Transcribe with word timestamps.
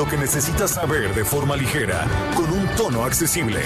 lo 0.00 0.06
que 0.06 0.16
necesitas 0.16 0.70
saber 0.70 1.14
de 1.14 1.26
forma 1.26 1.54
ligera, 1.56 2.06
con 2.34 2.50
un 2.50 2.66
tono 2.74 3.04
accesible. 3.04 3.62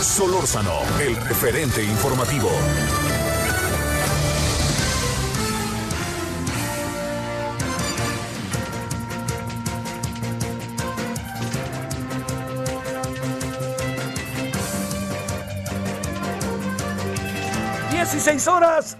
Solórzano, 0.00 0.72
el 0.98 1.14
referente 1.16 1.84
informativo. 1.84 2.48
¡16 17.90 18.50
horas! 18.50 18.96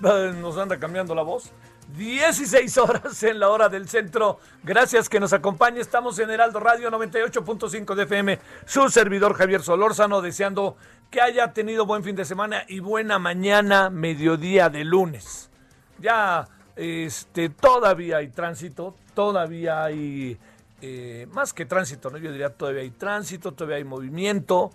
Nos 0.00 0.58
anda 0.58 0.80
cambiando 0.80 1.14
la 1.14 1.22
voz. 1.22 1.52
16 1.96 2.78
horas 2.78 3.22
en 3.22 3.38
la 3.38 3.50
hora 3.50 3.68
del 3.68 3.88
centro. 3.88 4.38
Gracias 4.62 5.08
que 5.08 5.20
nos 5.20 5.32
acompañe. 5.32 5.80
Estamos 5.80 6.18
en 6.18 6.30
Heraldo 6.30 6.60
Radio 6.60 6.90
98.5 6.90 7.94
de 7.94 8.02
FM. 8.04 8.38
Su 8.66 8.88
servidor 8.88 9.34
Javier 9.34 9.62
Solórzano, 9.62 10.20
deseando 10.20 10.76
que 11.10 11.20
haya 11.20 11.52
tenido 11.52 11.86
buen 11.86 12.02
fin 12.02 12.16
de 12.16 12.24
semana 12.24 12.64
y 12.68 12.80
buena 12.80 13.18
mañana, 13.18 13.90
mediodía 13.90 14.68
de 14.68 14.84
lunes. 14.84 15.50
Ya, 15.98 16.48
este, 16.76 17.50
todavía 17.50 18.16
hay 18.16 18.28
tránsito, 18.28 18.96
todavía 19.14 19.84
hay, 19.84 20.36
eh, 20.82 21.28
más 21.30 21.52
que 21.52 21.66
tránsito, 21.66 22.10
¿no? 22.10 22.18
Yo 22.18 22.32
diría 22.32 22.50
todavía 22.50 22.82
hay 22.82 22.90
tránsito, 22.90 23.52
todavía 23.52 23.76
hay 23.76 23.84
movimiento. 23.84 24.72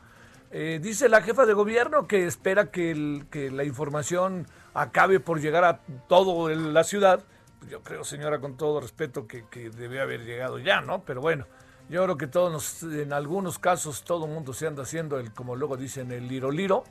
Eh, 0.51 0.79
dice 0.81 1.09
la 1.09 1.21
jefa 1.21 1.45
de 1.45 1.53
gobierno 1.53 2.07
que 2.07 2.25
espera 2.25 2.71
que, 2.71 2.95
la 3.51 3.63
información 3.63 4.47
acabe 4.73 5.19
por 5.19 5.39
llegar 5.41 5.63
a 5.63 5.79
todo 6.07 6.49
la 6.49 6.83
ciudad. 6.83 7.23
Yo 7.69 7.81
creo, 7.83 8.03
señora, 8.03 8.39
con 8.39 8.57
todo 8.57 8.79
respeto, 8.79 9.27
que, 9.27 9.45
que 9.47 9.69
debe 9.69 10.01
haber 10.01 10.25
llegado 10.25 10.59
ya, 10.59 10.81
¿no? 10.81 11.03
Pero 11.03 11.21
bueno, 11.21 11.45
yo 11.89 12.03
creo 12.03 12.17
que 12.17 12.27
todos, 12.27 12.83
en 12.83 13.13
algunos 13.13 13.59
casos, 13.59 14.03
todo 14.03 14.25
el 14.25 14.31
mundo 14.31 14.53
se 14.53 14.67
anda 14.67 14.83
haciendo 14.83 15.19
el, 15.19 15.33
como 15.33 15.55
luego 15.55 15.77
dicen, 15.77 16.11
el 16.11 16.27
liro 16.27 16.51
liro. 16.51 16.83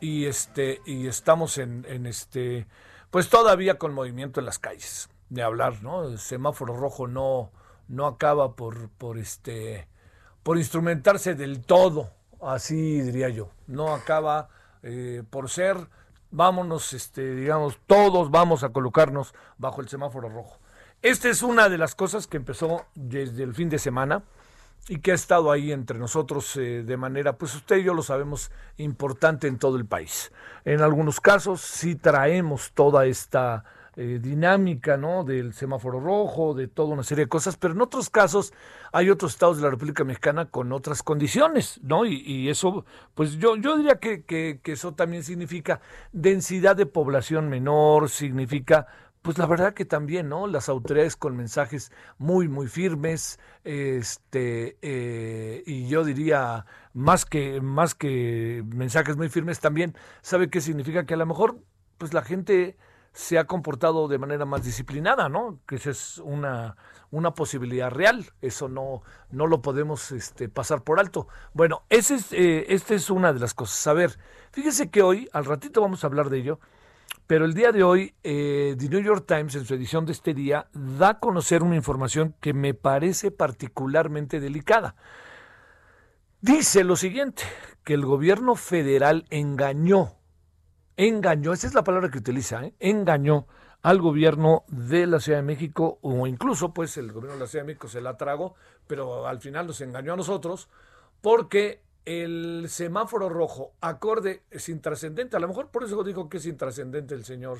Y 0.00 0.26
este, 0.26 0.82
y 0.84 1.06
estamos 1.06 1.56
en, 1.58 1.86
en 1.88 2.06
este, 2.06 2.66
pues 3.10 3.28
todavía 3.30 3.78
con 3.78 3.94
movimiento 3.94 4.40
en 4.40 4.46
las 4.46 4.58
calles. 4.58 5.08
De 5.28 5.42
hablar, 5.42 5.82
¿no? 5.82 6.04
El 6.08 6.18
semáforo 6.18 6.76
rojo 6.76 7.08
no, 7.08 7.50
no 7.88 8.06
acaba 8.06 8.54
por, 8.54 8.90
por 8.90 9.18
este, 9.18 9.88
por 10.42 10.58
instrumentarse 10.58 11.34
del 11.34 11.64
todo 11.64 12.10
así 12.40 13.00
diría 13.00 13.28
yo. 13.28 13.50
No 13.66 13.94
acaba 13.94 14.48
eh, 14.82 15.22
por 15.28 15.48
ser, 15.50 15.76
vámonos, 16.30 16.92
este, 16.92 17.34
digamos, 17.34 17.78
todos 17.86 18.30
vamos 18.30 18.64
a 18.64 18.70
colocarnos 18.70 19.34
bajo 19.58 19.80
el 19.80 19.88
semáforo 19.88 20.28
rojo. 20.28 20.58
Esta 21.02 21.28
es 21.28 21.42
una 21.42 21.68
de 21.68 21.78
las 21.78 21.94
cosas 21.94 22.26
que 22.26 22.36
empezó 22.36 22.86
desde 22.94 23.42
el 23.42 23.54
fin 23.54 23.68
de 23.68 23.78
semana 23.78 24.22
y 24.88 24.98
que 24.98 25.12
ha 25.12 25.14
estado 25.14 25.50
ahí 25.50 25.72
entre 25.72 25.98
nosotros 25.98 26.56
eh, 26.56 26.82
de 26.84 26.96
manera, 26.96 27.36
pues 27.36 27.54
usted 27.54 27.78
y 27.78 27.84
yo 27.84 27.94
lo 27.94 28.02
sabemos, 28.02 28.50
importante 28.76 29.48
en 29.48 29.58
todo 29.58 29.76
el 29.76 29.86
país. 29.86 30.32
En 30.64 30.80
algunos 30.80 31.20
casos 31.20 31.60
sí 31.60 31.96
traemos 31.96 32.72
toda 32.72 33.06
esta 33.06 33.64
eh, 33.96 34.18
dinámica, 34.22 34.96
¿no? 34.96 35.24
Del 35.24 35.54
semáforo 35.54 36.00
rojo, 36.00 36.54
de 36.54 36.68
toda 36.68 36.94
una 36.94 37.02
serie 37.02 37.24
de 37.24 37.28
cosas, 37.28 37.56
pero 37.56 37.74
en 37.74 37.80
otros 37.80 38.10
casos 38.10 38.52
hay 38.92 39.10
otros 39.10 39.32
estados 39.32 39.56
de 39.56 39.62
la 39.64 39.70
República 39.70 40.04
Mexicana 40.04 40.46
con 40.46 40.72
otras 40.72 41.02
condiciones, 41.02 41.80
¿no? 41.82 42.04
Y, 42.04 42.48
eso, 42.48 42.84
pues 43.14 43.38
yo, 43.38 43.56
yo 43.56 43.76
diría 43.76 43.98
que, 43.98 44.24
que, 44.24 44.60
que 44.62 44.72
eso 44.72 44.92
también 44.92 45.22
significa 45.22 45.80
densidad 46.12 46.76
de 46.76 46.86
población 46.86 47.48
menor, 47.48 48.10
significa 48.10 48.86
pues 49.26 49.38
la 49.38 49.46
verdad 49.46 49.74
que 49.74 49.84
también, 49.84 50.28
¿no? 50.28 50.46
Las 50.46 50.68
autoridades 50.68 51.16
con 51.16 51.36
mensajes 51.36 51.90
muy, 52.16 52.46
muy 52.46 52.68
firmes, 52.68 53.40
este, 53.64 54.76
eh, 54.82 55.64
y 55.66 55.88
yo 55.88 56.04
diría 56.04 56.64
más 56.92 57.24
que, 57.24 57.60
más 57.60 57.96
que 57.96 58.62
mensajes 58.68 59.16
muy 59.16 59.28
firmes 59.28 59.58
también, 59.58 59.96
¿sabe 60.22 60.48
qué 60.48 60.60
significa? 60.60 61.06
Que 61.06 61.14
a 61.14 61.16
lo 61.16 61.26
mejor, 61.26 61.58
pues 61.98 62.14
la 62.14 62.22
gente 62.22 62.76
se 63.16 63.38
ha 63.38 63.46
comportado 63.46 64.08
de 64.08 64.18
manera 64.18 64.44
más 64.44 64.62
disciplinada, 64.62 65.30
¿no? 65.30 65.58
Que 65.66 65.76
esa 65.76 65.88
es 65.88 66.18
una, 66.18 66.76
una 67.10 67.32
posibilidad 67.32 67.90
real, 67.90 68.26
eso 68.42 68.68
no, 68.68 69.00
no 69.30 69.46
lo 69.46 69.62
podemos 69.62 70.12
este, 70.12 70.50
pasar 70.50 70.82
por 70.82 71.00
alto. 71.00 71.26
Bueno, 71.54 71.84
ese 71.88 72.16
es, 72.16 72.30
eh, 72.34 72.66
esta 72.68 72.94
es 72.94 73.08
una 73.08 73.32
de 73.32 73.40
las 73.40 73.54
cosas. 73.54 73.86
A 73.86 73.94
ver, 73.94 74.18
fíjese 74.52 74.90
que 74.90 75.00
hoy, 75.00 75.30
al 75.32 75.46
ratito 75.46 75.80
vamos 75.80 76.04
a 76.04 76.08
hablar 76.08 76.28
de 76.28 76.40
ello, 76.40 76.60
pero 77.26 77.46
el 77.46 77.54
día 77.54 77.72
de 77.72 77.84
hoy, 77.84 78.14
eh, 78.22 78.76
The 78.78 78.88
New 78.90 79.00
York 79.00 79.24
Times, 79.26 79.54
en 79.54 79.64
su 79.64 79.72
edición 79.72 80.04
de 80.04 80.12
este 80.12 80.34
día, 80.34 80.68
da 80.74 81.08
a 81.08 81.18
conocer 81.18 81.62
una 81.62 81.74
información 81.74 82.34
que 82.38 82.52
me 82.52 82.74
parece 82.74 83.30
particularmente 83.30 84.40
delicada. 84.40 84.94
Dice 86.42 86.84
lo 86.84 86.96
siguiente, 86.96 87.44
que 87.82 87.94
el 87.94 88.04
gobierno 88.04 88.56
federal 88.56 89.24
engañó, 89.30 90.16
engañó, 90.96 91.52
esa 91.52 91.66
es 91.66 91.74
la 91.74 91.84
palabra 91.84 92.10
que 92.10 92.18
utiliza, 92.18 92.64
¿eh? 92.64 92.74
engañó 92.80 93.46
al 93.82 94.00
gobierno 94.00 94.64
de 94.68 95.06
la 95.06 95.20
Ciudad 95.20 95.38
de 95.38 95.44
México, 95.44 95.98
o 96.02 96.26
incluso 96.26 96.72
pues 96.72 96.96
el 96.96 97.12
gobierno 97.12 97.34
de 97.34 97.40
la 97.40 97.46
Ciudad 97.46 97.64
de 97.64 97.68
México 97.68 97.88
se 97.88 98.00
la 98.00 98.16
tragó, 98.16 98.54
pero 98.86 99.26
al 99.26 99.40
final 99.40 99.66
nos 99.66 99.80
engañó 99.80 100.14
a 100.14 100.16
nosotros, 100.16 100.68
porque 101.20 101.82
el 102.04 102.66
semáforo 102.68 103.28
rojo 103.28 103.74
acorde 103.80 104.44
es 104.50 104.68
intrascendente. 104.68 105.36
A 105.36 105.40
lo 105.40 105.48
mejor 105.48 105.70
por 105.70 105.84
eso 105.84 106.02
dijo 106.04 106.28
que 106.28 106.38
es 106.38 106.46
intrascendente 106.46 107.14
el 107.14 107.24
señor, 107.24 107.58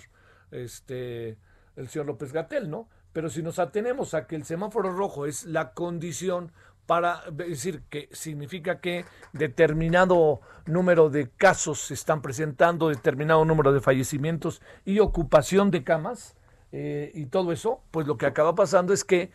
este, 0.51 1.37
el 1.77 1.89
señor 1.89 2.07
López 2.07 2.33
Gatel, 2.33 2.71
¿no? 2.71 2.89
Pero 3.13 3.29
si 3.29 3.43
nos 3.43 3.59
atenemos 3.59 4.15
a 4.15 4.27
que 4.27 4.37
el 4.37 4.45
semáforo 4.45 4.93
rojo 4.93 5.27
es 5.27 5.45
la 5.45 5.73
condición 5.73 6.53
para 6.87 7.23
decir 7.33 7.83
que 7.91 8.09
significa 8.13 8.81
que 8.81 9.05
determinado 9.33 10.41
número 10.67 11.11
de 11.11 11.29
casos 11.31 11.81
se 11.81 11.95
están 11.95 12.23
presentando, 12.23 12.89
determinado 12.89 13.45
número 13.45 13.73
de 13.73 13.81
fallecimientos 13.81 14.63
y 14.85 15.01
ocupación 15.01 15.71
de 15.71 15.85
camas 15.85 16.37
eh, 16.73 17.11
y 17.15 17.27
todo 17.27 17.53
eso, 17.53 17.83
pues 17.91 18.07
lo 18.07 18.17
que 18.17 18.27
acaba 18.27 18.55
pasando 18.55 18.93
es 18.93 19.05
que 19.05 19.31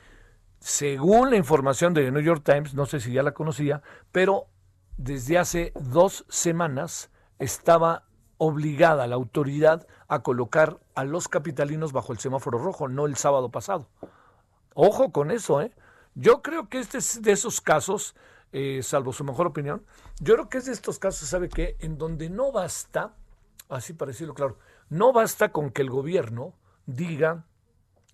según 0.60 1.30
la 1.32 1.38
información 1.38 1.94
de 1.94 2.10
New 2.12 2.22
York 2.22 2.44
Times, 2.44 2.74
no 2.74 2.86
sé 2.86 3.00
si 3.00 3.12
ya 3.12 3.24
la 3.24 3.34
conocía, 3.34 3.82
pero 4.12 4.48
desde 4.98 5.38
hace 5.38 5.74
dos 5.76 6.26
semanas 6.30 7.12
estaba 7.40 8.04
obligada 8.38 9.08
la 9.08 9.16
autoridad 9.16 9.88
a 10.08 10.24
colocar 10.24 10.80
a 10.96 11.04
los 11.04 11.28
capitalinos 11.28 11.92
bajo 11.92 12.14
el 12.14 12.20
semáforo 12.20 12.60
rojo, 12.60 12.88
no 12.88 13.06
el 13.06 13.16
sábado 13.16 13.50
pasado. 13.50 13.88
Ojo 14.74 15.12
con 15.12 15.32
eso, 15.32 15.62
¿eh? 15.62 15.72
Yo 16.16 16.42
creo 16.42 16.70
que 16.70 16.80
este 16.80 16.98
es 16.98 17.22
de 17.22 17.32
esos 17.32 17.62
casos, 17.62 18.16
eh, 18.52 18.82
salvo 18.84 19.14
su 19.14 19.24
mejor 19.24 19.48
opinión, 19.48 19.86
yo 20.20 20.34
creo 20.36 20.50
que 20.50 20.58
es 20.58 20.66
de 20.66 20.74
estos 20.74 21.00
casos, 21.00 21.30
¿sabe 21.30 21.50
qué? 21.50 21.78
En 21.80 21.98
donde 21.98 22.30
no 22.30 22.52
basta, 22.52 23.16
así 23.70 23.94
para 23.94 24.12
decirlo 24.12 24.34
claro, 24.34 24.58
no 24.90 25.14
basta 25.14 25.52
con 25.52 25.72
que 25.72 25.82
el 25.82 25.90
gobierno 25.90 26.54
diga, 26.86 27.46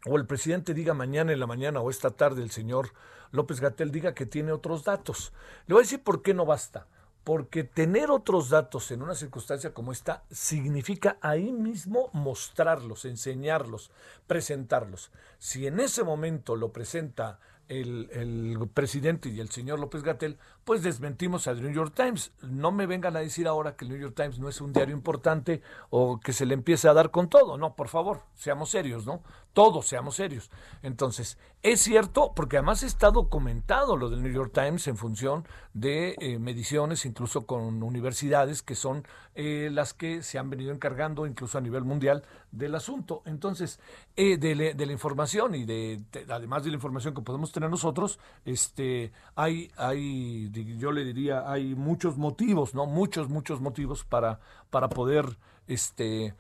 o 0.05 0.15
el 0.17 0.25
presidente 0.25 0.73
diga 0.73 0.93
mañana 0.93 1.33
en 1.33 1.39
la 1.39 1.47
mañana 1.47 1.81
o 1.81 1.89
esta 1.89 2.11
tarde 2.11 2.43
el 2.43 2.51
señor 2.51 2.91
López 3.31 3.59
Gatel 3.59 3.91
diga 3.91 4.13
que 4.13 4.25
tiene 4.25 4.51
otros 4.51 4.83
datos. 4.83 5.33
Le 5.65 5.73
voy 5.73 5.81
a 5.81 5.85
decir 5.85 6.03
por 6.03 6.21
qué 6.21 6.33
no 6.33 6.45
basta. 6.45 6.87
Porque 7.23 7.65
tener 7.65 8.09
otros 8.09 8.49
datos 8.49 8.89
en 8.91 9.01
una 9.01 9.13
circunstancia 9.13 9.73
como 9.73 9.91
esta 9.91 10.23
significa 10.31 11.17
ahí 11.19 11.51
mismo 11.51 12.09
mostrarlos, 12.13 13.03
enseñarlos, 13.03 13.91
presentarlos. 14.27 15.11
Si 15.37 15.67
en 15.67 15.81
ese 15.81 16.05
momento 16.05 16.55
lo 16.55 16.71
presenta 16.71 17.41
el, 17.69 18.69
presidente 18.73 19.29
y 19.29 19.39
el 19.39 19.49
señor 19.49 19.79
López 19.79 20.03
Gatel, 20.03 20.37
pues 20.63 20.83
desmentimos 20.83 21.47
al 21.47 21.61
New 21.61 21.71
York 21.71 21.93
Times. 21.95 22.31
No 22.41 22.71
me 22.71 22.85
vengan 22.85 23.15
a 23.15 23.19
decir 23.19 23.47
ahora 23.47 23.75
que 23.75 23.85
el 23.85 23.91
New 23.91 23.99
York 23.99 24.15
Times 24.15 24.39
no 24.39 24.49
es 24.49 24.61
un 24.61 24.73
diario 24.73 24.95
importante 24.95 25.61
o 25.89 26.19
que 26.19 26.33
se 26.33 26.45
le 26.45 26.53
empiece 26.53 26.87
a 26.87 26.93
dar 26.93 27.11
con 27.11 27.29
todo. 27.29 27.57
No, 27.57 27.75
por 27.75 27.87
favor, 27.87 28.21
seamos 28.35 28.69
serios, 28.69 29.05
¿no? 29.05 29.21
Todos 29.57 29.87
seamos 29.87 30.17
serios. 30.17 30.51
Entonces, 30.83 31.39
es 31.63 31.81
cierto, 31.81 32.31
porque 32.35 32.57
además 32.57 32.83
está 32.83 33.09
documentado 33.09 33.97
lo 33.97 34.07
del 34.07 34.21
New 34.21 34.31
York 34.31 34.51
Times 34.53 34.87
en 34.87 34.97
función 34.97 35.47
de 35.73 36.13
eh, 36.19 36.37
mediciones, 36.37 37.07
incluso 37.07 37.47
con 37.47 37.81
universidades 37.81 38.61
que 38.61 38.75
son 38.75 39.03
eh, 39.33 39.71
las 39.73 39.95
que 39.95 40.21
se 40.21 40.37
han 40.37 40.51
venido 40.51 40.71
encargando, 40.71 41.25
incluso 41.25 41.57
a 41.57 41.61
nivel 41.61 41.85
mundial, 41.85 42.23
del 42.51 42.75
asunto. 42.75 43.23
Entonces, 43.25 43.79
eh, 44.15 44.37
de, 44.37 44.75
la 44.75 44.91
información 44.91 45.55
y 45.55 45.65
de, 45.65 46.03
además 46.29 46.63
de 46.63 46.69
la 46.69 46.75
información 46.75 47.15
que 47.15 47.23
podemos 47.23 47.51
tener 47.51 47.71
nosotros, 47.71 48.19
este, 48.45 49.11
hay, 49.33 49.71
hay, 49.75 50.51
yo 50.77 50.91
le 50.91 51.03
diría, 51.03 51.51
hay 51.51 51.73
muchos 51.73 52.15
motivos, 52.15 52.75
¿no? 52.75 52.85
Muchos, 52.85 53.27
muchos 53.27 53.59
motivos 53.59 54.03
para, 54.03 54.39
para 54.69 54.87
poder, 54.87 55.25
este, 55.65 56.35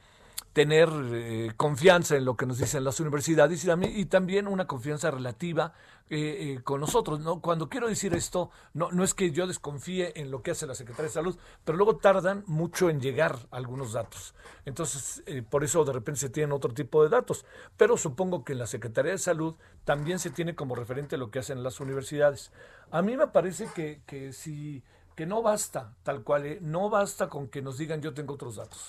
tener 0.57 0.89
eh, 1.13 1.51
confianza 1.55 2.15
en 2.15 2.25
lo 2.25 2.35
que 2.35 2.47
nos 2.47 2.57
dicen 2.57 2.83
las 2.83 2.99
universidades 2.99 3.63
y, 3.63 4.05
también 4.05 4.47
una 4.47 4.65
confianza 4.65 5.11
relativa 5.11 5.71
eh, 6.09 6.55
eh, 6.55 6.63
con 6.63 6.81
nosotros. 6.81 7.19
¿no? 7.19 7.41
Cuando 7.41 7.69
quiero 7.69 7.87
decir 7.87 8.15
esto, 8.15 8.49
no, 8.73 8.91
no 8.91 9.03
es 9.03 9.13
que 9.13 9.29
yo 9.29 9.45
desconfíe 9.45 10.19
en 10.19 10.31
lo 10.31 10.41
que 10.41 10.49
hace 10.49 10.65
la 10.65 10.73
Secretaría 10.73 11.09
de 11.09 11.13
Salud, 11.13 11.37
pero 11.63 11.77
luego 11.77 11.97
tardan 11.97 12.43
mucho 12.47 12.89
en 12.89 12.99
llegar 12.99 13.37
algunos 13.51 13.93
datos. 13.93 14.33
Entonces, 14.65 15.23
por 15.51 15.63
eso 15.63 15.85
de 15.85 15.93
repente 15.93 16.21
se 16.21 16.29
tienen 16.29 16.51
otro 16.51 16.73
tipo 16.73 17.03
de 17.03 17.09
datos. 17.09 17.45
Pero 17.77 17.95
supongo 17.95 18.43
que 18.43 18.53
en 18.53 18.57
la 18.57 18.65
Secretaría 18.65 19.11
de 19.11 19.19
Salud 19.19 19.53
también 19.85 20.17
se 20.17 20.31
tiene 20.31 20.55
como 20.55 20.73
referente 20.73 21.17
lo 21.17 21.29
que 21.29 21.37
hacen 21.37 21.61
las 21.61 21.79
universidades. 21.79 22.51
A 22.89 23.03
mí 23.03 23.15
me 23.15 23.27
parece 23.27 23.67
que, 23.75 24.01
que 24.07 24.33
si 24.33 24.81
que 25.15 25.27
no 25.27 25.43
basta, 25.43 25.93
tal 26.01 26.23
cual, 26.23 26.57
no 26.61 26.89
basta 26.89 27.29
con 27.29 27.47
que 27.47 27.61
nos 27.61 27.77
digan 27.77 28.01
yo 28.01 28.15
tengo 28.15 28.33
otros 28.33 28.55
datos. 28.55 28.87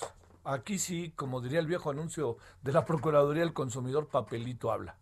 Aquí 0.49 0.79
sí, 0.79 1.13
como 1.15 1.41
diría 1.41 1.59
el 1.59 1.67
viejo 1.67 1.91
anuncio 1.91 2.37
de 2.63 2.71
la 2.71 2.83
Procuraduría 2.83 3.43
del 3.43 3.53
Consumidor, 3.53 4.07
papelito 4.07 4.71
habla. 4.71 4.97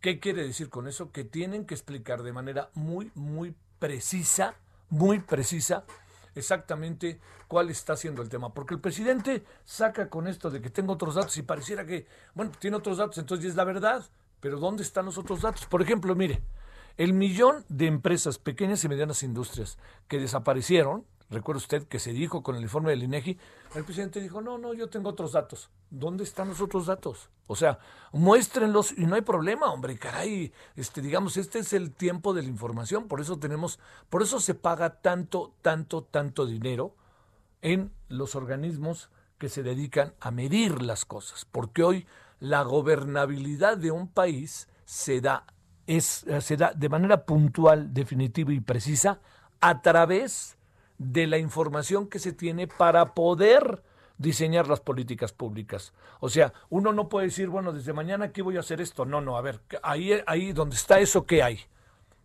¿Qué 0.00 0.20
quiere 0.20 0.44
decir 0.44 0.70
con 0.70 0.86
eso? 0.86 1.10
Que 1.10 1.24
tienen 1.24 1.66
que 1.66 1.74
explicar 1.74 2.22
de 2.22 2.32
manera 2.32 2.70
muy, 2.74 3.10
muy 3.16 3.56
precisa, 3.80 4.54
muy 4.90 5.18
precisa, 5.18 5.84
exactamente 6.36 7.18
cuál 7.48 7.70
está 7.70 7.96
siendo 7.96 8.22
el 8.22 8.28
tema. 8.28 8.54
Porque 8.54 8.74
el 8.74 8.80
presidente 8.80 9.44
saca 9.64 10.08
con 10.08 10.28
esto 10.28 10.48
de 10.48 10.60
que 10.60 10.70
tengo 10.70 10.92
otros 10.92 11.16
datos 11.16 11.36
y 11.38 11.42
pareciera 11.42 11.84
que, 11.84 12.06
bueno, 12.32 12.52
tiene 12.60 12.76
otros 12.76 12.98
datos, 12.98 13.18
entonces 13.18 13.46
es 13.46 13.56
la 13.56 13.64
verdad. 13.64 14.04
Pero 14.38 14.60
¿dónde 14.60 14.84
están 14.84 15.06
los 15.06 15.18
otros 15.18 15.40
datos? 15.40 15.66
Por 15.66 15.82
ejemplo, 15.82 16.14
mire, 16.14 16.40
el 16.98 17.14
millón 17.14 17.64
de 17.68 17.88
empresas, 17.88 18.38
pequeñas 18.38 18.84
y 18.84 18.88
medianas 18.88 19.24
industrias, 19.24 19.76
que 20.06 20.20
desaparecieron, 20.20 21.04
Recuerda 21.34 21.58
usted 21.58 21.88
que 21.88 21.98
se 21.98 22.12
dijo 22.12 22.42
con 22.42 22.56
el 22.56 22.62
informe 22.62 22.90
del 22.90 23.02
INEGI, 23.02 23.38
el 23.74 23.84
presidente 23.84 24.20
dijo, 24.20 24.40
no, 24.40 24.56
no, 24.56 24.72
yo 24.72 24.88
tengo 24.88 25.10
otros 25.10 25.32
datos. 25.32 25.68
¿Dónde 25.90 26.22
están 26.22 26.48
los 26.48 26.60
otros 26.60 26.86
datos? 26.86 27.28
O 27.48 27.56
sea, 27.56 27.80
muéstrenlos 28.12 28.96
y 28.96 29.04
no 29.06 29.16
hay 29.16 29.22
problema, 29.22 29.72
hombre, 29.72 29.98
caray. 29.98 30.52
Este, 30.76 31.02
digamos, 31.02 31.36
este 31.36 31.58
es 31.58 31.72
el 31.72 31.92
tiempo 31.92 32.32
de 32.34 32.42
la 32.42 32.48
información, 32.48 33.08
por 33.08 33.20
eso 33.20 33.38
tenemos, 33.38 33.80
por 34.08 34.22
eso 34.22 34.38
se 34.38 34.54
paga 34.54 35.00
tanto, 35.00 35.54
tanto, 35.60 36.04
tanto 36.04 36.46
dinero 36.46 36.94
en 37.62 37.92
los 38.08 38.36
organismos 38.36 39.10
que 39.38 39.48
se 39.48 39.62
dedican 39.62 40.14
a 40.20 40.30
medir 40.30 40.82
las 40.82 41.04
cosas, 41.04 41.44
porque 41.44 41.82
hoy 41.82 42.06
la 42.38 42.62
gobernabilidad 42.62 43.76
de 43.76 43.90
un 43.90 44.08
país 44.08 44.68
se 44.84 45.20
da, 45.20 45.46
es, 45.86 46.24
se 46.40 46.56
da 46.56 46.72
de 46.74 46.88
manera 46.88 47.24
puntual, 47.24 47.92
definitiva 47.92 48.52
y 48.52 48.60
precisa 48.60 49.20
a 49.60 49.82
través 49.82 50.56
de 51.04 51.26
la 51.26 51.38
información 51.38 52.08
que 52.08 52.18
se 52.18 52.32
tiene 52.32 52.66
para 52.66 53.14
poder 53.14 53.82
diseñar 54.16 54.68
las 54.68 54.80
políticas 54.80 55.32
públicas. 55.32 55.92
O 56.20 56.30
sea, 56.30 56.52
uno 56.70 56.92
no 56.92 57.08
puede 57.08 57.26
decir, 57.26 57.48
bueno, 57.48 57.72
desde 57.72 57.92
mañana 57.92 58.26
aquí 58.26 58.40
voy 58.40 58.56
a 58.56 58.60
hacer 58.60 58.80
esto. 58.80 59.04
No, 59.04 59.20
no, 59.20 59.36
a 59.36 59.42
ver, 59.42 59.60
ahí, 59.82 60.12
ahí 60.26 60.52
donde 60.52 60.76
está 60.76 61.00
eso, 61.00 61.26
¿qué 61.26 61.42
hay? 61.42 61.60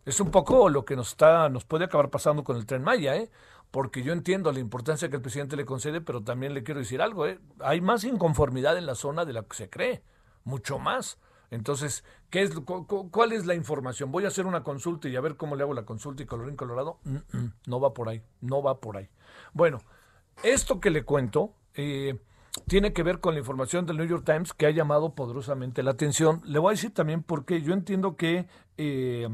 Es 0.06 0.20
un 0.22 0.32
poco 0.32 0.70
lo 0.70 0.86
que 0.86 0.96
nos 0.96 1.10
está, 1.10 1.50
nos 1.50 1.66
puede 1.66 1.86
acabar 1.86 2.10
pasando 2.10 2.44
con 2.44 2.56
el 2.56 2.66
tren 2.66 2.84
Maya, 2.84 3.16
¿eh? 3.18 3.30
Porque 3.70 4.02
yo 4.02 4.14
entiendo 4.14 4.52
la 4.52 4.60
importancia 4.60 5.10
que 5.10 5.18
el 5.18 5.22
presidente 5.22 5.56
le 5.56 5.66
concede, 5.66 6.02
pero 6.02 6.24
también 6.24 6.54
le 6.54 6.64
quiero 6.64 6.80
decir 6.80 7.02
algo, 7.02 7.28
¿eh? 7.28 7.40
Hay 7.60 7.82
más 7.82 8.04
inconformidad 8.06 8.78
en 8.78 8.86
la 8.86 8.96
zona 8.96 9.26
de 9.26 9.34
la 9.34 9.44
que 9.44 9.56
se 9.56 9.70
cree, 9.70 10.02
mucho 10.46 10.80
más. 10.80 11.20
Entonces, 11.52 12.04
¿qué 12.30 12.44
es, 12.44 12.52
¿cuál 13.12 13.32
es 13.32 13.46
la 13.46 13.56
información? 13.56 14.12
Voy 14.12 14.26
a 14.26 14.28
hacer 14.28 14.46
una 14.46 14.64
consulta 14.64 15.10
y 15.10 15.16
a 15.16 15.22
ver 15.22 15.36
cómo 15.36 15.56
le 15.56 15.64
hago 15.64 15.74
la 15.74 15.86
consulta 15.86 16.24
y 16.24 16.26
colorín 16.26 16.56
colorado. 16.56 17.00
no 17.66 17.80
va 17.80 17.94
por 17.94 18.10
ahí, 18.10 18.22
no 18.42 18.62
va 18.62 18.80
por 18.80 18.98
ahí. 18.98 19.10
Bueno, 19.54 19.80
esto 20.44 20.80
que 20.80 20.90
le 20.90 21.04
cuento 21.04 21.54
eh, 21.74 22.20
tiene 22.68 22.94
que 22.94 23.04
ver 23.04 23.20
con 23.20 23.34
la 23.34 23.40
información 23.40 23.86
del 23.86 23.98
New 23.98 24.08
York 24.08 24.24
Times 24.26 24.54
que 24.54 24.66
ha 24.66 24.72
llamado 24.72 25.16
poderosamente 25.16 25.84
la 25.84 25.92
atención. 25.92 26.42
Le 26.46 26.60
voy 26.60 26.70
a 26.70 26.76
decir 26.76 26.94
también 26.94 27.24
porque 27.24 27.62
yo 27.62 27.74
entiendo 27.74 28.16
que 28.16 28.48
eh, 28.78 29.28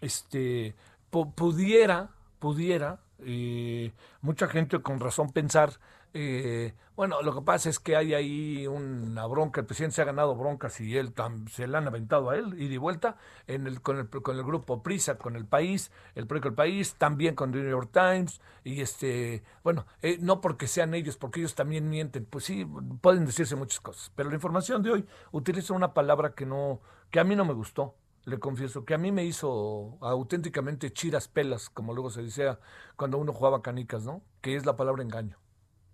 este, 0.00 0.74
pudiera, 1.10 2.10
pudiera, 2.38 3.00
eh, 3.20 3.92
mucha 4.20 4.48
gente 4.48 4.80
con 4.82 5.00
razón 5.00 5.30
pensar 5.30 5.78
eh, 6.16 6.74
bueno, 6.94 7.22
lo 7.22 7.34
que 7.34 7.42
pasa 7.42 7.68
es 7.68 7.80
que 7.80 7.96
hay 7.96 8.14
ahí 8.14 8.68
una 8.68 9.26
bronca, 9.26 9.60
el 9.60 9.66
presidente 9.66 9.96
se 9.96 10.02
ha 10.02 10.04
ganado 10.04 10.36
broncas 10.36 10.80
y 10.80 10.96
él 10.96 11.12
se 11.50 11.66
le 11.66 11.76
han 11.76 11.88
aventado 11.88 12.30
a 12.30 12.36
él 12.36 12.54
y 12.56 12.68
de 12.68 12.78
vuelta 12.78 13.16
en 13.48 13.66
el, 13.66 13.82
con, 13.82 13.98
el, 13.98 14.08
con 14.08 14.36
el 14.36 14.44
grupo 14.44 14.80
Prisa, 14.80 15.18
con 15.18 15.34
el 15.34 15.44
país, 15.44 15.90
el 16.14 16.28
proyecto 16.28 16.50
del 16.50 16.54
país, 16.54 16.94
también 16.94 17.34
con 17.34 17.50
The 17.50 17.58
New 17.58 17.70
York 17.70 17.90
Times 17.92 18.40
y 18.62 18.80
este, 18.80 19.42
bueno, 19.64 19.86
eh, 20.02 20.18
no 20.20 20.40
porque 20.40 20.68
sean 20.68 20.94
ellos, 20.94 21.16
porque 21.16 21.40
ellos 21.40 21.56
también 21.56 21.90
mienten, 21.90 22.26
pues 22.26 22.44
sí, 22.44 22.64
pueden 23.00 23.26
decirse 23.26 23.56
muchas 23.56 23.80
cosas, 23.80 24.12
pero 24.14 24.28
la 24.28 24.36
información 24.36 24.84
de 24.84 24.92
hoy 24.92 25.06
utiliza 25.32 25.74
una 25.74 25.94
palabra 25.94 26.34
que 26.34 26.46
no, 26.46 26.80
que 27.10 27.18
a 27.18 27.24
mí 27.24 27.34
no 27.34 27.44
me 27.44 27.54
gustó, 27.54 27.96
le 28.24 28.38
confieso, 28.38 28.84
que 28.84 28.94
a 28.94 28.98
mí 28.98 29.10
me 29.10 29.24
hizo 29.24 29.98
auténticamente 30.00 30.92
chiras 30.92 31.26
pelas, 31.26 31.70
como 31.70 31.92
luego 31.92 32.10
se 32.10 32.22
decía 32.22 32.60
cuando 32.94 33.18
uno 33.18 33.32
jugaba 33.32 33.62
canicas, 33.62 34.04
¿no? 34.04 34.22
Que 34.40 34.54
es 34.54 34.64
la 34.64 34.76
palabra 34.76 35.02
engaño. 35.02 35.43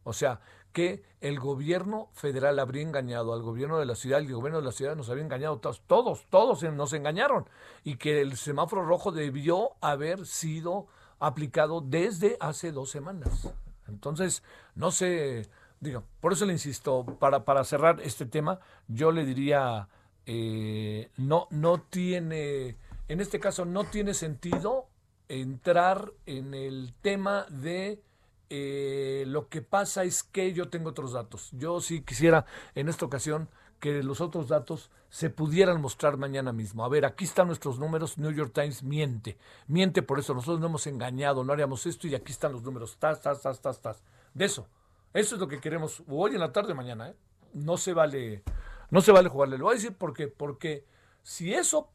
O 0.05 0.13
sea, 0.13 0.41
que 0.73 1.03
el 1.21 1.39
gobierno 1.39 2.11
federal 2.13 2.59
habría 2.59 2.83
engañado 2.83 3.33
al 3.33 3.43
gobierno 3.43 3.79
de 3.79 3.87
la 3.87 3.95
ciudad 3.95 4.21
el 4.21 4.33
gobierno 4.33 4.61
de 4.61 4.65
la 4.65 4.73
ciudad 4.73 4.95
nos 4.95 5.11
había 5.11 5.25
engañado 5.25 5.59
todos, 5.59 5.83
todos, 5.87 6.27
todos 6.31 6.63
nos 6.63 6.93
engañaron 6.93 7.49
y 7.83 7.97
que 7.97 8.21
el 8.21 8.37
semáforo 8.37 8.85
rojo 8.85 9.11
debió 9.11 9.73
haber 9.81 10.27
sido 10.27 10.87
aplicado 11.19 11.81
desde 11.81 12.37
hace 12.41 12.73
dos 12.73 12.91
semanas. 12.91 13.53
Entonces, 13.89 14.43
no 14.75 14.91
sé, 14.91 15.49
digo, 15.81 16.05
por 16.21 16.33
eso 16.33 16.47
le 16.47 16.53
insisto, 16.53 17.05
para, 17.19 17.45
para 17.45 17.65
cerrar 17.65 18.01
este 18.01 18.25
tema, 18.25 18.61
yo 18.89 19.11
le 19.13 19.25
diría, 19.25 19.89
eh, 20.27 21.11
no, 21.17 21.49
no 21.51 21.83
tiene, 21.83 22.77
en 23.09 23.21
este 23.21 23.41
caso 23.41 23.65
no 23.65 23.85
tiene 23.85 24.15
sentido 24.15 24.87
entrar 25.29 26.13
en 26.27 26.55
el 26.55 26.95
tema 27.03 27.47
de 27.51 28.03
eh, 28.51 29.25
lo 29.29 29.49
que 29.49 29.63
pasa 29.63 30.03
es 30.03 30.25
que 30.25 30.53
yo 30.53 30.69
tengo 30.69 30.91
otros 30.91 31.13
datos. 31.13 31.51
Yo 31.53 31.81
sí 31.81 32.03
quisiera 32.03 32.45
en 32.75 32.89
esta 32.89 33.07
ocasión 33.07 33.49
que 33.79 34.03
los 34.03 34.21
otros 34.21 34.49
datos 34.49 34.91
se 35.09 35.31
pudieran 35.31 35.81
mostrar 35.81 36.17
mañana 36.17 36.53
mismo. 36.53 36.85
A 36.85 36.89
ver, 36.89 37.05
aquí 37.05 37.25
están 37.25 37.47
nuestros 37.47 37.79
números. 37.79 38.19
New 38.19 38.33
York 38.33 38.53
Times 38.53 38.83
miente. 38.83 39.39
Miente 39.69 40.03
por 40.03 40.19
eso. 40.19 40.35
Nosotros 40.35 40.61
no 40.61 40.67
hemos 40.67 40.87
engañado, 40.89 41.45
no 41.45 41.53
haríamos 41.53 41.87
esto 41.87 42.09
y 42.09 42.15
aquí 42.15 42.33
están 42.33 42.53
los 42.53 42.63
números. 42.63 42.97
Tas, 42.99 43.23
tas, 43.23 43.41
tas, 43.41 43.61
tas, 43.61 43.81
tas. 43.81 44.03
De 44.35 44.45
eso. 44.45 44.67
Eso 45.15 45.35
es 45.37 45.41
lo 45.41 45.49
que 45.49 45.61
queremos 45.61 46.03
hoy 46.09 46.35
en 46.35 46.41
la 46.41 46.53
tarde 46.53 46.75
mañana. 46.75 47.09
¿eh? 47.09 47.17
No 47.55 47.77
se 47.77 47.95
vale, 47.95 48.43
no 48.91 49.01
se 49.01 49.13
vale 49.13 49.29
jugarle. 49.29 49.59
Lo 49.59 49.65
voy 49.65 49.73
a 49.73 49.77
decir 49.77 49.95
porque, 49.97 50.29
porque 50.29 50.85
si 51.23 51.55
eso 51.55 51.89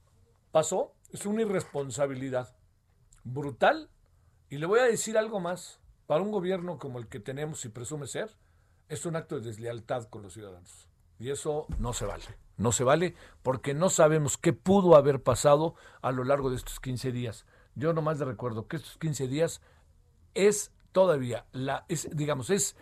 pasó, 0.51 0.93
es 1.11 1.25
una 1.25 1.41
irresponsabilidad 1.41 2.55
brutal. 3.23 3.89
Y 4.49 4.57
le 4.57 4.65
voy 4.65 4.79
a 4.79 4.83
decir 4.83 5.17
algo 5.17 5.39
más 5.39 5.79
para 6.07 6.21
un 6.21 6.31
gobierno 6.31 6.77
como 6.77 6.99
el 6.99 7.07
que 7.07 7.19
tenemos 7.19 7.65
y 7.65 7.69
presume 7.69 8.07
ser, 8.07 8.29
es 8.89 9.05
un 9.05 9.15
acto 9.15 9.35
de 9.35 9.41
deslealtad 9.41 10.05
con 10.05 10.21
los 10.21 10.33
ciudadanos. 10.33 10.87
Y 11.19 11.29
eso 11.29 11.65
no 11.79 11.93
se 11.93 12.05
vale. 12.05 12.25
No 12.57 12.71
se 12.71 12.83
vale 12.83 13.15
porque 13.43 13.73
no 13.73 13.89
sabemos 13.89 14.37
qué 14.37 14.53
pudo 14.53 14.95
haber 14.95 15.21
pasado 15.21 15.75
a 16.01 16.11
lo 16.11 16.23
largo 16.23 16.49
de 16.49 16.57
estos 16.57 16.79
15 16.79 17.11
días. 17.11 17.45
Yo 17.75 17.93
nomás 17.93 18.19
le 18.19 18.25
recuerdo 18.25 18.67
que 18.67 18.77
estos 18.77 18.97
15 18.97 19.27
días 19.27 19.61
es 20.33 20.71
todavía 20.91 21.45
la, 21.51 21.85
es, 21.89 22.09
digamos, 22.15 22.49
es 22.49 22.75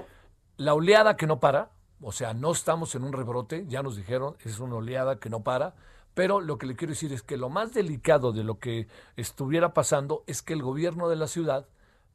la 0.58 0.74
oleada 0.74 1.16
que 1.16 1.28
no 1.28 1.40
para. 1.40 1.72
O 2.02 2.12
sea, 2.12 2.34
no 2.34 2.52
estamos 2.52 2.96
en 2.96 3.04
un 3.04 3.14
rebrote, 3.14 3.66
ya 3.68 3.82
nos 3.82 3.96
dijeron, 3.96 4.36
es 4.44 4.60
una 4.60 4.76
oleada 4.76 5.20
que 5.20 5.30
no 5.30 5.44
para. 5.44 5.74
Pero 6.14 6.42
lo 6.42 6.58
que 6.58 6.68
le 6.68 6.76
quiero 6.76 6.92
decir 6.92 7.12
es 7.14 7.24
que 7.24 7.38
lo 7.38 7.50
más 7.50 7.74
delicado 7.74 8.34
de 8.34 8.44
lo 8.44 8.60
que 8.60 8.88
estuviera 9.16 9.74
pasando 9.74 10.24
es 10.28 10.44
que 10.44 10.54
el 10.54 10.62
gobierno 10.62 11.10
de 11.10 11.16
la 11.16 11.28
ciudad 11.28 11.68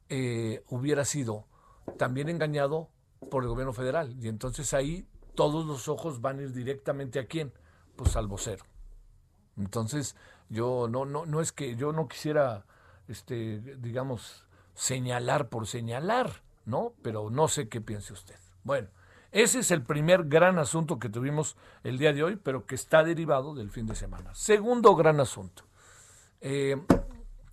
eh, 0.09 0.63
hubiera 0.69 1.05
sido 1.05 1.45
también 1.97 2.29
engañado 2.29 2.89
por 3.29 3.43
el 3.43 3.49
gobierno 3.49 3.73
federal. 3.73 4.15
Y 4.19 4.27
entonces 4.27 4.73
ahí 4.73 5.07
todos 5.35 5.65
los 5.65 5.87
ojos 5.87 6.21
van 6.21 6.39
a 6.39 6.41
ir 6.43 6.53
directamente 6.53 7.19
a 7.19 7.27
quién? 7.27 7.53
Pues 7.95 8.15
al 8.15 8.27
vocero. 8.27 8.65
Entonces, 9.57 10.15
yo 10.49 10.87
no, 10.89 11.05
no, 11.05 11.25
no 11.25 11.41
es 11.41 11.51
que 11.51 11.75
yo 11.75 11.91
no 11.91 12.07
quisiera, 12.07 12.65
este, 13.07 13.59
digamos, 13.77 14.45
señalar 14.73 15.49
por 15.49 15.67
señalar, 15.67 16.41
¿no? 16.65 16.93
Pero 17.01 17.29
no 17.29 17.47
sé 17.47 17.67
qué 17.67 17.81
piense 17.81 18.13
usted. 18.13 18.35
Bueno, 18.63 18.87
ese 19.31 19.59
es 19.59 19.71
el 19.71 19.83
primer 19.83 20.25
gran 20.25 20.57
asunto 20.57 20.97
que 20.97 21.09
tuvimos 21.09 21.55
el 21.83 21.97
día 21.97 22.13
de 22.13 22.23
hoy, 22.23 22.35
pero 22.35 22.65
que 22.65 22.75
está 22.75 23.03
derivado 23.03 23.53
del 23.53 23.69
fin 23.69 23.85
de 23.85 23.95
semana. 23.95 24.33
Segundo 24.33 24.95
gran 24.95 25.19
asunto. 25.19 25.63
Eh, 26.41 26.81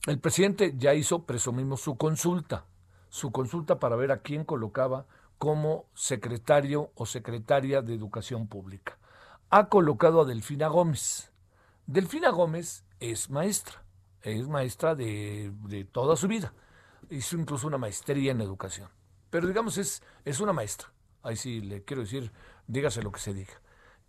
el 0.07 0.19
presidente 0.21 0.75
ya 0.77 0.95
hizo, 0.95 1.25
presumimos, 1.25 1.81
su 1.81 1.97
consulta, 1.97 2.65
su 3.09 3.33
consulta 3.33 3.79
para 3.79 3.97
ver 3.97 4.13
a 4.13 4.23
quién 4.23 4.45
colocaba 4.45 5.07
como 5.39 5.87
secretario 5.95 6.91
o 6.95 7.07
secretaria 7.07 7.83
de 7.83 7.95
Educación 7.95 8.47
Pública. 8.47 8.99
Ha 9.51 9.69
colocado 9.69 10.21
a 10.21 10.25
Delfina 10.25 10.69
Gómez. 10.69 11.31
Delfina 11.87 12.31
Gómez 12.31 12.85
es 13.01 13.31
maestra, 13.31 13.83
es 14.23 14.49
maestra 14.49 14.95
de, 14.95 15.53
de 15.69 15.85
toda 15.85 16.17
su 16.17 16.29
vida. 16.29 16.53
Hizo 17.11 17.37
incluso 17.37 17.67
una 17.67 17.79
maestría 17.79 18.33
en 18.33 18.41
educación. 18.41 18.89
Pero 19.31 19.49
digamos, 19.49 19.77
es, 19.77 20.03
es 20.25 20.41
una 20.41 20.53
maestra. 20.53 20.89
Ahí 21.23 21.37
sí 21.37 21.61
le 21.61 21.83
quiero 21.83 22.03
decir, 22.03 22.33
dígase 22.67 23.03
lo 23.03 23.13
que 23.13 23.21
se 23.21 23.35
diga. 23.35 23.61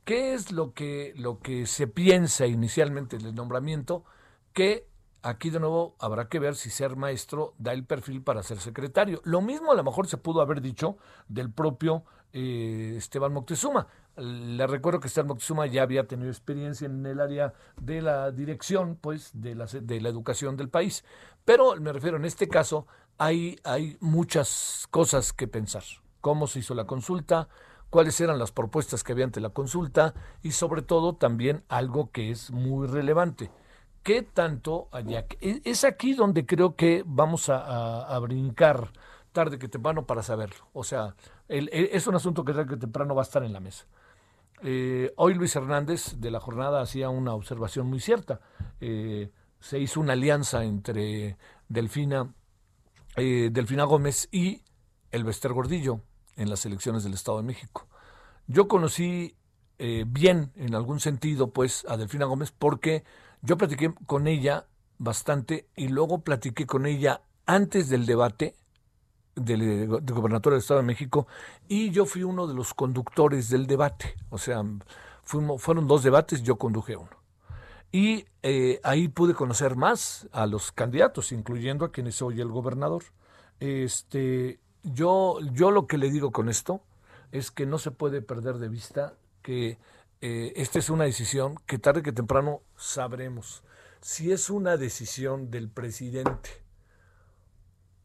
¿Qué 0.05 0.33
es 0.33 0.51
lo 0.51 0.73
que, 0.73 1.13
lo 1.17 1.39
que 1.39 1.65
se 1.65 1.87
piensa 1.87 2.45
inicialmente 2.45 3.17
del 3.17 3.35
nombramiento? 3.35 4.05
Que 4.53 4.87
aquí 5.21 5.49
de 5.49 5.59
nuevo 5.59 5.95
habrá 5.99 6.29
que 6.29 6.39
ver 6.39 6.55
si 6.55 6.69
ser 6.69 6.95
maestro 6.95 7.53
da 7.57 7.73
el 7.73 7.85
perfil 7.85 8.21
para 8.21 8.43
ser 8.43 8.59
secretario. 8.59 9.21
Lo 9.23 9.41
mismo 9.41 9.71
a 9.71 9.75
lo 9.75 9.83
mejor 9.83 10.07
se 10.07 10.17
pudo 10.17 10.41
haber 10.41 10.61
dicho 10.61 10.97
del 11.27 11.51
propio 11.51 12.03
eh, 12.33 12.95
Esteban 12.97 13.33
Moctezuma. 13.33 13.87
Le 14.15 14.65
recuerdo 14.65 14.99
que 14.99 15.07
Esteban 15.07 15.27
Moctezuma 15.27 15.67
ya 15.67 15.83
había 15.83 16.07
tenido 16.07 16.29
experiencia 16.29 16.85
en 16.85 17.05
el 17.05 17.19
área 17.19 17.53
de 17.79 18.01
la 18.01 18.31
dirección, 18.31 18.97
pues, 18.99 19.31
de 19.33 19.55
la, 19.55 19.65
de 19.65 20.01
la 20.01 20.09
educación 20.09 20.57
del 20.57 20.69
país. 20.69 21.03
Pero 21.45 21.75
me 21.75 21.93
refiero, 21.93 22.17
en 22.17 22.25
este 22.25 22.47
caso, 22.47 22.87
hay, 23.17 23.59
hay 23.63 23.97
muchas 23.99 24.87
cosas 24.91 25.33
que 25.33 25.47
pensar. 25.47 25.83
Cómo 26.21 26.47
se 26.47 26.59
hizo 26.59 26.73
la 26.73 26.85
consulta, 26.85 27.47
cuáles 27.89 28.19
eran 28.19 28.39
las 28.39 28.51
propuestas 28.51 29.03
que 29.03 29.11
había 29.13 29.25
ante 29.25 29.39
la 29.39 29.49
consulta 29.49 30.13
y 30.41 30.51
sobre 30.51 30.81
todo 30.81 31.15
también 31.15 31.63
algo 31.69 32.11
que 32.11 32.31
es 32.31 32.51
muy 32.51 32.87
relevante 32.87 33.51
¿Qué 34.07 34.21
tanto 34.21 34.87
allá? 34.93 35.25
E, 35.41 35.61
es 35.65 35.83
aquí 35.83 36.13
donde 36.13 36.45
creo 36.45 36.77
que 36.77 37.03
vamos 37.05 37.49
a, 37.49 38.17
brincar 38.19 38.93
tarde 39.33 39.59
que 39.59 39.67
temprano 39.67 40.05
para 40.05 40.23
saberlo. 40.23 40.69
O 40.71 40.85
sea, 40.85 41.13
es 41.49 42.07
un 42.07 42.15
asunto 42.15 42.45
que 42.45 42.53
tarde 42.53 42.69
que 42.69 42.77
temprano 42.77 43.15
va 43.15 43.23
a 43.23 43.27
estar 43.27 43.43
en 43.43 43.51
la 43.51 43.59
mesa. 43.59 43.85
Eh, 44.63 45.11
hoy 45.17 45.33
Luis 45.33 45.53
Hernández 45.57 46.15
de 46.19 46.31
la 46.31 46.39
jornada 46.39 46.79
hacía 46.79 47.09
una 47.09 47.33
observación 47.33 47.87
muy 47.87 47.99
cierta. 47.99 48.39
Eh, 48.79 49.29
se 49.59 49.77
hizo 49.77 49.99
una 49.99 50.13
alianza 50.13 50.63
entre 50.63 51.37
Delfina, 51.67 52.33
eh, 53.17 53.49
Delfina 53.51 53.83
Gómez 53.83 54.29
y 54.31 54.63
el 55.11 55.25
Bester 55.25 55.51
Gordillo 55.51 55.99
en 56.37 56.49
las 56.49 56.65
elecciones 56.65 57.03
del 57.03 57.13
Estado 57.13 57.39
de 57.39 57.43
México. 57.43 57.89
Yo 58.47 58.69
conocí 58.69 59.35
bien, 59.79 60.53
en 60.55 60.73
algún 60.73 61.01
sentido, 61.01 61.51
pues, 61.51 61.85
a 61.87 61.97
Delfina 61.97 62.25
Gómez 62.25 62.51
porque 62.51 63.03
yo 63.47 63.57
platiqué 63.57 63.93
con 64.05 64.27
ella 64.27 64.65
bastante 64.97 65.69
y 65.77 65.87
luego 65.87 66.19
platiqué 66.19 66.65
con 66.65 66.85
ella 66.85 67.21
antes 67.45 67.87
del 67.87 68.05
debate 68.05 68.55
del, 69.35 69.87
del 69.87 70.15
gobernador 70.15 70.51
del 70.51 70.59
Estado 70.59 70.81
de 70.81 70.85
México 70.85 71.27
y 71.69 71.91
yo 71.91 72.05
fui 72.05 72.23
uno 72.23 72.45
de 72.45 72.53
los 72.53 72.73
conductores 72.73 73.49
del 73.49 73.65
debate. 73.65 74.15
O 74.31 74.37
sea, 74.37 74.65
fuimos, 75.23 75.61
fueron 75.61 75.87
dos 75.87 76.03
debates, 76.03 76.43
yo 76.43 76.57
conduje 76.57 76.97
uno. 76.97 77.09
Y 77.89 78.25
eh, 78.43 78.81
ahí 78.83 79.07
pude 79.07 79.33
conocer 79.33 79.77
más 79.77 80.27
a 80.33 80.45
los 80.45 80.73
candidatos, 80.73 81.31
incluyendo 81.31 81.85
a 81.85 81.91
quienes 81.93 82.21
hoy 82.21 82.41
el 82.41 82.49
gobernador. 82.49 83.03
Este, 83.61 84.59
yo, 84.83 85.39
yo 85.53 85.71
lo 85.71 85.87
que 85.87 85.97
le 85.97 86.11
digo 86.11 86.33
con 86.33 86.49
esto 86.49 86.81
es 87.31 87.49
que 87.51 87.65
no 87.65 87.77
se 87.77 87.91
puede 87.91 88.21
perder 88.21 88.57
de 88.57 88.67
vista 88.67 89.13
que 89.41 89.77
eh, 90.21 90.53
esta 90.55 90.79
es 90.79 90.89
una 90.89 91.03
decisión 91.03 91.55
que 91.65 91.77
tarde 91.77 92.01
que 92.01 92.11
temprano 92.11 92.61
sabremos. 92.75 93.63
Si 94.01 94.31
es 94.31 94.49
una 94.49 94.77
decisión 94.77 95.51
del 95.51 95.69
presidente 95.69 96.49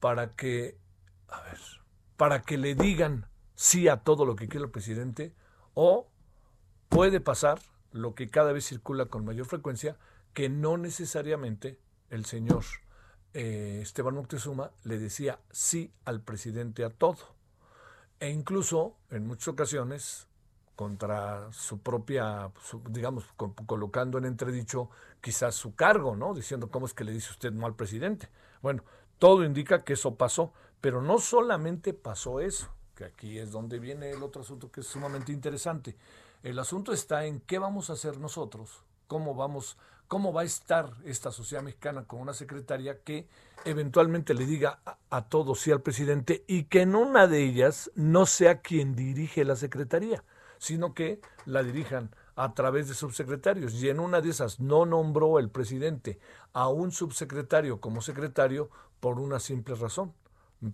para 0.01 0.35
que, 0.35 0.79
a 1.29 1.41
ver, 1.43 1.59
para 2.17 2.43
que 2.43 2.59
le 2.59 2.75
digan 2.75 3.27
sí 3.55 3.89
a 3.89 3.99
todo 3.99 4.25
lo 4.25 4.37
que 4.37 4.49
quiere 4.49 4.67
el 4.67 4.71
presidente, 4.71 5.35
o 5.75 6.11
puede 6.89 7.21
pasar 7.21 7.61
lo 7.93 8.15
que 8.15 8.29
cada 8.29 8.53
vez 8.53 8.67
circula 8.67 9.07
con 9.07 9.25
mayor 9.25 9.47
frecuencia, 9.47 9.97
que 10.35 10.49
no 10.49 10.77
necesariamente 10.77 11.79
el 12.11 12.25
señor 12.25 12.65
eh, 13.35 13.81
Esteban 13.83 14.15
Moctezuma 14.15 14.73
le 14.85 14.99
decía 14.99 15.41
sí 15.51 15.93
al 16.05 16.21
presidente 16.21 16.85
a 16.85 16.91
todo. 16.91 17.35
E 18.21 18.31
incluso, 18.31 18.97
en 19.11 19.27
muchas 19.27 19.49
ocasiones, 19.49 20.29
contra 20.77 21.53
su 21.53 21.79
propia, 21.81 22.51
digamos, 22.89 23.25
colocando 23.67 24.19
en 24.19 24.25
entredicho 24.25 24.89
quizás 25.21 25.55
su 25.55 25.75
cargo, 25.75 26.17
¿no? 26.17 26.35
Diciendo 26.35 26.71
cómo 26.71 26.87
es 26.87 26.95
que 26.95 27.05
le 27.05 27.13
dice 27.13 27.31
usted 27.31 27.53
no 27.53 27.67
al 27.67 27.75
presidente. 27.75 28.29
Bueno, 28.63 28.83
todo 29.19 29.45
indica 29.45 29.85
que 29.85 29.93
eso 29.93 30.15
pasó, 30.17 30.53
pero 30.81 31.03
no 31.03 31.19
solamente 31.19 31.93
pasó 31.93 32.41
eso, 32.41 32.69
que 32.95 33.05
aquí 33.05 33.39
es 33.39 33.53
donde 33.53 33.79
viene 33.79 34.11
el 34.11 34.23
otro 34.23 34.43
asunto 34.43 34.71
que 34.71 34.81
es 34.81 34.87
sumamente 34.87 35.33
interesante. 35.33 35.97
El 36.43 36.59
asunto 36.59 36.93
está 36.93 37.27
en 37.27 37.41
qué 37.41 37.59
vamos 37.59 37.91
a 37.91 37.93
hacer 37.93 38.19
nosotros, 38.19 38.83
cómo 39.07 39.35
vamos, 39.35 39.77
cómo 40.09 40.33
va 40.33 40.41
a 40.41 40.45
estar 40.45 40.91
esta 41.05 41.31
sociedad 41.31 41.63
mexicana 41.63 42.05
con 42.05 42.21
una 42.21 42.35
secretaria 42.35 43.03
que 43.03 43.29
eventualmente 43.65 44.35
le 44.35 44.47
diga 44.47 44.81
a, 44.85 44.97
a 45.11 45.29
todos 45.29 45.61
sí 45.61 45.71
al 45.71 45.83
presidente 45.83 46.45
y 46.49 46.65
que 46.65 46.81
en 46.81 46.97
una 46.97 47.29
de 47.29 47.45
ellas 47.45 47.93
no 47.95 48.27
sea 48.27 48.61
quien 48.61 48.97
dirige 48.97 49.45
la 49.45 49.55
secretaría 49.55 50.25
sino 50.63 50.95
que 50.95 51.21
la 51.45 51.65
dirijan 51.65 52.15
a 52.37 52.55
través 52.55 52.87
de 52.87 52.95
subsecretarios. 52.95 53.75
Y 53.75 53.89
en 53.89 53.99
una 53.99 54.21
de 54.21 54.31
esas 54.31 54.61
no 54.61 54.87
nombró 54.87 55.41
el 55.41 55.51
presidente 55.51 56.21
a 56.53 56.69
un 56.69 56.93
subsecretario 56.93 57.81
como 57.81 58.01
secretario 58.01 58.71
por 59.01 59.19
una 59.19 59.41
simple 59.41 59.75
razón. 59.75 60.15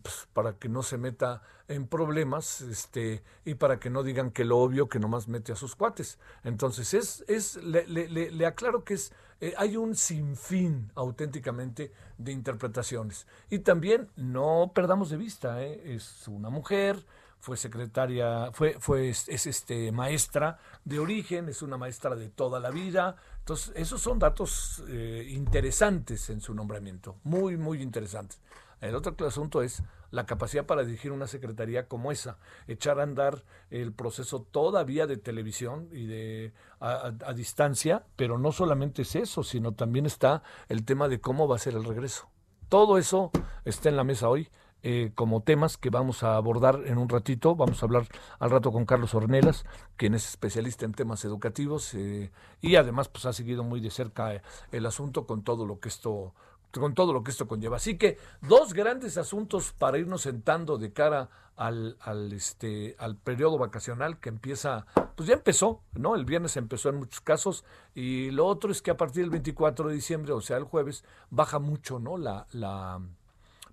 Pues, 0.02 0.28
para 0.34 0.52
que 0.58 0.68
no 0.68 0.82
se 0.82 0.98
meta 0.98 1.40
en 1.66 1.86
problemas 1.86 2.60
este, 2.60 3.22
y 3.46 3.54
para 3.54 3.80
que 3.80 3.88
no 3.88 4.02
digan 4.02 4.30
que 4.30 4.44
lo 4.44 4.58
obvio 4.58 4.90
que 4.90 4.98
nomás 4.98 5.28
mete 5.28 5.52
a 5.52 5.56
sus 5.56 5.74
cuates. 5.74 6.18
Entonces, 6.44 6.92
es, 6.92 7.24
es, 7.26 7.56
le, 7.64 7.86
le, 7.86 8.30
le 8.30 8.46
aclaro 8.46 8.84
que 8.84 8.92
es, 8.92 9.12
eh, 9.40 9.54
hay 9.56 9.78
un 9.78 9.96
sinfín 9.96 10.92
auténticamente 10.94 11.92
de 12.18 12.32
interpretaciones. 12.32 13.26
Y 13.48 13.60
también 13.60 14.10
no 14.16 14.72
perdamos 14.74 15.08
de 15.08 15.16
vista, 15.16 15.62
¿eh? 15.62 15.94
es 15.94 16.28
una 16.28 16.50
mujer, 16.50 17.06
fue 17.40 17.56
secretaria, 17.56 18.50
fue, 18.52 18.76
fue 18.78 19.08
es, 19.08 19.28
este 19.28 19.92
maestra 19.92 20.58
de 20.84 20.98
origen, 20.98 21.48
es 21.48 21.62
una 21.62 21.76
maestra 21.76 22.16
de 22.16 22.28
toda 22.28 22.60
la 22.60 22.70
vida. 22.70 23.16
Entonces, 23.40 23.72
esos 23.76 24.00
son 24.00 24.18
datos 24.18 24.82
eh, 24.88 25.26
interesantes 25.30 26.30
en 26.30 26.40
su 26.40 26.54
nombramiento, 26.54 27.16
muy, 27.24 27.56
muy 27.56 27.82
interesantes. 27.82 28.40
El 28.80 28.94
otro 28.94 29.26
asunto 29.26 29.62
es 29.62 29.82
la 30.10 30.24
capacidad 30.24 30.64
para 30.64 30.84
dirigir 30.84 31.12
una 31.12 31.26
secretaría 31.26 31.88
como 31.88 32.12
esa, 32.12 32.38
echar 32.66 33.00
a 33.00 33.02
andar 33.02 33.44
el 33.70 33.92
proceso 33.92 34.42
todavía 34.42 35.06
de 35.06 35.16
televisión 35.16 35.88
y 35.92 36.06
de 36.06 36.52
a, 36.80 37.12
a, 37.24 37.32
distancia, 37.34 38.04
pero 38.16 38.38
no 38.38 38.52
solamente 38.52 39.02
es 39.02 39.16
eso, 39.16 39.42
sino 39.42 39.72
también 39.72 40.06
está 40.06 40.42
el 40.68 40.84
tema 40.84 41.08
de 41.08 41.20
cómo 41.20 41.48
va 41.48 41.56
a 41.56 41.58
ser 41.58 41.74
el 41.74 41.84
regreso. 41.84 42.28
Todo 42.68 42.98
eso 42.98 43.30
está 43.64 43.88
en 43.88 43.96
la 43.96 44.04
mesa 44.04 44.28
hoy 44.28 44.48
eh, 44.82 45.10
como 45.14 45.42
temas 45.42 45.76
que 45.76 45.90
vamos 45.90 46.22
a 46.22 46.36
abordar 46.36 46.82
en 46.86 46.98
un 46.98 47.08
ratito. 47.08 47.56
Vamos 47.56 47.82
a 47.82 47.86
hablar 47.86 48.06
al 48.38 48.50
rato 48.50 48.70
con 48.72 48.86
Carlos 48.86 49.14
Ornelas, 49.14 49.64
quien 49.96 50.14
es 50.14 50.28
especialista 50.28 50.84
en 50.84 50.92
temas 50.92 51.24
educativos 51.24 51.94
eh, 51.94 52.30
y 52.60 52.76
además 52.76 53.08
pues 53.08 53.26
ha 53.26 53.32
seguido 53.32 53.64
muy 53.64 53.80
de 53.80 53.90
cerca 53.90 54.34
eh, 54.34 54.42
el 54.70 54.86
asunto 54.86 55.26
con 55.26 55.42
todo 55.42 55.66
lo 55.66 55.80
que 55.80 55.88
esto 55.88 56.34
con 56.70 56.94
todo 56.94 57.12
lo 57.12 57.24
que 57.24 57.30
esto 57.30 57.48
conlleva. 57.48 57.76
Así 57.76 57.96
que 57.96 58.18
dos 58.42 58.74
grandes 58.74 59.16
asuntos 59.16 59.72
para 59.72 59.98
irnos 59.98 60.22
sentando 60.22 60.76
de 60.76 60.92
cara 60.92 61.30
al, 61.56 61.96
al, 62.00 62.32
este, 62.32 62.94
al 62.98 63.16
periodo 63.16 63.58
vacacional 63.58 64.20
que 64.20 64.28
empieza, 64.28 64.86
pues 65.16 65.28
ya 65.28 65.34
empezó, 65.34 65.82
¿no? 65.94 66.14
El 66.14 66.24
viernes 66.24 66.56
empezó 66.56 66.90
en 66.90 66.96
muchos 66.96 67.20
casos 67.20 67.64
y 67.94 68.30
lo 68.30 68.46
otro 68.46 68.70
es 68.70 68.80
que 68.80 68.90
a 68.90 68.96
partir 68.96 69.22
del 69.22 69.30
24 69.30 69.88
de 69.88 69.94
diciembre, 69.94 70.32
o 70.32 70.40
sea, 70.40 70.56
el 70.56 70.64
jueves, 70.64 71.04
baja 71.30 71.58
mucho, 71.58 71.98
¿no? 71.98 72.16
La, 72.16 72.46
la, 72.52 73.00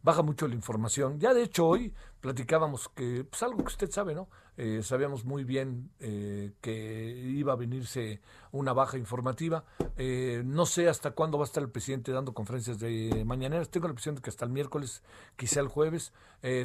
baja 0.06 0.22
mucho 0.22 0.48
la 0.48 0.54
información. 0.54 1.20
Ya 1.20 1.34
de 1.34 1.42
hecho 1.42 1.66
hoy 1.66 1.92
platicábamos 2.22 2.90
que, 2.90 3.26
pues 3.28 3.42
algo 3.42 3.58
que 3.58 3.70
usted 3.70 3.90
sabe, 3.90 4.14
¿no? 4.14 4.30
Eh, 4.56 4.82
sabíamos 4.84 5.26
muy 5.26 5.44
bien 5.44 5.90
eh, 6.00 6.54
que 6.62 7.10
iba 7.10 7.54
a 7.54 7.56
venirse 7.56 8.22
una 8.52 8.72
baja 8.72 9.00
informativa. 9.00 9.66
Eh, 9.98 10.44
no 10.46 10.68
sé 10.68 10.90
hasta 10.90 11.12
cuándo 11.12 11.40
va 11.40 11.46
a 11.46 11.48
estar 11.48 11.64
el 11.64 11.72
presidente 11.72 12.12
dando 12.12 12.36
conferencias 12.36 12.78
de 12.80 13.24
mañaneras. 13.26 13.70
Tengo 13.70 13.88
la 13.88 13.94
impresión 13.94 14.14
de 14.14 14.22
que 14.22 14.30
hasta 14.30 14.46
el 14.46 14.52
miércoles, 14.52 15.02
quizá 15.36 15.60
el 15.60 15.70
jueves. 15.70 16.14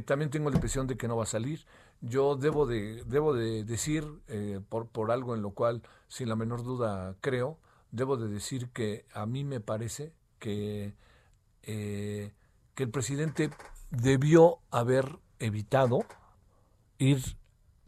también 0.04 0.30
tengo 0.30 0.50
la 0.50 0.56
impresión 0.56 0.86
de 0.86 0.98
que 0.98 1.08
no 1.08 1.16
va 1.16 1.22
a 1.22 1.26
salir. 1.26 1.64
Yo 2.02 2.36
debo 2.36 2.66
de, 2.66 3.02
debo 3.06 3.32
de 3.32 3.64
decir, 3.64 4.04
por, 4.68 4.86
por 4.88 5.10
algo 5.10 5.34
en 5.34 5.40
lo 5.40 5.52
cual, 5.52 5.82
sin 6.08 6.28
la 6.28 6.36
menor 6.36 6.62
duda, 6.62 7.16
creo, 7.22 7.58
debo 7.90 8.18
de 8.18 8.28
decir 8.28 8.68
que 8.68 9.06
a 9.14 9.24
mí 9.24 9.44
me 9.44 9.60
parece 9.60 10.12
que 10.38 10.94
que 12.80 12.84
el 12.84 12.90
presidente 12.90 13.50
debió 13.90 14.60
haber 14.70 15.18
evitado 15.38 16.06
ir 16.96 17.36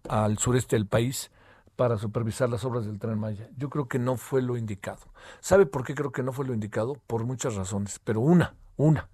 al 0.06 0.36
sureste 0.36 0.76
del 0.76 0.86
país 0.86 1.30
para 1.76 1.96
supervisar 1.96 2.50
las 2.50 2.62
obras 2.66 2.84
del 2.84 2.98
tren 2.98 3.18
Maya. 3.18 3.48
Yo 3.56 3.70
creo 3.70 3.88
que 3.88 3.98
no 3.98 4.18
fue 4.18 4.42
lo 4.42 4.58
indicado. 4.58 5.00
¿Sabe 5.40 5.64
por 5.64 5.82
qué 5.82 5.94
creo 5.94 6.12
que 6.12 6.22
no 6.22 6.34
fue 6.34 6.44
lo 6.44 6.52
indicado? 6.52 7.00
Por 7.06 7.24
muchas 7.24 7.54
razones, 7.54 8.00
pero 8.04 8.20
una, 8.20 8.54
una, 8.76 9.08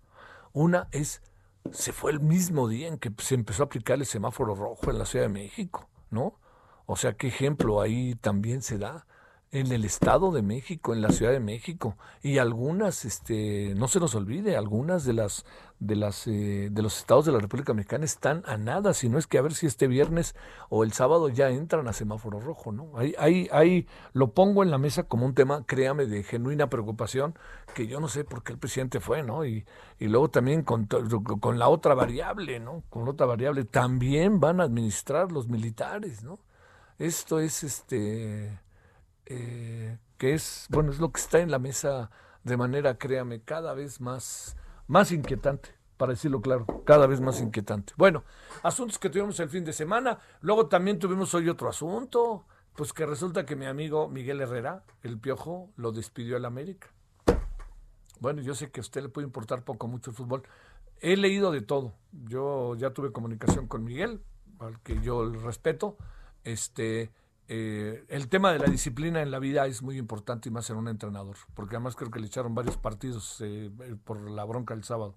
una 0.52 0.88
es 0.90 1.22
se 1.70 1.92
fue 1.92 2.10
el 2.10 2.18
mismo 2.18 2.66
día 2.66 2.88
en 2.88 2.98
que 2.98 3.12
se 3.18 3.36
empezó 3.36 3.62
a 3.62 3.66
aplicar 3.66 3.98
el 3.98 4.06
semáforo 4.06 4.56
rojo 4.56 4.90
en 4.90 4.98
la 4.98 5.06
Ciudad 5.06 5.26
de 5.26 5.32
México, 5.32 5.88
¿no? 6.10 6.40
O 6.86 6.96
sea, 6.96 7.12
qué 7.12 7.28
ejemplo 7.28 7.80
ahí 7.80 8.16
también 8.16 8.62
se 8.62 8.78
da 8.78 9.06
en 9.50 9.72
el 9.72 9.84
Estado 9.84 10.30
de 10.30 10.42
México, 10.42 10.92
en 10.92 11.00
la 11.00 11.10
Ciudad 11.10 11.32
de 11.32 11.40
México, 11.40 11.96
y 12.22 12.38
algunas, 12.38 13.04
este, 13.04 13.74
no 13.76 13.88
se 13.88 13.98
nos 14.00 14.14
olvide, 14.14 14.56
algunas 14.56 15.04
de 15.04 15.14
las 15.14 15.44
de 15.80 15.94
las 15.94 16.26
eh, 16.26 16.68
de 16.72 16.82
los 16.82 16.98
estados 16.98 17.24
de 17.24 17.32
la 17.32 17.38
República 17.38 17.72
Mexicana 17.72 18.04
están 18.04 18.42
a 18.46 18.56
nada, 18.56 18.94
si 18.94 19.08
no 19.08 19.16
es 19.16 19.26
que 19.26 19.38
a 19.38 19.42
ver 19.42 19.54
si 19.54 19.66
este 19.66 19.86
viernes 19.86 20.34
o 20.70 20.82
el 20.82 20.92
sábado 20.92 21.28
ya 21.28 21.50
entran 21.50 21.86
a 21.86 21.92
semáforo 21.92 22.40
rojo, 22.40 22.72
¿no? 22.72 22.90
Ahí, 22.96 23.14
ahí, 23.18 23.48
ahí 23.52 23.86
lo 24.12 24.32
pongo 24.32 24.62
en 24.62 24.70
la 24.70 24.78
mesa 24.78 25.04
como 25.04 25.24
un 25.24 25.34
tema, 25.34 25.64
créame, 25.66 26.06
de 26.06 26.24
genuina 26.24 26.68
preocupación, 26.68 27.38
que 27.74 27.86
yo 27.86 28.00
no 28.00 28.08
sé 28.08 28.24
por 28.24 28.42
qué 28.42 28.52
el 28.52 28.58
presidente 28.58 29.00
fue, 29.00 29.22
¿no? 29.22 29.44
Y, 29.46 29.64
y 29.98 30.08
luego 30.08 30.30
también 30.30 30.62
con, 30.62 30.86
con 30.86 31.58
la 31.58 31.68
otra 31.68 31.94
variable, 31.94 32.58
¿no? 32.60 32.82
Con 32.90 33.08
otra 33.08 33.26
variable, 33.26 33.64
también 33.64 34.40
van 34.40 34.60
a 34.60 34.64
administrar 34.64 35.30
los 35.32 35.48
militares, 35.48 36.24
¿no? 36.24 36.40
Esto 36.98 37.38
es 37.38 37.62
este 37.62 38.58
eh, 39.30 39.98
que 40.16 40.32
es, 40.32 40.66
bueno, 40.70 40.90
es 40.90 40.98
lo 40.98 41.12
que 41.12 41.20
está 41.20 41.38
en 41.40 41.50
la 41.50 41.58
mesa 41.58 42.10
de 42.44 42.56
manera, 42.56 42.96
créame, 42.96 43.42
cada 43.42 43.74
vez 43.74 44.00
más, 44.00 44.56
más 44.86 45.12
inquietante, 45.12 45.74
para 45.98 46.12
decirlo 46.12 46.40
claro, 46.40 46.66
cada 46.86 47.06
vez 47.06 47.20
más 47.20 47.40
inquietante. 47.40 47.92
Bueno, 47.96 48.24
asuntos 48.62 48.98
que 48.98 49.10
tuvimos 49.10 49.38
el 49.40 49.50
fin 49.50 49.64
de 49.64 49.74
semana, 49.74 50.18
luego 50.40 50.66
también 50.66 50.98
tuvimos 50.98 51.34
hoy 51.34 51.48
otro 51.48 51.68
asunto, 51.68 52.46
pues 52.74 52.92
que 52.94 53.04
resulta 53.04 53.44
que 53.44 53.54
mi 53.54 53.66
amigo 53.66 54.08
Miguel 54.08 54.40
Herrera, 54.40 54.84
el 55.02 55.18
piojo, 55.18 55.70
lo 55.76 55.92
despidió 55.92 56.36
al 56.36 56.46
América. 56.46 56.88
Bueno, 58.20 58.40
yo 58.40 58.54
sé 58.54 58.70
que 58.70 58.80
a 58.80 58.82
usted 58.82 59.02
le 59.02 59.08
puede 59.10 59.26
importar 59.26 59.62
poco 59.62 59.88
mucho 59.88 60.10
el 60.10 60.16
fútbol. 60.16 60.42
He 61.00 61.16
leído 61.16 61.52
de 61.52 61.60
todo. 61.60 61.94
Yo 62.12 62.74
ya 62.76 62.90
tuve 62.90 63.12
comunicación 63.12 63.68
con 63.68 63.84
Miguel, 63.84 64.22
al 64.58 64.80
que 64.80 65.00
yo 65.00 65.30
respeto. 65.30 65.96
Este, 66.44 67.12
eh, 67.48 68.04
el 68.08 68.28
tema 68.28 68.52
de 68.52 68.58
la 68.58 68.66
disciplina 68.66 69.22
en 69.22 69.30
la 69.30 69.38
vida 69.38 69.66
es 69.66 69.82
muy 69.82 69.96
importante 69.96 70.50
y 70.50 70.52
más 70.52 70.68
en 70.68 70.76
un 70.76 70.86
entrenador, 70.86 71.36
porque 71.54 71.76
además 71.76 71.96
creo 71.96 72.10
que 72.10 72.20
le 72.20 72.26
echaron 72.26 72.54
varios 72.54 72.76
partidos 72.76 73.40
eh, 73.40 73.70
eh, 73.80 73.96
por 74.04 74.30
la 74.30 74.44
bronca 74.44 74.74
el 74.74 74.84
sábado. 74.84 75.16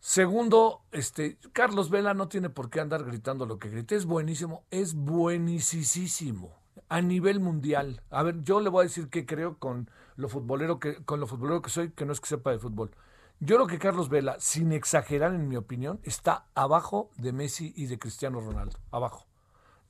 Segundo, 0.00 0.82
este, 0.92 1.38
Carlos 1.54 1.88
Vela 1.88 2.12
no 2.12 2.28
tiene 2.28 2.50
por 2.50 2.68
qué 2.68 2.80
andar 2.80 3.04
gritando 3.04 3.46
lo 3.46 3.58
que 3.58 3.70
grite, 3.70 3.96
es 3.96 4.04
buenísimo, 4.04 4.64
es 4.70 4.94
buenísimo 4.94 6.52
a 6.90 7.00
nivel 7.00 7.40
mundial. 7.40 8.02
A 8.10 8.22
ver, 8.22 8.42
yo 8.42 8.60
le 8.60 8.68
voy 8.68 8.82
a 8.82 8.88
decir 8.88 9.08
que 9.08 9.24
creo 9.24 9.58
con 9.58 9.88
lo 10.16 10.28
futbolero 10.28 10.78
que 10.78 11.02
con 11.04 11.20
lo 11.20 11.26
futbolero 11.26 11.62
que 11.62 11.70
soy, 11.70 11.90
que 11.92 12.04
no 12.04 12.12
es 12.12 12.20
que 12.20 12.28
sepa 12.28 12.50
de 12.50 12.58
fútbol. 12.58 12.90
Yo 13.40 13.56
creo 13.56 13.66
que 13.66 13.78
Carlos 13.78 14.10
Vela, 14.10 14.36
sin 14.40 14.72
exagerar 14.72 15.34
en 15.34 15.48
mi 15.48 15.56
opinión, 15.56 16.00
está 16.02 16.46
abajo 16.54 17.10
de 17.16 17.32
Messi 17.32 17.72
y 17.74 17.86
de 17.86 17.98
Cristiano 17.98 18.40
Ronaldo, 18.40 18.78
abajo. 18.90 19.26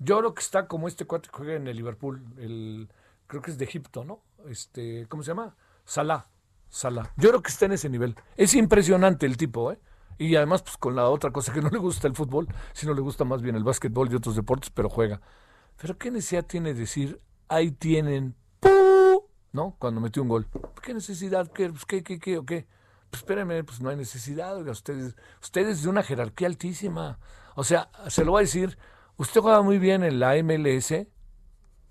Yo 0.05 0.19
creo 0.19 0.35
que 0.35 0.43
está 0.43 0.69
como 0.69 0.87
este 0.87 1.07
cuate 1.07 1.31
que 1.31 1.37
juega 1.37 1.55
en 1.55 1.67
el 1.67 1.77
Liverpool, 1.77 2.23
el, 2.37 2.91
creo 3.27 3.41
que 3.41 3.51
es 3.51 3.59
de 3.59 3.65
Egipto, 3.65 4.05
¿no? 4.05 4.21
Este, 4.49 5.07
¿cómo 5.09 5.23
se 5.23 5.29
llama? 5.29 5.57
Salah. 5.87 6.27
Salah. 6.69 7.11
Yo 7.17 7.31
creo 7.31 7.43
que 7.43 7.51
está 7.51 7.65
en 7.67 7.73
ese 7.73 7.89
nivel. 7.89 8.15
Es 8.37 8.55
impresionante 8.55 9.25
el 9.25 9.37
tipo, 9.37 9.73
¿eh? 9.73 9.79
Y 10.19 10.37
además, 10.37 10.63
pues 10.63 10.77
con 10.77 10.95
la 10.95 11.09
otra 11.09 11.31
cosa 11.31 11.53
que 11.53 11.63
no 11.63 11.71
le 11.71 11.79
gusta 11.79 12.07
el 12.07 12.15
fútbol, 12.15 12.49
sino 12.73 12.93
le 12.93 13.01
gusta 13.01 13.25
más 13.25 13.41
bien 13.41 13.57
el 13.57 13.65
básquetbol 13.65 14.13
y 14.13 14.15
otros 14.15 14.37
deportes, 14.37 14.71
pero 14.71 14.91
juega. 14.91 15.21
Pero 15.81 15.97
¿qué 15.97 16.11
necesidad 16.11 16.45
tiene 16.45 16.75
decir, 16.75 17.21
ahí 17.49 17.71
tienen, 17.71 18.35
¿no? 19.53 19.77
Cuando 19.79 20.01
metió 20.01 20.23
un 20.23 20.29
gol. 20.29 20.47
¿Qué 20.83 20.93
necesidad? 20.93 21.51
¿Qué, 21.51 21.71
pues, 21.71 21.87
qué, 21.87 22.03
qué, 22.03 22.19
qué 22.19 22.39
o 22.39 22.45
qué? 22.45 22.67
Pues 23.11 23.23
espérenme, 23.23 23.65
pues 23.65 23.81
no 23.81 23.89
hay 23.89 23.97
necesidad, 23.97 24.57
ustedes, 24.69 25.17
ustedes 25.41 25.83
de 25.83 25.89
una 25.89 26.03
jerarquía 26.03 26.49
altísima. 26.49 27.19
O 27.55 27.65
sea, 27.65 27.89
se 28.09 28.25
lo 28.25 28.33
voy 28.33 28.41
a 28.41 28.43
decir, 28.43 28.77
usted 29.17 29.41
juega 29.41 29.63
muy 29.63 29.79
bien 29.79 30.03
en 30.03 30.21
la 30.21 30.35
MLS 30.43 31.07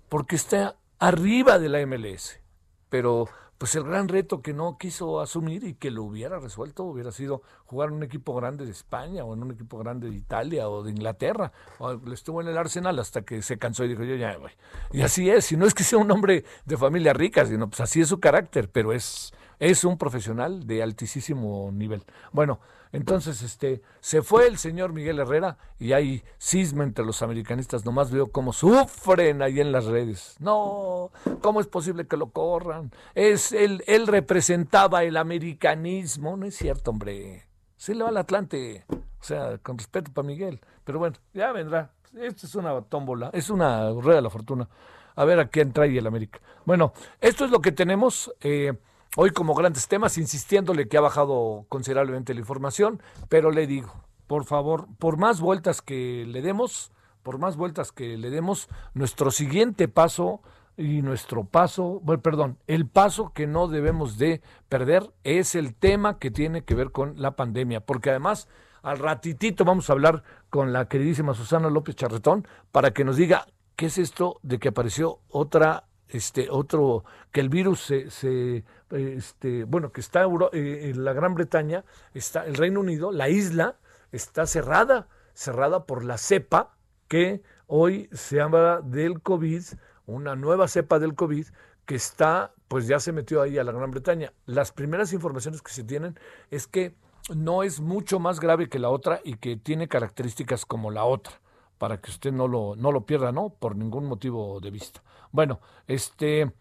porque 0.08 0.36
está 0.36 0.76
arriba 0.98 1.58
de 1.58 1.68
la 1.68 1.84
MLS, 1.86 2.40
pero 2.88 3.28
pues 3.58 3.76
el 3.76 3.84
gran 3.84 4.08
reto 4.08 4.42
que 4.42 4.52
no 4.52 4.76
quiso 4.78 5.20
asumir 5.20 5.64
y 5.64 5.74
que 5.74 5.90
lo 5.90 6.02
hubiera 6.02 6.38
resuelto 6.38 6.84
hubiera 6.84 7.12
sido 7.12 7.42
jugar 7.64 7.88
en 7.88 7.96
un 7.96 8.02
equipo 8.02 8.34
grande 8.34 8.64
de 8.64 8.72
España 8.72 9.24
o 9.24 9.32
en 9.32 9.42
un 9.42 9.52
equipo 9.52 9.78
grande 9.78 10.10
de 10.10 10.16
Italia 10.16 10.68
o 10.68 10.82
de 10.82 10.90
Inglaterra. 10.90 11.52
O 11.78 11.92
estuvo 12.12 12.40
en 12.40 12.48
el 12.48 12.58
Arsenal 12.58 12.98
hasta 12.98 13.22
que 13.22 13.42
se 13.42 13.58
cansó 13.58 13.84
y 13.84 13.88
dijo 13.88 14.02
yo 14.04 14.16
ya 14.16 14.36
voy. 14.38 14.50
Y 14.92 15.02
así 15.02 15.30
es, 15.30 15.50
y 15.52 15.56
no 15.56 15.66
es 15.66 15.74
que 15.74 15.84
sea 15.84 15.98
un 15.98 16.10
hombre 16.10 16.44
de 16.64 16.76
familia 16.76 17.12
rica, 17.12 17.46
sino 17.46 17.68
pues 17.68 17.80
así 17.80 18.00
es 18.00 18.08
su 18.08 18.20
carácter, 18.20 18.70
pero 18.70 18.92
es, 18.92 19.32
es 19.58 19.84
un 19.84 19.98
profesional 19.98 20.66
de 20.66 20.82
altísimo 20.82 21.70
nivel. 21.72 22.04
Bueno, 22.32 22.60
entonces, 22.94 23.42
este, 23.42 23.82
se 23.98 24.22
fue 24.22 24.46
el 24.46 24.56
señor 24.56 24.92
Miguel 24.92 25.18
Herrera 25.18 25.58
y 25.80 25.94
hay 25.94 26.22
cisma 26.38 26.84
entre 26.84 27.04
los 27.04 27.22
americanistas. 27.22 27.84
Nomás 27.84 28.12
veo 28.12 28.28
cómo 28.28 28.52
sufren 28.52 29.42
ahí 29.42 29.58
en 29.58 29.72
las 29.72 29.86
redes. 29.86 30.36
No, 30.38 31.10
¿cómo 31.40 31.60
es 31.60 31.66
posible 31.66 32.06
que 32.06 32.16
lo 32.16 32.30
corran? 32.30 32.92
Es 33.16 33.50
él, 33.50 33.82
él 33.88 34.06
representaba 34.06 35.02
el 35.02 35.16
americanismo. 35.16 36.36
No 36.36 36.46
es 36.46 36.54
cierto, 36.54 36.92
hombre. 36.92 37.48
Se 37.76 37.96
le 37.96 38.04
va 38.04 38.10
al 38.10 38.16
Atlante. 38.16 38.84
O 38.88 39.24
sea, 39.24 39.58
con 39.58 39.76
respeto 39.76 40.12
para 40.12 40.28
Miguel. 40.28 40.60
Pero 40.84 41.00
bueno, 41.00 41.16
ya 41.32 41.50
vendrá. 41.50 41.90
Esto 42.16 42.46
es 42.46 42.54
una 42.54 42.80
tómbola, 42.82 43.30
es 43.32 43.50
una 43.50 43.90
rueda 43.90 44.16
de 44.16 44.22
la 44.22 44.30
fortuna. 44.30 44.68
A 45.16 45.24
ver 45.24 45.40
a 45.40 45.48
quién 45.48 45.72
trae 45.72 45.98
el 45.98 46.06
América. 46.06 46.38
Bueno, 46.64 46.92
esto 47.20 47.44
es 47.44 47.50
lo 47.50 47.60
que 47.60 47.72
tenemos. 47.72 48.32
Eh, 48.40 48.72
hoy 49.16 49.30
como 49.30 49.54
grandes 49.54 49.88
temas, 49.88 50.18
insistiéndole 50.18 50.88
que 50.88 50.96
ha 50.96 51.00
bajado 51.00 51.66
considerablemente 51.68 52.34
la 52.34 52.40
información, 52.40 53.02
pero 53.28 53.50
le 53.50 53.66
digo, 53.66 53.92
por 54.26 54.44
favor, 54.44 54.86
por 54.98 55.16
más 55.16 55.40
vueltas 55.40 55.82
que 55.82 56.24
le 56.26 56.42
demos, 56.42 56.90
por 57.22 57.38
más 57.38 57.56
vueltas 57.56 57.92
que 57.92 58.16
le 58.16 58.30
demos, 58.30 58.68
nuestro 58.92 59.30
siguiente 59.30 59.88
paso 59.88 60.42
y 60.76 61.02
nuestro 61.02 61.44
paso, 61.44 62.00
bueno, 62.02 62.22
perdón, 62.22 62.58
el 62.66 62.86
paso 62.86 63.32
que 63.32 63.46
no 63.46 63.68
debemos 63.68 64.18
de 64.18 64.42
perder 64.68 65.12
es 65.22 65.54
el 65.54 65.74
tema 65.74 66.18
que 66.18 66.30
tiene 66.30 66.64
que 66.64 66.74
ver 66.74 66.90
con 66.90 67.20
la 67.20 67.36
pandemia, 67.36 67.80
porque 67.80 68.10
además 68.10 68.48
al 68.82 68.98
ratitito 68.98 69.64
vamos 69.64 69.88
a 69.88 69.94
hablar 69.94 70.24
con 70.50 70.72
la 70.72 70.88
queridísima 70.88 71.34
Susana 71.34 71.70
López 71.70 71.96
Charretón 71.96 72.46
para 72.72 72.92
que 72.92 73.04
nos 73.04 73.16
diga 73.16 73.46
qué 73.76 73.86
es 73.86 73.98
esto 73.98 74.40
de 74.42 74.58
que 74.58 74.68
apareció 74.68 75.20
otra 75.28 75.84
este 76.08 76.48
otro 76.50 77.04
que 77.32 77.40
el 77.40 77.48
virus 77.48 77.80
se, 77.80 78.10
se 78.10 78.64
este, 78.90 79.64
bueno 79.64 79.92
que 79.92 80.00
está 80.00 80.24
eh, 80.52 80.90
en 80.90 81.04
la 81.04 81.12
Gran 81.12 81.34
Bretaña 81.34 81.84
está 82.12 82.44
el 82.44 82.54
Reino 82.54 82.80
Unido 82.80 83.10
la 83.10 83.28
isla 83.28 83.76
está 84.12 84.46
cerrada 84.46 85.08
cerrada 85.32 85.86
por 85.86 86.04
la 86.04 86.18
cepa 86.18 86.76
que 87.08 87.42
hoy 87.66 88.08
se 88.12 88.40
habla 88.40 88.80
del 88.82 89.20
COVID 89.20 89.62
una 90.06 90.36
nueva 90.36 90.68
cepa 90.68 90.98
del 90.98 91.14
COVID 91.14 91.46
que 91.86 91.94
está 91.94 92.52
pues 92.68 92.86
ya 92.86 93.00
se 93.00 93.12
metió 93.12 93.42
ahí 93.42 93.58
a 93.58 93.64
la 93.64 93.72
Gran 93.72 93.90
Bretaña 93.90 94.32
las 94.46 94.72
primeras 94.72 95.12
informaciones 95.12 95.62
que 95.62 95.72
se 95.72 95.84
tienen 95.84 96.18
es 96.50 96.66
que 96.66 96.94
no 97.34 97.62
es 97.62 97.80
mucho 97.80 98.18
más 98.18 98.40
grave 98.40 98.68
que 98.68 98.78
la 98.78 98.90
otra 98.90 99.20
y 99.24 99.36
que 99.36 99.56
tiene 99.56 99.88
características 99.88 100.66
como 100.66 100.90
la 100.90 101.04
otra 101.04 101.40
para 101.78 102.00
que 102.00 102.10
usted 102.10 102.32
no 102.32 102.48
lo, 102.48 102.76
no 102.76 102.92
lo 102.92 103.04
pierda, 103.04 103.32
¿no? 103.32 103.50
Por 103.50 103.76
ningún 103.76 104.06
motivo 104.06 104.60
de 104.60 104.70
vista. 104.70 105.02
Bueno, 105.34 105.58
este, 105.88 106.52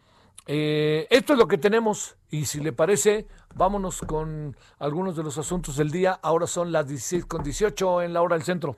eh, 0.48 1.06
esto 1.12 1.34
es 1.34 1.40
lo 1.40 1.48
que 1.48 1.60
tenemos 1.60 2.18
y 2.32 2.46
si 2.46 2.60
le 2.60 2.74
parece, 2.74 3.28
vámonos 3.54 4.02
con 4.02 4.58
algunos 4.80 5.16
de 5.16 5.22
los 5.22 5.38
asuntos 5.38 5.78
del 5.78 5.92
día. 5.92 6.20
Ahora 6.24 6.48
son 6.48 6.72
las 6.72 6.88
16 6.88 7.28
con 7.28 7.44
18 7.44 8.02
en 8.02 8.14
la 8.14 8.24
hora 8.24 8.36
del 8.36 8.44
centro. 8.44 8.76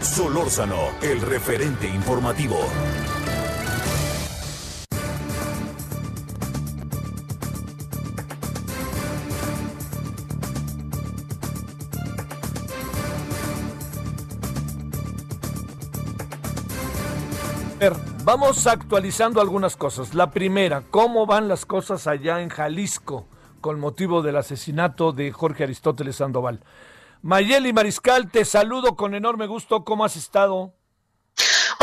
Solórzano, 0.00 0.80
el 1.00 1.20
referente 1.20 1.86
informativo. 1.86 2.58
Vamos 18.24 18.66
actualizando 18.66 19.42
algunas 19.42 19.76
cosas. 19.76 20.14
La 20.14 20.30
primera, 20.30 20.82
¿cómo 20.90 21.26
van 21.26 21.46
las 21.46 21.66
cosas 21.66 22.06
allá 22.06 22.40
en 22.40 22.48
Jalisco 22.48 23.28
con 23.60 23.78
motivo 23.78 24.22
del 24.22 24.38
asesinato 24.38 25.12
de 25.12 25.30
Jorge 25.30 25.64
Aristóteles 25.64 26.16
Sandoval? 26.16 26.64
Mayeli 27.20 27.74
Mariscal, 27.74 28.30
te 28.30 28.46
saludo 28.46 28.96
con 28.96 29.14
enorme 29.14 29.46
gusto. 29.46 29.84
¿Cómo 29.84 30.06
has 30.06 30.16
estado? 30.16 30.72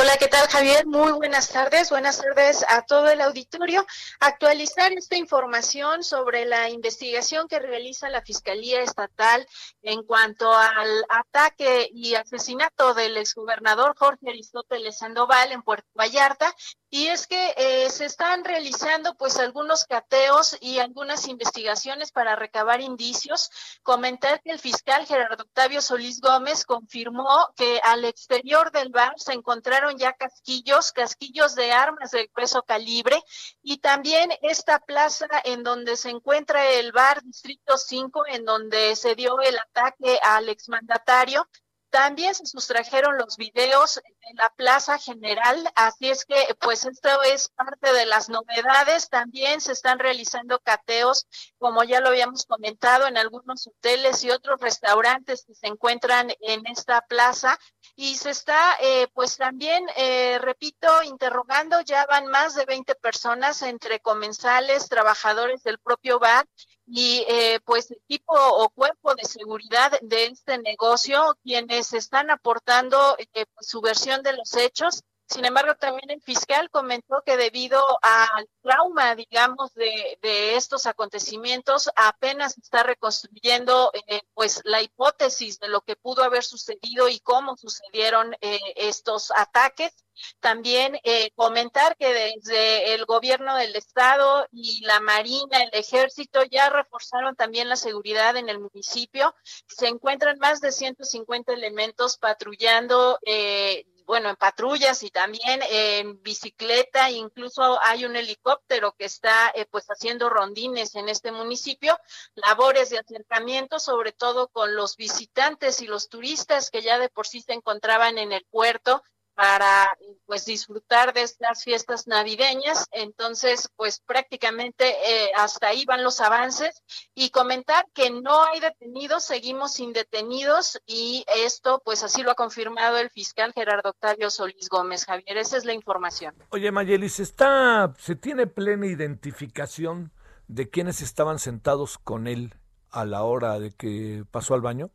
Hola, 0.01 0.17
¿qué 0.17 0.27
tal 0.27 0.47
Javier? 0.47 0.87
Muy 0.87 1.11
buenas 1.11 1.49
tardes. 1.49 1.91
Buenas 1.91 2.19
tardes 2.19 2.65
a 2.67 2.81
todo 2.81 3.11
el 3.11 3.21
auditorio. 3.21 3.85
Actualizar 4.19 4.91
esta 4.93 5.15
información 5.15 6.03
sobre 6.03 6.45
la 6.45 6.71
investigación 6.71 7.47
que 7.47 7.59
realiza 7.59 8.09
la 8.09 8.23
Fiscalía 8.23 8.81
Estatal 8.81 9.45
en 9.83 10.01
cuanto 10.01 10.51
al 10.51 11.05
ataque 11.07 11.87
y 11.93 12.15
asesinato 12.15 12.95
del 12.95 13.15
exgobernador 13.15 13.95
Jorge 13.95 14.27
Aristóteles 14.27 14.97
Sandoval 14.97 15.51
en 15.51 15.61
Puerto 15.61 15.87
Vallarta 15.93 16.51
y 16.93 17.07
es 17.07 17.25
que 17.25 17.53
eh, 17.55 17.89
se 17.89 18.03
están 18.03 18.43
realizando 18.43 19.15
pues 19.15 19.37
algunos 19.37 19.85
cateos 19.85 20.57
y 20.59 20.79
algunas 20.79 21.25
investigaciones 21.29 22.11
para 22.11 22.35
recabar 22.35 22.81
indicios. 22.81 23.49
Comentar 23.81 24.41
que 24.41 24.51
el 24.51 24.59
fiscal 24.59 25.05
Gerardo 25.05 25.43
Octavio 25.43 25.81
Solís 25.81 26.19
Gómez 26.19 26.65
confirmó 26.65 27.47
que 27.55 27.79
al 27.85 28.03
exterior 28.03 28.73
del 28.73 28.89
bar 28.89 29.13
se 29.15 29.31
encontraron 29.31 29.90
ya 29.97 30.13
casquillos, 30.13 30.91
casquillos 30.91 31.55
de 31.55 31.71
armas 31.71 32.11
de 32.11 32.29
peso 32.33 32.63
calibre. 32.63 33.21
Y 33.61 33.77
también 33.77 34.31
esta 34.41 34.79
plaza 34.79 35.27
en 35.43 35.63
donde 35.63 35.95
se 35.95 36.09
encuentra 36.09 36.69
el 36.69 36.91
bar 36.91 37.21
Distrito 37.23 37.77
5 37.77 38.27
en 38.27 38.45
donde 38.45 38.95
se 38.95 39.15
dio 39.15 39.39
el 39.41 39.57
ataque 39.57 40.19
al 40.21 40.49
exmandatario 40.49 41.47
también 41.91 42.33
se 42.33 42.45
sustrajeron 42.45 43.17
los 43.17 43.35
videos 43.35 43.95
de 43.95 44.33
la 44.35 44.49
Plaza 44.55 44.97
General, 44.97 45.69
así 45.75 46.09
es 46.09 46.25
que 46.25 46.55
pues 46.59 46.85
esto 46.85 47.21
es 47.23 47.49
parte 47.49 47.93
de 47.93 48.05
las 48.05 48.29
novedades. 48.29 49.09
También 49.09 49.59
se 49.59 49.73
están 49.73 49.99
realizando 49.99 50.59
cateos, 50.59 51.27
como 51.59 51.83
ya 51.83 51.99
lo 51.99 52.07
habíamos 52.07 52.45
comentado, 52.45 53.07
en 53.07 53.17
algunos 53.17 53.67
hoteles 53.67 54.23
y 54.23 54.31
otros 54.31 54.59
restaurantes 54.61 55.43
que 55.45 55.53
se 55.53 55.67
encuentran 55.67 56.31
en 56.39 56.65
esta 56.65 57.01
plaza. 57.01 57.59
Y 57.95 58.15
se 58.15 58.29
está 58.29 58.77
eh, 58.79 59.07
pues 59.13 59.35
también, 59.35 59.85
eh, 59.97 60.39
repito, 60.41 61.03
interrogando, 61.03 61.81
ya 61.81 62.05
van 62.05 62.27
más 62.27 62.55
de 62.55 62.65
20 62.65 62.95
personas 62.95 63.61
entre 63.63 63.99
comensales, 63.99 64.87
trabajadores 64.87 65.61
del 65.63 65.77
propio 65.77 66.19
bar 66.19 66.47
y 66.93 67.23
eh, 67.29 67.61
pues 67.63 67.89
equipo 67.89 68.33
o 68.35 68.67
cuerpo 68.69 69.15
de 69.15 69.23
seguridad 69.23 69.97
de 70.01 70.25
este 70.25 70.57
negocio 70.57 71.37
quienes 71.41 71.93
están 71.93 72.29
aportando 72.29 73.15
eh, 73.17 73.45
su 73.61 73.79
versión 73.79 74.21
de 74.23 74.33
los 74.33 74.53
hechos. 74.57 75.01
Sin 75.31 75.45
embargo, 75.45 75.75
también 75.75 76.09
el 76.09 76.21
fiscal 76.21 76.69
comentó 76.69 77.23
que 77.25 77.37
debido 77.37 77.81
al 78.01 78.49
trauma, 78.61 79.15
digamos, 79.15 79.73
de, 79.73 80.17
estos 80.21 80.85
acontecimientos, 80.85 81.89
apenas 81.95 82.57
está 82.57 82.83
reconstruyendo 82.83 83.91
eh, 84.07 84.21
pues 84.33 84.61
la 84.65 84.81
hipótesis 84.81 85.57
de 85.59 85.69
lo 85.69 85.81
que 85.81 85.95
pudo 85.95 86.23
haber 86.23 86.43
sucedido 86.43 87.07
y 87.07 87.19
cómo 87.19 87.55
sucedieron 87.55 88.35
estos 88.41 89.31
ataques 89.31 89.93
también 90.39 90.99
eh, 91.03 91.31
comentar 91.35 91.95
que 91.97 92.13
desde 92.13 92.93
el 92.93 93.05
gobierno 93.05 93.55
del 93.55 93.75
estado 93.75 94.47
y 94.51 94.83
la 94.85 94.99
Marina, 94.99 95.63
el 95.63 95.69
ejército 95.73 96.43
ya 96.43 96.69
reforzaron 96.69 97.35
también 97.35 97.69
la 97.69 97.75
seguridad 97.75 98.35
en 98.37 98.49
el 98.49 98.59
municipio. 98.59 99.33
Se 99.67 99.87
encuentran 99.87 100.37
más 100.39 100.61
de 100.61 100.71
150 100.71 101.53
elementos 101.53 102.17
patrullando. 102.17 103.19
Eh, 103.25 103.85
bueno, 104.11 104.29
en 104.29 104.35
patrullas 104.35 105.03
y 105.03 105.09
también 105.09 105.61
en 105.69 106.21
bicicleta, 106.21 107.09
incluso 107.09 107.79
hay 107.81 108.03
un 108.03 108.17
helicóptero 108.17 108.91
que 108.91 109.05
está 109.05 109.53
eh, 109.55 109.65
pues 109.71 109.85
haciendo 109.87 110.27
rondines 110.29 110.95
en 110.95 111.07
este 111.07 111.31
municipio, 111.31 111.97
labores 112.35 112.89
de 112.89 112.99
acercamiento, 112.99 113.79
sobre 113.79 114.11
todo 114.11 114.49
con 114.49 114.75
los 114.75 114.97
visitantes 114.97 115.81
y 115.81 115.87
los 115.87 116.09
turistas 116.09 116.69
que 116.69 116.81
ya 116.81 116.99
de 116.99 117.07
por 117.07 117.25
sí 117.25 117.39
se 117.39 117.53
encontraban 117.53 118.17
en 118.17 118.33
el 118.33 118.45
puerto 118.51 119.01
para 119.33 119.89
pues 120.25 120.45
disfrutar 120.45 121.13
de 121.13 121.21
estas 121.21 121.63
fiestas 121.63 122.07
navideñas. 122.07 122.85
Entonces, 122.91 123.69
pues 123.75 124.01
prácticamente 124.05 124.85
eh, 124.89 125.31
hasta 125.35 125.67
ahí 125.67 125.85
van 125.85 126.03
los 126.03 126.19
avances 126.21 126.81
y 127.15 127.29
comentar 127.29 127.85
que 127.93 128.09
no 128.09 128.43
hay 128.43 128.59
detenidos, 128.59 129.23
seguimos 129.23 129.73
sin 129.73 129.93
detenidos 129.93 130.79
y 130.85 131.25
esto 131.35 131.81
pues 131.83 132.03
así 132.03 132.23
lo 132.23 132.31
ha 132.31 132.35
confirmado 132.35 132.97
el 132.97 133.09
fiscal 133.09 133.53
Gerardo 133.53 133.89
Octavio 133.89 134.29
Solís 134.29 134.69
Gómez. 134.69 135.05
Javier, 135.05 135.37
esa 135.37 135.57
es 135.57 135.65
la 135.65 135.73
información. 135.73 136.35
Oye, 136.49 136.71
Mayelis, 136.71 137.19
está 137.19 137.93
se 137.97 138.15
tiene 138.15 138.47
plena 138.47 138.87
identificación 138.87 140.11
de 140.47 140.69
quienes 140.69 141.01
estaban 141.01 141.39
sentados 141.39 141.97
con 141.97 142.27
él 142.27 142.55
a 142.91 143.05
la 143.05 143.23
hora 143.23 143.59
de 143.59 143.71
que 143.71 144.25
pasó 144.31 144.53
al 144.53 144.61
baño? 144.61 144.91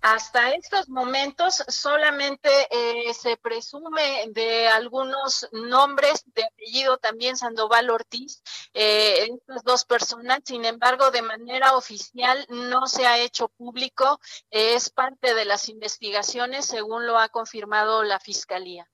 Hasta 0.00 0.52
estos 0.52 0.88
momentos 0.88 1.64
solamente 1.66 2.48
eh, 2.70 3.12
se 3.14 3.36
presume 3.36 4.28
de 4.30 4.68
algunos 4.68 5.48
nombres 5.52 6.24
de 6.34 6.44
apellido 6.44 6.98
también 6.98 7.36
Sandoval 7.36 7.90
Ortiz, 7.90 8.40
eh, 8.74 9.28
estas 9.28 9.64
dos 9.64 9.84
personas, 9.84 10.40
sin 10.44 10.64
embargo, 10.64 11.10
de 11.10 11.22
manera 11.22 11.76
oficial 11.76 12.46
no 12.48 12.86
se 12.86 13.06
ha 13.06 13.18
hecho 13.18 13.48
público, 13.48 14.20
es 14.50 14.88
parte 14.88 15.34
de 15.34 15.44
las 15.44 15.68
investigaciones 15.68 16.66
según 16.66 17.06
lo 17.06 17.18
ha 17.18 17.28
confirmado 17.28 18.04
la 18.04 18.20
Fiscalía. 18.20 18.88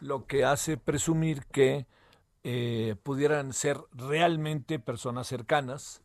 Lo 0.00 0.26
que 0.26 0.44
hace 0.44 0.76
presumir 0.76 1.46
que 1.46 1.86
eh, 2.42 2.96
pudieran 3.04 3.52
ser 3.52 3.78
realmente 3.92 4.80
personas 4.80 5.28
cercanas 5.28 6.02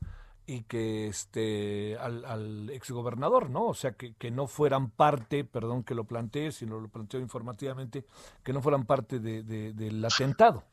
y 0.47 0.63
que 0.63 1.07
este 1.07 1.97
al, 1.99 2.23
al 2.25 2.69
exgobernador, 2.69 3.49
¿no? 3.49 3.65
O 3.65 3.73
sea, 3.73 3.93
que, 3.93 4.13
que, 4.15 4.31
no 4.31 4.47
fueran 4.47 4.91
parte, 4.91 5.43
perdón 5.43 5.83
que 5.83 5.95
lo 5.95 6.03
planteé, 6.03 6.51
sino 6.51 6.79
lo 6.79 6.89
planteo 6.89 7.19
informativamente, 7.19 8.05
que 8.43 8.53
no 8.53 8.61
fueran 8.61 8.85
parte 8.85 9.19
de, 9.19 9.43
de, 9.43 9.73
del 9.73 10.03
atentado. 10.05 10.63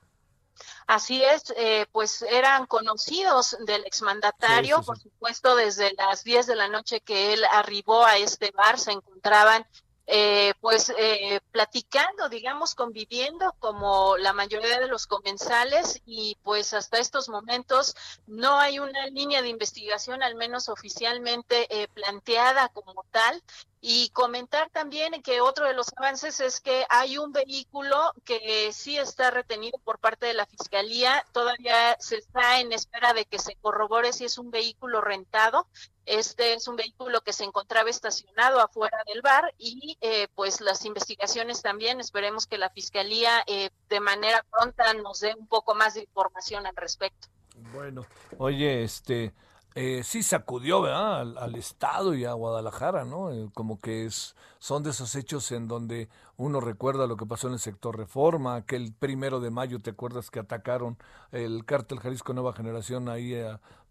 Así 0.87 1.23
es, 1.25 1.53
eh, 1.57 1.87
pues 1.93 2.23
eran 2.23 2.67
conocidos 2.67 3.57
del 3.67 3.85
exmandatario, 3.85 4.77
sí, 4.77 4.83
sí, 4.83 4.85
sí. 4.85 4.87
por 4.87 4.99
supuesto, 4.99 5.57
desde 5.57 5.93
las 5.95 6.25
10 6.25 6.47
de 6.47 6.57
la 6.57 6.69
noche 6.69 7.01
que 7.01 7.33
él 7.33 7.43
arribó 7.51 8.05
a 8.05 8.19
este 8.19 8.51
bar, 8.51 8.79
se 8.79 8.93
encontraban 8.93 9.67
eh, 10.07 10.53
pues 10.61 10.93
eh, 10.99 11.41
platicando, 11.53 12.29
digamos, 12.29 12.75
conviviendo 12.75 13.55
como 13.61 14.17
la 14.17 14.33
mayoría 14.33 14.81
de 14.81 14.89
los 14.89 15.07
comensales 15.07 16.03
y 16.05 16.37
pues 16.43 16.75
hasta 16.75 16.99
estos 16.99 17.29
momentos 17.29 17.95
no 18.27 18.59
hay 18.59 18.79
una 18.79 19.07
línea 19.07 19.43
de 19.43 19.49
investigación, 19.49 20.23
al 20.23 20.35
menos 20.35 20.69
oficialmente 20.69 21.67
eh, 21.71 21.89
planteada 21.89 22.69
como 22.69 23.05
tal. 23.11 23.43
Y 23.85 24.11
comentar 24.11 24.71
también 24.71 25.21
que 25.23 25.41
otro 25.41 25.67
de 25.67 25.75
los 25.75 25.89
avances 25.97 26.39
es 26.39 26.61
que 26.61 26.87
hay 26.89 27.19
un 27.19 27.33
vehículo 27.33 28.13
que 28.25 28.73
sí 28.73 28.97
está 28.97 29.33
retenido 29.33 29.77
por 29.81 29.99
parte 29.99 30.27
de 30.27 30.35
la 30.35 30.47
Fiscalía. 30.47 31.27
Todavía 31.33 31.97
se 31.99 32.19
está 32.19 32.61
en 32.61 32.71
espera 32.73 33.13
de 33.13 33.25
que 33.25 33.41
se 33.41 33.57
corrobore 33.57 34.13
si 34.13 34.25
es 34.25 34.39
un 34.39 34.53
vehículo 34.53 35.01
rentado. 35.01 35.67
Este 36.07 36.55
es 36.55 36.69
un 36.69 36.77
vehículo 36.77 37.23
que 37.23 37.33
se 37.33 37.43
encontraba 37.43 37.91
estacionado 37.91 38.61
afuera 38.61 38.99
del 39.13 39.21
bar 39.21 39.53
y 39.59 39.99
eh, 40.01 40.29
pues 40.37 40.61
las 40.61 40.85
investigaciones 40.85 41.61
también. 41.61 41.99
Esperemos 41.99 42.47
que 42.47 42.59
la 42.59 42.71
Fiscalía 42.71 43.43
eh, 43.49 43.71
de 43.89 43.99
manera 43.99 44.47
pronta 44.49 44.95
nos 44.95 45.19
dé 45.19 45.35
un 45.37 45.49
poco 45.49 45.75
más 45.75 45.95
de 45.95 46.03
información 46.03 46.69
al 46.69 46.77
respecto. 46.77 47.27
Bueno, 47.73 48.07
oye, 48.39 48.85
este 48.85 49.35
eh, 49.75 50.03
sí 50.05 50.23
sacudió. 50.23 50.85
Al, 50.85 51.55
Estado 51.55 52.15
y 52.15 52.25
a 52.25 52.33
Guadalajara, 52.33 53.05
¿no? 53.05 53.31
Eh, 53.31 53.49
como 53.55 53.81
que 53.81 54.07
es, 54.07 54.35
son 54.59 54.83
de 54.83 54.91
esos 54.91 55.15
hechos 55.15 55.53
en 55.53 55.69
donde 55.69 56.09
uno 56.37 56.61
recuerda 56.61 57.07
lo 57.07 57.17
que 57.17 57.27
pasó 57.27 57.49
en 57.49 57.55
el 57.55 57.59
sector 57.59 57.97
Reforma, 57.97 58.57
aquel 58.57 58.93
primero 58.93 59.41
de 59.41 59.51
mayo, 59.51 59.79
¿te 59.79 59.91
acuerdas 59.91 60.31
que 60.31 60.41
atacaron 60.41 60.99
el 61.31 61.65
cártel 61.65 62.01
Jalisco 62.01 62.33
Nueva 62.33 62.53
Generación 62.53 63.09
ahí? 63.09 63.35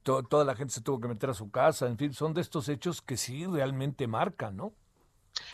To, 0.04 0.24
toda 0.24 0.44
la 0.46 0.56
gente 0.56 0.74
se 0.74 0.82
tuvo 0.82 1.00
que 1.00 1.08
meter 1.08 1.30
a 1.30 1.34
su 1.34 1.52
casa, 1.52 1.88
en 1.88 1.98
fin, 1.98 2.13
son 2.13 2.34
de 2.34 2.41
estos 2.41 2.67
hechos 2.70 3.02
que 3.02 3.17
sí 3.17 3.46
realmente 3.46 4.08
marcan, 4.08 4.58
¿no? 4.58 4.74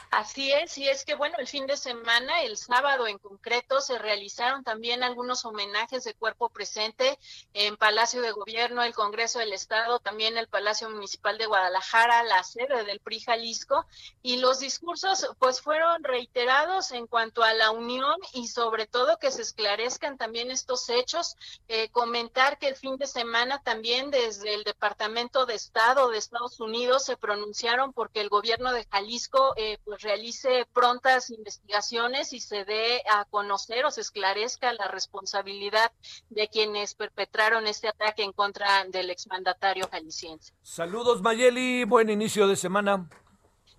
Así 0.10 0.54
es, 0.54 0.78
y 0.78 0.88
es 0.88 1.04
que 1.04 1.16
bueno, 1.16 1.36
el 1.38 1.48
fin 1.48 1.68
de 1.68 1.76
semana, 1.76 2.42
el 2.44 2.56
sábado 2.56 3.08
en 3.08 3.18
concreto, 3.18 3.82
se 3.82 4.00
realizaron 4.00 4.64
también 4.64 5.04
algunos 5.04 5.44
homenajes 5.44 6.06
de 6.06 6.14
cuerpo 6.14 6.50
presente 6.50 7.20
en 7.54 7.76
Palacio 7.76 8.22
de 8.22 8.32
Gobierno, 8.32 8.84
el 8.84 8.94
Congreso 8.94 9.40
del 9.40 9.52
Estado, 9.52 10.00
también 10.00 10.38
el 10.38 10.48
Palacio 10.48 10.90
Municipal 10.90 11.38
de 11.38 11.46
Guadalajara, 11.46 12.24
la 12.24 12.42
sede 12.44 12.86
del 12.86 13.02
PRI 13.02 13.20
Jalisco, 13.20 13.86
y 14.22 14.38
los 14.38 14.60
discursos 14.60 15.28
pues 15.40 15.60
fueron 15.60 16.04
reiterados 16.04 16.92
en 16.92 17.06
cuanto 17.08 17.44
a 17.44 17.54
la 17.54 17.72
unión 17.72 18.16
y 18.34 18.48
sobre 18.48 18.88
todo 18.88 19.20
que 19.20 19.32
se 19.32 19.42
esclarezcan 19.42 20.18
también 20.18 20.52
estos 20.52 20.90
hechos. 20.90 21.36
Eh, 21.68 21.90
comentar 21.90 22.58
que 22.58 22.70
el 22.70 22.78
fin 22.78 22.98
de 22.98 23.08
semana 23.08 23.62
también 23.62 24.10
desde 24.10 24.54
el 24.54 24.64
Departamento 24.64 25.46
de 25.46 25.56
Estado 25.56 26.10
de 26.10 26.18
Estados 26.18 26.62
Unidos 26.62 27.04
se 27.04 27.18
pronunciaron 27.18 27.92
porque 27.92 28.22
el 28.22 28.30
gobierno 28.30 28.72
de 28.72 28.86
Jalisco 28.86 29.54
eh, 29.58 29.78
pues 29.84 29.97
realice 29.98 30.68
prontas 30.74 31.30
investigaciones 31.30 32.34
y 32.34 32.40
se 32.40 32.66
dé 32.66 33.02
a 33.12 33.26
conocer 33.26 33.86
o 33.86 33.92
se 33.92 34.02
esclarezca 34.02 34.74
la 34.74 34.88
responsabilidad 34.88 35.92
de 36.30 36.48
quienes 36.48 36.94
perpetraron 36.94 37.68
este 37.68 37.88
ataque 37.88 38.24
en 38.24 38.34
contra 38.34 38.86
del 38.86 39.10
exmandatario 39.10 39.88
jalisciense. 39.90 40.54
Saludos 40.62 41.22
Mayeli, 41.22 41.84
buen 41.84 42.10
inicio 42.10 42.48
de 42.48 42.56
semana. 42.56 43.10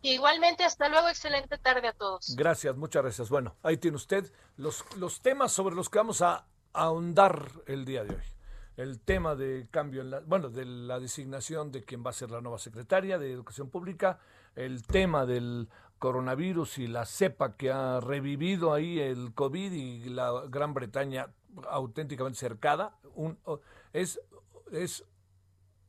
Igualmente, 0.03 0.65
hasta 0.65 0.89
luego, 0.89 1.09
excelente 1.09 1.59
tarde 1.59 1.89
a 1.89 1.93
todos. 1.93 2.35
Gracias, 2.37 2.77
muchas 2.77 3.03
gracias. 3.03 3.29
Bueno, 3.31 3.57
ahí 3.63 3.79
tiene 3.79 3.97
usted 3.97 4.33
los, 4.57 4.85
los 4.97 5.21
temas 5.21 5.53
sobre 5.53 5.75
los 5.75 5.89
que 5.89 5.99
vamos 5.99 6.23
a 6.23 6.47
ahondar 6.73 7.51
el 7.67 7.85
día 7.85 8.05
de 8.05 8.15
hoy. 8.15 8.23
El 8.77 9.01
tema 9.01 9.35
de 9.35 9.67
cambio, 9.73 10.03
en 10.03 10.11
la, 10.11 10.21
bueno, 10.21 10.51
de 10.51 10.65
la 10.65 11.01
designación 11.01 11.73
de 11.73 11.85
quien 11.85 12.05
va 12.07 12.11
a 12.11 12.13
ser 12.13 12.31
la 12.31 12.41
nueva 12.41 12.59
secretaria 12.59 13.19
de 13.19 13.33
Educación 13.33 13.71
Pública, 13.71 14.21
el 14.55 14.87
tema 14.87 15.27
del 15.27 15.69
coronavirus 15.99 16.79
y 16.79 16.87
la 16.87 17.05
cepa 17.07 17.57
que 17.57 17.71
ha 17.71 18.01
revivido 18.01 18.73
ahí 18.73 19.01
el 19.01 19.33
COVID 19.35 19.73
y 19.73 20.09
la 20.09 20.45
Gran 20.49 20.75
Bretaña 20.75 21.33
auténticamente 21.69 22.39
cercada, 22.39 22.99
un, 23.15 23.39
es, 23.93 24.21
es 24.73 25.05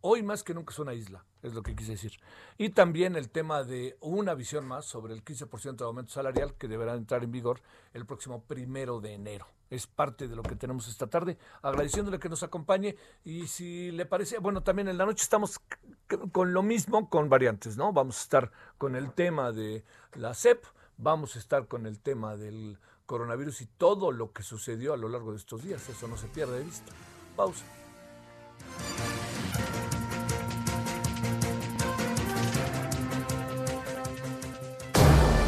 hoy 0.01 0.23
más 0.23 0.43
que 0.43 0.53
nunca 0.53 0.71
es 0.71 0.79
una 0.79 0.93
isla 0.93 1.25
es 1.43 1.53
lo 1.53 1.63
que 1.63 1.75
quise 1.75 1.91
decir. 1.91 2.13
Y 2.57 2.69
también 2.69 3.15
el 3.15 3.29
tema 3.29 3.63
de 3.63 3.97
una 4.01 4.33
visión 4.33 4.67
más 4.67 4.85
sobre 4.85 5.13
el 5.13 5.23
15% 5.23 5.75
de 5.75 5.85
aumento 5.85 6.11
salarial 6.11 6.53
que 6.55 6.67
deberá 6.67 6.95
entrar 6.95 7.23
en 7.23 7.31
vigor 7.31 7.61
el 7.93 8.05
próximo 8.05 8.43
primero 8.43 8.99
de 8.99 9.13
enero. 9.13 9.47
Es 9.69 9.85
parte 9.87 10.27
de 10.27 10.35
lo 10.35 10.41
que 10.41 10.55
tenemos 10.55 10.87
esta 10.87 11.07
tarde, 11.07 11.37
agradeciéndole 11.61 12.19
que 12.19 12.29
nos 12.29 12.41
acompañe 12.41 12.95
y 13.23 13.47
si 13.47 13.91
le 13.91 14.05
parece, 14.05 14.39
bueno, 14.39 14.63
también 14.63 14.87
en 14.87 14.97
la 14.97 15.05
noche 15.05 15.23
estamos 15.23 15.59
con 16.31 16.53
lo 16.53 16.63
mismo, 16.63 17.07
con 17.09 17.29
variantes, 17.29 17.77
¿no? 17.77 17.93
Vamos 17.93 18.17
a 18.17 18.23
estar 18.23 18.51
con 18.77 18.95
el 18.95 19.13
tema 19.13 19.51
de 19.51 19.83
la 20.15 20.33
CEP, 20.33 20.65
vamos 20.97 21.35
a 21.35 21.39
estar 21.39 21.67
con 21.67 21.85
el 21.85 21.99
tema 21.99 22.35
del 22.35 22.79
coronavirus 23.05 23.61
y 23.61 23.65
todo 23.65 24.11
lo 24.11 24.33
que 24.33 24.43
sucedió 24.43 24.93
a 24.93 24.97
lo 24.97 25.07
largo 25.07 25.31
de 25.31 25.37
estos 25.37 25.63
días, 25.63 25.87
eso 25.87 26.07
no 26.07 26.17
se 26.17 26.27
pierde 26.27 26.59
de 26.59 26.65
vista. 26.65 26.91
Pausa. 27.35 27.78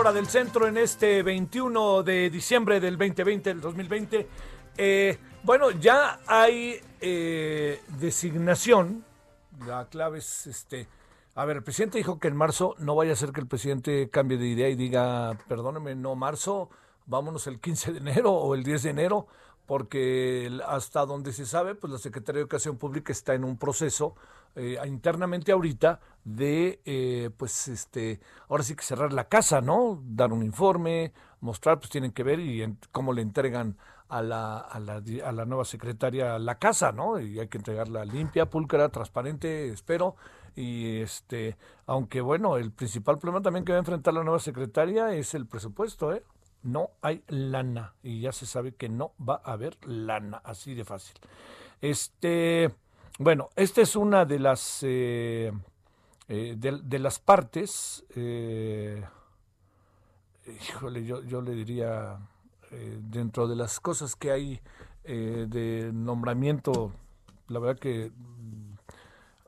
Hora 0.00 0.12
del 0.14 0.28
centro 0.28 0.66
en 0.66 0.78
este 0.78 1.22
21 1.22 2.02
de 2.02 2.30
diciembre 2.30 2.80
del 2.80 2.96
2020, 2.96 3.50
del 3.50 3.60
2020. 3.60 4.28
Eh, 4.78 5.18
bueno, 5.42 5.70
ya 5.72 6.20
hay 6.26 6.80
eh, 7.02 7.82
designación. 7.98 9.04
La 9.66 9.84
clave 9.90 10.20
es 10.20 10.46
este. 10.46 10.88
A 11.34 11.44
ver, 11.44 11.58
el 11.58 11.62
presidente 11.62 11.98
dijo 11.98 12.18
que 12.18 12.28
en 12.28 12.36
marzo 12.36 12.76
no 12.78 12.94
vaya 12.94 13.12
a 13.12 13.16
ser 13.16 13.32
que 13.32 13.42
el 13.42 13.46
presidente 13.46 14.08
cambie 14.08 14.38
de 14.38 14.46
idea 14.46 14.70
y 14.70 14.74
diga, 14.74 15.36
perdóneme, 15.48 15.94
no 15.94 16.14
marzo, 16.14 16.70
vámonos 17.04 17.46
el 17.46 17.60
15 17.60 17.92
de 17.92 17.98
enero 17.98 18.32
o 18.32 18.54
el 18.54 18.62
10 18.62 18.84
de 18.84 18.90
enero, 18.90 19.26
porque 19.70 20.50
hasta 20.66 21.06
donde 21.06 21.32
se 21.32 21.46
sabe, 21.46 21.76
pues 21.76 21.92
la 21.92 22.00
Secretaría 22.00 22.38
de 22.38 22.40
Educación 22.40 22.76
Pública 22.76 23.12
está 23.12 23.34
en 23.34 23.44
un 23.44 23.56
proceso 23.56 24.16
eh, 24.56 24.76
internamente 24.84 25.52
ahorita 25.52 26.00
de, 26.24 26.80
eh, 26.84 27.30
pues, 27.36 27.68
este, 27.68 28.18
ahora 28.48 28.64
sí 28.64 28.74
que 28.74 28.82
cerrar 28.82 29.12
la 29.12 29.28
casa, 29.28 29.60
¿no? 29.60 30.02
Dar 30.04 30.32
un 30.32 30.42
informe, 30.42 31.12
mostrar, 31.40 31.78
pues 31.78 31.88
tienen 31.88 32.10
que 32.10 32.24
ver 32.24 32.40
y 32.40 32.78
cómo 32.90 33.12
le 33.12 33.22
entregan 33.22 33.76
a 34.08 34.22
la, 34.22 34.58
a 34.58 34.80
la, 34.80 35.04
a 35.24 35.30
la 35.30 35.44
nueva 35.44 35.64
secretaria 35.64 36.36
la 36.40 36.58
casa, 36.58 36.90
¿no? 36.90 37.20
Y 37.20 37.38
hay 37.38 37.46
que 37.46 37.58
entregarla 37.58 38.04
limpia, 38.04 38.50
pulcra, 38.50 38.88
transparente, 38.88 39.68
espero. 39.68 40.16
Y 40.56 40.96
este, 40.96 41.56
aunque 41.86 42.20
bueno, 42.20 42.56
el 42.56 42.72
principal 42.72 43.18
problema 43.18 43.40
también 43.40 43.64
que 43.64 43.70
va 43.70 43.78
a 43.78 43.86
enfrentar 43.86 44.14
la 44.14 44.24
nueva 44.24 44.40
secretaria 44.40 45.14
es 45.14 45.32
el 45.34 45.46
presupuesto, 45.46 46.12
¿eh? 46.12 46.24
No 46.62 46.90
hay 47.00 47.22
lana 47.28 47.94
y 48.02 48.20
ya 48.20 48.32
se 48.32 48.46
sabe 48.46 48.74
que 48.74 48.88
no 48.88 49.12
va 49.18 49.40
a 49.44 49.52
haber 49.52 49.76
lana, 49.86 50.40
así 50.44 50.74
de 50.74 50.84
fácil. 50.84 51.16
Este, 51.80 52.74
bueno, 53.18 53.48
esta 53.56 53.80
es 53.80 53.96
una 53.96 54.24
de 54.24 54.38
las 54.38 54.80
eh, 54.82 55.52
eh, 56.28 56.54
de, 56.58 56.98
las 56.98 57.18
partes. 57.18 58.04
Eh, 58.14 59.02
híjole, 60.46 61.04
yo, 61.04 61.22
yo 61.22 61.40
le 61.40 61.52
diría 61.52 62.18
eh, 62.72 62.98
dentro 63.02 63.48
de 63.48 63.56
las 63.56 63.80
cosas 63.80 64.14
que 64.14 64.30
hay 64.30 64.60
eh, 65.02 65.46
de 65.48 65.90
nombramiento, 65.92 66.92
la 67.48 67.58
verdad 67.58 67.80
que 67.80 68.12
mm, 68.14 68.74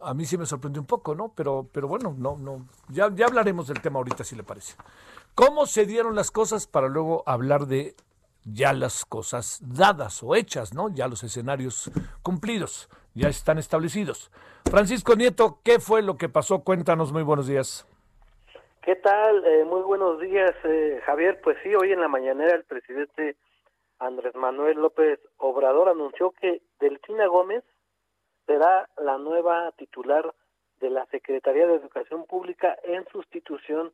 a 0.03 0.15
mí 0.15 0.27
sí 0.27 0.37
me 0.37 0.45
sorprendió 0.45 0.83
un 0.83 0.87
poco, 0.87 1.15
¿no? 1.15 1.33
Pero, 1.35 1.69
pero 1.73 1.87
bueno, 1.87 2.15
no, 2.19 2.37
no, 2.37 2.67
ya, 2.89 3.15
ya 3.15 3.27
hablaremos 3.27 3.69
del 3.69 3.81
tema 3.81 3.99
ahorita, 3.99 4.25
si 4.25 4.35
le 4.35 4.43
parece. 4.43 4.75
¿Cómo 5.35 5.65
se 5.65 5.87
dieron 5.87 6.15
las 6.15 6.31
cosas 6.31 6.67
para 6.67 6.89
luego 6.89 7.23
hablar 7.27 7.63
de 7.63 7.95
ya 8.45 8.75
las 8.75 9.07
cosas 9.07 9.61
dadas 9.63 10.23
o 10.23 10.35
hechas, 10.35 10.75
¿no? 10.75 10.91
Ya 10.93 11.09
los 11.09 11.25
escenarios 11.25 11.91
cumplidos, 12.23 12.91
ya 13.15 13.29
están 13.29 13.57
establecidos. 13.59 14.31
Francisco 14.71 15.15
Nieto, 15.15 15.61
¿qué 15.65 15.81
fue 15.81 16.03
lo 16.03 16.19
que 16.19 16.29
pasó? 16.29 16.63
Cuéntanos, 16.65 17.13
muy 17.13 17.23
buenos 17.23 17.47
días. 17.47 17.89
¿Qué 18.83 18.95
tal? 18.97 19.43
Eh, 19.47 19.65
muy 19.65 19.81
buenos 19.81 20.21
días, 20.21 20.53
eh, 20.65 21.01
Javier. 21.07 21.41
Pues 21.41 21.57
sí, 21.63 21.75
hoy 21.75 21.93
en 21.93 22.01
la 22.01 22.09
mañanera 22.09 22.55
el 22.55 22.65
presidente 22.65 23.37
Andrés 24.01 24.35
Manuel 24.35 24.81
López 24.81 25.19
Obrador 25.39 25.89
anunció 25.89 26.33
que 26.33 26.61
Delfina 26.79 27.27
Gómez 27.27 27.65
será 28.47 28.87
la 28.99 29.17
nueva 29.17 29.73
titular 29.79 30.35
de 30.81 30.91
la 30.91 31.07
Secretaría 31.07 31.67
de 31.67 31.77
Educación 31.77 32.27
Pública 32.27 32.77
en 32.83 33.07
sustitución 33.09 33.93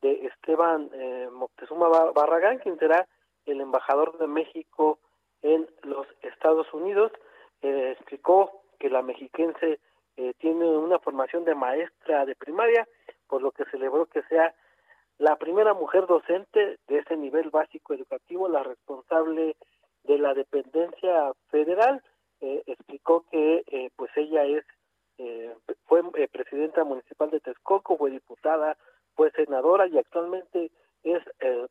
de 0.00 0.26
Esteban 0.26 0.90
eh, 0.92 1.28
Moctezuma 1.32 1.88
Barragán, 1.88 2.58
quien 2.58 2.78
será 2.78 3.06
el 3.46 3.60
embajador 3.60 4.18
de 4.18 4.26
México 4.26 4.98
en 5.42 5.68
los 5.82 6.06
Estados 6.22 6.72
Unidos. 6.72 7.12
Eh, 7.62 7.92
explicó 7.92 8.62
que 8.78 8.90
la 8.90 9.02
mexiquense 9.02 9.80
tiene 10.38 10.66
una 10.66 10.98
formación 10.98 11.44
de 11.44 11.54
maestra 11.54 12.26
de 12.26 12.34
primaria 12.34 12.88
por 13.28 13.40
lo 13.40 13.52
que 13.52 13.64
celebró 13.66 14.06
que 14.06 14.22
sea 14.22 14.52
la 15.18 15.36
primera 15.36 15.74
mujer 15.74 16.06
docente 16.06 16.78
de 16.88 16.98
ese 16.98 17.16
nivel 17.16 17.50
básico 17.50 17.94
educativo, 17.94 18.48
la 18.48 18.62
responsable 18.62 19.56
de 20.04 20.18
la 20.18 20.34
dependencia 20.34 21.32
federal. 21.50 22.02
Eh, 22.40 22.62
explicó 22.66 23.24
que 23.30 23.64
eh, 23.66 23.90
pues 23.96 24.10
ella 24.16 24.44
es 24.44 24.64
eh, 25.18 25.52
fue 25.86 26.02
presidenta 26.30 26.84
municipal 26.84 27.30
de 27.30 27.40
Texcoco, 27.40 27.96
fue 27.96 28.10
diputada, 28.10 28.76
fue 29.18 29.32
senadora 29.32 29.88
y 29.88 29.98
actualmente 29.98 30.70
es 31.02 31.24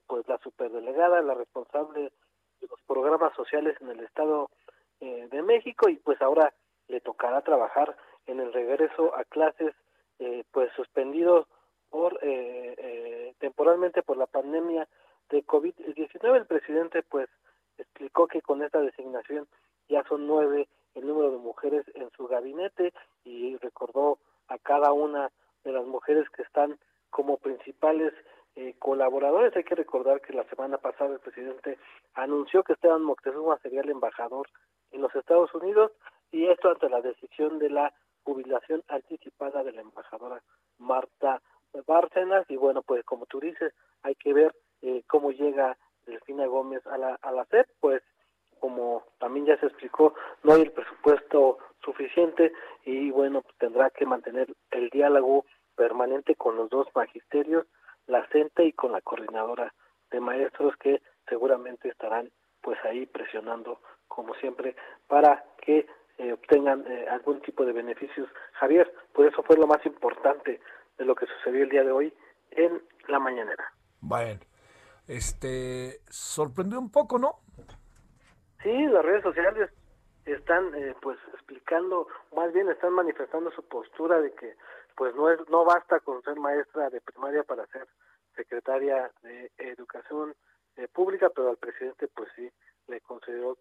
pues 0.05 0.27
la 0.27 0.37
superdelegada, 0.39 1.21
la 1.21 1.33
responsable 1.33 2.11
de 2.59 2.67
los 2.67 2.81
programas 2.85 3.33
sociales 3.35 3.77
en 3.79 3.89
el 3.91 4.01
Estado 4.01 4.49
de 4.99 5.41
México 5.43 5.87
y 5.87 5.95
pues 5.95 6.21
ahora 6.21 6.53
le 6.89 6.99
tocará 6.99 7.41
trabajar 7.41 7.95
en 8.25 8.41
el 8.41 8.51
regreso 8.51 9.15
a 9.15 9.23
clases 9.23 9.73
eh, 10.19 10.43
pues 10.51 10.71
suspendido 10.75 11.47
por 11.89 12.19
eh, 12.21 12.75
eh, 12.77 13.33
temporalmente 13.39 14.03
por 14.03 14.17
la 14.17 14.25
pandemia 14.25 14.87
de 15.29 15.45
COVID-19. 15.45 16.35
El 16.35 16.45
presidente 16.45 17.03
pues 17.03 17.29
explicó 17.77 18.27
que 18.27 18.41
con 18.41 18.61
esta 18.61 18.81
designación 18.81 19.47
ya 19.87 20.03
son 20.09 20.27
nueve 20.27 20.67
el 20.95 21.07
número 21.07 21.31
de 21.31 21.37
mujeres 21.37 21.85
en 21.93 22.09
su 22.11 22.27
gabinete 22.27 22.93
y 23.23 23.55
recordó 23.57 24.17
a 24.47 24.57
cada 24.57 24.91
una 24.91 25.31
de 25.63 25.71
las 25.71 25.85
mujeres 25.85 26.29
que 26.31 26.41
están 26.41 26.77
como 27.09 27.37
principales 27.37 28.13
eh, 28.55 28.75
colaboradores. 28.79 29.55
Hay 29.55 29.63
que 29.63 29.75
recordar 29.75 30.21
que 30.21 30.33
la 30.33 30.43
semana 30.45 30.77
pasada 30.77 31.13
el 31.13 31.19
presidente 31.19 31.77
anunció 32.15 32.63
que 32.63 32.73
Esteban 32.73 33.03
Moctezuma 33.03 33.57
sería 33.59 33.81
el 33.81 33.89
embajador 33.89 34.47
en 34.91 35.01
los 35.01 35.13
Estados 35.15 35.53
Unidos 35.53 35.91
y 36.31 36.47
esto 36.47 36.69
ante 36.69 36.89
la 36.89 37.01
decisión 37.01 37.59
de 37.59 37.69
la 37.69 37.93
jubilación 38.23 38.83
anticipada 38.87 39.63
de 39.63 39.71
la 39.71 39.81
embajadora 39.81 40.41
Marta 40.79 41.41
Bárcenas 41.85 42.45
y 42.49 42.55
bueno 42.55 42.81
pues 42.81 43.03
como 43.05 43.25
tú 43.25 43.39
dices 43.39 43.73
hay 44.03 44.15
que 44.15 44.33
ver 44.33 44.55
eh, 44.81 45.03
cómo 45.07 45.31
llega 45.31 45.77
Delfina 46.05 46.45
Gómez 46.47 46.85
a 46.87 46.97
la 46.97 47.15
a 47.21 47.31
la 47.31 47.45
SEP 47.45 47.67
pues 47.79 48.01
como 48.59 49.03
también 49.19 49.45
ya 49.45 49.59
se 49.59 49.67
explicó 49.67 50.13
no 50.43 50.53
hay 50.53 50.63
el 50.63 50.71
presupuesto 50.71 51.59
suficiente 51.83 52.51
y 52.85 53.11
bueno 53.11 53.41
pues 53.41 53.55
tendrá 53.57 53.89
que 53.91 54.05
mantener 54.05 54.53
el 54.71 54.89
diálogo 54.89 55.45
permanente 55.77 56.35
con 56.35 56.57
los 56.57 56.69
dos 56.69 56.87
magisterios 56.95 57.65
la 58.07 58.25
CENTE 58.27 58.65
y 58.65 58.73
con 58.73 58.91
la 58.91 59.01
coordinadora 59.01 59.73
de 60.11 60.19
maestros 60.19 60.75
que 60.77 61.01
seguramente 61.29 61.89
estarán 61.89 62.31
pues 62.61 62.77
ahí 62.85 63.05
presionando 63.05 63.79
como 64.07 64.33
siempre 64.35 64.75
para 65.07 65.43
que 65.61 65.85
eh, 66.17 66.33
obtengan 66.33 66.83
eh, 66.87 67.05
algún 67.09 67.41
tipo 67.41 67.65
de 67.65 67.73
beneficios. 67.73 68.27
Javier, 68.53 68.91
por 69.13 69.27
eso 69.27 69.43
fue 69.43 69.57
lo 69.57 69.67
más 69.67 69.85
importante 69.85 70.59
de 70.97 71.05
lo 71.05 71.13
que 71.15 71.27
sucedió 71.27 71.63
el 71.63 71.69
día 71.69 71.83
de 71.83 71.91
hoy 71.91 72.13
en 72.51 72.81
la 73.07 73.19
mañanera. 73.19 73.71
Bueno, 74.01 74.39
este 75.07 75.99
sorprendió 76.09 76.79
un 76.79 76.91
poco, 76.91 77.19
¿no? 77.19 77.35
Sí, 78.63 78.87
las 78.87 79.05
redes 79.05 79.23
sociales 79.23 79.69
están 80.25 80.73
eh, 80.75 80.95
pues 81.01 81.17
explicando, 81.33 82.07
más 82.35 82.51
bien 82.51 82.69
están 82.69 82.93
manifestando 82.93 83.51
su 83.51 83.63
postura 83.63 84.19
de 84.19 84.33
que 84.33 84.55
pues 84.97 85.15
no 85.15 85.29
es 85.29 85.39
no 85.49 85.63
basta 85.63 85.99
con 85.99 86.21
ser 86.23 86.37
maestra 86.37 86.89
de 86.89 86.99
primaria 86.99 87.43
para 87.43 87.67
ser 87.67 87.87
secretaria 88.35 89.11
de 89.21 89.51
educación 89.57 90.35
eh, 90.75 90.87
pública, 90.87 91.29
pero 91.33 91.51
al 91.51 91.57
presidente 91.57 92.07
pues 92.07 92.27
sí 92.35 92.49
le 92.87 92.99
consideró 93.01 93.57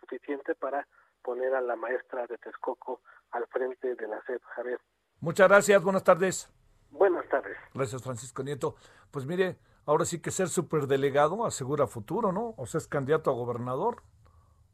suficiente 0.00 0.54
para 0.54 0.86
poner 1.22 1.54
a 1.54 1.60
la 1.60 1.74
maestra 1.74 2.26
de 2.28 2.38
Texcoco 2.38 3.00
al 3.32 3.46
frente 3.48 3.96
de 3.96 4.08
la 4.08 4.22
SEP, 4.22 4.40
Javier. 4.54 4.80
Muchas 5.20 5.48
gracias, 5.48 5.82
buenas 5.82 6.04
tardes. 6.04 6.48
Buenas 6.90 7.28
tardes. 7.28 7.56
Gracias, 7.74 8.02
Francisco 8.02 8.44
Nieto. 8.44 8.76
Pues 9.10 9.26
mire, 9.26 9.58
ahora 9.86 10.04
sí 10.04 10.20
que 10.20 10.30
ser 10.30 10.48
superdelegado 10.48 11.44
asegura 11.44 11.88
futuro, 11.88 12.30
¿no? 12.30 12.54
O 12.58 12.66
sea, 12.66 12.78
es 12.78 12.86
candidato 12.86 13.30
a 13.30 13.34
gobernador 13.34 14.02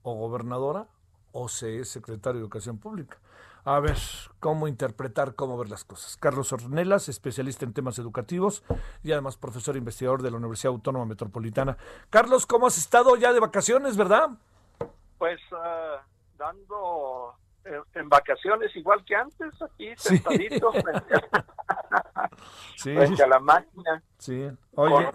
o 0.03 0.15
gobernadora 0.15 0.89
o 1.33 1.49
se 1.49 1.81
es 1.81 1.89
secretario 1.89 2.41
de 2.41 2.45
Educación 2.45 2.79
Pública. 2.79 3.19
A 3.65 3.79
ver, 3.79 3.97
cómo 4.41 4.67
interpretar, 4.67 5.37
cómo 5.37 5.57
ver 5.57 5.69
las 5.69 5.85
cosas. 5.85 6.17
Carlos 6.17 6.53
Ornelas, 6.53 7.09
especialista 7.09 7.65
en 7.65 7.73
temas 7.73 7.97
educativos 7.99 8.65
y 9.05 9.13
además 9.13 9.37
profesor 9.37 9.77
investigador 9.77 10.23
de 10.23 10.33
la 10.33 10.39
Universidad 10.39 10.73
Autónoma 10.73 11.05
Metropolitana. 11.05 11.77
Carlos, 12.11 12.45
¿cómo 12.45 12.67
has 12.67 12.77
estado 12.77 13.15
ya 13.15 13.33
de 13.33 13.39
vacaciones, 13.39 13.97
verdad? 13.97 14.31
Pues 15.17 15.39
uh, 15.53 16.01
dando 16.37 17.37
eh, 17.65 17.81
en, 17.95 18.09
vacaciones 18.09 18.75
igual 18.75 19.05
que 19.05 19.15
antes, 19.15 19.53
aquí 19.63 19.93
sentadito 19.97 20.73
frente, 20.83 21.15
a, 23.23 23.27
la 23.29 23.39
máquina. 23.39 24.03
Sí. 24.19 24.51
Oye. 24.75 25.09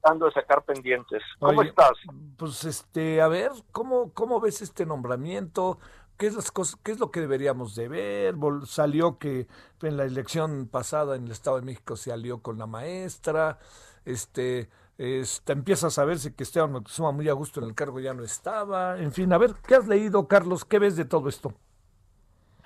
tratando 0.00 0.26
de 0.26 0.32
sacar 0.32 0.62
pendientes. 0.62 1.22
¿Cómo 1.38 1.62
estás? 1.62 1.92
Pues 2.38 2.64
este, 2.64 3.20
a 3.20 3.28
ver, 3.28 3.50
¿cómo, 3.70 4.14
cómo 4.14 4.40
ves 4.40 4.62
este 4.62 4.86
nombramiento? 4.86 5.78
¿Qué 6.22 6.28
es, 6.28 6.36
las 6.36 6.52
cosas, 6.52 6.78
¿Qué 6.84 6.92
es 6.92 7.00
lo 7.00 7.10
que 7.10 7.18
deberíamos 7.18 7.74
de 7.74 7.88
ver? 7.88 8.36
Salió 8.64 9.18
que 9.18 9.48
en 9.82 9.96
la 9.96 10.04
elección 10.04 10.68
pasada 10.68 11.16
en 11.16 11.24
el 11.24 11.32
Estado 11.32 11.56
de 11.56 11.66
México 11.66 11.96
se 11.96 12.12
alió 12.12 12.40
con 12.40 12.60
la 12.60 12.66
maestra, 12.68 13.58
este, 14.04 14.68
este, 14.98 15.52
empiezas 15.52 15.98
a 15.98 16.04
verse 16.04 16.32
que 16.32 16.44
Esteban 16.44 16.70
Moctezuma 16.70 17.10
muy 17.10 17.28
a 17.28 17.32
gusto 17.32 17.58
en 17.58 17.66
el 17.66 17.74
cargo 17.74 17.98
ya 17.98 18.14
no 18.14 18.22
estaba, 18.22 19.00
en 19.00 19.10
fin, 19.10 19.32
a 19.32 19.38
ver, 19.38 19.54
¿qué 19.66 19.74
has 19.74 19.88
leído, 19.88 20.28
Carlos? 20.28 20.64
¿Qué 20.64 20.78
ves 20.78 20.94
de 20.94 21.06
todo 21.06 21.28
esto? 21.28 21.54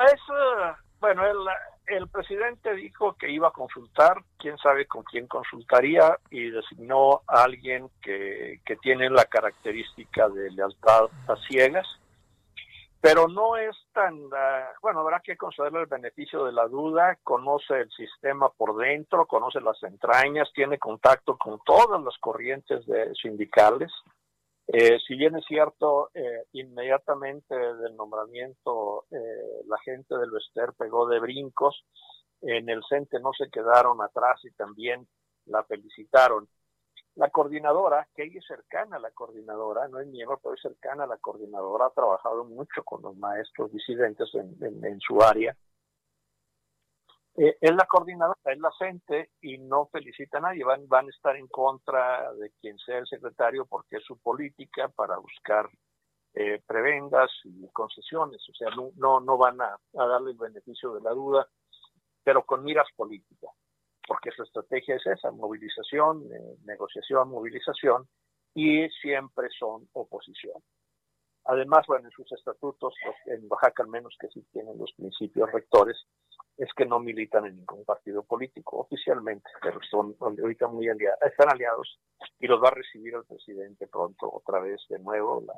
Es, 0.00 0.20
bueno, 1.00 1.24
el, 1.24 1.38
el 1.86 2.08
presidente 2.08 2.74
dijo 2.74 3.14
que 3.14 3.30
iba 3.30 3.48
a 3.48 3.52
consultar, 3.52 4.22
quién 4.38 4.58
sabe 4.58 4.84
con 4.84 5.02
quién 5.04 5.26
consultaría, 5.28 6.18
y 6.30 6.50
designó 6.50 7.22
a 7.26 7.44
alguien 7.44 7.88
que, 8.02 8.60
que 8.66 8.76
tiene 8.76 9.08
la 9.08 9.24
característica 9.24 10.28
de 10.28 10.50
lealtad 10.50 11.04
a 11.26 11.36
ciegas 11.48 11.86
pero 13.00 13.28
no 13.28 13.56
es 13.56 13.76
tan, 13.92 14.14
ah, 14.32 14.70
bueno, 14.82 15.00
habrá 15.00 15.20
que 15.20 15.36
concederle 15.36 15.80
el 15.80 15.86
beneficio 15.86 16.44
de 16.44 16.52
la 16.52 16.66
duda, 16.66 17.18
conoce 17.22 17.80
el 17.80 17.90
sistema 17.90 18.48
por 18.48 18.76
dentro, 18.76 19.26
conoce 19.26 19.60
las 19.60 19.82
entrañas, 19.82 20.50
tiene 20.54 20.78
contacto 20.78 21.36
con 21.36 21.60
todas 21.64 22.02
las 22.02 22.16
corrientes 22.18 22.84
de 22.86 23.14
sindicales. 23.14 23.92
Eh, 24.68 24.98
si 25.06 25.14
bien 25.14 25.36
es 25.36 25.44
cierto, 25.46 26.10
eh, 26.14 26.44
inmediatamente 26.52 27.54
del 27.54 27.94
nombramiento 27.96 29.04
eh, 29.10 29.62
la 29.68 29.78
gente 29.78 30.16
del 30.16 30.32
Vester 30.32 30.72
pegó 30.76 31.06
de 31.06 31.20
brincos, 31.20 31.84
en 32.42 32.68
el 32.68 32.82
CENTE 32.88 33.20
no 33.20 33.30
se 33.32 33.48
quedaron 33.48 34.02
atrás 34.02 34.40
y 34.44 34.50
también 34.52 35.06
la 35.46 35.62
felicitaron. 35.64 36.48
La 37.16 37.30
coordinadora, 37.30 38.06
que 38.14 38.24
ella 38.24 38.40
es 38.40 38.46
cercana 38.46 38.96
a 38.96 39.00
la 39.00 39.10
coordinadora, 39.10 39.88
no 39.88 40.00
es 40.00 40.06
miembro, 40.06 40.38
pero 40.42 40.54
es 40.54 40.60
cercana 40.60 41.04
a 41.04 41.06
la 41.06 41.16
coordinadora, 41.16 41.86
ha 41.86 41.90
trabajado 41.90 42.44
mucho 42.44 42.84
con 42.84 43.00
los 43.00 43.16
maestros 43.16 43.72
disidentes 43.72 44.30
en, 44.34 45.00
su 45.00 45.22
área. 45.22 45.56
Eh, 47.36 47.56
es 47.58 47.74
la 47.74 47.86
coordinadora, 47.86 48.38
es 48.44 48.58
la 48.58 48.70
CENTE 48.78 49.30
y 49.40 49.56
no 49.56 49.86
felicita 49.86 50.38
a 50.38 50.42
nadie, 50.42 50.62
van, 50.62 50.86
van 50.88 51.06
a 51.06 51.10
estar 51.10 51.36
en 51.36 51.48
contra 51.48 52.34
de 52.34 52.52
quien 52.60 52.78
sea 52.78 52.98
el 52.98 53.06
secretario 53.06 53.64
porque 53.64 53.96
es 53.96 54.04
su 54.04 54.18
política 54.18 54.88
para 54.88 55.16
buscar 55.16 55.70
eh, 56.34 56.62
y 57.44 57.68
concesiones, 57.68 58.46
o 58.50 58.54
sea, 58.54 58.68
no, 58.76 59.20
no, 59.20 59.38
van 59.38 59.58
a 59.62 59.78
darle 59.94 60.32
el 60.32 60.36
beneficio 60.36 60.92
de 60.92 61.00
la 61.00 61.12
duda, 61.12 61.48
pero 62.22 62.44
con 62.44 62.62
miras 62.62 62.88
políticas 62.94 63.52
porque 64.06 64.30
su 64.30 64.42
estrategia 64.42 64.96
es 64.96 65.06
esa, 65.06 65.30
movilización, 65.30 66.22
eh, 66.32 66.56
negociación, 66.64 67.28
movilización, 67.28 68.08
y 68.54 68.88
siempre 69.02 69.48
son 69.58 69.88
oposición. 69.92 70.62
Además, 71.44 71.84
bueno, 71.86 72.06
en 72.06 72.10
sus 72.10 72.30
estatutos, 72.32 72.94
pues, 73.04 73.38
en 73.38 73.46
Oaxaca 73.48 73.82
al 73.82 73.88
menos 73.88 74.16
que 74.18 74.28
sí 74.28 74.44
tienen 74.52 74.78
los 74.78 74.92
principios 74.94 75.52
rectores, 75.52 75.96
es 76.56 76.68
que 76.74 76.86
no 76.86 76.98
militan 76.98 77.46
en 77.46 77.56
ningún 77.56 77.84
partido 77.84 78.22
político 78.24 78.78
oficialmente, 78.78 79.48
pero 79.60 79.78
son 79.90 80.16
ahorita 80.20 80.66
muy 80.68 80.88
aliados, 80.88 81.20
están 81.22 81.50
aliados 81.52 82.00
y 82.40 82.46
los 82.46 82.62
va 82.62 82.68
a 82.68 82.74
recibir 82.74 83.14
el 83.14 83.24
presidente 83.24 83.86
pronto 83.86 84.28
otra 84.32 84.60
vez 84.60 84.80
de 84.88 84.98
nuevo, 84.98 85.44
la 85.46 85.54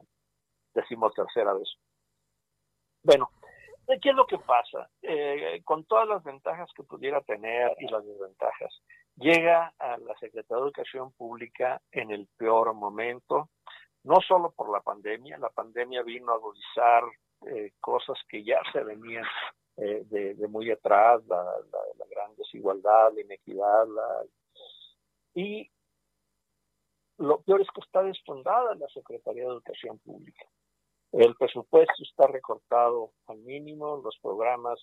decimotercera 0.74 1.54
vez. 1.54 1.68
Bueno, 3.02 3.30
¿Qué 4.02 4.10
es 4.10 4.14
lo 4.14 4.26
que 4.26 4.38
pasa? 4.38 4.90
Eh, 5.00 5.62
con 5.64 5.84
todas 5.84 6.06
las 6.06 6.22
ventajas 6.22 6.68
que 6.76 6.82
pudiera 6.82 7.22
tener 7.22 7.74
y 7.78 7.88
las 7.88 8.04
desventajas, 8.04 8.82
llega 9.16 9.72
a 9.78 9.96
la 9.96 10.14
Secretaría 10.18 10.56
de 10.56 10.68
Educación 10.68 11.12
Pública 11.12 11.80
en 11.90 12.10
el 12.10 12.28
peor 12.36 12.74
momento, 12.74 13.48
no 14.04 14.16
solo 14.20 14.50
por 14.50 14.70
la 14.70 14.80
pandemia, 14.80 15.38
la 15.38 15.48
pandemia 15.48 16.02
vino 16.02 16.32
a 16.32 16.34
agudizar 16.34 17.02
eh, 17.46 17.72
cosas 17.80 18.18
que 18.28 18.44
ya 18.44 18.60
se 18.72 18.84
venían 18.84 19.24
eh, 19.78 20.02
de, 20.04 20.48
muy 20.48 20.70
atrás, 20.70 21.22
la, 21.26 21.44
gran 22.10 22.36
desigualdad, 22.36 23.12
la 23.14 23.20
inequidad, 23.22 23.86
y 25.34 25.70
lo 27.16 27.40
peor 27.40 27.62
es 27.62 27.68
que 27.74 27.80
está 27.80 28.02
desfondada 28.02 28.74
la 28.74 28.88
Secretaría 28.88 29.44
de 29.44 29.50
Educación 29.50 29.98
Pública. 30.00 30.44
El 31.12 31.34
presupuesto 31.36 32.02
está 32.02 32.26
recortado 32.26 33.12
al 33.26 33.38
mínimo, 33.38 34.00
los 34.04 34.18
programas 34.20 34.78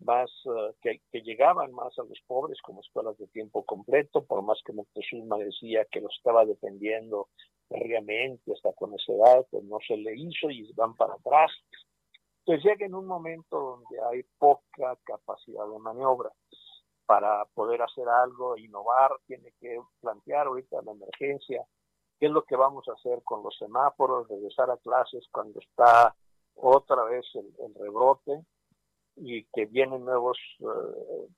más 0.00 0.30
eh, 0.46 1.00
que, 1.12 1.20
llegaban 1.22 1.72
más 1.72 1.98
a 1.98 2.02
los 2.02 2.18
pobres 2.26 2.60
como 2.62 2.80
escuelas 2.80 3.16
de 3.18 3.26
tiempo 3.28 3.64
completo, 3.64 4.24
por 4.24 4.42
más 4.42 4.60
que 4.64 4.72
Moctezuma 4.72 5.36
decía 5.38 5.84
que 5.90 6.00
lo 6.00 6.08
estaba 6.08 6.44
defendiendo 6.44 7.28
realmente 7.68 8.52
hasta 8.52 8.72
con 8.72 8.94
esa 8.94 9.12
edad, 9.12 9.46
pues 9.50 9.64
no 9.64 9.78
se 9.86 9.96
le 9.96 10.14
hizo 10.16 10.50
y 10.50 10.72
van 10.72 10.94
para 10.94 11.14
atrás. 11.14 11.50
Entonces 12.44 12.64
llega 12.64 12.86
en 12.86 12.94
un 12.94 13.06
momento 13.06 13.58
donde 13.58 14.00
hay 14.10 14.22
poca 14.38 14.96
capacidad 15.04 15.66
de 15.66 15.78
maniobra 15.78 16.30
para 17.04 17.44
poder 17.54 17.82
hacer 17.82 18.08
algo, 18.08 18.56
innovar, 18.56 19.12
tiene 19.26 19.52
que 19.60 19.78
plantear 20.00 20.46
ahorita 20.46 20.82
la 20.82 20.92
emergencia 20.92 21.66
qué 22.18 22.26
es 22.26 22.32
lo 22.32 22.44
que 22.44 22.56
vamos 22.56 22.88
a 22.88 22.92
hacer 22.92 23.22
con 23.22 23.42
los 23.42 23.56
semáforos, 23.58 24.28
regresar 24.28 24.70
a 24.70 24.76
clases 24.78 25.24
cuando 25.30 25.60
está 25.60 26.14
otra 26.54 27.04
vez 27.04 27.26
el, 27.34 27.74
rebrote 27.74 28.44
y 29.16 29.44
que 29.44 29.66
vienen 29.66 30.04
nuevos 30.04 30.38
eh, 30.60 31.28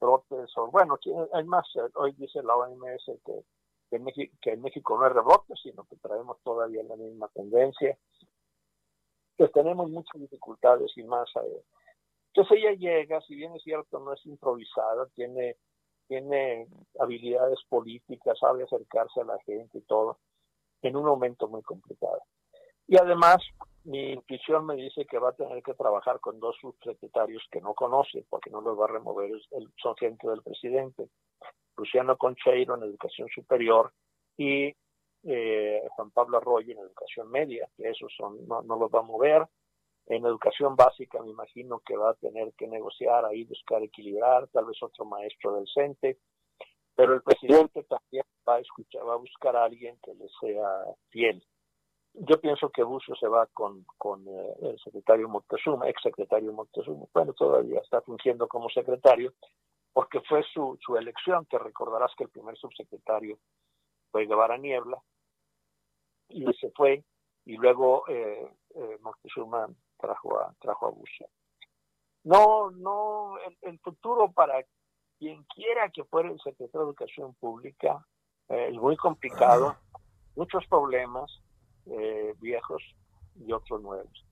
brotes, 0.00 0.50
o 0.56 0.70
bueno, 0.70 0.98
hay 1.32 1.44
más, 1.44 1.66
eh, 1.76 1.90
hoy 1.94 2.12
dice 2.12 2.42
la 2.42 2.56
OMS 2.56 3.10
que, 3.24 3.42
en 3.90 4.62
México 4.62 4.98
no 4.98 5.04
hay 5.04 5.12
rebrote, 5.12 5.54
sino 5.62 5.84
que 5.84 5.96
traemos 5.96 6.38
todavía 6.42 6.82
la 6.82 6.96
misma 6.96 7.28
tendencia, 7.28 7.96
que 9.36 9.48
tenemos 9.48 9.88
muchas 9.88 10.20
dificultades 10.20 10.90
y 10.96 11.04
más. 11.04 11.28
Eh. 11.36 11.62
Entonces 12.32 12.58
ella 12.58 12.72
llega, 12.72 13.20
si 13.20 13.36
bien 13.36 13.54
es 13.54 13.62
cierto, 13.62 14.00
no 14.00 14.12
es 14.12 14.26
improvisada, 14.26 15.06
tiene 15.14 15.56
tiene 16.06 16.66
habilidades 16.98 17.58
políticas, 17.68 18.38
sabe 18.38 18.64
acercarse 18.64 19.20
a 19.20 19.24
la 19.24 19.38
gente 19.44 19.78
y 19.78 19.82
todo, 19.82 20.18
en 20.88 20.96
un 20.96 21.04
momento 21.04 21.48
muy 21.48 21.62
complicado. 21.62 22.20
Y 22.86 22.96
además, 22.96 23.38
mi 23.84 24.12
intuición 24.12 24.66
me 24.66 24.76
dice 24.76 25.06
que 25.06 25.18
va 25.18 25.30
a 25.30 25.34
tener 25.34 25.62
que 25.62 25.74
trabajar 25.74 26.20
con 26.20 26.38
dos 26.38 26.56
subsecretarios 26.60 27.42
que 27.50 27.60
no 27.60 27.74
conoce, 27.74 28.24
porque 28.28 28.50
no 28.50 28.60
los 28.60 28.78
va 28.78 28.84
a 28.84 28.88
remover, 28.88 29.30
son 29.82 29.96
gente 29.96 30.28
del 30.28 30.42
presidente, 30.42 31.08
Luciano 31.76 32.16
Concheiro 32.16 32.76
en 32.76 32.82
Educación 32.82 33.28
Superior 33.34 33.92
y 34.36 34.74
eh, 35.24 35.82
Juan 35.90 36.10
Pablo 36.10 36.38
Arroyo 36.38 36.72
en 36.72 36.78
Educación 36.78 37.30
Media, 37.30 37.68
que 37.76 37.88
esos 37.88 38.12
son, 38.16 38.46
no, 38.46 38.62
no 38.62 38.76
los 38.76 38.90
va 38.90 39.00
a 39.00 39.02
mover, 39.02 39.46
en 40.06 40.26
educación 40.26 40.76
básica 40.76 41.22
me 41.22 41.30
imagino 41.30 41.80
que 41.80 41.96
va 41.96 42.10
a 42.10 42.14
tener 42.14 42.52
que 42.58 42.68
negociar 42.68 43.24
ahí, 43.24 43.44
buscar 43.44 43.82
equilibrar, 43.82 44.48
tal 44.48 44.66
vez 44.66 44.82
otro 44.82 45.06
maestro 45.06 45.56
del 45.56 45.66
CENTE, 45.72 46.18
pero 46.94 47.14
el 47.14 47.22
presidente 47.22 47.84
también 47.84 48.24
va 48.48 48.56
a 48.56 48.60
escuchar, 48.60 49.06
va 49.06 49.14
a 49.14 49.18
buscar 49.18 49.56
a 49.56 49.64
alguien 49.64 49.98
que 50.02 50.14
le 50.14 50.28
sea 50.40 50.84
fiel. 51.10 51.44
Yo 52.14 52.40
pienso 52.40 52.70
que 52.70 52.84
Bucio 52.84 53.16
se 53.16 53.26
va 53.26 53.48
con, 53.48 53.84
eh, 54.28 54.54
el 54.62 54.78
secretario 54.78 55.28
Moctezuma, 55.28 55.88
ex 55.88 56.00
secretario 56.00 56.52
Moctezuma, 56.52 57.06
bueno, 57.12 57.32
todavía 57.32 57.80
está 57.80 58.00
fungiendo 58.02 58.46
como 58.46 58.68
secretario, 58.70 59.32
porque 59.92 60.20
fue 60.20 60.44
su, 60.52 60.78
su 60.80 60.96
elección, 60.96 61.44
te 61.46 61.58
recordarás 61.58 62.12
que 62.16 62.24
el 62.24 62.30
primer 62.30 62.56
subsecretario 62.56 63.38
fue 64.12 64.26
Guevara 64.26 64.56
Niebla, 64.58 65.02
y 66.28 66.44
se 66.54 66.70
fue, 66.70 67.04
y 67.44 67.56
luego 67.56 68.04
eh, 68.08 68.48
eh, 68.76 68.98
Moctezuma 69.00 69.68
trajo 69.98 70.38
a, 70.38 70.54
trajo. 70.60 70.96
No, 72.24 72.70
no, 72.70 73.38
el, 73.62 73.78
futuro 73.80 74.32
para 74.32 74.64
quien 75.18 75.44
quiera 75.54 75.90
que 75.90 76.04
fuera 76.04 76.30
el 76.30 76.40
secretario 76.40 76.80
de 76.80 76.86
Educación 76.86 77.34
Pública 77.34 78.06
eh, 78.48 78.68
es 78.70 78.76
muy 78.76 78.96
complicado, 78.96 79.76
muchos 80.36 80.66
problemas 80.66 81.30
eh, 81.86 82.34
viejos 82.40 82.82
y 83.36 83.52
otros 83.52 83.82
nuevos. 83.82 84.24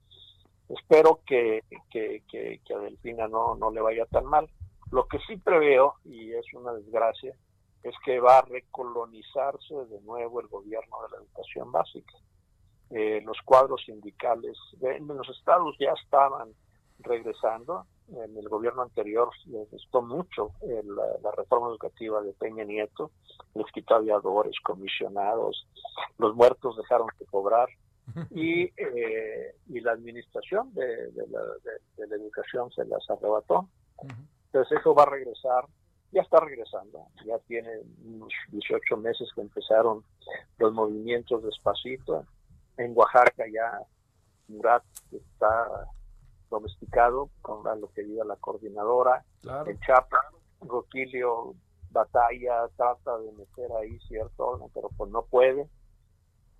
Espero 0.69 1.21
que, 1.27 1.65
que, 1.91 2.23
que, 2.29 2.75
a 2.75 2.79
Delfina 2.79 3.29
no, 3.29 3.55
no 3.57 3.71
le 3.71 3.81
vaya 3.81 4.07
tan 4.07 4.25
mal. 4.25 4.49
Lo 4.91 5.07
que 5.07 5.19
sí 5.27 5.37
preveo, 5.37 5.95
y 6.05 6.33
es 6.33 6.47
una 6.55 6.73
desgracia, 6.73 7.35
es 7.83 7.95
que 8.05 8.21
va 8.21 8.39
a 8.39 8.43
recolonizarse 8.43 9.75
de 9.91 10.01
nuevo 10.03 10.41
el 10.41 10.47
gobierno 10.49 10.97
de 11.03 11.11
la 11.11 11.17
educación 11.23 11.73
básica. 11.73 12.15
Eh, 12.91 13.21
los 13.25 13.39
cuadros 13.45 13.83
sindicales 13.85 14.57
en 14.81 15.07
los 15.09 15.29
estados 15.29 15.77
ya 15.79 15.93
estaban 15.93 16.53
regresando. 17.01 17.87
En 18.13 18.37
el 18.37 18.49
gobierno 18.49 18.83
anterior 18.83 19.31
les 19.47 19.71
gustó 19.71 20.03
mucho 20.03 20.53
la, 20.63 21.31
reforma 21.33 21.69
educativa 21.69 22.21
de 22.21 22.33
Peña 22.35 22.65
Nieto, 22.65 23.11
les 23.55 23.67
quitó 23.73 23.95
aviadores, 23.95 24.55
comisionados, 24.63 25.67
los 26.19 26.35
muertos 26.35 26.77
dejaron 26.77 27.09
de 27.19 27.27
cobrar 27.27 27.69
y, 28.31 28.65
eh, 28.65 29.55
y 29.69 29.81
la 29.81 29.93
administración 29.93 30.75
de, 30.75 31.11
la, 31.31 32.17
educación 32.17 32.71
se 32.73 32.85
las 32.85 33.09
arrebató. 33.09 33.69
Entonces 34.47 34.79
eso 34.79 34.95
va 34.95 35.05
a 35.05 35.11
regresar, 35.11 35.65
ya 36.11 36.21
está 36.21 36.41
regresando, 36.41 37.07
ya 37.25 37.39
tiene 37.47 37.71
unos 38.05 38.33
18 38.49 38.97
meses 38.99 39.31
que 39.35 39.41
empezaron 39.41 40.05
los 40.59 40.73
movimientos 40.75 41.43
despacito. 41.43 42.27
En 42.77 42.93
Oaxaca 42.95 43.45
ya 43.51 43.81
Murat 44.49 44.83
está 45.11 45.87
domesticado 46.53 47.31
con 47.41 47.65
lo 47.81 47.89
que 47.93 48.05
diga 48.05 48.25
la 48.25 48.37
coordinadora. 48.37 49.25
En 49.67 49.81
Chapa, 49.81 50.19
Roquilio 50.61 51.55
batalla, 51.91 52.69
trata 52.77 53.19
de 53.19 53.33
meter 53.33 53.71
ahí 53.73 53.99
cierto 54.09 54.71
pero 54.73 54.89
pues 54.97 55.11
no 55.11 55.23
puede. 55.25 55.69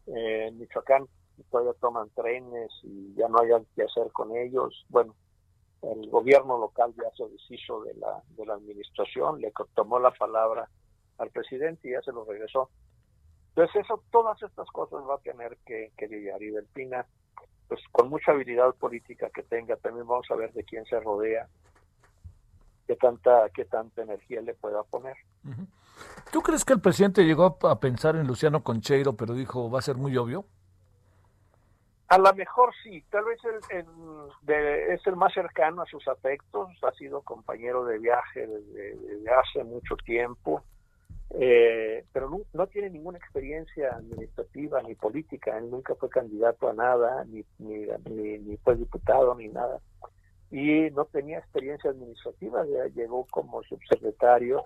en 0.07 0.59
Michoacán 0.59 1.07
todavía 1.51 1.73
toman 1.81 2.11
trenes 2.11 2.71
y 2.83 3.15
ya 3.15 3.29
no 3.29 3.39
hay 3.41 3.51
que 3.75 3.85
hacer 3.85 4.11
con 4.13 4.37
ellos. 4.37 4.85
Bueno, 4.89 5.15
el 5.83 6.09
gobierno 6.11 6.59
local 6.59 6.95
ya 6.97 7.11
se 7.17 7.29
deshizo 7.29 7.83
de 7.83 7.95
la, 7.95 8.23
de 8.37 8.47
la 8.47 8.55
administración, 8.55 9.41
le 9.41 9.53
tomó 9.75 9.99
la 9.99 10.13
palabra 10.13 10.69
al 11.19 11.31
presidente 11.31 11.89
y 11.89 11.93
ya 11.93 12.03
se 12.03 12.13
lo 12.13 12.25
regresó. 12.25 12.71
Entonces 13.49 13.85
eso, 13.85 14.03
todas 14.11 14.41
estas 14.43 14.69
cosas 14.71 15.03
va 15.09 15.17
a 15.17 15.19
tener 15.19 15.59
que, 15.67 15.93
que 15.97 16.09
lidiar. 16.09 16.43
Y 16.43 16.51
Delfina 16.51 17.07
pues 17.69 17.81
con 17.91 18.09
mucha 18.09 18.33
habilidad 18.33 18.75
política 18.75 19.31
que 19.35 19.43
tenga, 19.43 19.77
también 19.77 20.07
vamos 20.07 20.27
a 20.31 20.37
ver 20.37 20.53
de 20.53 20.65
quién 20.65 20.85
se 20.85 21.01
rodea, 21.01 21.49
qué 22.87 22.97
tanta, 22.97 23.49
qué 23.55 23.65
tanta 23.65 24.03
energía 24.03 24.41
le 24.43 24.55
pueda 24.55 24.83
poner. 24.83 25.17
¿Tú 26.31 26.43
crees 26.43 26.65
que 26.65 26.75
el 26.75 26.81
presidente 26.81 27.25
llegó 27.25 27.59
a 27.63 27.81
pensar 27.81 28.17
en 28.17 28.27
Luciano 28.27 28.63
Concheiro, 28.63 29.15
pero 29.15 29.35
dijo 29.35 29.71
va 29.71 29.79
a 29.79 29.83
ser 29.83 29.97
muy 29.97 30.17
obvio? 30.17 30.45
A 32.09 32.19
lo 32.19 32.35
mejor 32.35 32.75
sí, 32.83 33.03
tal 33.11 33.25
vez 33.25 33.41
el, 33.71 33.87
es 34.93 35.07
el 35.07 35.17
más 35.17 35.33
cercano 35.33 35.81
a 35.81 35.87
sus 35.87 36.07
afectos, 36.09 36.69
ha 36.83 36.93
sido 36.93 37.23
compañero 37.23 37.87
de 37.87 37.99
viaje 37.99 38.47
desde 38.47 39.31
hace 39.31 39.65
mucho 39.65 39.97
tiempo, 39.97 40.63
eh, 41.35 42.05
pero 42.13 42.45
no, 42.53 42.67
tiene 42.67 42.91
ninguna 42.91 43.19
experiencia 43.19 43.97
administrativa 43.97 44.83
ni 44.83 44.95
política, 44.95 45.57
él 45.57 45.71
nunca 45.71 45.95
fue 45.95 46.11
candidato 46.11 46.69
a 46.69 46.75
nada, 46.75 47.25
ni, 47.25 47.43
ni, 47.59 47.87
ni, 48.39 48.57
fue 48.59 48.77
diputado, 48.77 49.35
ni 49.35 49.49
nada. 49.49 49.81
Y 50.51 50.91
no 50.91 51.07
tenía 51.07 51.39
experiencia 51.39 51.91
administrativa, 51.91 52.67
ya 52.67 52.85
llegó 52.95 53.27
como 53.31 53.63
subsecretario. 53.63 54.65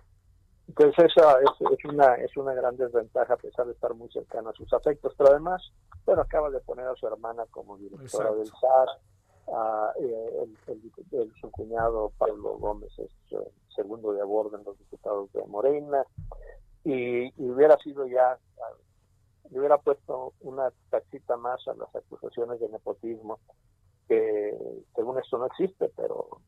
Entonces 0.66 1.12
esa 1.16 1.38
es, 1.40 1.84
una, 1.84 2.14
es 2.16 2.36
una 2.36 2.52
gran 2.52 2.76
desventaja 2.76 3.34
a 3.34 3.36
pesar 3.36 3.66
de 3.66 3.72
estar 3.72 3.94
muy 3.94 4.10
cercano 4.10 4.50
a 4.50 4.54
sus 4.54 4.72
afectos, 4.72 5.14
pero 5.16 5.30
además, 5.30 5.62
bueno, 6.04 6.22
acaba 6.22 6.50
de 6.50 6.58
poner 6.58 6.88
a 6.88 6.96
su 6.96 7.06
hermana 7.06 7.44
como 7.52 7.78
directora 7.78 8.32
del 8.32 8.48
SAR, 8.48 8.88
eh, 9.48 10.46
el, 10.66 11.32
su 11.40 11.50
cuñado 11.50 12.12
Pablo 12.18 12.58
Gómez 12.58 12.90
es 12.98 13.10
eh, 13.30 13.52
segundo 13.74 14.12
de 14.12 14.20
abordo 14.20 14.56
en 14.56 14.64
los 14.64 14.78
diputados 14.78 15.32
de 15.32 15.44
Morena, 15.46 16.04
y, 16.84 17.32
hubiera 17.42 17.76
sido 17.78 18.06
ya, 18.06 18.38
hubiera 19.50 19.78
puesto 19.78 20.34
una 20.40 20.70
tachita 20.90 21.36
más 21.36 21.66
a 21.68 21.74
las 21.74 21.94
acusaciones 21.94 22.60
de 22.60 22.68
nepotismo, 22.68 23.40
que 24.08 24.56
según 24.94 25.18
esto 25.18 25.38
no 25.38 25.46
existe, 25.46 25.90
pero 25.96 26.40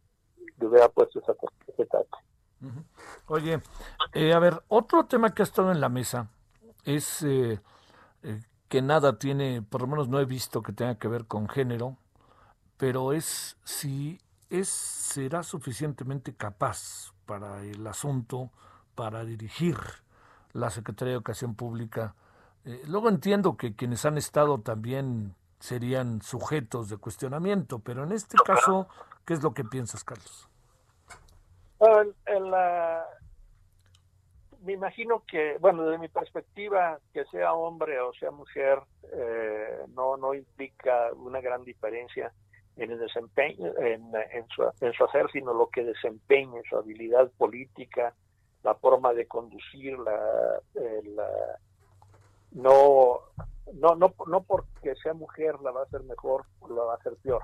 le 0.59 0.67
hubiera 0.67 0.89
puesto 0.89 1.21
esa, 1.21 1.35
tacha. 1.35 2.19
Oye, 3.27 3.61
eh, 4.15 4.33
a 4.33 4.39
ver, 4.39 4.63
otro 4.69 5.07
tema 5.07 5.35
que 5.35 5.43
ha 5.43 5.45
estado 5.45 5.73
en 5.73 5.81
la 5.81 5.89
mesa 5.89 6.31
es 6.85 7.23
eh, 7.25 7.61
que 8.69 8.83
nada 8.83 9.19
tiene, 9.19 9.63
por 9.63 9.83
lo 9.83 9.89
menos 9.89 10.09
no 10.09 10.21
he 10.21 10.25
visto 10.25 10.63
que 10.63 10.73
tenga 10.73 10.97
que 10.97 11.09
ver 11.09 11.27
con 11.27 11.49
género, 11.49 11.97
pero 12.79 13.13
es 13.13 13.59
si 13.65 14.19
es 14.49 14.69
será 14.69 15.43
suficientemente 15.43 16.35
capaz 16.35 17.13
para 17.27 17.63
el 17.63 17.87
asunto, 17.87 18.51
para 18.95 19.25
dirigir 19.25 19.77
la 20.53 20.71
Secretaría 20.71 21.11
de 21.11 21.17
Educación 21.17 21.55
Pública. 21.55 22.15
Eh, 22.65 22.83
luego 22.87 23.11
entiendo 23.11 23.57
que 23.57 23.75
quienes 23.75 24.07
han 24.07 24.17
estado 24.17 24.61
también 24.61 25.35
serían 25.61 26.23
sujetos 26.23 26.89
de 26.89 26.97
cuestionamiento, 26.97 27.81
pero 27.81 28.05
en 28.05 28.13
este 28.13 28.39
caso, 28.45 28.89
¿qué 29.27 29.35
es 29.35 29.43
lo 29.43 29.53
que 29.53 29.65
piensas, 29.65 30.05
Carlos? 30.05 30.49
me 34.63 34.73
imagino 34.73 35.23
que, 35.27 35.57
bueno, 35.61 35.85
desde 35.85 35.99
mi 35.99 36.09
perspectiva, 36.09 36.99
que 37.15 37.25
sea 37.27 37.55
hombre 37.55 38.01
o 38.01 38.13
sea 38.15 38.31
mujer, 38.31 38.81
eh, 39.13 39.85
no, 39.95 40.17
no 40.17 40.35
implica 40.35 41.11
una 41.15 41.41
gran 41.41 41.65
diferencia 41.65 42.33
en 42.79 42.93
el 42.93 42.99
desempeño, 42.99 43.73
en, 43.79 44.13
su, 44.55 44.63
en 44.81 44.93
su 44.93 45.05
hacer, 45.05 45.31
sino 45.33 45.53
lo 45.53 45.69
que 45.69 45.85
desempeña, 45.85 46.61
su 46.69 46.77
habilidad 46.77 47.31
política, 47.37 48.15
la 48.63 48.75
forma 48.75 49.13
de 49.13 49.27
conducir, 49.27 49.99
la, 49.99 50.61
no, 52.53 53.21
no, 53.75 53.95
no, 53.95 54.15
no 54.27 54.43
porque 54.43 54.95
sea 55.03 55.13
mujer 55.13 55.61
la 55.61 55.71
va 55.71 55.81
a 55.81 55.85
hacer 55.85 56.03
mejor 56.05 56.45
o 56.61 56.69
la 56.69 56.83
va 56.85 56.93
a 56.95 56.97
hacer 56.97 57.17
peor. 57.23 57.43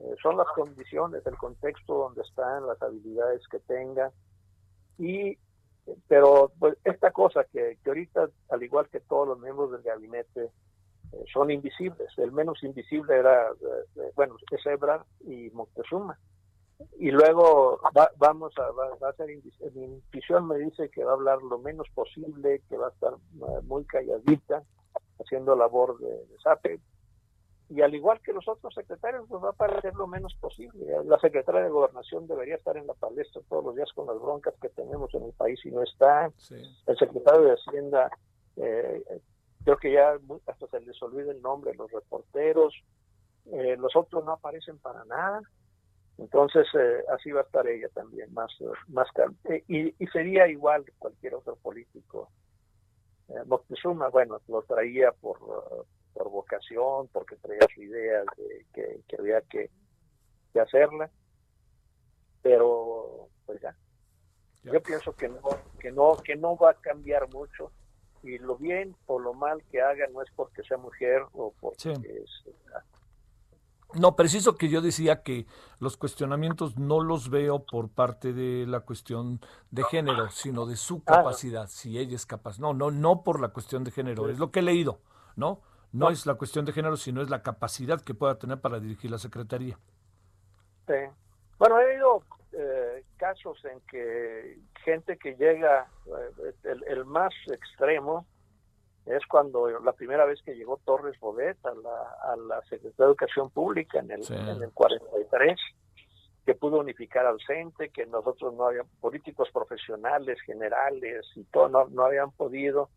Eh, 0.00 0.14
son 0.22 0.36
las 0.36 0.46
condiciones, 0.54 1.26
el 1.26 1.36
contexto 1.36 1.94
donde 1.94 2.22
están, 2.22 2.66
las 2.66 2.80
habilidades 2.80 3.46
que 3.48 3.58
tenga. 3.60 4.12
Y, 4.98 5.36
pero 6.06 6.52
pues, 6.58 6.76
esta 6.84 7.10
cosa 7.10 7.44
que, 7.44 7.78
que 7.82 7.90
ahorita, 7.90 8.28
al 8.50 8.62
igual 8.62 8.88
que 8.88 9.00
todos 9.00 9.26
los 9.26 9.40
miembros 9.40 9.72
del 9.72 9.82
gabinete, 9.82 10.44
eh, 10.44 10.50
son 11.32 11.50
invisibles. 11.50 12.08
El 12.18 12.32
menos 12.32 12.62
invisible 12.62 13.16
era, 13.16 13.50
eh, 13.50 14.10
bueno, 14.14 14.36
es 14.50 14.66
Ebrard 14.66 15.04
y 15.26 15.50
Moctezuma 15.50 16.18
y 16.98 17.10
luego 17.10 17.80
vamos 18.16 18.52
a, 18.58 18.70
va, 18.70 19.08
a 19.08 19.12
ser, 19.14 19.28
mi 19.74 19.84
intuición 19.84 20.46
me 20.46 20.58
dice 20.58 20.88
que 20.90 21.04
va 21.04 21.12
a 21.12 21.14
hablar 21.14 21.42
lo 21.42 21.58
menos 21.58 21.88
posible, 21.94 22.62
que 22.68 22.76
va 22.76 22.88
a 22.88 22.90
estar 22.90 23.12
eh, 23.12 23.60
muy 23.64 23.84
calladita, 23.84 24.62
haciendo 25.20 25.56
labor 25.56 25.98
de, 25.98 26.08
de 26.08 26.80
Y 27.70 27.80
al 27.80 27.94
igual 27.94 28.20
que 28.20 28.32
los 28.32 28.46
otros 28.48 28.74
secretarios, 28.74 29.24
pues 29.28 29.42
va 29.42 29.50
a 29.50 29.52
parecer 29.52 29.94
lo 29.94 30.06
menos 30.06 30.34
posible. 30.40 30.86
La 31.04 31.18
secretaria 31.18 31.62
de 31.62 31.70
Gobernación 31.70 32.26
debería 32.26 32.56
estar 32.56 32.76
en 32.76 32.86
la 32.86 32.94
palestra 32.94 33.42
todos 33.48 33.64
los 33.64 33.76
días 33.76 33.92
con 33.94 34.06
las 34.06 34.20
broncas 34.20 34.54
que 34.60 34.68
tenemos 34.70 35.12
en 35.14 35.24
el 35.24 35.32
país 35.32 35.60
y 35.64 35.70
no 35.70 35.82
está. 35.82 36.30
El 36.86 36.98
secretario 36.98 37.42
de 37.42 37.52
Hacienda, 37.52 38.10
eh, 38.56 39.02
creo 39.64 39.76
que 39.78 39.92
ya 39.92 40.18
hasta 40.46 40.66
se 40.68 40.80
les 40.80 41.02
olvida 41.02 41.32
el 41.32 41.42
nombre, 41.42 41.74
los 41.74 41.90
reporteros. 41.90 42.74
Eh, 43.46 43.76
los 43.78 43.94
otros 43.96 44.24
no 44.24 44.32
aparecen 44.32 44.78
para 44.78 45.04
nada. 45.04 45.42
Entonces, 46.18 46.66
eh, 46.78 47.04
así 47.12 47.32
va 47.32 47.40
a 47.40 47.44
estar 47.44 47.66
ella 47.66 47.88
también, 47.92 48.32
más, 48.32 48.52
más 48.86 49.08
eh, 49.50 49.64
y, 49.66 50.02
y, 50.02 50.06
sería 50.08 50.46
igual 50.46 50.84
cualquier 50.98 51.34
otro 51.34 51.56
político. 51.56 52.30
Eh, 53.28 53.42
Moctezuma, 53.46 54.10
bueno, 54.10 54.40
lo 54.46 54.62
traía 54.62 55.10
por, 55.10 55.38
por 56.12 56.30
vocación, 56.30 57.08
porque 57.08 57.36
traía 57.36 57.66
su 57.74 57.82
idea 57.82 58.22
de 58.36 58.66
que, 58.72 59.00
que 59.08 59.16
había 59.18 59.40
que, 59.42 59.70
que, 60.52 60.60
hacerla, 60.60 61.10
pero 62.42 63.28
pues 63.44 63.60
ya. 63.60 63.74
Yo 64.62 64.80
pienso 64.82 65.14
que 65.16 65.28
no, 65.28 65.40
que 65.80 65.90
no, 65.90 66.16
que 66.24 66.36
no 66.36 66.56
va 66.56 66.70
a 66.70 66.74
cambiar 66.74 67.28
mucho 67.30 67.72
y 68.24 68.38
lo 68.38 68.56
bien 68.56 68.96
o 69.06 69.18
lo 69.18 69.34
mal 69.34 69.62
que 69.70 69.80
haga 69.80 70.06
no 70.12 70.22
es 70.22 70.30
porque 70.34 70.62
sea 70.62 70.78
mujer 70.78 71.22
o 71.32 71.52
porque 71.60 71.92
es, 71.92 72.44
no, 73.94 74.16
preciso 74.16 74.56
que 74.56 74.68
yo 74.68 74.80
decía 74.80 75.22
que 75.22 75.46
los 75.78 75.96
cuestionamientos 75.96 76.76
no 76.76 77.00
los 77.00 77.30
veo 77.30 77.64
por 77.64 77.88
parte 77.88 78.32
de 78.32 78.66
la 78.66 78.80
cuestión 78.80 79.40
de 79.70 79.84
género, 79.84 80.30
sino 80.30 80.66
de 80.66 80.74
su 80.74 81.02
ah. 81.06 81.12
capacidad, 81.18 81.68
si 81.68 81.98
ella 81.98 82.16
es 82.16 82.26
capaz. 82.26 82.58
No, 82.58 82.74
no, 82.74 82.90
no 82.90 83.22
por 83.22 83.40
la 83.40 83.50
cuestión 83.50 83.84
de 83.84 83.92
género, 83.92 84.28
es 84.28 84.38
lo 84.38 84.50
que 84.50 84.58
he 84.58 84.62
leído, 84.62 84.98
¿no? 85.36 85.60
no, 85.94 86.10
es 86.10 86.26
la 86.26 86.34
cuestión 86.34 86.64
de 86.64 86.72
género, 86.72 86.96
sino 86.96 87.22
es 87.22 87.30
la 87.30 87.42
capacidad 87.42 88.00
que 88.00 88.14
pueda 88.14 88.36
tener 88.36 88.60
para 88.60 88.80
dirigir 88.80 89.12
la 89.12 89.18
Secretaría. 89.18 89.78
Sí. 90.88 90.94
Bueno, 91.56 91.78
he 91.80 91.92
habido 91.92 92.22
eh, 92.52 92.83
casos 93.24 93.64
en 93.64 93.80
que 93.90 94.58
gente 94.84 95.16
que 95.16 95.34
llega, 95.36 95.88
eh, 96.06 96.52
el, 96.88 97.06
más 97.06 97.32
extremo 97.50 98.26
es 99.06 99.24
cuando 99.26 99.68
la 99.80 99.92
primera 99.92 100.26
vez 100.26 100.42
que 100.44 100.54
llegó 100.54 100.78
Torres 100.84 101.18
Bodet 101.20 101.56
a 101.64 101.74
la, 101.74 102.32
a 102.32 102.36
la 102.36 102.60
Secretaría 102.62 102.94
de 102.98 103.04
Educación 103.04 103.50
Pública 103.50 104.00
en 104.00 104.10
el, 104.10 104.20
en 104.30 104.62
el 104.62 104.70
43, 104.72 105.58
que 106.44 106.54
pudo 106.54 106.80
unificar 106.80 107.24
al 107.24 107.38
CENTE, 107.46 107.88
que 107.88 108.04
nosotros 108.04 108.52
no 108.52 108.66
habíamos, 108.66 108.92
políticos 109.00 109.48
profesionales, 109.54 110.38
generales 110.42 111.24
y 111.34 111.44
todo, 111.44 111.70
no, 111.70 111.86
no 111.88 112.04
habían 112.04 112.30
podido. 112.32 112.90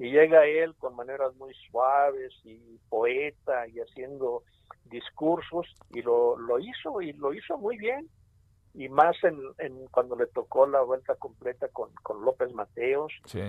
Y 0.00 0.10
llega 0.10 0.46
él 0.46 0.74
con 0.76 0.96
maneras 0.96 1.36
muy 1.36 1.54
suaves 1.70 2.34
y 2.42 2.80
poeta 2.88 3.68
y 3.68 3.78
haciendo 3.78 4.42
discursos 4.86 5.66
y 5.90 6.02
lo, 6.02 6.36
lo 6.36 6.58
hizo 6.58 7.00
y 7.00 7.12
lo 7.12 7.32
hizo 7.32 7.58
muy 7.58 7.76
bien 7.76 8.08
y 8.74 8.88
más 8.88 9.16
en, 9.24 9.38
en 9.58 9.86
cuando 9.88 10.16
le 10.16 10.26
tocó 10.26 10.66
la 10.66 10.80
vuelta 10.82 11.14
completa 11.16 11.68
con, 11.68 11.92
con 12.02 12.24
López 12.24 12.52
Mateos. 12.52 13.12
Sí. 13.24 13.40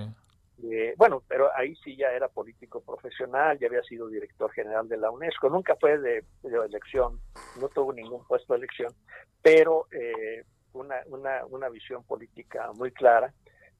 Eh, 0.64 0.94
bueno, 0.98 1.24
pero 1.28 1.50
ahí 1.56 1.76
sí 1.78 1.96
ya 1.96 2.08
era 2.10 2.28
político 2.28 2.82
profesional, 2.82 3.58
ya 3.60 3.68
había 3.68 3.84
sido 3.84 4.08
director 4.08 4.52
general 4.52 4.90
de 4.90 4.98
la 4.98 5.10
UNESCO, 5.10 5.50
nunca 5.50 5.76
fue 5.78 5.98
de, 5.98 6.26
elección, 6.44 7.22
no 7.62 7.70
tuvo 7.70 7.94
ningún 7.94 8.26
puesto 8.26 8.54
de 8.54 8.60
elección, 8.60 8.94
pero 9.42 9.88
eh, 9.92 10.44
una, 10.74 10.96
una, 11.08 11.46
una 11.46 11.70
visión 11.70 12.04
política 12.04 12.72
muy 12.74 12.92
clara 12.92 13.34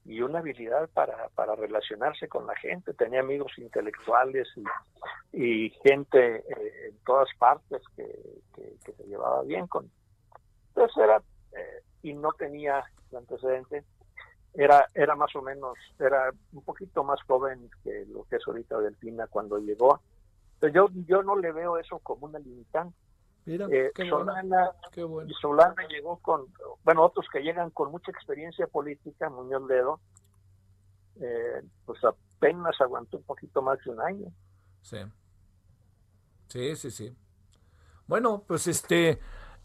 y 0.06 0.22
una 0.22 0.40
habilidad 0.40 0.90
para, 0.94 1.30
para 1.36 1.56
relacionarse 1.56 2.28
con 2.28 2.48
la 2.48 2.56
gente. 2.56 2.94
Tenía 2.94 3.20
amigos 3.20 3.52
intelectuales 3.58 4.48
y, 4.56 5.66
y 5.66 5.70
gente 5.84 6.38
eh, 6.38 6.88
en 6.90 6.98
todas 7.06 7.30
partes 7.38 7.82
que, 7.96 8.06
que, 8.56 8.92
se 8.92 9.04
llevaba 9.04 9.44
bien 9.44 9.68
con. 9.68 9.90
Entonces 10.80 11.04
era, 11.04 11.22
y 12.02 12.14
no 12.14 12.32
tenía 12.32 12.84
antecedente 13.14 13.84
era, 14.54 14.88
era 14.94 15.16
más 15.16 15.36
o 15.36 15.42
menos, 15.42 15.78
era 16.00 16.32
un 16.54 16.64
poquito 16.64 17.04
más 17.04 17.22
joven 17.24 17.70
que 17.84 18.06
lo 18.08 18.24
que 18.26 18.38
es 18.38 18.48
ahorita 18.48 18.80
Delfina 18.80 19.28
cuando 19.28 19.60
llegó. 19.60 20.02
Pero 20.60 20.74
yo, 20.74 20.90
yo 21.06 21.24
no 21.24 21.36
le 21.36 21.52
veo 21.52 21.78
eso 21.78 22.00
como 22.00 22.28
una 22.28 22.40
limitante. 22.40 22.96
Mira, 23.46 23.68
eh, 23.72 23.92
Solana, 24.10 24.72
Solana 25.42 25.88
llegó 25.88 26.18
con, 26.18 26.48
bueno, 26.84 27.04
otros 27.04 27.26
que 27.32 27.40
llegan 27.40 27.70
con 27.72 27.92
mucha 27.92 28.12
experiencia 28.12 28.68
política, 28.68 29.30
Muñoz 29.30 29.68
Ledo, 29.68 30.00
eh, 31.22 31.62
pues 31.86 32.00
apenas 32.04 32.80
aguantó 32.82 33.18
un 33.18 33.24
poquito 33.24 33.62
más 33.62 33.80
de 33.84 33.92
un 33.92 34.02
año. 34.02 34.28
Sí. 34.82 34.98
Sí, 36.48 36.76
sí, 36.76 36.92
sí. 36.92 37.16
Bueno, 38.08 38.44
pues 38.46 38.68
este, 38.68 39.20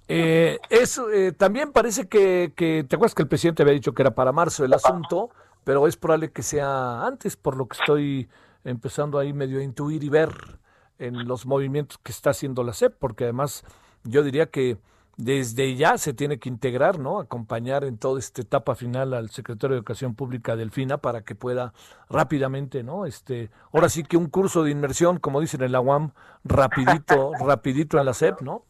eh, 0.09 0.59
eso 0.71 1.11
eh, 1.11 1.33
también 1.33 1.73
parece 1.73 2.09
que, 2.09 2.53
que, 2.55 2.85
¿te 2.89 2.97
acuerdas 2.97 3.15
que 3.15 3.23
el 3.23 3.29
presidente 3.29 3.63
había 3.63 3.75
dicho 3.75 3.93
que 3.93 4.03
era 4.03 4.15
para 4.15 4.33
marzo 4.33 4.65
el 4.65 4.73
asunto? 4.73 5.31
Pero 5.65 5.87
es 5.87 5.97
probable 5.97 6.31
que 6.31 6.43
sea 6.43 7.07
antes, 7.07 7.37
por 7.37 7.57
lo 7.57 7.67
que 7.67 7.79
estoy 7.79 8.29
empezando 8.65 9.19
ahí 9.19 9.33
medio 9.33 9.61
a 9.61 9.63
intuir 9.63 10.05
y 10.05 10.09
ver 10.09 10.59
en 10.99 11.27
los 11.27 11.47
movimientos 11.47 11.99
que 11.99 12.13
está 12.13 12.31
haciendo 12.31 12.63
la 12.65 12.73
SEP, 12.73 12.95
porque 12.99 13.25
además 13.25 13.65
yo 14.05 14.23
diría 14.23 14.47
que 14.47 14.79
desde 15.17 15.77
ya 15.77 15.97
se 15.97 16.13
tiene 16.13 16.39
que 16.39 16.49
integrar, 16.49 16.99
¿no? 16.99 17.21
Acompañar 17.21 17.85
en 17.85 17.99
toda 17.99 18.19
esta 18.19 18.43
etapa 18.43 18.75
final 18.75 19.15
al 19.15 19.31
secretario 19.31 19.75
de 19.75 19.79
Educación 19.79 20.15
Pública 20.15 20.57
Delfina 20.57 20.99
para 20.99 21.23
que 21.23 21.35
pueda 21.35 21.73
rápidamente, 22.09 22.83
¿no? 22.83 23.07
Este, 23.07 23.51
ahora 23.73 23.89
sí 23.89 24.03
que 24.03 24.17
un 24.17 24.29
curso 24.29 24.65
de 24.65 24.71
inmersión, 24.71 25.19
como 25.19 25.41
dicen 25.41 25.63
en 25.63 25.73
la 25.73 25.81
UAM, 25.81 26.13
rapidito, 26.43 27.33
rapidito 27.41 27.99
en 27.99 28.07
la 28.07 28.15
SEP, 28.15 28.41
¿no? 28.41 28.65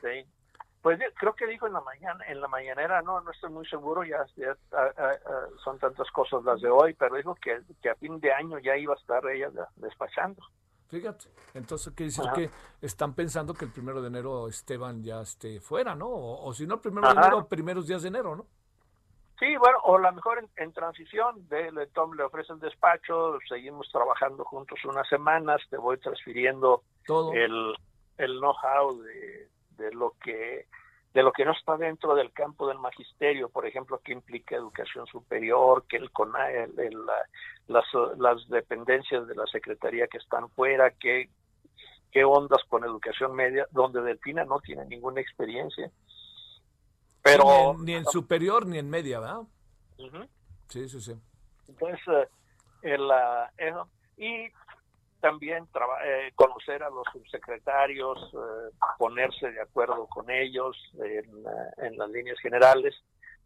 Sí. 0.00 0.31
Pues 0.82 0.98
creo 1.16 1.32
que 1.34 1.46
dijo 1.46 1.68
en 1.68 1.74
la 1.74 1.80
mañana, 1.80 2.24
en 2.26 2.40
la 2.40 2.48
mañanera, 2.48 3.02
no, 3.02 3.20
no 3.20 3.30
estoy 3.30 3.50
muy 3.50 3.64
seguro, 3.68 4.02
ya, 4.02 4.26
son 5.62 5.78
tantas 5.78 6.10
cosas 6.10 6.42
las 6.42 6.60
de 6.60 6.68
hoy, 6.68 6.92
pero 6.94 7.14
dijo 7.14 7.36
que, 7.36 7.88
a 7.88 7.94
fin 7.94 8.18
de 8.18 8.32
año 8.32 8.58
ya 8.58 8.76
iba 8.76 8.92
a 8.92 8.96
estar 8.96 9.24
ella 9.28 9.48
despachando. 9.76 10.42
Fíjate, 10.88 11.26
entonces 11.54 11.94
quiere 11.94 12.10
decir 12.10 12.24
que 12.34 12.50
están 12.84 13.14
pensando 13.14 13.54
que 13.54 13.64
el 13.64 13.70
primero 13.70 14.02
de 14.02 14.08
enero 14.08 14.48
Esteban 14.48 15.04
ya 15.04 15.20
esté 15.20 15.60
fuera, 15.60 15.94
¿no? 15.94 16.08
O, 16.10 16.52
si 16.52 16.66
no, 16.66 16.74
el 16.74 16.80
primero 16.80 17.06
de 17.06 17.14
enero, 17.14 17.46
primeros 17.46 17.86
días 17.86 18.02
de 18.02 18.08
enero, 18.08 18.34
¿no? 18.34 18.46
Sí, 19.38 19.56
bueno, 19.56 19.78
o 19.84 19.96
a 19.96 20.00
lo 20.00 20.12
mejor 20.12 20.44
en, 20.56 20.72
transición, 20.72 21.48
de, 21.48 21.70
le, 21.70 21.86
Tom 21.88 22.14
le 22.14 22.24
ofrece 22.24 22.52
el 22.52 22.58
despacho, 22.58 23.38
seguimos 23.48 23.88
trabajando 23.90 24.44
juntos 24.44 24.84
unas 24.84 25.08
semanas, 25.08 25.60
te 25.70 25.76
voy 25.76 25.98
transfiriendo 25.98 26.82
Todo. 27.06 27.32
el, 27.32 27.74
el 28.18 28.38
know-how 28.38 29.00
de, 29.00 29.51
de 29.82 29.92
lo 29.92 30.14
que 30.22 30.66
de 31.12 31.22
lo 31.22 31.30
que 31.32 31.44
no 31.44 31.52
está 31.52 31.76
dentro 31.76 32.14
del 32.14 32.32
campo 32.32 32.66
del 32.66 32.78
magisterio, 32.78 33.50
por 33.50 33.66
ejemplo, 33.66 34.00
que 34.02 34.12
implica 34.12 34.56
educación 34.56 35.06
superior, 35.06 35.84
que 35.86 35.98
el, 35.98 36.10
el, 36.78 37.06
las, 37.68 37.84
las 38.16 38.48
dependencias 38.48 39.26
de 39.26 39.34
la 39.34 39.46
Secretaría 39.46 40.06
que 40.06 40.16
están 40.16 40.48
fuera, 40.50 40.90
que 40.92 41.28
qué 42.12 42.24
ondas 42.24 42.62
con 42.68 42.84
educación 42.84 43.34
media, 43.34 43.66
donde 43.72 44.02
Delfina 44.02 44.44
no 44.44 44.60
tiene 44.60 44.84
ninguna 44.86 45.20
experiencia. 45.20 45.90
Pero 47.22 47.76
ni 47.78 47.94
en, 47.94 48.04
superior 48.06 48.66
ni 48.66 48.78
en 48.78 48.90
media, 48.90 49.20
¿verdad? 49.20 49.42
Sí, 50.68 50.88
sí, 50.88 51.00
sí. 51.00 51.14
Entonces, 51.68 52.00
eh, 52.08 52.28
el, 52.82 53.02
uh, 53.02 53.86
y 54.16 54.50
también 55.22 55.68
eh, 56.04 56.32
conocer 56.34 56.82
a 56.82 56.90
los 56.90 57.04
subsecretarios, 57.12 58.18
eh, 58.34 58.74
ponerse 58.98 59.52
de 59.52 59.60
acuerdo 59.62 60.08
con 60.08 60.28
ellos 60.28 60.76
en, 60.94 61.24
eh, 61.24 61.86
en 61.86 61.96
las 61.96 62.10
líneas 62.10 62.38
generales. 62.40 62.92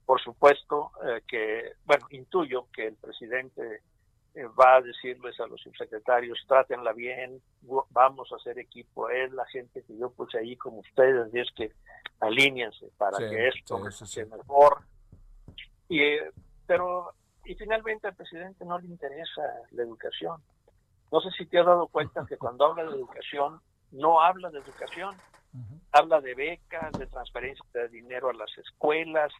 Por 0.07 0.21
supuesto 0.21 0.93
que, 1.27 1.73
bueno, 1.85 2.07
intuyo 2.11 2.69
que 2.73 2.87
el 2.87 2.95
presidente 2.95 3.83
va 4.59 4.77
a 4.77 4.81
decirles 4.81 5.39
a 5.41 5.49
los 5.49 5.61
subsecretarios, 5.61 6.39
trátenla 6.47 6.93
bien, 6.93 7.43
vamos 7.91 8.31
a 8.33 8.37
hacer 8.37 8.57
equipo, 8.61 9.11
es 9.11 9.33
la 9.33 9.45
gente 9.47 9.83
que 9.83 9.99
yo 9.99 10.11
puse 10.11 10.39
ahí 10.39 10.57
como 10.57 10.79
ustedes, 10.79 11.35
y 11.35 11.41
es 11.41 11.51
que 11.57 11.73
alíñense 12.21 12.87
para 12.97 13.19
que 13.19 13.49
esto 13.49 13.91
sea 13.91 14.27
mejor. 14.27 14.79
Y, 15.89 16.19
pero, 16.69 17.13
y 17.45 17.57
finalmente 17.57 18.07
al 18.07 18.15
presidente 18.15 18.65
no 18.65 18.79
le 18.79 18.87
interesa 18.87 19.43
la 19.73 19.83
educación 19.83 20.41
no 21.13 21.21
sé 21.21 21.31
si 21.33 21.47
te 21.47 21.59
has 21.59 21.67
dado 21.67 21.89
cuenta 21.89 22.27
que 22.29 22.37
cuando 22.37 22.67
habla 22.67 22.85
de 22.85 22.97
educación, 22.97 23.61
no 23.93 24.21
habla 24.21 24.51
de 24.51 24.59
educación, 24.59 25.17
habla 25.93 26.21
de 26.21 26.35
becas, 26.35 26.93
de 26.93 27.07
transferencia 27.07 27.65
de 27.73 27.89
dinero 27.89 28.29
a 28.29 28.35
las 28.35 28.51
escuelas, 28.59 29.33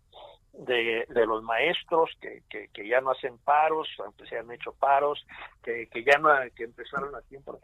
de, 0.53 1.07
de 1.09 1.27
los 1.27 1.43
maestros 1.43 2.11
que, 2.21 2.43
que, 2.49 2.89
ya 2.89 3.01
no 3.01 3.11
hacen 3.11 3.37
paros, 3.39 3.89
aunque 4.03 4.27
se 4.27 4.39
han 4.39 4.51
hecho 4.51 4.73
paros, 4.73 5.27
que, 5.63 5.87
que 5.89 6.03
ya 6.03 6.19
no 6.19 6.31
que 6.55 6.65
empezaron 6.65 7.15
a 7.15 7.21
tiempo 7.23 7.59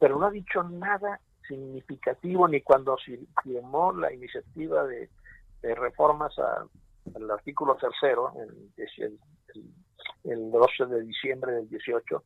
pero 0.00 0.18
no 0.18 0.26
ha 0.26 0.30
dicho 0.30 0.62
nada 0.64 1.20
significativo 1.46 2.48
ni 2.48 2.62
cuando 2.62 2.96
firmó 3.42 3.92
la 3.92 4.12
iniciativa 4.12 4.84
de, 4.84 5.08
reformas 5.62 6.38
al 6.38 7.30
artículo 7.30 7.76
tercero, 7.76 8.32
el, 8.36 9.18
el 10.24 10.50
12 10.50 10.86
de 10.86 11.02
diciembre 11.02 11.52
del 11.52 11.68
18, 11.70 12.22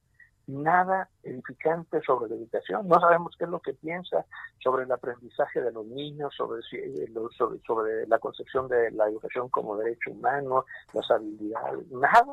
nada 0.49 1.11
edificante 1.23 2.01
sobre 2.03 2.31
la 2.31 2.37
educación. 2.37 2.89
No 2.89 2.99
sabemos 2.99 3.35
qué 3.39 3.45
es 3.45 3.51
lo 3.51 3.61
que 3.61 3.75
piensa 3.75 4.25
sobre 4.63 4.85
el 4.85 4.93
aprendizaje 4.93 5.61
de 5.61 5.71
los 5.71 5.87
niños, 5.87 6.35
sobre, 6.35 6.61
eh, 6.73 7.13
sobre, 7.37 7.61
sobre 7.61 8.07
la 8.07 8.19
concepción 8.19 8.67
de 8.67 8.91
la 8.93 9.09
educación 9.09 9.49
como 9.51 9.77
derecho 9.77 10.11
humano, 10.11 10.65
las 10.93 11.09
habilidades, 11.11 11.87
nada. 11.91 12.33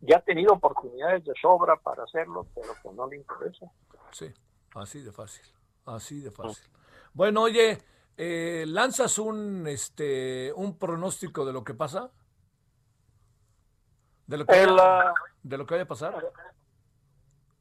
Ya 0.00 0.18
ha 0.18 0.20
tenido 0.20 0.54
oportunidades 0.54 1.24
de 1.24 1.32
sobra 1.40 1.76
para 1.76 2.04
hacerlo, 2.04 2.46
pero 2.54 2.68
que 2.80 2.92
no 2.96 3.08
le 3.08 3.16
interesa. 3.16 3.66
Sí, 4.12 4.32
así 4.74 5.02
de 5.02 5.10
fácil, 5.10 5.46
así 5.84 6.20
de 6.20 6.30
fácil. 6.30 6.64
Bueno, 7.12 7.42
oye, 7.42 7.78
eh, 8.16 8.64
¿lanzas 8.68 9.18
un, 9.18 9.66
este, 9.66 10.52
un 10.54 10.78
pronóstico 10.78 11.44
de 11.44 11.52
lo 11.52 11.64
que 11.64 11.74
pasa? 11.74 12.12
¿De 14.26 14.36
lo 14.36 14.46
que, 14.46 14.66
de 15.42 15.58
lo 15.58 15.66
que 15.66 15.74
vaya 15.74 15.84
a 15.84 15.88
pasar? 15.88 16.32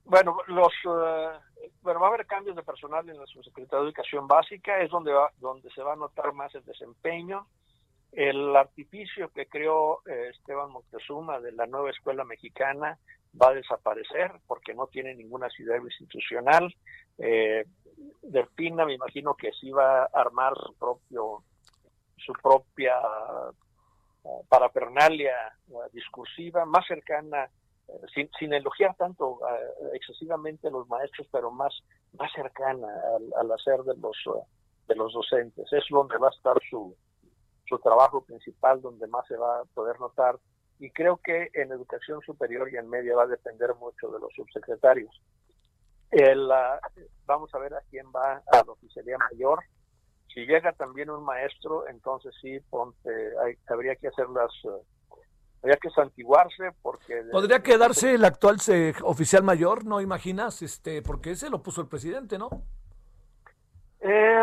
Bueno, 0.06 0.38
los 0.47 0.74
uh, 0.86 1.88
va 1.88 2.06
a 2.06 2.08
haber 2.08 2.28
cambios 2.28 2.56
de 2.56 2.62
personal 2.62 3.10
en 3.10 3.20
la 3.20 3.26
Subsecretaría 3.26 3.80
de 3.80 3.86
Educación 3.88 4.28
Básica, 4.28 4.80
es 4.80 4.91
donde 4.91 5.12
va, 5.12 5.32
donde 5.39 5.70
se 5.72 5.82
va 5.82 5.93
a 5.93 5.97
notar 5.97 6.32
más 6.34 6.53
el 6.53 6.64
desempeño. 6.64 7.47
El 8.12 8.56
artificio 8.56 9.30
que 9.34 9.47
creó 9.47 10.01
eh, 10.08 10.30
Esteban 10.30 10.72
Moctezuma 10.72 11.39
de 11.39 11.51
la 11.51 11.66
nueva 11.66 11.89
escuela 11.89 12.24
mexicana 12.24 12.97
va 13.41 13.49
a 13.49 13.53
desaparecer 13.56 14.32
porque 14.47 14.74
no 14.74 14.88
tiene 14.88 15.16
ninguna 15.16 15.49
ciudad 15.49 15.78
institucional. 15.84 16.74
Eh, 17.18 17.66
Delfina 18.22 18.86
me 18.86 18.93
imagino 18.93 19.34
que 19.34 19.51
sí 19.53 19.72
va 19.72 20.03
a 20.03 20.10
armar 20.14 20.53
su 20.66 20.76
propio 20.76 21.43
su 22.18 22.34
propia 22.34 22.95
uh, 24.24 24.45
parafernalia 24.47 25.36
uh, 25.68 25.82
discursiva 25.91 26.66
más 26.66 26.86
cercana 26.88 27.49
sin, 28.13 28.29
sin, 28.39 28.53
elogiar 28.53 28.95
tanto 28.95 29.39
excesivamente 29.93 30.67
a 30.67 30.71
los 30.71 30.88
maestros, 30.88 31.27
pero 31.31 31.51
más, 31.51 31.73
más 32.13 32.31
cercana 32.33 32.88
al, 33.38 33.51
hacer 33.51 33.83
de 33.83 33.95
los, 33.97 34.17
de 34.88 34.95
los 34.95 35.13
docentes. 35.13 35.71
Es 35.71 35.83
donde 35.89 36.17
va 36.17 36.27
a 36.27 36.36
estar 36.36 36.57
su, 36.69 36.95
su 37.67 37.79
trabajo 37.79 38.23
principal, 38.23 38.81
donde 38.81 39.07
más 39.07 39.25
se 39.27 39.38
va 39.38 39.59
a 39.59 39.65
poder 39.65 39.99
notar. 39.99 40.38
Y 40.79 40.91
creo 40.91 41.17
que 41.17 41.49
en 41.53 41.71
educación 41.71 42.21
superior 42.21 42.71
y 42.71 42.77
en 42.77 42.89
media 42.89 43.15
va 43.15 43.23
a 43.23 43.27
depender 43.27 43.73
mucho 43.75 44.09
de 44.09 44.19
los 44.19 44.33
subsecretarios. 44.33 45.21
El, 46.11 46.49
vamos 47.25 47.53
a 47.53 47.59
ver 47.59 47.73
a 47.73 47.81
quién 47.89 48.05
va 48.15 48.41
a 48.51 48.63
la 48.65 48.71
oficialía 48.71 49.17
mayor. 49.31 49.59
Si 50.33 50.45
llega 50.45 50.73
también 50.73 51.09
un 51.09 51.23
maestro, 51.23 51.88
entonces 51.88 52.33
sí, 52.41 52.59
ponte, 52.69 53.09
hay, 53.39 53.55
habría 53.67 53.95
que 53.95 54.09
hacer 54.09 54.29
las, 54.29 54.51
habría 55.66 55.78
que 55.78 55.89
santiguarse 55.89 56.72
porque... 56.84 57.24
Podría 57.32 57.63
quedarse 57.63 58.13
el 58.13 58.24
actual 58.24 58.57
oficial 59.01 59.41
mayor, 59.41 59.84
¿no 59.84 59.99
imaginas? 59.99 60.61
este 60.61 61.01
Porque 61.01 61.32
ese 61.32 61.49
lo 61.49 61.63
puso 61.63 61.82
el 61.82 61.88
presidente, 61.88 62.38
¿no? 62.38 62.49
Eh, 63.99 64.41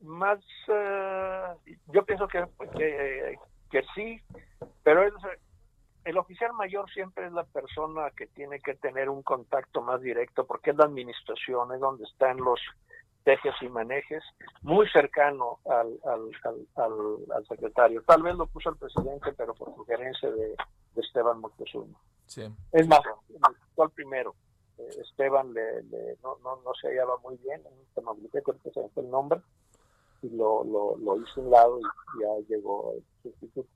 más, 0.00 0.38
eh, 0.68 1.76
yo 1.88 2.02
pienso 2.06 2.26
que, 2.28 2.46
que, 2.78 3.38
que 3.70 3.82
sí, 3.94 4.22
pero 4.82 5.06
es, 5.06 5.12
el 6.04 6.16
oficial 6.16 6.54
mayor 6.54 6.90
siempre 6.90 7.26
es 7.26 7.32
la 7.32 7.44
persona 7.44 8.10
que 8.16 8.28
tiene 8.28 8.58
que 8.58 8.74
tener 8.74 9.10
un 9.10 9.22
contacto 9.22 9.82
más 9.82 10.00
directo 10.00 10.46
porque 10.46 10.70
es 10.70 10.76
la 10.76 10.86
administración, 10.86 11.74
es 11.74 11.80
donde 11.80 12.04
están 12.04 12.38
los 12.38 12.58
tejes 13.24 13.54
y 13.60 13.68
manejes, 13.68 14.22
muy 14.62 14.88
cercano 14.88 15.58
al, 15.64 15.98
al, 16.76 17.46
secretario. 17.46 18.02
Tal 18.02 18.22
vez 18.22 18.34
lo 18.36 18.46
puso 18.46 18.70
el 18.70 18.76
presidente, 18.76 19.32
pero 19.36 19.54
por 19.54 19.74
sugerencia 19.74 20.30
de, 20.30 20.54
Esteban 20.96 21.40
Moctezuma. 21.40 21.98
Es 22.72 22.88
más, 22.88 23.00
el 23.76 23.90
primero. 23.90 24.34
Eh, 24.78 24.88
Esteban 25.00 25.52
le, 25.52 25.82
no, 26.22 26.36
no, 26.42 26.56
no, 26.62 26.74
se 26.80 26.88
hallaba 26.88 27.16
muy 27.22 27.36
bien, 27.38 27.62
en 27.66 28.30
creo 28.30 28.56
que 28.62 28.70
se 28.70 29.00
el 29.00 29.10
nombre, 29.10 29.40
y 30.22 30.30
lo, 30.30 30.64
lo, 30.64 30.96
lo 30.96 31.16
hizo 31.16 31.40
a 31.40 31.44
un 31.44 31.50
lado 31.50 31.80
y 31.80 32.20
ya 32.20 32.48
llegó 32.48 32.94
el 32.94 33.04
sustituto. 33.22 33.68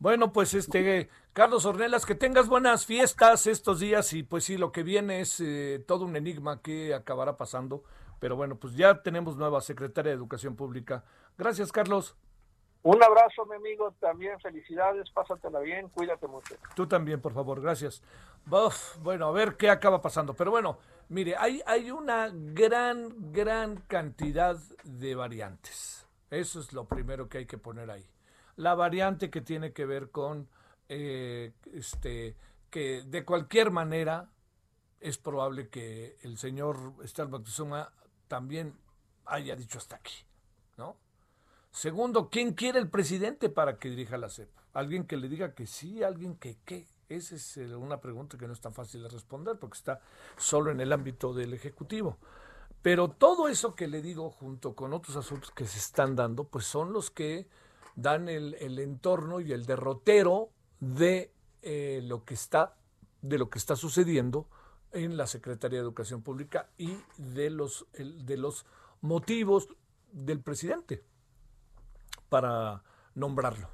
Bueno, 0.00 0.32
pues 0.32 0.54
este, 0.54 1.08
Carlos 1.32 1.64
Ornelas, 1.64 2.06
que 2.06 2.14
tengas 2.14 2.48
buenas 2.48 2.86
fiestas 2.86 3.48
estos 3.48 3.80
días 3.80 4.12
y 4.12 4.22
pues 4.22 4.44
sí, 4.44 4.56
lo 4.56 4.70
que 4.70 4.84
viene 4.84 5.20
es 5.20 5.40
eh, 5.40 5.82
todo 5.88 6.04
un 6.04 6.14
enigma 6.14 6.62
que 6.62 6.94
acabará 6.94 7.36
pasando. 7.36 7.82
Pero 8.20 8.36
bueno, 8.36 8.56
pues 8.56 8.74
ya 8.74 9.02
tenemos 9.02 9.36
nueva 9.36 9.60
secretaria 9.60 10.10
de 10.10 10.16
Educación 10.16 10.56
Pública. 10.56 11.04
Gracias, 11.36 11.72
Carlos. 11.72 12.16
Un 12.82 13.02
abrazo, 13.02 13.44
mi 13.46 13.56
amigo. 13.56 13.92
También 14.00 14.38
felicidades. 14.40 15.10
Pásatela 15.10 15.60
bien. 15.60 15.88
Cuídate 15.88 16.26
mucho. 16.26 16.54
Tú 16.74 16.86
también, 16.86 17.20
por 17.20 17.32
favor. 17.32 17.60
Gracias. 17.60 18.02
bueno, 19.02 19.26
a 19.26 19.32
ver 19.32 19.56
qué 19.56 19.70
acaba 19.70 20.00
pasando. 20.00 20.34
Pero 20.34 20.50
bueno, 20.50 20.78
mire, 21.08 21.36
hay, 21.36 21.62
hay 21.66 21.90
una 21.90 22.30
gran, 22.32 23.32
gran 23.32 23.76
cantidad 23.88 24.56
de 24.84 25.14
variantes. 25.14 26.06
Eso 26.30 26.60
es 26.60 26.72
lo 26.72 26.84
primero 26.84 27.28
que 27.28 27.38
hay 27.38 27.46
que 27.46 27.58
poner 27.58 27.90
ahí 27.90 28.08
la 28.58 28.74
variante 28.74 29.30
que 29.30 29.40
tiene 29.40 29.72
que 29.72 29.86
ver 29.86 30.10
con 30.10 30.48
eh, 30.88 31.52
este 31.72 32.36
que 32.70 33.02
de 33.02 33.24
cualquier 33.24 33.70
manera 33.70 34.28
es 35.00 35.16
probable 35.16 35.68
que 35.68 36.18
el 36.22 36.36
señor 36.38 36.76
Esteban 37.02 37.30
Moctezuma 37.30 37.92
también 38.28 38.74
haya 39.24 39.56
dicho 39.56 39.78
hasta 39.78 39.96
aquí, 39.96 40.14
¿no? 40.76 40.96
Segundo, 41.70 42.30
¿quién 42.30 42.54
quiere 42.54 42.78
el 42.78 42.88
presidente 42.88 43.48
para 43.48 43.78
que 43.78 43.90
dirija 43.90 44.16
la 44.16 44.28
CEP? 44.28 44.48
Alguien 44.72 45.06
que 45.06 45.16
le 45.16 45.28
diga 45.28 45.54
que 45.54 45.66
sí, 45.66 46.02
alguien 46.02 46.36
que 46.36 46.58
qué. 46.64 46.86
Esa 47.08 47.36
es 47.36 47.56
eh, 47.56 47.74
una 47.74 48.00
pregunta 48.00 48.36
que 48.38 48.46
no 48.46 48.52
es 48.52 48.60
tan 48.60 48.72
fácil 48.72 49.02
de 49.02 49.08
responder 49.08 49.58
porque 49.58 49.78
está 49.78 50.00
solo 50.36 50.70
en 50.70 50.80
el 50.80 50.92
ámbito 50.92 51.32
del 51.32 51.54
Ejecutivo. 51.54 52.18
Pero 52.82 53.08
todo 53.08 53.48
eso 53.48 53.74
que 53.74 53.88
le 53.88 54.02
digo 54.02 54.30
junto 54.30 54.74
con 54.74 54.92
otros 54.92 55.16
asuntos 55.16 55.50
que 55.50 55.66
se 55.66 55.78
están 55.78 56.14
dando, 56.16 56.44
pues 56.44 56.64
son 56.64 56.92
los 56.92 57.10
que 57.10 57.48
dan 57.96 58.28
el, 58.28 58.54
entorno 58.78 59.40
y 59.40 59.52
el 59.52 59.66
derrotero 59.66 60.50
de 60.80 61.32
eh, 61.62 62.00
lo 62.04 62.24
que 62.24 62.34
está 62.34 62.76
de 63.20 63.36
lo 63.36 63.50
que 63.50 63.58
está 63.58 63.74
sucediendo 63.74 64.46
en 64.92 65.16
la 65.16 65.26
Secretaría 65.26 65.78
de 65.78 65.84
Educación 65.84 66.22
Pública 66.22 66.68
y 66.78 66.98
de 67.16 67.50
los 67.50 67.86
de 67.92 68.36
los 68.36 68.66
motivos 69.00 69.68
del 70.12 70.40
presidente 70.40 71.04
para 72.28 72.82
nombrarlo. 73.14 73.68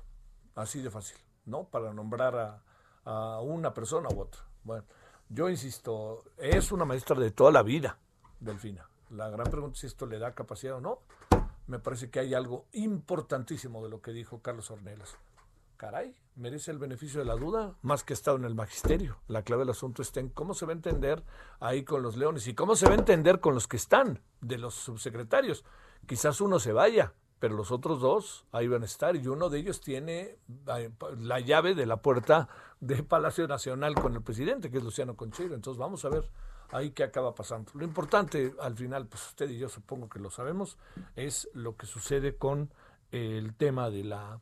Así 0.55 0.83
de 0.83 0.91
fácil 0.91 1.19
no 1.47 1.65
para 1.65 1.93
nombrar 1.93 2.37
a, 2.37 2.63
a 3.05 3.41
una 3.41 3.75
persona 3.75 4.09
u 4.15 4.21
otra. 4.21 4.43
Bueno 4.63 4.85
yo 5.29 5.49
insisto 5.49 6.25
es 6.37 6.71
una 6.71 6.85
maestra 6.85 7.19
de 7.19 7.31
toda 7.31 7.51
la 7.51 7.63
vida 7.63 7.99
Delfina. 8.41 8.89
La 9.11 9.31
gran 9.31 9.51
pregunta 9.51 9.75
es 9.75 9.81
si 9.81 9.87
esto 9.87 10.07
le 10.07 10.19
da 10.19 10.35
capacidad 10.35 10.77
o 10.77 10.81
no. 10.81 10.99
Me 11.67 11.79
parece 11.79 12.11
que 12.11 12.21
hay 12.21 12.35
algo 12.35 12.67
importantísimo 12.73 13.83
de 13.83 13.89
lo 13.89 14.03
que 14.03 14.13
dijo 14.13 14.43
Carlos 14.43 14.71
Ornelas. 14.71 15.17
Caray, 15.77 16.15
merece 16.37 16.71
el 16.71 16.79
beneficio 16.79 17.21
de 17.21 17.27
la 17.27 17.37
duda, 17.37 17.77
más 17.83 18.03
que 18.03 18.13
estado 18.13 18.37
en 18.37 18.45
el 18.45 18.55
magisterio. 18.55 19.19
La 19.29 19.43
clave 19.43 19.63
del 19.63 19.71
asunto 19.71 20.03
está 20.03 20.21
en 20.21 20.29
cómo 20.29 20.55
se 20.55 20.67
va 20.67 20.73
a 20.73 20.75
entender 20.75 21.23
ahí 21.61 21.85
con 21.85 22.03
los 22.03 22.17
leones 22.17 22.47
y 22.49 22.55
cómo 22.55 22.77
se 22.77 22.87
va 22.87 22.93
a 22.93 22.99
entender 22.99 23.41
con 23.41 23.55
los 23.55 23.69
que 23.69 23.77
están, 23.77 24.21
de 24.41 24.59
los 24.59 24.75
subsecretarios. 24.75 25.65
Quizás 26.07 26.41
uno 26.41 26.59
se 26.59 26.73
vaya, 26.73 27.15
pero 27.39 27.55
los 27.55 27.71
otros 27.71 28.01
dos 28.01 28.47
ahí 28.53 28.69
van 28.69 28.83
a 28.83 28.87
estar 28.87 29.17
y 29.17 29.27
uno 29.29 29.49
de 29.49 29.59
ellos 29.59 29.81
tiene 29.81 30.39
la 31.19 31.41
llave 31.41 31.75
de 31.75 31.87
la 31.87 31.99
puerta 31.99 32.49
de 32.81 33.03
Palacio 33.03 33.47
Nacional 33.47 33.95
con 33.95 34.15
el 34.15 34.23
presidente, 34.23 34.71
que 34.71 34.79
es 34.79 34.85
Luciano 34.85 35.17
Conchero. 35.17 35.55
Entonces 35.55 35.79
vamos 35.79 36.05
a 36.05 36.09
ver 36.09 36.29
ahí 36.71 36.91
qué 36.91 37.05
acaba 37.05 37.35
pasando. 37.35 37.71
Lo 37.75 37.85
importante 37.85 38.55
al 38.61 38.75
final, 38.77 39.07
pues 39.07 39.27
usted 39.29 39.49
y 39.51 39.59
yo 39.59 39.69
supongo 39.69 40.09
que 40.09 40.19
lo 40.19 40.31
sabemos, 40.31 40.79
es 41.15 41.49
lo 41.55 41.77
que 41.77 41.87
sucede 41.87 42.37
con 42.37 42.73
el 43.13 43.55
tema 43.55 43.91
de 43.91 44.05
la 44.05 44.41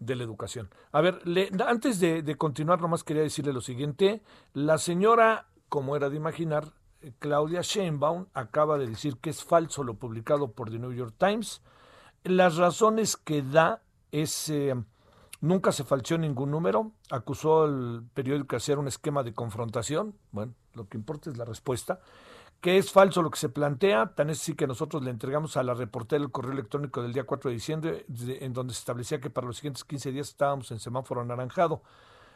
de 0.00 0.16
la 0.16 0.24
educación. 0.24 0.68
A 0.90 1.00
ver, 1.00 1.22
antes 1.64 2.00
de, 2.00 2.36
continuar, 2.36 2.80
nomás 2.80 3.04
quería 3.04 3.22
decirle 3.22 3.52
lo 3.52 3.60
siguiente. 3.60 4.22
La 4.52 4.78
señora, 4.78 5.46
como 5.68 5.94
era 5.94 6.10
de 6.10 6.16
imaginar, 6.16 6.72
Claudia 7.20 7.60
Sheinbaum 7.60 8.26
acaba 8.34 8.76
de 8.78 8.88
decir 8.88 9.18
que 9.18 9.30
es 9.30 9.44
falso 9.44 9.84
lo 9.84 9.94
publicado 9.94 10.52
por 10.52 10.70
The 10.70 10.78
New 10.78 10.92
York 10.92 11.14
Times. 11.16 11.62
Las 12.24 12.56
razones 12.56 13.16
que 13.16 13.42
da 13.42 13.82
es... 14.10 14.48
Eh, 14.48 14.74
nunca 15.40 15.72
se 15.72 15.84
falseó 15.84 16.18
ningún 16.18 16.50
número, 16.50 16.92
acusó 17.10 17.64
al 17.64 18.04
periódico 18.14 18.50
de 18.50 18.56
hacer 18.58 18.78
un 18.78 18.88
esquema 18.88 19.22
de 19.22 19.32
confrontación, 19.32 20.14
bueno, 20.32 20.54
lo 20.74 20.88
que 20.88 20.98
importa 20.98 21.30
es 21.30 21.36
la 21.36 21.44
respuesta, 21.44 22.00
que 22.60 22.76
es 22.76 22.92
falso 22.92 23.22
lo 23.22 23.30
que 23.30 23.38
se 23.38 23.48
plantea, 23.48 24.14
tan 24.14 24.28
es 24.28 24.40
así 24.40 24.54
que 24.54 24.66
nosotros 24.66 25.02
le 25.02 25.10
entregamos 25.10 25.56
a 25.56 25.62
la 25.62 25.74
reportera 25.74 26.22
el 26.22 26.30
correo 26.30 26.52
electrónico 26.52 27.02
del 27.02 27.12
día 27.12 27.24
4 27.24 27.48
de 27.48 27.54
diciembre, 27.54 28.06
en 28.08 28.52
donde 28.52 28.74
se 28.74 28.80
establecía 28.80 29.20
que 29.20 29.30
para 29.30 29.46
los 29.46 29.56
siguientes 29.56 29.84
15 29.84 30.12
días 30.12 30.28
estábamos 30.28 30.70
en 30.70 30.78
semáforo 30.78 31.22
anaranjado. 31.22 31.82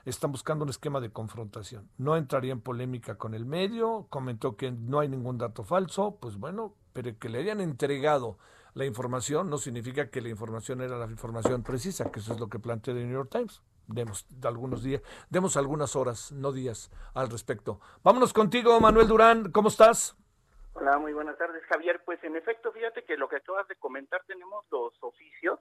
Están 0.06 0.32
buscando 0.32 0.64
un 0.64 0.70
esquema 0.70 1.00
de 1.00 1.10
confrontación. 1.10 1.88
No 1.98 2.16
entraría 2.16 2.52
en 2.52 2.60
polémica 2.60 3.16
con 3.16 3.34
el 3.34 3.46
medio, 3.46 4.06
comentó 4.10 4.56
que 4.56 4.70
no 4.70 5.00
hay 5.00 5.08
ningún 5.08 5.38
dato 5.38 5.64
falso, 5.64 6.16
pues 6.20 6.36
bueno, 6.36 6.74
pero 6.92 7.18
que 7.18 7.28
le 7.28 7.38
hayan 7.38 7.60
entregado 7.60 8.38
la 8.74 8.84
información 8.84 9.48
no 9.48 9.58
significa 9.58 10.10
que 10.10 10.20
la 10.20 10.30
información 10.30 10.80
era 10.80 10.98
la 10.98 11.06
información 11.06 11.62
precisa, 11.62 12.10
que 12.10 12.20
eso 12.20 12.32
es 12.34 12.40
lo 12.40 12.48
que 12.48 12.58
plantea 12.58 12.92
el 12.94 13.06
New 13.06 13.12
York 13.12 13.30
Times 13.30 13.62
demos 13.86 14.26
algunos 14.44 14.82
días, 14.82 15.02
demos 15.30 15.56
algunas 15.56 15.96
horas, 15.96 16.32
no 16.32 16.52
días, 16.52 16.90
al 17.14 17.30
respecto. 17.30 17.80
Vámonos 18.02 18.32
contigo, 18.32 18.78
Manuel 18.80 19.08
Durán, 19.08 19.50
¿cómo 19.52 19.68
estás? 19.68 20.16
Hola, 20.74 20.98
muy 20.98 21.12
buenas 21.12 21.38
tardes, 21.38 21.62
Javier. 21.66 22.02
Pues 22.04 22.22
en 22.24 22.36
efecto, 22.36 22.72
fíjate 22.72 23.04
que 23.04 23.16
lo 23.16 23.28
que 23.28 23.36
acabas 23.36 23.68
de 23.68 23.76
comentar, 23.76 24.22
tenemos 24.26 24.64
los 24.70 24.92
oficios 25.02 25.60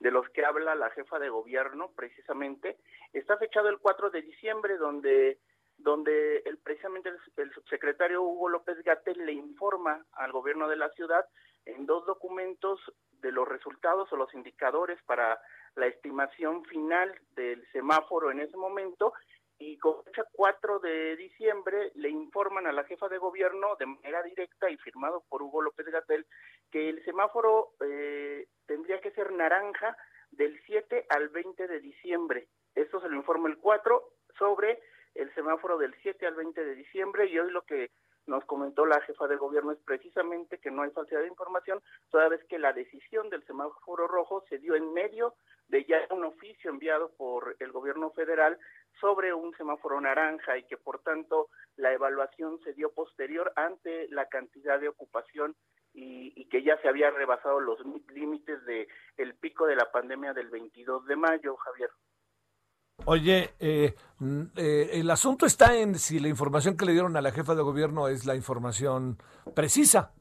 de 0.00 0.10
los 0.10 0.28
que 0.30 0.44
habla 0.44 0.74
la 0.74 0.90
jefa 0.90 1.18
de 1.18 1.28
gobierno, 1.28 1.90
precisamente. 1.94 2.78
Está 3.12 3.36
fechado 3.36 3.68
el 3.68 3.78
4 3.78 4.10
de 4.10 4.22
diciembre, 4.22 4.76
donde 4.76 5.38
donde 5.76 6.38
el, 6.46 6.58
precisamente 6.58 7.08
el, 7.08 7.18
el 7.36 7.52
subsecretario 7.52 8.22
Hugo 8.22 8.48
López 8.48 8.82
Gatel 8.84 9.26
le 9.26 9.32
informa 9.32 10.04
al 10.12 10.32
gobierno 10.32 10.68
de 10.68 10.76
la 10.76 10.88
ciudad 10.90 11.26
en 11.64 11.86
dos 11.86 12.06
documentos 12.06 12.80
de 13.20 13.32
los 13.32 13.48
resultados 13.48 14.12
o 14.12 14.16
los 14.16 14.32
indicadores 14.34 15.02
para 15.04 15.40
la 15.76 15.86
estimación 15.86 16.64
final 16.64 17.14
del 17.34 17.66
semáforo 17.72 18.30
en 18.30 18.40
ese 18.40 18.56
momento 18.56 19.12
y 19.58 19.78
con 19.78 20.02
fecha 20.04 20.24
4 20.32 20.80
de 20.80 21.16
diciembre 21.16 21.92
le 21.94 22.10
informan 22.10 22.66
a 22.66 22.72
la 22.72 22.84
jefa 22.84 23.08
de 23.08 23.18
gobierno 23.18 23.76
de 23.78 23.86
manera 23.86 24.22
directa 24.22 24.68
y 24.70 24.76
firmado 24.78 25.24
por 25.28 25.42
Hugo 25.42 25.62
López 25.62 25.86
Gatel 25.86 26.26
que 26.70 26.88
el 26.88 27.04
semáforo 27.04 27.72
eh, 27.80 28.46
tendría 28.66 29.00
que 29.00 29.12
ser 29.12 29.32
naranja 29.32 29.96
del 30.30 30.60
7 30.66 31.06
al 31.08 31.28
20 31.28 31.68
de 31.68 31.80
diciembre. 31.80 32.48
Esto 32.74 33.00
se 33.00 33.08
lo 33.08 33.16
informa 33.16 33.48
el 33.48 33.58
4 33.58 34.02
sobre 34.36 34.80
el 35.14 35.32
semáforo 35.34 35.78
del 35.78 35.94
7 36.02 36.26
al 36.26 36.34
20 36.34 36.64
de 36.64 36.74
diciembre 36.74 37.26
y 37.26 37.38
hoy 37.38 37.50
lo 37.50 37.62
que 37.62 37.90
nos 38.26 38.44
comentó 38.44 38.86
la 38.86 39.00
jefa 39.02 39.26
de 39.28 39.36
gobierno 39.36 39.72
es 39.72 39.78
precisamente 39.84 40.58
que 40.58 40.70
no 40.70 40.82
hay 40.82 40.90
falsedad 40.90 41.20
de 41.20 41.28
información, 41.28 41.82
toda 42.10 42.28
vez 42.28 42.42
que 42.44 42.58
la 42.58 42.72
decisión 42.72 43.28
del 43.30 43.44
semáforo 43.46 44.06
rojo 44.08 44.44
se 44.48 44.58
dio 44.58 44.74
en 44.74 44.92
medio 44.92 45.34
de 45.68 45.84
ya 45.84 45.98
un 46.10 46.24
oficio 46.24 46.70
enviado 46.70 47.10
por 47.16 47.56
el 47.58 47.72
gobierno 47.72 48.10
federal 48.10 48.58
sobre 49.00 49.34
un 49.34 49.54
semáforo 49.56 50.00
naranja 50.00 50.56
y 50.56 50.64
que 50.64 50.76
por 50.76 51.00
tanto 51.00 51.48
la 51.76 51.92
evaluación 51.92 52.60
se 52.60 52.72
dio 52.72 52.92
posterior 52.92 53.52
ante 53.56 54.08
la 54.08 54.26
cantidad 54.26 54.78
de 54.78 54.88
ocupación 54.88 55.56
y, 55.94 56.48
que 56.48 56.62
ya 56.62 56.76
se 56.82 56.88
había 56.88 57.10
rebasado 57.10 57.60
los 57.60 57.78
límites 58.12 58.64
de 58.64 58.88
el 59.16 59.34
pico 59.34 59.66
de 59.66 59.76
la 59.76 59.90
pandemia 59.90 60.32
del 60.32 60.48
22 60.50 61.06
de 61.06 61.16
mayo, 61.16 61.56
Javier. 61.56 61.90
Oye, 63.06 63.52
eh, 63.60 63.94
eh, 64.56 64.90
el 64.94 65.10
asunto 65.10 65.44
está 65.44 65.76
en 65.76 65.96
si 65.96 66.18
la 66.18 66.28
información 66.28 66.74
que 66.74 66.86
le 66.86 66.92
dieron 66.92 67.14
a 67.18 67.20
la 67.20 67.32
jefa 67.32 67.54
de 67.54 67.62
gobierno 67.62 68.08
es 68.08 68.24
la 68.24 68.34
información 68.34 69.18
precisa, 69.54 70.14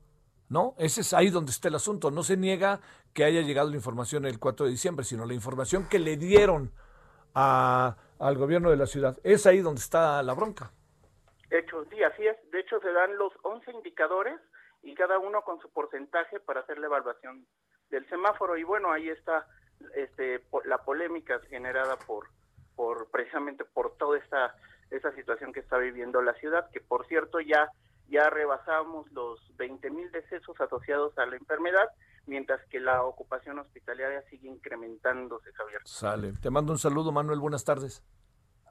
¿no? 0.49 0.75
Ese 0.77 0.99
es 0.99 1.13
ahí 1.13 1.29
donde 1.29 1.51
está 1.51 1.69
el 1.69 1.75
asunto. 1.75 2.11
No 2.11 2.23
se 2.23 2.35
niega 2.35 2.81
que 3.13 3.23
haya 3.23 3.39
llegado 3.39 3.69
la 3.69 3.77
información 3.77 4.25
el 4.25 4.37
4 4.37 4.65
de 4.65 4.71
diciembre, 4.73 5.05
sino 5.05 5.25
la 5.25 5.33
información 5.33 5.87
que 5.87 5.97
le 5.97 6.17
dieron 6.17 6.71
a, 7.33 7.95
al 8.19 8.37
gobierno 8.37 8.69
de 8.69 8.75
la 8.75 8.85
ciudad. 8.85 9.17
Es 9.23 9.45
ahí 9.45 9.59
donde 9.59 9.79
está 9.79 10.21
la 10.21 10.33
bronca. 10.33 10.71
Hecho, 11.49 11.85
sí, 11.89 12.03
así 12.03 12.27
es. 12.27 12.35
De 12.51 12.59
hecho, 12.59 12.81
se 12.81 12.91
dan 12.91 13.17
los 13.17 13.31
11 13.43 13.71
indicadores 13.71 14.37
y 14.81 14.93
cada 14.93 15.19
uno 15.19 15.41
con 15.43 15.57
su 15.61 15.69
porcentaje 15.69 16.41
para 16.41 16.59
hacer 16.59 16.77
la 16.79 16.87
evaluación 16.87 17.45
del 17.89 18.05
semáforo. 18.09 18.57
Y 18.57 18.63
bueno, 18.63 18.91
ahí 18.91 19.07
está 19.07 19.47
este, 19.95 20.43
la 20.65 20.79
polémica 20.79 21.39
generada 21.49 21.95
por, 21.95 22.27
por 22.75 23.09
precisamente 23.09 23.65
por 23.65 23.95
toda 23.97 24.17
esta, 24.17 24.55
esta 24.91 25.13
situación 25.13 25.53
que 25.53 25.59
está 25.59 25.77
viviendo 25.77 26.21
la 26.21 26.33
ciudad, 26.35 26.69
que 26.71 26.81
por 26.81 27.05
cierto 27.07 27.39
ya, 27.39 27.69
ya 28.09 28.29
rebasamos 28.29 29.11
los 29.11 29.39
20 29.57 29.89
mil 29.91 30.11
decesos 30.11 30.59
asociados 30.59 31.17
a 31.17 31.25
la 31.25 31.35
enfermedad, 31.35 31.89
mientras 32.25 32.61
que 32.67 32.79
la 32.79 33.03
ocupación 33.03 33.59
hospitalaria 33.59 34.21
sigue 34.29 34.47
incrementándose, 34.47 35.51
Javier. 35.53 35.81
Sale. 35.85 36.33
Te 36.41 36.49
mando 36.49 36.73
un 36.73 36.79
saludo, 36.79 37.11
Manuel. 37.11 37.39
Buenas 37.39 37.63
tardes. 37.63 38.03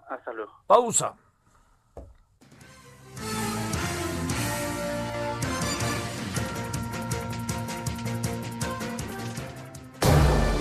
Hasta 0.08 0.32
luego. 0.32 0.52
Pausa. 0.66 1.16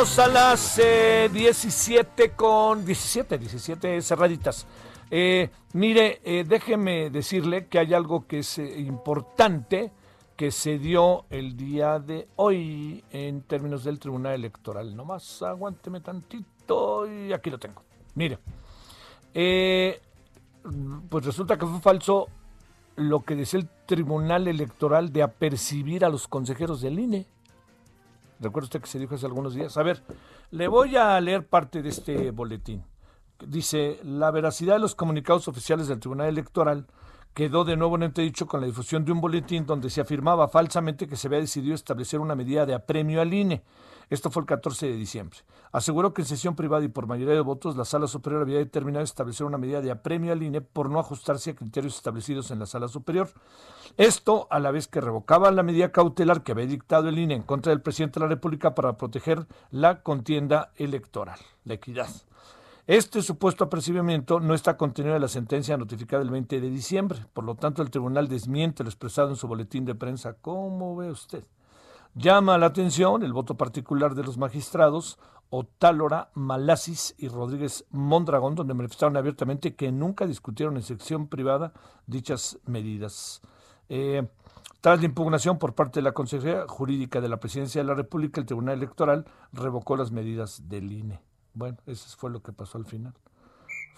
A 0.00 0.28
las 0.28 0.80
17 1.30 2.24
eh, 2.24 2.30
con 2.30 2.86
17, 2.86 3.36
17 3.36 4.00
cerraditas. 4.00 4.66
Eh, 5.10 5.50
mire, 5.74 6.22
eh, 6.24 6.42
déjeme 6.48 7.10
decirle 7.10 7.66
que 7.66 7.80
hay 7.80 7.92
algo 7.92 8.26
que 8.26 8.38
es 8.38 8.56
importante 8.56 9.92
que 10.36 10.52
se 10.52 10.78
dio 10.78 11.26
el 11.28 11.54
día 11.54 11.98
de 11.98 12.28
hoy 12.36 13.04
en 13.10 13.42
términos 13.42 13.84
del 13.84 13.98
Tribunal 13.98 14.32
Electoral. 14.36 14.96
Nomás 14.96 15.42
aguánteme 15.42 16.00
tantito 16.00 17.06
y 17.06 17.34
aquí 17.34 17.50
lo 17.50 17.58
tengo. 17.58 17.82
Mire, 18.14 18.38
pues 21.10 21.26
resulta 21.26 21.58
que 21.58 21.66
fue 21.66 21.78
falso 21.80 22.28
lo 22.96 23.20
que 23.20 23.36
decía 23.36 23.60
el 23.60 23.68
Tribunal 23.84 24.48
Electoral 24.48 25.12
de 25.12 25.22
apercibir 25.22 26.06
a 26.06 26.08
los 26.08 26.26
consejeros 26.26 26.80
del 26.80 26.98
INE. 26.98 27.26
Recuerda 28.40 28.64
usted 28.64 28.80
que 28.80 28.88
se 28.88 28.98
dijo 28.98 29.14
hace 29.14 29.26
algunos 29.26 29.54
días. 29.54 29.76
A 29.76 29.82
ver, 29.82 30.02
le 30.50 30.66
voy 30.66 30.96
a 30.96 31.20
leer 31.20 31.46
parte 31.46 31.82
de 31.82 31.90
este 31.90 32.30
boletín. 32.30 32.82
Dice, 33.46 34.00
la 34.02 34.30
veracidad 34.30 34.74
de 34.74 34.80
los 34.80 34.94
comunicados 34.94 35.46
oficiales 35.48 35.88
del 35.88 36.00
Tribunal 36.00 36.28
Electoral 36.28 36.86
quedó 37.34 37.64
de 37.64 37.76
nuevo 37.76 37.96
en 37.96 38.04
entredicho 38.04 38.46
con 38.46 38.60
la 38.60 38.66
difusión 38.66 39.04
de 39.04 39.12
un 39.12 39.20
boletín 39.20 39.66
donde 39.66 39.90
se 39.90 40.00
afirmaba 40.00 40.48
falsamente 40.48 41.06
que 41.06 41.16
se 41.16 41.28
había 41.28 41.40
decidido 41.40 41.74
establecer 41.74 42.18
una 42.20 42.34
medida 42.34 42.66
de 42.66 42.74
apremio 42.74 43.20
al 43.20 43.32
INE. 43.32 43.62
Esto 44.10 44.30
fue 44.30 44.42
el 44.42 44.46
14 44.46 44.86
de 44.86 44.96
diciembre. 44.96 45.38
Aseguró 45.72 46.12
que 46.12 46.22
en 46.22 46.26
sesión 46.28 46.56
privada 46.56 46.84
y 46.84 46.88
por 46.88 47.06
mayoría 47.06 47.34
de 47.34 47.40
votos 47.40 47.76
la 47.76 47.84
Sala 47.84 48.08
Superior 48.08 48.42
había 48.42 48.58
determinado 48.58 49.04
establecer 49.04 49.46
una 49.46 49.56
medida 49.56 49.80
de 49.80 49.92
apremio 49.92 50.32
al 50.32 50.42
INE 50.42 50.60
por 50.60 50.90
no 50.90 50.98
ajustarse 50.98 51.50
a 51.50 51.54
criterios 51.54 51.96
establecidos 51.96 52.50
en 52.50 52.58
la 52.58 52.66
Sala 52.66 52.88
Superior. 52.88 53.30
Esto 53.96 54.48
a 54.50 54.58
la 54.58 54.72
vez 54.72 54.88
que 54.88 55.00
revocaba 55.00 55.52
la 55.52 55.62
medida 55.62 55.92
cautelar 55.92 56.42
que 56.42 56.52
había 56.52 56.66
dictado 56.66 57.08
el 57.08 57.18
INE 57.20 57.36
en 57.36 57.42
contra 57.42 57.70
del 57.70 57.82
presidente 57.82 58.18
de 58.18 58.26
la 58.26 58.30
República 58.30 58.74
para 58.74 58.96
proteger 58.96 59.46
la 59.70 60.02
contienda 60.02 60.72
electoral, 60.76 61.38
la 61.64 61.74
equidad. 61.74 62.10
Este 62.88 63.22
supuesto 63.22 63.62
apercibimiento 63.62 64.40
no 64.40 64.54
está 64.54 64.76
contenido 64.76 65.14
en 65.14 65.22
la 65.22 65.28
sentencia 65.28 65.76
notificada 65.76 66.24
el 66.24 66.30
20 66.30 66.60
de 66.60 66.70
diciembre. 66.70 67.24
Por 67.32 67.44
lo 67.44 67.54
tanto, 67.54 67.82
el 67.82 67.90
tribunal 67.90 68.26
desmiente 68.26 68.82
lo 68.82 68.88
expresado 68.88 69.28
en 69.28 69.36
su 69.36 69.46
boletín 69.46 69.84
de 69.84 69.94
prensa. 69.94 70.34
¿Cómo 70.34 70.96
ve 70.96 71.12
usted? 71.12 71.44
Llama 72.14 72.58
la 72.58 72.66
atención 72.66 73.22
el 73.22 73.32
voto 73.32 73.56
particular 73.56 74.14
de 74.14 74.24
los 74.24 74.36
magistrados 74.36 75.18
Otálora, 75.48 76.30
Malasis 76.34 77.14
y 77.18 77.28
Rodríguez 77.28 77.84
Mondragón, 77.90 78.56
donde 78.56 78.74
manifestaron 78.74 79.16
abiertamente 79.16 79.74
que 79.74 79.92
nunca 79.92 80.26
discutieron 80.26 80.76
en 80.76 80.82
sección 80.82 81.28
privada 81.28 81.72
dichas 82.06 82.58
medidas. 82.66 83.42
Eh, 83.88 84.28
tras 84.80 84.98
la 85.00 85.06
impugnación 85.06 85.58
por 85.58 85.74
parte 85.74 86.00
de 86.00 86.04
la 86.04 86.12
Consejería 86.12 86.66
Jurídica 86.66 87.20
de 87.20 87.28
la 87.28 87.38
Presidencia 87.38 87.80
de 87.80 87.86
la 87.86 87.94
República, 87.94 88.40
el 88.40 88.46
Tribunal 88.46 88.78
Electoral 88.78 89.26
revocó 89.52 89.96
las 89.96 90.10
medidas 90.10 90.68
del 90.68 90.90
INE. 90.90 91.20
Bueno, 91.54 91.78
eso 91.86 92.16
fue 92.16 92.30
lo 92.30 92.42
que 92.42 92.52
pasó 92.52 92.78
al 92.78 92.86
final. 92.86 93.14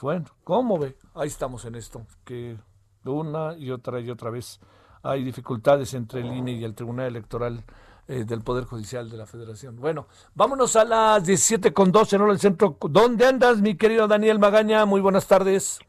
Bueno, 0.01 0.27
¿cómo 0.45 0.79
ve? 0.79 0.97
Ahí 1.15 1.29
estamos 1.29 1.65
en 1.65 1.77
esto, 1.77 2.07
que 2.25 2.59
una 3.05 3.57
y 3.57 3.71
otra 3.71 4.01
y 4.01 4.11
otra 4.11 4.31
vez 4.31 4.61
hay 5.03 5.23
dificultades 5.23 5.95
entre 5.95 6.21
el 6.21 6.33
INE 6.33 6.53
y 6.53 6.65
el 6.65 6.75
Tribunal 6.75 7.07
Electoral 7.07 7.65
eh, 8.09 8.25
del 8.25 8.43
Poder 8.43 8.65
Judicial 8.65 9.11
de 9.11 9.17
la 9.17 9.27
Federación. 9.27 9.77
Bueno, 9.77 10.07
vámonos 10.35 10.77
a 10.77 10.85
las 10.85 11.25
17 11.25 11.73
con 11.73 11.93
12 11.93 12.17
en 12.17 12.23
el 12.23 12.39
centro. 12.39 12.77
¿Dónde 12.81 13.27
andas, 13.27 13.61
mi 13.61 13.77
querido 13.77 14.09
Daniel 14.09 14.39
Magaña? 14.39 14.85
Muy 14.85 15.01
buenas 15.01 15.27
tardes. 15.27 15.81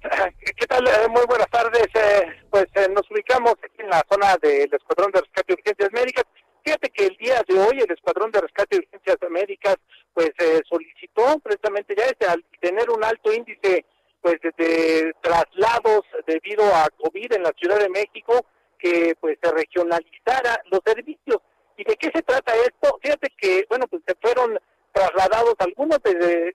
¿Qué 0.00 0.66
tal? 0.66 0.86
Eh, 0.86 1.08
muy 1.08 1.26
buenas 1.26 1.48
tardes. 1.50 1.86
Eh, 1.94 2.26
pues 2.50 2.66
nos 2.90 3.10
ubicamos 3.10 3.54
aquí 3.62 3.80
en 3.82 3.90
la 3.90 4.04
zona 4.10 4.36
del 4.40 4.72
Escuadrón 4.72 5.12
de 5.12 5.20
Rescate 5.20 5.46
de 5.48 5.54
Urgencias 5.54 5.92
Médicas. 5.92 6.24
Fíjate 6.64 6.90
que 6.90 7.06
el 7.06 7.16
día 7.16 7.42
de 7.48 7.58
hoy 7.58 7.80
el 7.80 7.90
Escuadrón 7.90 8.30
de 8.30 8.40
Rescate 8.40 8.76
de 8.76 8.86
Urgencias 8.86 9.30
Médicas 9.30 9.76
pues 10.12 10.32
eh, 10.38 10.60
solicitó 10.68 11.38
precisamente 11.38 11.94
ya 11.96 12.04
este, 12.04 12.26
al 12.26 12.44
tener 12.60 12.90
un 12.90 13.02
alto 13.04 13.32
índice 13.32 13.84
pues 14.20 14.36
de, 14.42 15.14
traslados 15.22 16.02
debido 16.26 16.64
a 16.74 16.88
COVID 17.02 17.32
en 17.32 17.42
la 17.44 17.52
Ciudad 17.56 17.78
de 17.78 17.88
México 17.88 18.44
que 18.78 19.14
pues 19.20 19.38
se 19.42 19.50
regionalizara 19.52 20.62
los 20.70 20.80
servicios. 20.84 21.38
¿Y 21.76 21.84
de 21.84 21.96
qué 21.96 22.10
se 22.14 22.22
trata 22.22 22.52
esto? 22.56 22.98
Fíjate 23.02 23.28
que, 23.36 23.64
bueno, 23.68 23.86
pues 23.88 24.02
se 24.06 24.14
fueron 24.20 24.58
trasladados 24.92 25.54
algunos 25.58 25.98
de, 26.02 26.54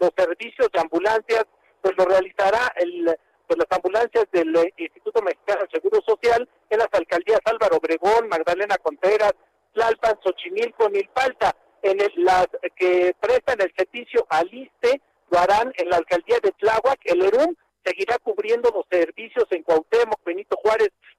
los 0.00 0.10
servicios 0.16 0.68
de 0.72 0.80
ambulancias, 0.80 1.44
pues 1.80 1.94
lo 1.96 2.04
realizará 2.04 2.72
el 2.76 3.16
pues 3.46 3.58
las 3.58 3.76
ambulancias 3.76 4.24
del 4.32 4.72
Instituto 4.78 5.20
Mexicano 5.20 5.60
del 5.60 5.70
Seguro 5.70 6.00
Social 6.06 6.48
en 6.70 6.78
las 6.78 6.88
alcaldías 6.92 7.40
Álvaro 7.44 7.76
Obregón, 7.76 8.26
Magdalena 8.28 8.78
Contreras, 8.78 9.34
Tlalpan, 9.74 10.18
Xochimilco, 10.24 10.88
Milpalta, 10.88 11.54
en 11.82 11.98
las 12.24 12.46
que 12.74 13.14
prestan 13.20 13.60
el 13.60 13.70
servicio 13.76 14.26
al 14.30 14.52
ISTE, 14.52 14.98
lo 15.30 15.38
harán 15.38 15.74
en 15.76 15.90
la 15.90 15.98
alcaldía 15.98 16.38
de 16.42 16.52
Tláhuac, 16.52 16.98
el 17.04 17.22
ERUM 17.22 17.54
seguirá 17.84 18.18
cubriendo 18.18 18.70
los 18.74 18.86
servicios 18.90 19.44
en 19.50 19.62
Cuauhtémoc, 19.62 20.18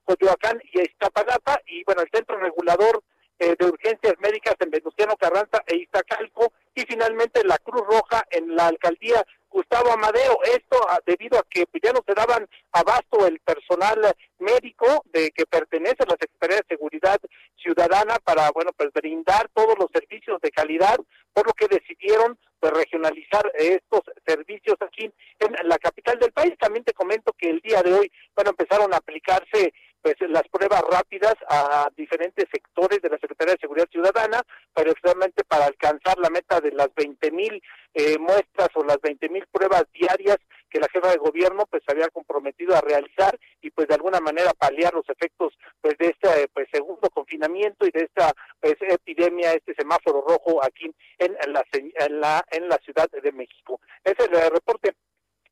Coyoacán 0.06 0.62
y 0.72 0.82
Iztapalapa, 0.82 1.60
y 1.68 1.84
bueno, 1.84 2.02
el 2.02 2.10
Centro 2.14 2.38
Regulador 2.38 3.04
eh, 3.40 3.56
de 3.60 3.66
Urgencias 3.66 4.14
Médicas 4.20 4.56
en 4.60 4.70
Venustiano 4.70 5.18
Carranza 5.18 5.62
e 5.68 5.76
Iztacalco, 5.76 6.54
y 6.74 6.84
finalmente 6.84 7.44
la 7.44 7.58
Cruz 7.58 7.84
Roja 7.86 8.24
en 8.32 8.56
la 8.56 8.68
alcaldía 8.68 9.26
Gustavo 9.56 9.92
Amadeo. 9.94 10.40
Esto 10.44 10.78
ah, 10.90 11.00
debido 11.06 11.40
a 11.40 11.46
que 11.50 11.66
ya 11.82 11.94
no 11.94 12.04
se 12.06 12.14
daban 12.14 12.46
abasto 12.74 13.26
el 13.26 13.40
personal 13.40 14.14
médico 14.40 15.04
de 15.14 15.32
que 15.32 15.46
pertenece 15.46 16.04
a 16.04 16.08
la 16.08 16.18
Secretaría 16.20 16.58
de 16.58 16.76
Seguridad 16.76 17.20
Ciudadana 17.56 18.18
para, 18.24 18.52
bueno, 18.52 18.72
pues 18.76 18.92
brindar 18.94 19.50
todos 19.54 19.76
los 19.80 19.88
servicios 19.94 20.42
de 20.42 20.52
calidad, 20.52 20.98
por 21.32 21.48
lo 21.48 21.54
que 21.54 21.68
decidieron 21.68 22.38
pues 22.60 22.74
regionalizar 22.74 23.50
estos 23.56 24.02
servicios 24.26 24.76
aquí 24.82 25.10
en 25.40 25.70
la 25.70 25.78
capital 25.78 26.20
del 26.20 26.34
país. 26.34 26.54
También 26.60 26.84
te 26.84 26.94
comento 26.94 27.32
que 27.38 27.50
el 27.50 27.62
día 27.62 27.82
de 27.82 27.94
hoy, 27.94 28.12
bueno, 28.36 28.52
empezaron 28.52 28.94
a 28.94 28.98
aplicarse 28.98 29.74
pues 30.06 30.18
las 30.30 30.48
pruebas 30.50 30.84
rápidas 30.88 31.34
a 31.50 31.90
diferentes 31.98 32.46
sectores 32.54 33.02
de 33.02 33.10
la 33.10 33.18
Secretaría 33.18 33.56
de 33.56 33.60
Seguridad 33.60 33.90
Ciudadana, 33.90 34.40
pero 34.72 34.94
precisamente 34.94 35.44
para 35.44 35.66
alcanzar 35.66 36.20
la 36.20 36.30
meta 36.30 36.62
de 36.62 36.72
las 36.74 36.94
20 36.94 37.32
mil 37.32 37.60
eh, 37.96 38.16
muestras 38.20 38.70
o 38.76 38.84
las 38.84 39.02
20 39.02 39.30
mil 39.30 39.48
pruebas 39.52 39.86
diarias 39.92 40.38
que 40.70 40.80
la 40.80 40.88
jefa 40.94 41.10
de 41.10 41.18
gobierno 41.18 41.66
pues 41.72 41.82
había 41.88 42.08
comprometido 42.10 42.76
a 42.76 42.82
realizar 42.82 43.36
y 43.64 43.72
pues 43.72 43.88
de 43.88 43.96
alguna 43.96 44.20
manera 44.20 44.54
paliar 44.54 44.94
los 44.94 45.10
efectos 45.10 45.58
pues 45.82 45.98
de 45.98 46.10
este 46.10 46.50
pues 46.54 46.68
segundo 46.72 47.10
confinamiento 47.10 47.88
y 47.88 47.90
de 47.90 48.02
esta 48.02 48.32
pues 48.62 48.76
epidemia, 48.82 49.54
este 49.54 49.74
semáforo 49.74 50.24
rojo 50.28 50.64
aquí 50.64 50.86
en 51.18 51.36
la 51.52 51.66
en 51.74 52.22
la 52.22 52.46
en 52.52 52.70
la 52.70 52.78
Ciudad 52.86 53.10
de 53.10 53.32
México. 53.32 53.82
Ese 54.04 54.22
es 54.22 54.30
el 54.30 54.52
reporte. 54.52 54.94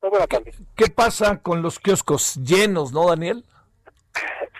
Muy 0.00 0.10
buenas 0.10 0.28
tardes. 0.28 0.62
¿Qué 0.76 0.86
pasa 0.94 1.42
con 1.42 1.60
los 1.60 1.80
kioscos 1.80 2.36
llenos, 2.36 2.92
no, 2.92 3.08
Daniel? 3.08 3.44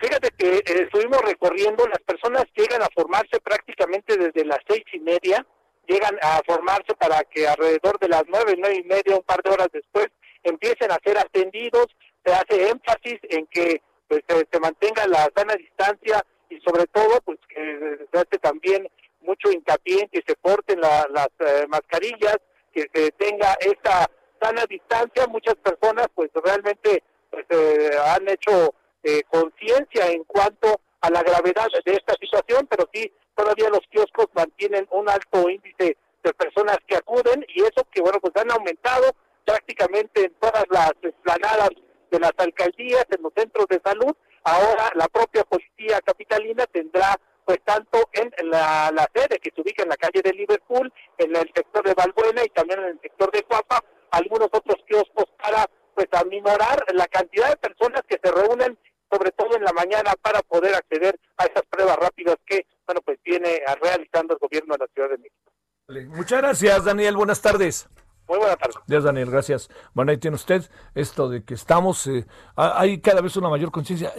Fíjate 0.05 0.29
que 0.37 0.57
eh, 0.57 0.63
estuvimos 0.83 1.19
recorriendo, 1.23 1.87
las 1.87 1.99
personas 2.03 2.45
llegan 2.55 2.83
a 2.83 2.89
formarse 2.93 3.39
prácticamente 3.39 4.15
desde 4.15 4.45
las 4.45 4.59
seis 4.67 4.83
y 4.93 4.99
media, 4.99 5.43
llegan 5.87 6.15
a 6.21 6.41
formarse 6.45 6.93
para 6.93 7.23
que 7.23 7.47
alrededor 7.47 7.97
de 7.97 8.09
las 8.09 8.21
nueve, 8.27 8.53
nueve 8.55 8.75
y 8.75 8.83
media, 8.83 9.15
un 9.15 9.23
par 9.23 9.41
de 9.41 9.49
horas 9.49 9.69
después, 9.73 10.09
empiecen 10.43 10.91
a 10.91 10.99
ser 11.03 11.17
atendidos, 11.17 11.87
se 12.23 12.31
hace 12.31 12.69
énfasis 12.69 13.19
en 13.29 13.47
que 13.47 13.81
pues, 14.07 14.21
se, 14.27 14.59
mantenga 14.59 15.07
la 15.07 15.27
sana 15.35 15.55
distancia 15.55 16.23
y 16.51 16.59
sobre 16.59 16.85
todo 16.85 17.19
pues 17.21 17.39
que 17.49 17.97
se 18.11 18.19
hace 18.19 18.37
también 18.39 18.87
mucho 19.21 19.51
hincapié 19.51 20.01
en 20.01 20.09
que 20.09 20.21
se 20.27 20.35
porten 20.35 20.81
las 20.81 21.29
eh, 21.39 21.65
mascarillas, 21.67 22.37
que 22.71 22.85
se 22.93 23.11
tenga 23.13 23.55
esta 23.59 24.07
sana 24.39 24.67
distancia, 24.69 25.25
muchas 25.25 25.55
personas 25.55 26.05
pues 26.13 26.29
realmente 26.43 27.01
pues, 27.31 27.45
eh, 27.49 27.89
han 28.05 28.29
hecho 28.29 28.75
eh, 29.05 29.21
conciencia 29.29 30.07
en 30.07 30.23
cuanto 30.23 30.81
a 31.01 31.11
la 31.11 31.21
gravedad 31.21 31.67
de 31.85 31.93
esta 31.93 32.15
situación, 32.19 32.65
pero 32.67 32.89
sí, 32.91 33.11
todavía 33.35 33.69
los 33.69 33.81
kioscos 33.91 34.25
mantienen 34.33 34.87
un 34.89 35.07
alto 35.07 35.47
índice 35.47 35.95
de 36.23 36.33
personas 36.33 36.77
que 36.87 36.95
acuden 36.95 37.45
y 37.49 37.61
eso 37.61 37.85
que, 37.91 38.01
bueno, 38.01 38.19
pues 38.19 38.35
han 38.35 38.51
aumentado 38.51 39.15
prácticamente 39.45 40.25
en 40.25 40.33
todas 40.39 40.65
las 40.71 40.91
esplanadas 41.03 41.69
de 42.09 42.19
las 42.19 42.33
alcaldías, 42.37 43.05
en 43.15 43.21
los 43.21 43.31
centros 43.35 43.67
de 43.69 43.79
salud. 43.85 44.11
Ahora 44.43 44.89
la 44.95 45.07
propia 45.07 45.43
policía 45.43 46.01
capitalina 46.03 46.65
tendrá 46.65 47.15
pues 47.45 47.59
tanto 47.63 48.09
en 48.13 48.31
la, 48.49 49.07
sede 49.13 49.37
que 49.37 49.51
se 49.53 49.61
ubica 49.61 49.83
en 49.83 49.89
la 49.89 49.97
calle 49.97 50.23
de 50.23 50.33
Liverpool, 50.33 50.91
en 51.19 51.35
el 51.35 51.51
sector 51.53 51.85
de 51.85 51.93
Valbuena 51.93 52.43
y 52.43 52.49
también 52.49 52.79
en 52.79 52.87
el 52.87 52.99
sector 53.01 53.31
de 53.31 53.43
Cuapa, 53.43 53.83
algunos 54.09 54.49
otros 54.51 54.83
kioscos 54.87 55.25
para 55.39 55.69
pues 55.93 56.07
aminorar 56.13 56.83
la 56.93 57.07
cantidad 57.07 57.49
de 57.49 57.57
personas 57.57 58.01
que 58.07 58.19
se 58.21 58.31
reúnen 58.31 58.77
sobre 59.11 59.31
todo 59.31 59.55
en 59.55 59.63
la 59.63 59.73
mañana, 59.73 60.13
para 60.21 60.41
poder 60.41 60.75
acceder 60.75 61.19
a 61.37 61.45
esas 61.45 61.63
pruebas 61.69 61.97
rápidas 61.97 62.35
que, 62.45 62.65
bueno, 62.85 63.01
pues 63.03 63.19
viene 63.23 63.61
realizando 63.81 64.33
el 64.33 64.39
gobierno 64.39 64.73
de 64.73 64.79
la 64.79 64.87
Ciudad 64.93 65.09
de 65.09 65.17
México. 65.17 66.15
Muchas 66.15 66.41
gracias, 66.41 66.85
Daniel. 66.85 67.15
Buenas 67.15 67.41
tardes. 67.41 67.87
Muy 68.27 68.39
buenas 68.39 68.57
tardes. 68.57 68.75
Gracias, 68.87 69.03
Daniel. 69.03 69.29
Gracias. 69.29 69.69
Bueno, 69.93 70.11
ahí 70.11 70.17
tiene 70.17 70.35
usted 70.35 70.63
esto 70.95 71.29
de 71.29 71.43
que 71.43 71.53
estamos, 71.53 72.07
eh, 72.07 72.25
hay 72.55 72.99
cada 72.99 73.21
vez 73.21 73.37
una 73.37 73.49
mayor 73.49 73.71
conciencia. 73.71 74.11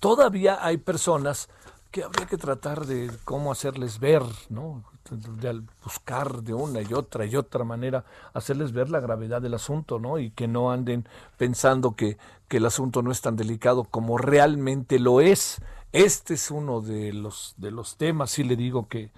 Todavía 0.00 0.64
hay 0.64 0.78
personas 0.78 1.50
que 1.90 2.02
habría 2.02 2.26
que 2.26 2.38
tratar 2.38 2.86
de 2.86 3.10
cómo 3.24 3.52
hacerles 3.52 4.00
ver, 4.00 4.22
¿no? 4.48 4.82
De 5.12 5.62
buscar 5.84 6.42
de 6.42 6.54
una 6.54 6.80
y 6.80 6.92
otra 6.94 7.26
y 7.26 7.36
otra 7.36 7.64
manera 7.64 8.04
hacerles 8.32 8.72
ver 8.72 8.90
la 8.90 9.00
gravedad 9.00 9.42
del 9.42 9.54
asunto, 9.54 9.98
¿no? 9.98 10.18
Y 10.18 10.30
que 10.30 10.48
no 10.48 10.72
anden 10.72 11.06
pensando 11.36 11.94
que, 11.94 12.16
que 12.48 12.56
el 12.56 12.66
asunto 12.66 13.02
no 13.02 13.12
es 13.12 13.20
tan 13.20 13.36
delicado 13.36 13.84
como 13.84 14.18
realmente 14.18 14.98
lo 14.98 15.20
es. 15.20 15.60
Este 15.92 16.34
es 16.34 16.50
uno 16.50 16.80
de 16.80 17.12
los 17.12 17.54
de 17.58 17.70
los 17.70 17.96
temas, 17.96 18.30
sí 18.30 18.44
le 18.44 18.56
digo 18.56 18.88
que 18.88 19.10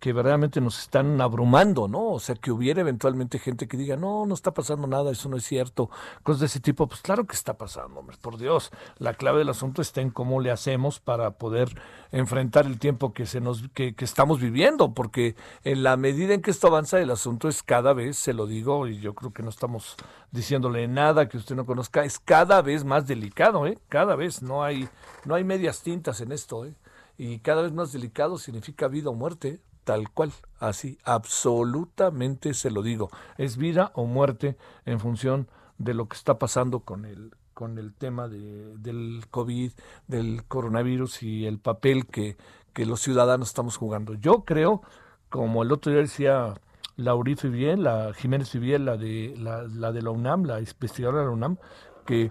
que, 0.00 0.12
verdaderamente 0.12 0.60
nos 0.60 0.80
están 0.80 1.20
abrumando, 1.20 1.86
¿no? 1.86 2.10
O 2.10 2.18
sea, 2.18 2.34
que 2.34 2.50
hubiera 2.50 2.80
eventualmente 2.80 3.38
gente 3.38 3.68
que 3.68 3.76
diga, 3.76 3.96
no, 3.96 4.26
no 4.26 4.34
está 4.34 4.52
pasando 4.52 4.88
nada, 4.88 5.12
eso 5.12 5.28
no 5.28 5.36
es 5.36 5.44
cierto, 5.44 5.88
cosas 6.24 6.40
de 6.40 6.46
ese 6.46 6.60
tipo, 6.60 6.88
pues 6.88 7.00
claro 7.00 7.26
que 7.26 7.36
está 7.36 7.56
pasando, 7.56 8.00
hombre, 8.00 8.16
por 8.20 8.38
Dios. 8.38 8.72
La 8.98 9.14
clave 9.14 9.38
del 9.38 9.50
asunto 9.50 9.80
está 9.80 10.00
en 10.00 10.10
cómo 10.10 10.40
le 10.40 10.50
hacemos 10.50 10.98
para 10.98 11.30
poder 11.32 11.80
enfrentar 12.10 12.66
el 12.66 12.80
tiempo 12.80 13.12
que, 13.12 13.26
se 13.26 13.40
nos, 13.40 13.68
que, 13.72 13.94
que 13.94 14.04
estamos 14.04 14.40
viviendo, 14.40 14.94
porque 14.94 15.36
en 15.62 15.84
la 15.84 15.96
medida 15.96 16.34
en 16.34 16.42
que 16.42 16.50
esto 16.50 16.66
avanza, 16.66 17.00
el 17.00 17.10
asunto 17.10 17.48
es 17.48 17.62
cada 17.62 17.92
vez, 17.92 18.18
se 18.18 18.32
lo 18.32 18.46
digo, 18.46 18.88
y 18.88 18.98
yo 18.98 19.14
creo 19.14 19.32
que 19.32 19.44
no 19.44 19.50
estamos 19.50 19.94
diciéndole 20.32 20.88
nada 20.88 21.28
que 21.28 21.36
usted 21.36 21.54
no 21.54 21.66
conozca, 21.66 22.04
es 22.04 22.18
cada 22.18 22.62
vez 22.62 22.84
más 22.84 23.06
delicado, 23.06 23.66
¿eh? 23.66 23.78
Cada 23.88 24.16
vez, 24.16 24.42
no 24.42 24.64
hay, 24.64 24.88
no 25.24 25.36
hay 25.36 25.44
medias 25.44 25.82
tintas 25.82 26.20
en 26.20 26.32
esto, 26.32 26.64
¿eh? 26.64 26.74
Y 27.16 27.40
cada 27.40 27.62
vez 27.62 27.72
más 27.72 27.92
delicado 27.92 28.38
significa 28.38 28.86
vida 28.86 29.10
o 29.10 29.14
muerte 29.14 29.60
tal 29.88 30.10
cual, 30.10 30.34
así, 30.60 30.98
absolutamente 31.02 32.52
se 32.52 32.70
lo 32.70 32.82
digo. 32.82 33.08
Es 33.38 33.56
vida 33.56 33.90
o 33.94 34.04
muerte 34.04 34.58
en 34.84 35.00
función 35.00 35.48
de 35.78 35.94
lo 35.94 36.08
que 36.08 36.16
está 36.18 36.38
pasando 36.38 36.80
con 36.80 37.06
el, 37.06 37.34
con 37.54 37.78
el 37.78 37.94
tema 37.94 38.28
de, 38.28 38.76
del 38.76 39.24
COVID, 39.30 39.72
del 40.06 40.44
coronavirus 40.46 41.22
y 41.22 41.46
el 41.46 41.58
papel 41.58 42.04
que, 42.04 42.36
que 42.74 42.84
los 42.84 43.00
ciudadanos 43.00 43.48
estamos 43.48 43.78
jugando. 43.78 44.12
Yo 44.12 44.44
creo, 44.44 44.82
como 45.30 45.62
el 45.62 45.72
otro 45.72 45.90
día 45.90 46.02
decía 46.02 46.52
Laurita 46.96 47.48
bien 47.48 47.82
la 47.82 48.12
Jiménez 48.12 48.50
Fibiel, 48.50 48.84
la 48.84 48.98
de 48.98 49.36
la, 49.38 49.62
la 49.62 49.90
de 49.90 50.02
la 50.02 50.10
UNAM, 50.10 50.44
la 50.44 50.60
investigadora 50.60 51.20
de 51.20 51.24
la 51.28 51.32
UNAM, 51.32 51.56
que 52.04 52.30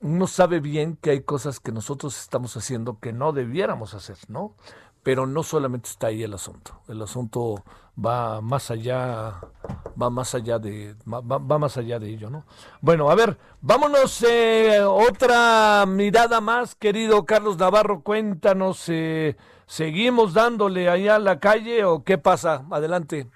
uno 0.00 0.26
sabe 0.26 0.58
bien 0.58 0.96
que 0.96 1.10
hay 1.10 1.20
cosas 1.22 1.60
que 1.60 1.70
nosotros 1.70 2.20
estamos 2.20 2.56
haciendo 2.56 2.98
que 2.98 3.12
no 3.12 3.32
debiéramos 3.32 3.94
hacer, 3.94 4.16
¿no? 4.26 4.56
Pero 5.02 5.26
no 5.26 5.42
solamente 5.42 5.88
está 5.88 6.08
ahí 6.08 6.22
el 6.22 6.34
asunto. 6.34 6.80
El 6.88 7.00
asunto 7.02 7.64
va 8.04 8.40
más 8.40 8.70
allá, 8.70 9.34
va 10.00 10.10
más 10.10 10.34
allá 10.34 10.58
de, 10.58 10.94
va, 11.06 11.58
más 11.58 11.76
allá 11.76 11.98
de 11.98 12.08
ello, 12.08 12.30
¿no? 12.30 12.44
Bueno, 12.80 13.10
a 13.10 13.14
ver, 13.14 13.36
vámonos 13.60 14.24
eh, 14.28 14.80
otra 14.82 15.84
mirada 15.86 16.40
más, 16.40 16.74
querido 16.74 17.24
Carlos 17.26 17.58
Navarro, 17.58 18.02
cuéntanos, 18.02 18.88
eh, 18.88 19.36
seguimos 19.66 20.34
dándole 20.34 20.88
allá 20.88 21.16
a 21.16 21.20
la 21.20 21.40
calle 21.40 21.84
o 21.84 22.04
qué 22.04 22.18
pasa, 22.18 22.64
adelante. 22.70 23.26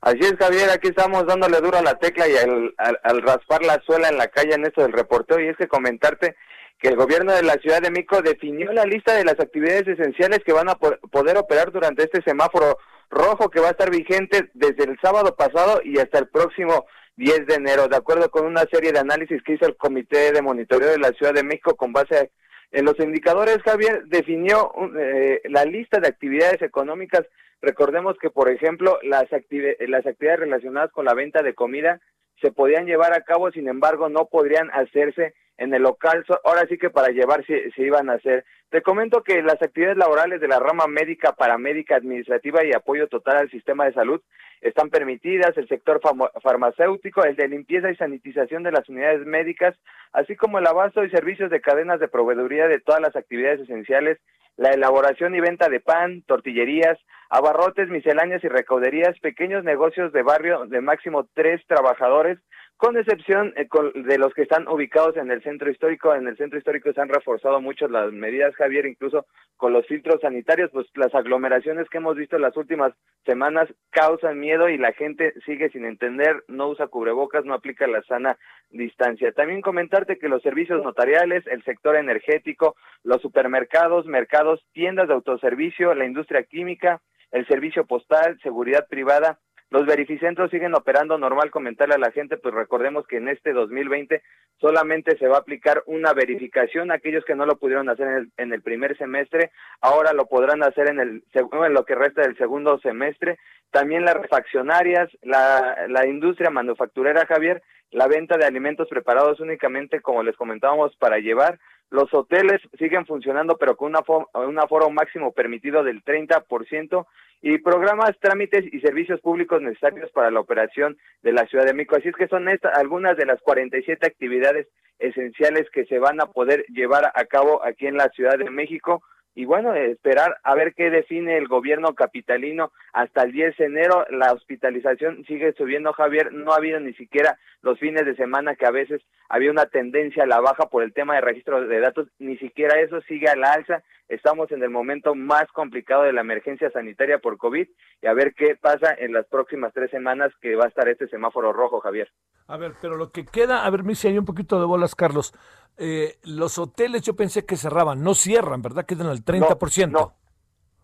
Así 0.00 0.20
es, 0.20 0.36
Javier, 0.38 0.70
aquí 0.70 0.88
estamos 0.88 1.26
dándole 1.26 1.60
duro 1.60 1.78
a 1.78 1.82
la 1.82 1.98
tecla 1.98 2.28
y 2.28 2.36
al, 2.36 2.74
al, 3.02 3.22
raspar 3.22 3.64
la 3.64 3.82
suela 3.84 4.08
en 4.08 4.18
la 4.18 4.28
calle 4.28 4.54
en 4.54 4.64
esto 4.64 4.82
del 4.82 4.92
reporteo, 4.92 5.40
y 5.40 5.48
es 5.48 5.56
que 5.56 5.66
comentarte 5.66 6.36
que 6.78 6.88
el 6.88 6.96
gobierno 6.96 7.32
de 7.32 7.42
la 7.42 7.54
Ciudad 7.54 7.80
de 7.80 7.90
México 7.90 8.22
definió 8.22 8.72
la 8.72 8.84
lista 8.84 9.14
de 9.14 9.24
las 9.24 9.40
actividades 9.40 9.88
esenciales 9.88 10.40
que 10.44 10.52
van 10.52 10.68
a 10.68 10.74
poder 10.76 11.36
operar 11.38 11.72
durante 11.72 12.04
este 12.04 12.22
semáforo 12.22 12.78
rojo 13.10 13.48
que 13.50 13.60
va 13.60 13.68
a 13.68 13.70
estar 13.70 13.90
vigente 13.90 14.50
desde 14.54 14.84
el 14.84 14.98
sábado 15.00 15.34
pasado 15.36 15.80
y 15.84 15.98
hasta 15.98 16.18
el 16.18 16.28
próximo 16.28 16.86
10 17.16 17.46
de 17.46 17.54
enero, 17.54 17.88
de 17.88 17.96
acuerdo 17.96 18.30
con 18.30 18.44
una 18.44 18.64
serie 18.70 18.92
de 18.92 18.98
análisis 18.98 19.42
que 19.42 19.54
hizo 19.54 19.66
el 19.66 19.76
Comité 19.76 20.32
de 20.32 20.42
Monitoreo 20.42 20.90
de 20.90 20.98
la 20.98 21.12
Ciudad 21.12 21.32
de 21.32 21.44
México 21.44 21.74
con 21.74 21.92
base 21.92 22.30
en 22.72 22.84
los 22.84 22.98
indicadores, 22.98 23.62
Javier 23.62 24.04
definió 24.06 24.72
eh, 24.98 25.40
la 25.44 25.64
lista 25.64 25.98
de 25.98 26.08
actividades 26.08 26.60
económicas. 26.60 27.22
Recordemos 27.62 28.16
que, 28.20 28.28
por 28.28 28.50
ejemplo, 28.50 28.98
las, 29.02 29.24
las 29.30 30.06
actividades 30.06 30.40
relacionadas 30.40 30.90
con 30.92 31.06
la 31.06 31.14
venta 31.14 31.42
de 31.42 31.54
comida 31.54 32.00
se 32.42 32.52
podían 32.52 32.84
llevar 32.84 33.14
a 33.14 33.22
cabo, 33.22 33.50
sin 33.50 33.68
embargo, 33.68 34.10
no 34.10 34.26
podrían 34.26 34.70
hacerse 34.72 35.32
en 35.58 35.72
el 35.74 35.82
local, 35.82 36.24
ahora 36.44 36.66
sí 36.68 36.78
que 36.78 36.90
para 36.90 37.08
llevar 37.08 37.44
se, 37.46 37.70
iban 37.76 38.10
a 38.10 38.14
hacer. 38.14 38.44
Te 38.70 38.82
comento 38.82 39.22
que 39.22 39.42
las 39.42 39.60
actividades 39.62 39.96
laborales 39.96 40.40
de 40.40 40.48
la 40.48 40.58
rama 40.58 40.86
médica, 40.86 41.32
paramédica, 41.32 41.96
administrativa 41.96 42.64
y 42.64 42.72
apoyo 42.72 43.08
total 43.08 43.38
al 43.38 43.50
sistema 43.50 43.84
de 43.86 43.94
salud 43.94 44.20
están 44.60 44.90
permitidas, 44.90 45.56
el 45.56 45.68
sector 45.68 46.00
farmacéutico, 46.42 47.24
el 47.24 47.36
de 47.36 47.48
limpieza 47.48 47.90
y 47.90 47.96
sanitización 47.96 48.62
de 48.62 48.72
las 48.72 48.88
unidades 48.88 49.24
médicas, 49.26 49.76
así 50.12 50.34
como 50.34 50.58
el 50.58 50.66
abasto 50.66 51.04
y 51.04 51.10
servicios 51.10 51.50
de 51.50 51.60
cadenas 51.60 52.00
de 52.00 52.08
proveeduría 52.08 52.66
de 52.66 52.80
todas 52.80 53.00
las 53.00 53.14
actividades 53.16 53.60
esenciales, 53.60 54.18
la 54.56 54.70
elaboración 54.70 55.34
y 55.34 55.40
venta 55.40 55.68
de 55.68 55.80
pan, 55.80 56.22
tortillerías, 56.22 56.98
abarrotes, 57.28 57.88
misceláneas 57.88 58.42
y 58.42 58.48
recauderías, 58.48 59.18
pequeños 59.20 59.64
negocios 59.64 60.12
de 60.12 60.22
barrio 60.22 60.66
de 60.66 60.80
máximo 60.80 61.28
tres 61.34 61.60
trabajadores, 61.66 62.38
con 62.76 62.96
excepción 62.98 63.54
eh, 63.56 63.66
de 63.94 64.18
los 64.18 64.34
que 64.34 64.42
están 64.42 64.68
ubicados 64.68 65.16
en 65.16 65.30
el 65.30 65.42
centro 65.42 65.70
histórico. 65.70 66.14
En 66.14 66.28
el 66.28 66.36
centro 66.36 66.58
histórico 66.58 66.92
se 66.92 67.00
han 67.00 67.08
reforzado 67.08 67.60
mucho 67.60 67.88
las 67.88 68.12
medidas, 68.12 68.54
Javier, 68.56 68.86
incluso 68.86 69.26
con 69.56 69.72
los 69.72 69.86
filtros 69.86 70.20
sanitarios, 70.20 70.70
pues 70.72 70.86
las 70.94 71.14
aglomeraciones 71.14 71.88
que 71.88 71.98
hemos 71.98 72.16
visto 72.16 72.36
en 72.36 72.42
las 72.42 72.56
últimas 72.56 72.92
semanas 73.24 73.68
causan 73.90 74.38
miedo 74.38 74.68
y 74.68 74.76
la 74.76 74.92
gente 74.92 75.32
sigue 75.46 75.70
sin 75.70 75.86
entender, 75.86 76.44
no 76.48 76.68
usa 76.68 76.88
cubrebocas, 76.88 77.44
no 77.44 77.54
aplica 77.54 77.86
la 77.86 78.02
sana 78.02 78.36
distancia. 78.70 79.32
También 79.32 79.62
comentarte 79.62 80.18
que 80.18 80.28
los 80.28 80.42
servicios 80.42 80.82
notariales, 80.82 81.46
el 81.46 81.64
sector 81.64 81.96
energético, 81.96 82.76
los 83.02 83.22
supermercados, 83.22 84.04
mercados, 84.06 84.64
tiendas 84.72 85.08
de 85.08 85.14
autoservicio, 85.14 85.94
la 85.94 86.04
industria 86.04 86.42
química, 86.42 87.00
el 87.32 87.46
servicio 87.46 87.86
postal, 87.86 88.38
seguridad 88.42 88.86
privada, 88.88 89.38
Los 89.70 89.84
verificentros 89.84 90.50
siguen 90.50 90.74
operando 90.74 91.18
normal, 91.18 91.50
comentarle 91.50 91.96
a 91.96 91.98
la 91.98 92.12
gente, 92.12 92.36
pues 92.36 92.54
recordemos 92.54 93.04
que 93.06 93.16
en 93.16 93.28
este 93.28 93.52
2020 93.52 94.22
solamente 94.60 95.18
se 95.18 95.26
va 95.26 95.36
a 95.36 95.40
aplicar 95.40 95.82
una 95.86 96.12
verificación, 96.12 96.92
aquellos 96.92 97.24
que 97.24 97.34
no 97.34 97.46
lo 97.46 97.56
pudieron 97.56 97.88
hacer 97.88 98.06
en 98.06 98.14
el, 98.14 98.32
en 98.36 98.52
el 98.52 98.62
primer 98.62 98.96
semestre, 98.96 99.50
ahora 99.80 100.12
lo 100.12 100.26
podrán 100.26 100.62
hacer 100.62 100.88
en, 100.88 101.00
el, 101.00 101.24
en 101.32 101.74
lo 101.74 101.84
que 101.84 101.96
resta 101.96 102.22
del 102.22 102.36
segundo 102.38 102.78
semestre, 102.78 103.38
también 103.72 104.04
las 104.04 104.14
refaccionarias, 104.14 105.10
la, 105.22 105.86
la 105.88 106.06
industria 106.06 106.50
manufacturera, 106.50 107.26
Javier, 107.26 107.60
la 107.90 108.06
venta 108.06 108.36
de 108.36 108.46
alimentos 108.46 108.88
preparados 108.88 109.40
únicamente, 109.40 110.00
como 110.00 110.22
les 110.22 110.36
comentábamos, 110.36 110.94
para 110.96 111.18
llevar, 111.18 111.58
los 111.90 112.12
hoteles 112.12 112.60
siguen 112.78 113.06
funcionando, 113.06 113.56
pero 113.56 113.76
con 113.76 113.94
un 113.94 114.58
aforo 114.58 114.90
máximo 114.90 115.32
permitido 115.32 115.84
del 115.84 116.02
30% 116.04 117.06
y 117.42 117.58
programas, 117.58 118.18
trámites 118.20 118.64
y 118.72 118.80
servicios 118.80 119.20
públicos 119.20 119.62
necesarios 119.62 120.10
para 120.10 120.30
la 120.30 120.40
operación 120.40 120.96
de 121.22 121.32
la 121.32 121.46
Ciudad 121.46 121.64
de 121.64 121.74
México. 121.74 121.96
Así 121.96 122.08
es 122.08 122.16
que 122.16 122.28
son 122.28 122.48
estas 122.48 122.76
algunas 122.76 123.16
de 123.16 123.26
las 123.26 123.40
47 123.42 124.06
actividades 124.06 124.66
esenciales 124.98 125.68
que 125.70 125.84
se 125.84 125.98
van 125.98 126.20
a 126.20 126.26
poder 126.26 126.64
llevar 126.68 127.12
a 127.14 127.24
cabo 127.26 127.64
aquí 127.64 127.86
en 127.86 127.96
la 127.96 128.08
Ciudad 128.08 128.38
de 128.38 128.50
México 128.50 129.02
y 129.36 129.44
bueno, 129.44 129.74
esperar 129.74 130.38
a 130.44 130.54
ver 130.54 130.72
qué 130.74 130.88
define 130.88 131.36
el 131.36 131.46
gobierno 131.46 131.94
capitalino 131.94 132.72
hasta 132.94 133.22
el 133.22 133.32
10 133.32 133.58
de 133.58 133.64
enero. 133.66 134.06
La 134.08 134.32
hospitalización 134.32 135.26
sigue 135.26 135.52
subiendo, 135.52 135.92
Javier. 135.92 136.32
No 136.32 136.52
ha 136.52 136.56
habido 136.56 136.80
ni 136.80 136.94
siquiera 136.94 137.38
los 137.60 137.78
fines 137.78 138.06
de 138.06 138.16
semana 138.16 138.56
que 138.56 138.64
a 138.64 138.70
veces 138.70 139.02
había 139.28 139.50
una 139.50 139.66
tendencia 139.66 140.22
a 140.22 140.26
la 140.26 140.40
baja 140.40 140.70
por 140.70 140.82
el 140.82 140.94
tema 140.94 141.16
de 141.16 141.20
registro 141.20 141.68
de 141.68 141.80
datos. 141.80 142.08
Ni 142.18 142.38
siquiera 142.38 142.80
eso 142.80 143.02
sigue 143.02 143.28
a 143.28 143.36
la 143.36 143.52
alza. 143.52 143.82
Estamos 144.08 144.52
en 144.52 144.62
el 144.62 144.70
momento 144.70 145.14
más 145.14 145.46
complicado 145.52 146.04
de 146.04 146.12
la 146.12 146.20
emergencia 146.20 146.70
sanitaria 146.70 147.18
por 147.18 147.38
COVID 147.38 147.66
y 148.02 148.06
a 148.06 148.12
ver 148.14 148.34
qué 148.34 148.54
pasa 148.54 148.94
en 148.96 149.12
las 149.12 149.26
próximas 149.26 149.72
tres 149.74 149.90
semanas 149.90 150.32
que 150.40 150.54
va 150.54 150.64
a 150.64 150.68
estar 150.68 150.88
este 150.88 151.08
semáforo 151.08 151.52
rojo, 151.52 151.80
Javier. 151.80 152.08
A 152.46 152.56
ver, 152.56 152.74
pero 152.80 152.96
lo 152.96 153.10
que 153.10 153.24
queda, 153.24 153.64
a 153.64 153.70
ver, 153.70 153.82
me 153.82 153.96
si 153.96 154.06
hay 154.06 154.18
un 154.18 154.24
poquito 154.24 154.60
de 154.60 154.66
bolas, 154.66 154.94
Carlos. 154.94 155.34
Eh, 155.76 156.14
los 156.22 156.58
hoteles 156.58 157.02
yo 157.02 157.16
pensé 157.16 157.44
que 157.44 157.56
cerraban, 157.56 158.04
no 158.04 158.14
cierran, 158.14 158.62
¿verdad? 158.62 158.86
Quedan 158.86 159.08
al 159.08 159.24
30%. 159.24 159.90
No, 159.90 159.98
no. 159.98 160.14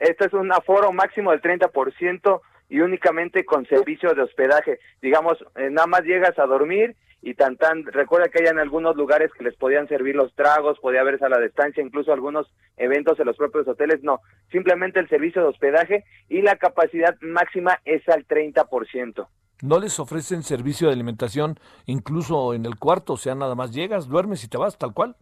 Este 0.01 0.27
es 0.27 0.33
un 0.33 0.53
aforo 0.53 0.91
máximo 0.93 1.31
del 1.31 1.41
30% 1.41 2.41
y 2.69 2.81
únicamente 2.81 3.45
con 3.45 3.65
servicio 3.67 4.15
de 4.15 4.23
hospedaje. 4.23 4.81
Digamos, 5.01 5.39
eh, 5.55 5.71
nada 5.71 5.87
más 5.87 6.03
llegas 6.03 6.37
a 6.41 6.47
dormir 6.47 6.97
y 7.23 7.35
tan 7.35 7.57
tan, 7.57 7.85
recuerda 7.87 8.29
que 8.29 8.43
hay 8.43 8.51
en 8.51 8.59
algunos 8.59 8.97
lugares 8.97 9.31
que 9.33 9.45
les 9.45 9.57
podían 9.57 9.87
servir 9.87 10.17
los 10.17 10.35
tragos, 10.35 10.79
podía 10.81 11.01
haber 11.01 11.23
a 11.23 11.29
la 11.29 11.39
distancia, 11.39 11.83
incluso 11.83 12.13
algunos 12.13 12.53
eventos 12.77 13.19
en 13.21 13.27
los 13.27 13.37
propios 13.37 13.69
hoteles, 13.69 14.03
no, 14.03 14.21
simplemente 14.51 14.99
el 14.99 15.09
servicio 15.09 15.41
de 15.41 15.49
hospedaje 15.49 16.05
y 16.29 16.43
la 16.43 16.57
capacidad 16.57 17.17
máxima 17.21 17.79
es 17.85 18.07
al 18.09 18.27
30%. 18.27 19.29
¿No 19.63 19.79
les 19.79 20.01
ofrecen 20.01 20.43
servicio 20.43 20.89
de 20.89 20.95
alimentación 20.95 21.61
incluso 21.87 22.55
en 22.55 22.67
el 22.67 22.77
cuarto? 22.77 23.13
O 23.13 23.17
sea, 23.17 23.37
nada 23.37 23.55
más 23.55 23.73
llegas, 23.73 24.09
duermes 24.09 24.43
y 24.43 24.49
te 24.49 24.59
vas, 24.59 24.77
tal 24.77 24.93
cual. 24.93 25.15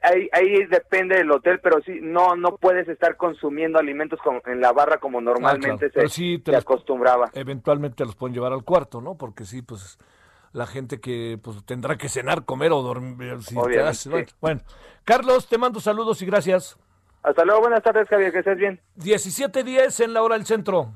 Ahí, 0.00 0.28
ahí 0.32 0.64
depende 0.64 1.16
del 1.16 1.30
hotel, 1.30 1.60
pero 1.62 1.82
sí, 1.84 1.98
no 2.00 2.34
no 2.34 2.56
puedes 2.56 2.88
estar 2.88 3.18
consumiendo 3.18 3.78
alimentos 3.78 4.18
en 4.46 4.62
la 4.62 4.72
barra 4.72 4.96
como 4.96 5.18
ah, 5.18 5.22
normalmente 5.22 5.90
se, 5.90 6.38
te 6.38 6.56
acostumbraba. 6.56 7.30
Eventualmente 7.34 8.06
los 8.06 8.16
pueden 8.16 8.34
llevar 8.34 8.54
al 8.54 8.64
cuarto, 8.64 9.02
¿no? 9.02 9.18
Porque 9.18 9.44
sí, 9.44 9.60
pues 9.60 9.98
la 10.54 10.66
gente 10.66 11.00
que 11.00 11.38
pues 11.42 11.64
tendrá 11.66 11.98
que 11.98 12.08
cenar, 12.08 12.44
comer 12.44 12.72
o 12.72 12.80
dormir. 12.80 13.42
Si 13.42 13.54
bueno, 14.40 14.60
Carlos, 15.04 15.48
te 15.48 15.58
mando 15.58 15.80
saludos 15.80 16.22
y 16.22 16.26
gracias. 16.26 16.78
Hasta 17.24 17.44
luego, 17.44 17.62
buenas 17.62 17.82
tardes, 17.82 18.08
Javier, 18.08 18.32
que 18.32 18.38
estés 18.38 18.56
bien. 18.56 18.80
17.10 18.98 20.04
en 20.04 20.14
la 20.14 20.22
hora 20.22 20.36
del 20.36 20.46
centro. 20.46 20.92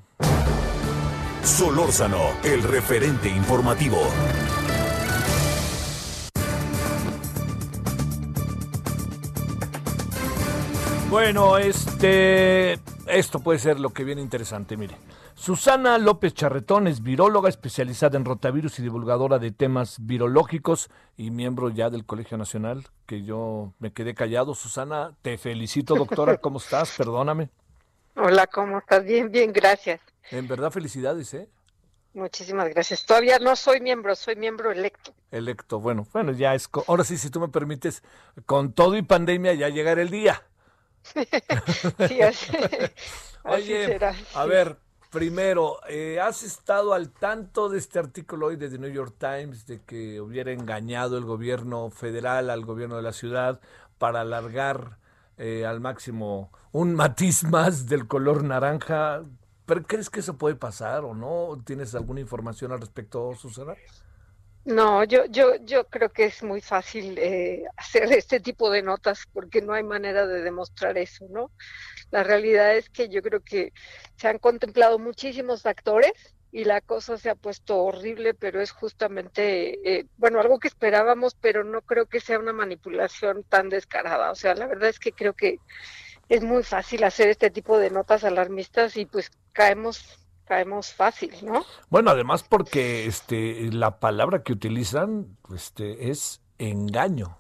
Solórzano, 1.42 2.20
el 2.44 2.62
referente 2.62 3.28
informativo. 3.28 3.98
Bueno, 11.11 11.59
este, 11.59 12.74
esto 13.06 13.40
puede 13.40 13.59
ser 13.59 13.80
lo 13.80 13.90
que 13.90 14.04
viene 14.04 14.20
interesante, 14.20 14.76
mire. 14.76 14.96
Susana 15.39 15.99
López 15.99 16.34
Charretón 16.34 16.89
es 16.89 17.01
viróloga 17.01 17.49
especializada 17.49 18.18
en 18.18 18.24
rotavirus 18.24 18.80
y 18.80 18.82
divulgadora 18.82 19.39
de 19.39 19.53
temas 19.53 19.99
virológicos 20.01 20.91
y 21.16 21.30
miembro 21.30 21.70
ya 21.70 21.91
del 21.91 22.05
Colegio 22.05 22.36
Nacional, 22.36 22.89
que 23.07 23.22
yo 23.22 23.72
me 23.78 23.93
quedé 23.93 24.14
callado. 24.14 24.57
Susana, 24.57 25.14
te 25.22 25.39
felicito, 25.39 25.95
doctora, 25.95 26.36
¿cómo 26.41 26.59
estás? 26.59 26.93
Perdóname. 26.99 27.51
Hola, 28.16 28.49
¿cómo 28.49 28.80
estás? 28.80 29.05
Bien, 29.05 29.30
bien, 29.30 29.53
gracias. 29.53 30.01
En 30.32 30.49
verdad, 30.49 30.72
felicidades, 30.72 31.32
¿eh? 31.34 31.49
Muchísimas 32.14 32.68
gracias. 32.70 33.07
Todavía 33.07 33.39
no 33.39 33.55
soy 33.55 33.80
miembro, 33.80 34.16
soy 34.16 34.34
miembro 34.34 34.72
electo. 34.72 35.14
Electo, 35.30 35.78
bueno, 35.78 36.05
bueno, 36.12 36.32
ya 36.32 36.57
es. 36.57 36.68
Ahora 36.89 37.05
sí, 37.05 37.16
si 37.16 37.30
tú 37.30 37.39
me 37.39 37.49
permites, 37.49 38.03
con 38.45 38.72
todo 38.72 38.97
y 38.97 39.03
pandemia 39.03 39.55
ya 39.55 39.68
llegará 39.68 40.03
el 40.03 40.11
día. 40.11 40.43
sí, 42.09 42.22
así, 42.22 42.57
Oye, 43.45 43.99
a 44.34 44.45
ver, 44.47 44.78
primero, 45.11 45.78
eh, 45.88 46.20
¿has 46.20 46.42
estado 46.42 46.92
al 46.92 47.11
tanto 47.11 47.68
de 47.68 47.78
este 47.78 47.98
artículo 47.98 48.46
hoy 48.46 48.56
de 48.56 48.68
The 48.68 48.78
New 48.78 48.90
York 48.90 49.14
Times 49.18 49.66
de 49.66 49.80
que 49.82 50.20
hubiera 50.20 50.52
engañado 50.52 51.16
el 51.18 51.24
gobierno 51.24 51.90
federal 51.90 52.50
al 52.50 52.64
gobierno 52.64 52.96
de 52.96 53.02
la 53.02 53.12
ciudad 53.12 53.61
para 53.98 54.20
alargar 54.20 54.98
eh, 55.38 55.66
al 55.66 55.80
máximo 55.80 56.50
un 56.72 56.94
matiz 56.94 57.44
más 57.44 57.86
del 57.86 58.06
color 58.06 58.44
naranja? 58.44 59.22
¿Pero 59.66 59.82
crees 59.82 60.11
que 60.11 60.20
eso 60.20 60.36
puede 60.36 60.54
pasar 60.54 61.04
o 61.04 61.14
no? 61.14 61.61
¿Tienes 61.64 61.94
alguna 61.94 62.20
información 62.20 62.72
al 62.72 62.80
respecto, 62.80 63.34
Susana? 63.34 63.74
No, 64.64 65.02
yo, 65.04 65.24
yo, 65.26 65.56
yo 65.64 65.88
creo 65.88 66.11
que 66.11 66.26
es 66.26 66.42
muy 66.42 66.61
fácil 66.61 67.16
eh, 67.18 67.64
hacer 67.76 68.12
este 68.12 68.40
tipo 68.40 68.70
de 68.70 68.82
notas 68.82 69.24
porque 69.32 69.62
no 69.62 69.72
hay 69.72 69.82
manera 69.82 70.26
de 70.26 70.42
demostrar 70.42 70.98
eso, 70.98 71.26
¿no? 71.30 71.52
La 72.11 72.22
realidad 72.24 72.76
es 72.76 72.90
que 72.90 73.09
yo 73.09 73.22
creo 73.22 73.42
que 73.42 73.72
se 74.16 74.28
han 74.28 74.38
contemplado 74.38 74.98
muchísimos 74.98 75.62
factores 75.62 76.12
y 76.52 76.64
la 76.64 76.80
cosa 76.82 77.18
se 77.18 77.30
ha 77.30 77.34
puesto 77.36 77.78
horrible, 77.84 78.34
pero 78.34 78.61
es 78.61 78.72
justamente, 78.72 79.78
eh, 80.00 80.06
bueno, 80.16 80.40
algo 80.40 80.59
que 80.59 80.68
esperábamos, 80.68 81.34
pero 81.36 81.64
no 81.64 81.82
creo 81.82 82.06
que 82.06 82.20
sea 82.20 82.38
una 82.38 82.52
manipulación 82.54 83.44
tan 83.44 83.68
descarada. 83.70 84.30
O 84.32 84.34
sea, 84.34 84.54
la 84.54 84.66
verdad 84.66 84.90
es 84.90 84.98
que 85.00 85.12
creo 85.12 85.34
que 85.34 85.59
es 86.28 86.42
muy 86.42 86.62
fácil 86.62 87.04
hacer 87.04 87.28
este 87.28 87.50
tipo 87.50 87.78
de 87.78 87.90
notas 87.90 88.24
alarmistas 88.24 88.96
y 88.96 89.06
pues 89.06 89.30
caemos 89.52 90.28
caemos 90.49 90.92
fácil, 90.92 91.32
¿no? 91.42 91.64
Bueno, 91.90 92.11
además 92.11 92.42
porque 92.42 93.07
este 93.07 93.70
la 93.72 94.01
palabra 94.01 94.42
que 94.42 94.53
utilizan 94.53 95.36
este 95.55 96.11
es 96.11 96.40
engaño. 96.59 97.36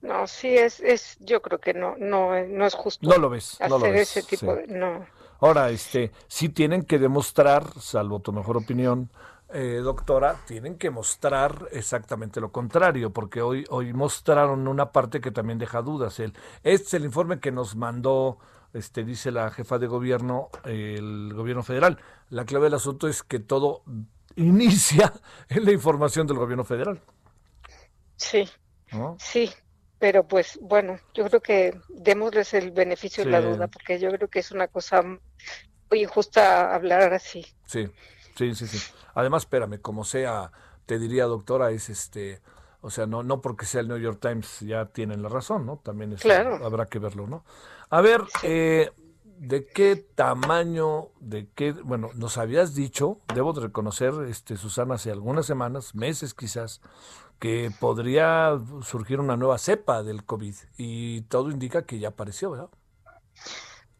No, 0.00 0.26
sí 0.26 0.56
es 0.56 0.80
es 0.80 1.18
yo 1.20 1.42
creo 1.42 1.58
que 1.58 1.74
no 1.74 1.96
no 1.98 2.42
no 2.46 2.66
es 2.66 2.74
justo. 2.74 3.06
No 3.06 3.18
lo 3.18 3.28
ves, 3.28 3.58
no 3.60 3.78
lo 3.78 3.90
ves, 3.90 4.16
ese 4.16 4.22
tipo 4.22 4.54
de 4.54 4.66
no. 4.68 5.04
Ahora, 5.40 5.70
este 5.70 6.12
sí 6.28 6.50
tienen 6.50 6.84
que 6.84 6.98
demostrar, 6.98 7.64
salvo 7.80 8.20
tu 8.20 8.30
mejor 8.32 8.58
opinión, 8.58 9.10
eh, 9.52 9.80
doctora, 9.82 10.36
tienen 10.46 10.76
que 10.76 10.90
mostrar 10.90 11.66
exactamente 11.72 12.40
lo 12.40 12.52
contrario, 12.52 13.10
porque 13.10 13.40
hoy, 13.40 13.64
hoy 13.70 13.92
mostraron 13.92 14.68
una 14.68 14.92
parte 14.92 15.20
que 15.20 15.30
también 15.30 15.58
deja 15.58 15.80
dudas. 15.82 16.20
El, 16.20 16.34
este 16.62 16.86
es 16.86 16.94
el 16.94 17.04
informe 17.04 17.40
que 17.40 17.50
nos 17.52 17.74
mandó 17.74 18.38
este, 18.72 19.04
dice 19.04 19.30
la 19.30 19.50
jefa 19.50 19.78
de 19.78 19.86
gobierno, 19.86 20.50
el 20.64 21.32
gobierno 21.34 21.62
federal. 21.62 21.98
La 22.28 22.44
clave 22.44 22.66
del 22.66 22.74
asunto 22.74 23.08
es 23.08 23.22
que 23.22 23.38
todo 23.38 23.82
inicia 24.36 25.12
en 25.48 25.64
la 25.64 25.72
información 25.72 26.26
del 26.26 26.38
gobierno 26.38 26.64
federal. 26.64 27.00
Sí, 28.16 28.48
sí, 29.18 29.50
pero 29.98 30.26
pues 30.28 30.58
bueno, 30.60 30.98
yo 31.14 31.24
creo 31.26 31.40
que 31.40 31.80
démosles 31.88 32.52
el 32.54 32.70
beneficio 32.70 33.24
de 33.24 33.30
la 33.30 33.40
duda, 33.40 33.66
porque 33.68 33.98
yo 33.98 34.10
creo 34.10 34.28
que 34.28 34.40
es 34.40 34.50
una 34.50 34.68
cosa 34.68 35.02
muy 35.02 36.02
injusta 36.02 36.74
hablar 36.74 37.14
así. 37.14 37.46
Sí, 37.64 37.88
sí, 38.36 38.54
sí, 38.54 38.66
sí. 38.66 38.92
Además, 39.14 39.44
espérame, 39.44 39.80
como 39.80 40.04
sea, 40.04 40.52
te 40.84 40.98
diría, 40.98 41.24
doctora, 41.24 41.70
es 41.70 41.88
este 41.88 42.42
o 42.82 42.90
sea, 42.90 43.06
no, 43.06 43.22
no 43.22 43.40
porque 43.40 43.66
sea 43.66 43.82
el 43.82 43.88
New 43.88 43.98
York 43.98 44.18
Times 44.20 44.60
ya 44.60 44.86
tienen 44.86 45.22
la 45.22 45.28
razón, 45.28 45.66
¿no? 45.66 45.78
También 45.78 46.12
eso 46.14 46.28
habrá 46.30 46.86
que 46.86 46.98
verlo, 46.98 47.26
¿no? 47.26 47.44
A 47.92 48.00
ver, 48.02 48.22
eh, 48.44 48.92
¿de 49.24 49.66
qué 49.66 49.96
tamaño, 49.96 51.08
de 51.18 51.48
qué, 51.56 51.72
bueno, 51.72 52.10
nos 52.14 52.38
habías 52.38 52.76
dicho, 52.76 53.18
debo 53.34 53.52
de 53.52 53.62
reconocer, 53.62 54.14
este, 54.28 54.56
Susana, 54.56 54.94
hace 54.94 55.10
algunas 55.10 55.44
semanas, 55.44 55.96
meses 55.96 56.32
quizás, 56.32 56.80
que 57.40 57.72
podría 57.80 58.60
surgir 58.82 59.18
una 59.18 59.36
nueva 59.36 59.58
cepa 59.58 60.04
del 60.04 60.24
COVID 60.24 60.54
y 60.76 61.22
todo 61.22 61.50
indica 61.50 61.84
que 61.84 61.98
ya 61.98 62.08
apareció, 62.08 62.52
¿verdad? 62.52 62.68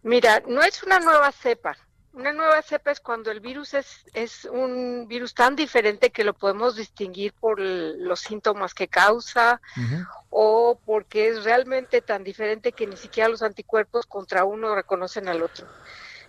Mira, 0.02 0.40
no 0.46 0.62
es 0.62 0.84
una 0.84 1.00
nueva 1.00 1.32
cepa, 1.32 1.76
una 2.12 2.32
nueva 2.32 2.60
cepa 2.62 2.90
es 2.90 3.00
cuando 3.00 3.30
el 3.30 3.40
virus 3.40 3.74
es, 3.74 4.04
es 4.14 4.44
un 4.44 5.06
virus 5.08 5.34
tan 5.34 5.54
diferente 5.54 6.10
que 6.10 6.24
lo 6.24 6.34
podemos 6.34 6.76
distinguir 6.76 7.32
por 7.32 7.60
los 7.60 8.20
síntomas 8.20 8.74
que 8.74 8.88
causa 8.88 9.60
o 10.28 10.78
porque 10.84 11.28
es 11.28 11.44
realmente 11.44 12.02
tan 12.02 12.24
diferente 12.24 12.72
que 12.72 12.86
ni 12.86 12.96
siquiera 12.96 13.28
los 13.28 13.42
anticuerpos 13.42 14.06
contra 14.06 14.44
uno 14.44 14.74
reconocen 14.74 15.28
al 15.28 15.42
otro. 15.42 15.66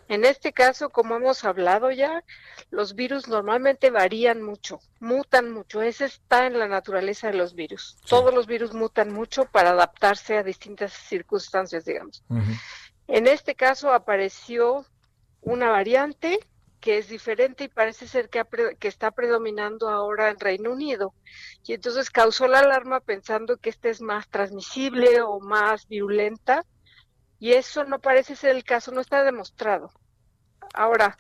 En 0.08 0.26
este 0.26 0.52
caso, 0.52 0.90
como 0.90 1.16
hemos 1.16 1.46
hablado 1.46 1.90
ya, 1.90 2.24
los 2.70 2.96
virus 2.96 3.30
normalmente 3.30 3.92
varían 3.92 4.42
mucho, 4.42 4.82
mutan 5.00 5.52
mucho. 5.52 5.82
Ese 5.82 6.06
está 6.06 6.48
en 6.48 6.60
la 6.60 6.68
naturaleza 6.68 7.28
de 7.28 7.36
los 7.36 7.54
virus. 7.56 7.98
Todos 8.10 8.34
los 8.34 8.46
virus 8.46 8.74
mutan 8.74 9.14
mucho 9.14 9.46
para 9.46 9.70
adaptarse 9.70 10.38
a 10.38 10.44
distintas 10.44 10.92
circunstancias, 10.92 11.86
digamos. 11.86 12.24
En 13.08 13.26
este 13.26 13.56
caso 13.56 13.94
apareció 13.94 14.86
una 15.42 15.70
variante 15.70 16.40
que 16.80 16.98
es 16.98 17.08
diferente 17.08 17.66
y 17.66 17.70
parece 17.70 18.08
ser 18.08 18.30
que, 18.30 18.44
que, 18.80 18.88
está 18.88 19.12
predominando 19.12 19.88
ahora 19.90 20.30
en 20.30 20.40
Reino 20.40 20.72
Unido. 20.72 21.14
Y 21.64 21.74
entonces 21.74 22.10
causó 22.10 22.48
la 22.48 22.60
alarma 22.60 23.00
pensando 23.00 23.58
que 23.58 23.70
esta 23.70 23.90
es 23.90 24.02
más 24.02 24.28
transmisible 24.30 25.22
o 25.22 25.40
más 25.40 25.88
violenta. 25.88 26.66
Y 27.40 27.54
eso 27.54 27.84
no 27.84 28.00
parece 28.00 28.36
ser 28.36 28.56
el 28.56 28.64
caso, 28.64 28.92
no 28.92 29.02
está 29.02 29.24
demostrado. 29.24 29.92
Ahora, 30.74 31.18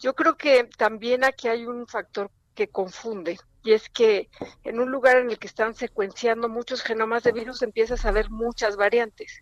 yo 0.00 0.14
creo 0.14 0.36
que 0.36 0.68
también 0.76 1.24
aquí 1.24 1.48
hay 1.48 1.66
un 1.66 1.86
factor 1.86 2.30
que 2.54 2.68
confunde. 2.68 3.38
Y 3.62 3.72
es 3.72 3.88
que 3.88 4.28
en 4.64 4.80
un 4.80 4.90
lugar 4.90 5.18
en 5.18 5.30
el 5.30 5.38
que 5.38 5.46
están 5.48 5.74
secuenciando 5.74 6.48
muchos 6.48 6.82
genomas 6.82 7.22
de 7.22 7.32
virus 7.32 7.62
empiezas 7.62 8.04
a 8.04 8.12
ver 8.12 8.30
muchas 8.30 8.76
variantes. 8.76 9.40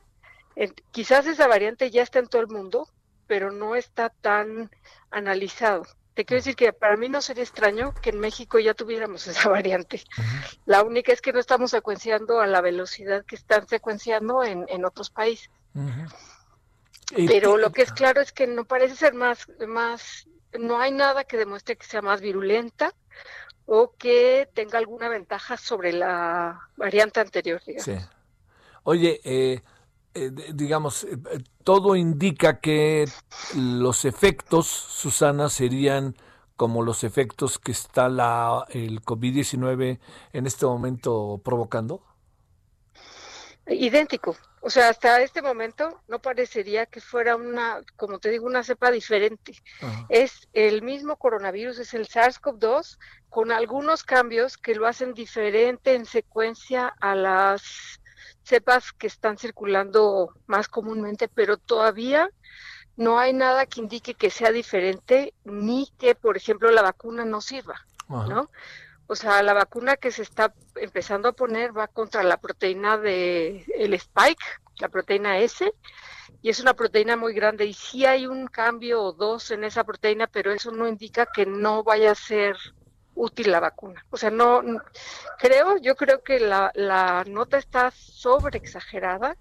quizás 0.92 1.26
esa 1.26 1.46
variante 1.46 1.90
ya 1.90 2.02
está 2.02 2.20
en 2.20 2.28
todo 2.28 2.42
el 2.42 2.48
mundo, 2.48 2.88
pero 3.34 3.50
no 3.50 3.74
está 3.74 4.10
tan 4.10 4.70
analizado. 5.10 5.82
Te 6.14 6.24
quiero 6.24 6.38
decir 6.38 6.54
que 6.54 6.72
para 6.72 6.96
mí 6.96 7.08
no 7.08 7.20
sería 7.20 7.42
extraño 7.42 7.92
que 8.00 8.10
en 8.10 8.20
México 8.20 8.60
ya 8.60 8.74
tuviéramos 8.74 9.26
esa 9.26 9.48
variante. 9.48 10.04
La 10.66 10.84
única 10.84 11.12
es 11.12 11.20
que 11.20 11.32
no 11.32 11.40
estamos 11.40 11.72
secuenciando 11.72 12.38
a 12.38 12.46
la 12.46 12.60
velocidad 12.60 13.24
que 13.24 13.34
están 13.34 13.66
secuenciando 13.66 14.44
en, 14.44 14.66
en 14.68 14.84
otros 14.84 15.10
países. 15.10 15.50
Pero 17.26 17.56
lo 17.56 17.72
que 17.72 17.82
es 17.82 17.90
claro 17.90 18.20
es 18.20 18.30
que 18.30 18.46
no 18.46 18.66
parece 18.66 18.94
ser 18.94 19.14
más, 19.14 19.48
más, 19.66 20.28
no 20.56 20.78
hay 20.78 20.92
nada 20.92 21.24
que 21.24 21.36
demuestre 21.36 21.74
que 21.74 21.86
sea 21.86 22.02
más 22.02 22.20
virulenta 22.20 22.94
o 23.66 23.96
que 23.98 24.48
tenga 24.54 24.78
alguna 24.78 25.08
ventaja 25.08 25.56
sobre 25.56 25.92
la 25.92 26.60
variante 26.76 27.18
anterior. 27.18 27.60
Sí. 27.78 27.96
Oye, 28.84 29.20
eh, 29.24 29.60
eh, 30.14 30.30
digamos, 30.54 31.04
eh, 31.04 31.18
eh, 31.32 31.38
todo 31.64 31.96
indica 31.96 32.60
que 32.60 33.04
los 33.56 34.04
efectos, 34.04 34.66
Susana, 34.66 35.48
serían 35.48 36.14
como 36.56 36.82
los 36.82 37.02
efectos 37.02 37.58
que 37.58 37.72
está 37.72 38.08
la, 38.08 38.64
el 38.70 39.02
COVID-19 39.02 39.98
en 40.32 40.46
este 40.46 40.66
momento 40.66 41.40
provocando? 41.44 42.02
Idéntico. 43.66 44.36
O 44.60 44.70
sea, 44.70 44.88
hasta 44.88 45.20
este 45.20 45.42
momento 45.42 46.00
no 46.06 46.20
parecería 46.20 46.86
que 46.86 47.00
fuera 47.00 47.34
una, 47.36 47.82
como 47.96 48.18
te 48.18 48.30
digo, 48.30 48.46
una 48.46 48.62
cepa 48.62 48.90
diferente. 48.90 49.54
Es 50.08 50.48
el 50.52 50.82
mismo 50.82 51.16
coronavirus, 51.16 51.80
es 51.80 51.92
el 51.92 52.06
SARS-CoV-2, 52.06 52.98
con 53.28 53.52
algunos 53.52 54.04
cambios 54.04 54.56
que 54.56 54.74
lo 54.74 54.86
hacen 54.86 55.12
diferente 55.12 55.94
en 55.94 56.06
secuencia 56.06 56.94
a 57.00 57.14
las 57.14 58.00
cepas 58.44 58.92
que 58.92 59.06
están 59.06 59.38
circulando 59.38 60.34
más 60.46 60.68
comúnmente, 60.68 61.28
pero 61.28 61.56
todavía 61.56 62.30
no 62.96 63.18
hay 63.18 63.32
nada 63.32 63.66
que 63.66 63.80
indique 63.80 64.14
que 64.14 64.30
sea 64.30 64.52
diferente 64.52 65.34
ni 65.44 65.90
que, 65.98 66.14
por 66.14 66.36
ejemplo, 66.36 66.70
la 66.70 66.82
vacuna 66.82 67.24
no 67.24 67.40
sirva, 67.40 67.84
¿no? 68.08 68.50
O 69.06 69.16
sea, 69.16 69.42
la 69.42 69.52
vacuna 69.52 69.96
que 69.96 70.12
se 70.12 70.22
está 70.22 70.54
empezando 70.76 71.28
a 71.28 71.32
poner 71.32 71.76
va 71.76 71.88
contra 71.88 72.22
la 72.22 72.36
proteína 72.36 72.96
de 72.96 73.64
el 73.76 73.94
spike, 73.94 74.44
la 74.78 74.88
proteína 74.88 75.38
S, 75.38 75.72
y 76.40 76.50
es 76.50 76.60
una 76.60 76.74
proteína 76.74 77.16
muy 77.16 77.34
grande 77.34 77.66
y 77.66 77.74
sí 77.74 78.06
hay 78.06 78.26
un 78.26 78.46
cambio 78.46 79.02
o 79.02 79.12
dos 79.12 79.50
en 79.50 79.64
esa 79.64 79.84
proteína, 79.84 80.26
pero 80.26 80.52
eso 80.52 80.70
no 80.70 80.86
indica 80.88 81.26
que 81.26 81.46
no 81.46 81.82
vaya 81.82 82.12
a 82.12 82.14
ser 82.14 82.56
útil 83.14 83.50
la 83.50 83.60
vacuna. 83.60 84.04
O 84.10 84.16
sea, 84.16 84.30
no, 84.30 84.62
creo, 85.38 85.76
yo 85.78 85.96
creo 85.96 86.22
que 86.22 86.40
la, 86.40 86.70
la 86.74 87.24
nota 87.26 87.58
está 87.58 87.90
sobre 87.90 88.58
exagerada, 88.58 89.36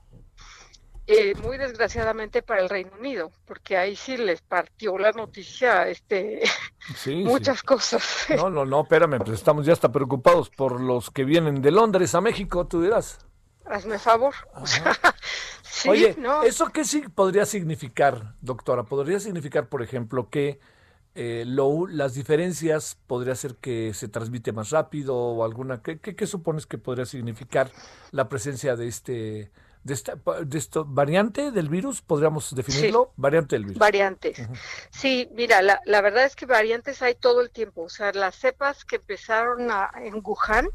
eh, 1.05 1.33
muy 1.43 1.57
desgraciadamente 1.57 2.41
para 2.41 2.61
el 2.61 2.69
Reino 2.69 2.91
Unido, 2.97 3.29
porque 3.45 3.75
ahí 3.75 3.93
sí 3.93 4.15
les 4.15 4.41
partió 4.41 4.97
la 4.97 5.11
noticia, 5.11 5.87
este, 5.89 6.43
muchas 7.25 7.61
cosas. 7.61 8.27
No, 8.37 8.49
no, 8.49 8.65
no, 8.65 8.83
espérame, 8.83 9.17
pues 9.17 9.31
estamos 9.31 9.65
ya 9.65 9.73
hasta 9.73 9.91
preocupados 9.91 10.49
por 10.49 10.79
los 10.79 11.11
que 11.11 11.25
vienen 11.25 11.61
de 11.61 11.71
Londres 11.71 12.15
a 12.15 12.21
México, 12.21 12.67
tú 12.67 12.81
dirás. 12.81 13.19
Hazme 13.65 13.99
favor. 13.99 14.33
Oye, 15.89 16.15
¿eso 16.45 16.67
qué 16.67 16.85
sí 16.85 17.01
podría 17.13 17.45
significar, 17.45 18.35
doctora? 18.39 18.83
¿Podría 18.83 19.19
significar, 19.19 19.67
por 19.67 19.81
ejemplo, 19.81 20.29
que 20.29 20.59
eh, 21.15 21.45
las 21.45 22.15
diferencias 22.15 22.97
podría 23.07 23.35
ser 23.35 23.55
que 23.55 23.93
se 23.93 24.07
transmite 24.07 24.51
más 24.51 24.71
rápido 24.71 25.15
o 25.15 25.43
alguna. 25.43 25.81
¿qué, 25.81 25.99
qué, 25.99 26.27
supones 26.27 26.65
que 26.65 26.77
podría 26.77 27.05
significar 27.05 27.69
la 28.11 28.29
presencia 28.29 28.75
de 28.75 28.87
este 28.87 29.51
de 29.83 29.93
esta 29.93 30.17
de 30.43 30.57
esto 30.57 30.85
variante 30.85 31.51
del 31.51 31.69
virus? 31.69 32.01
¿Podríamos 32.01 32.55
definirlo? 32.55 33.13
variante 33.15 33.55
del 33.55 33.65
virus. 33.65 33.77
Variantes. 33.77 34.41
Sí, 34.89 35.29
mira, 35.33 35.61
la, 35.61 35.81
la 35.85 36.01
verdad 36.01 36.25
es 36.25 36.35
que 36.35 36.47
variantes 36.47 37.01
hay 37.01 37.13
todo 37.13 37.41
el 37.41 37.51
tiempo. 37.51 37.83
O 37.83 37.89
sea, 37.89 38.11
las 38.13 38.35
cepas 38.35 38.83
que 38.83 38.95
empezaron 38.95 39.69
a, 39.69 39.91
en 40.01 40.15
Wuhan, 40.23 40.67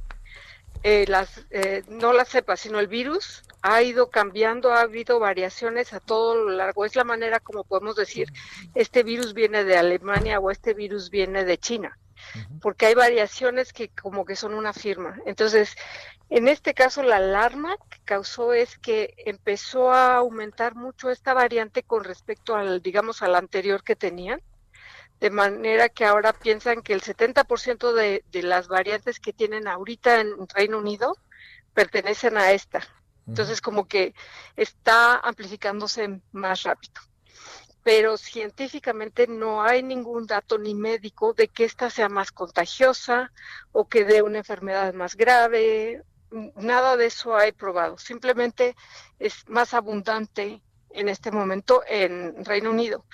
eh, 0.83 1.05
las, 1.09 1.47
eh, 1.51 1.83
no 1.89 2.13
las 2.13 2.29
cepas, 2.29 2.61
sino 2.61 2.79
el 2.79 2.87
virus, 2.87 3.43
ha 3.63 3.83
ido 3.83 4.11
cambiando, 4.11 4.73
ha 4.73 4.81
habido 4.81 5.19
variaciones 5.19 5.93
a 5.93 6.01
todo 6.01 6.37
lo 6.37 6.51
largo. 6.51 6.85
Es 6.85 6.97
la 6.97 7.05
manera 7.05 7.41
como 7.41 7.65
podemos 7.65 7.97
decir, 7.97 8.33
este 8.75 9.03
virus 9.03 9.35
viene 9.35 9.65
de 9.65 9.77
Alemania 9.77 10.39
o 10.39 10.51
este 10.51 10.75
virus 10.75 11.11
viene 11.11 11.45
de 11.45 11.59
China, 11.59 11.99
porque 12.61 12.87
hay 12.87 12.95
variaciones 12.95 13.73
que 13.73 13.89
como 13.89 14.25
que 14.25 14.37
son 14.37 14.55
una 14.55 14.73
firma. 14.73 15.19
Entonces, 15.27 15.77
en 16.31 16.47
este 16.47 16.75
caso, 16.75 17.03
la 17.03 17.17
alarma 17.17 17.77
que 17.91 17.99
causó 18.05 18.53
es 18.53 18.79
que 18.79 19.15
empezó 19.19 19.91
a 19.91 20.17
aumentar 20.17 20.75
mucho 20.75 21.11
esta 21.11 21.35
variante 21.35 21.83
con 21.83 22.05
respecto 22.05 22.55
al, 22.55 22.83
digamos, 22.83 23.23
al 23.23 23.35
anterior 23.35 23.83
que 23.83 23.97
tenían 23.97 24.41
de 25.21 25.31
manera 25.31 25.89
que 25.89 26.05
ahora 26.05 26.33
piensan 26.33 26.83
que 26.83 26.93
el 26.93 27.03
70% 27.03 27.93
de, 27.93 28.25
de 28.31 28.43
las 28.43 28.69
variantes 28.69 29.21
que 29.21 29.33
tienen 29.33 29.67
ahorita 29.67 30.21
en 30.21 30.49
Reino 30.49 30.79
Unido 30.79 31.17
pertenecen 31.75 32.37
a 32.37 32.53
esta. 32.53 32.83
Entonces, 33.29 33.61
como 33.61 33.87
que 33.87 34.15
está 34.57 35.17
amplificándose 35.17 36.21
más 36.33 36.63
rápido. 36.63 36.95
Pero 37.83 38.17
científicamente 38.17 39.27
no 39.27 39.63
hay 39.63 39.83
ningún 39.83 40.27
dato 40.27 40.59
ni 40.59 40.75
médico 40.75 41.35
de 41.35 41.49
que 41.49 41.65
esta 41.65 41.91
sea 41.91 42.09
más 42.09 42.33
contagiosa 42.33 43.31
o 43.73 43.87
que 43.87 44.05
dé 44.05 44.23
una 44.23 44.39
enfermedad 44.39 44.95
más 44.95 45.15
grave. 45.15 46.03
Nada 46.57 46.97
de 46.97 47.07
eso 47.07 47.37
hay 47.37 47.53
probado. 47.53 47.99
Simplemente 47.99 48.75
es 49.19 49.49
más 49.49 49.75
abundante 49.75 50.63
en 50.91 51.09
este 51.09 51.31
momento 51.31 51.83
en 51.89 52.45
Reino 52.45 52.71
Unido. 52.71 53.05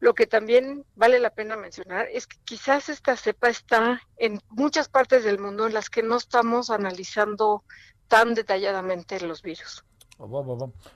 Lo 0.00 0.14
que 0.14 0.26
también 0.26 0.84
vale 0.94 1.18
la 1.18 1.30
pena 1.30 1.56
mencionar 1.56 2.06
es 2.12 2.26
que 2.26 2.36
quizás 2.44 2.88
esta 2.88 3.16
cepa 3.16 3.48
está 3.48 4.00
en 4.16 4.40
muchas 4.48 4.88
partes 4.88 5.24
del 5.24 5.38
mundo 5.38 5.66
en 5.66 5.74
las 5.74 5.90
que 5.90 6.02
no 6.02 6.16
estamos 6.16 6.70
analizando 6.70 7.64
tan 8.08 8.34
detalladamente 8.34 9.20
los 9.20 9.42
virus. 9.42 9.84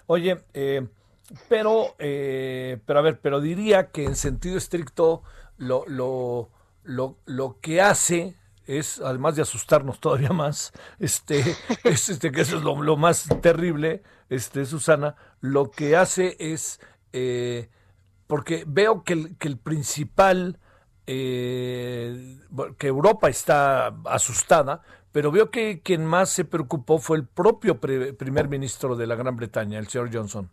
Oye, 0.06 0.44
eh, 0.54 0.86
pero, 1.48 1.94
eh, 1.98 2.80
pero 2.86 2.98
a 2.98 3.02
ver, 3.02 3.20
pero 3.20 3.40
diría 3.40 3.90
que 3.90 4.04
en 4.04 4.16
sentido 4.16 4.56
estricto 4.56 5.22
lo, 5.56 5.84
lo, 5.86 6.50
lo, 6.82 7.18
lo 7.24 7.60
que 7.60 7.80
hace 7.80 8.36
es, 8.66 9.00
además 9.00 9.36
de 9.36 9.42
asustarnos 9.42 10.00
todavía 10.00 10.28
más, 10.32 10.72
este, 10.98 11.40
es, 11.84 12.08
este 12.08 12.30
que 12.32 12.42
eso 12.42 12.58
es 12.58 12.62
lo, 12.62 12.96
más 12.96 13.28
terrible, 13.40 14.02
este, 14.28 14.64
Susana, 14.66 15.16
lo 15.40 15.70
que 15.70 15.96
hace 15.96 16.36
es, 16.38 16.80
eh, 17.12 17.70
porque 18.26 18.64
veo 18.66 19.04
que 19.04 19.12
el, 19.12 19.36
que 19.38 19.48
el 19.48 19.58
principal, 19.58 20.58
eh, 21.06 22.38
que 22.78 22.86
Europa 22.86 23.28
está 23.28 23.88
asustada, 24.06 24.82
pero 25.12 25.30
veo 25.30 25.50
que 25.50 25.82
quien 25.82 26.06
más 26.06 26.30
se 26.30 26.44
preocupó 26.44 26.98
fue 26.98 27.18
el 27.18 27.26
propio 27.26 27.78
primer 27.78 28.48
ministro 28.48 28.96
de 28.96 29.06
la 29.06 29.14
Gran 29.14 29.36
Bretaña, 29.36 29.78
el 29.78 29.88
señor 29.88 30.10
Johnson. 30.12 30.50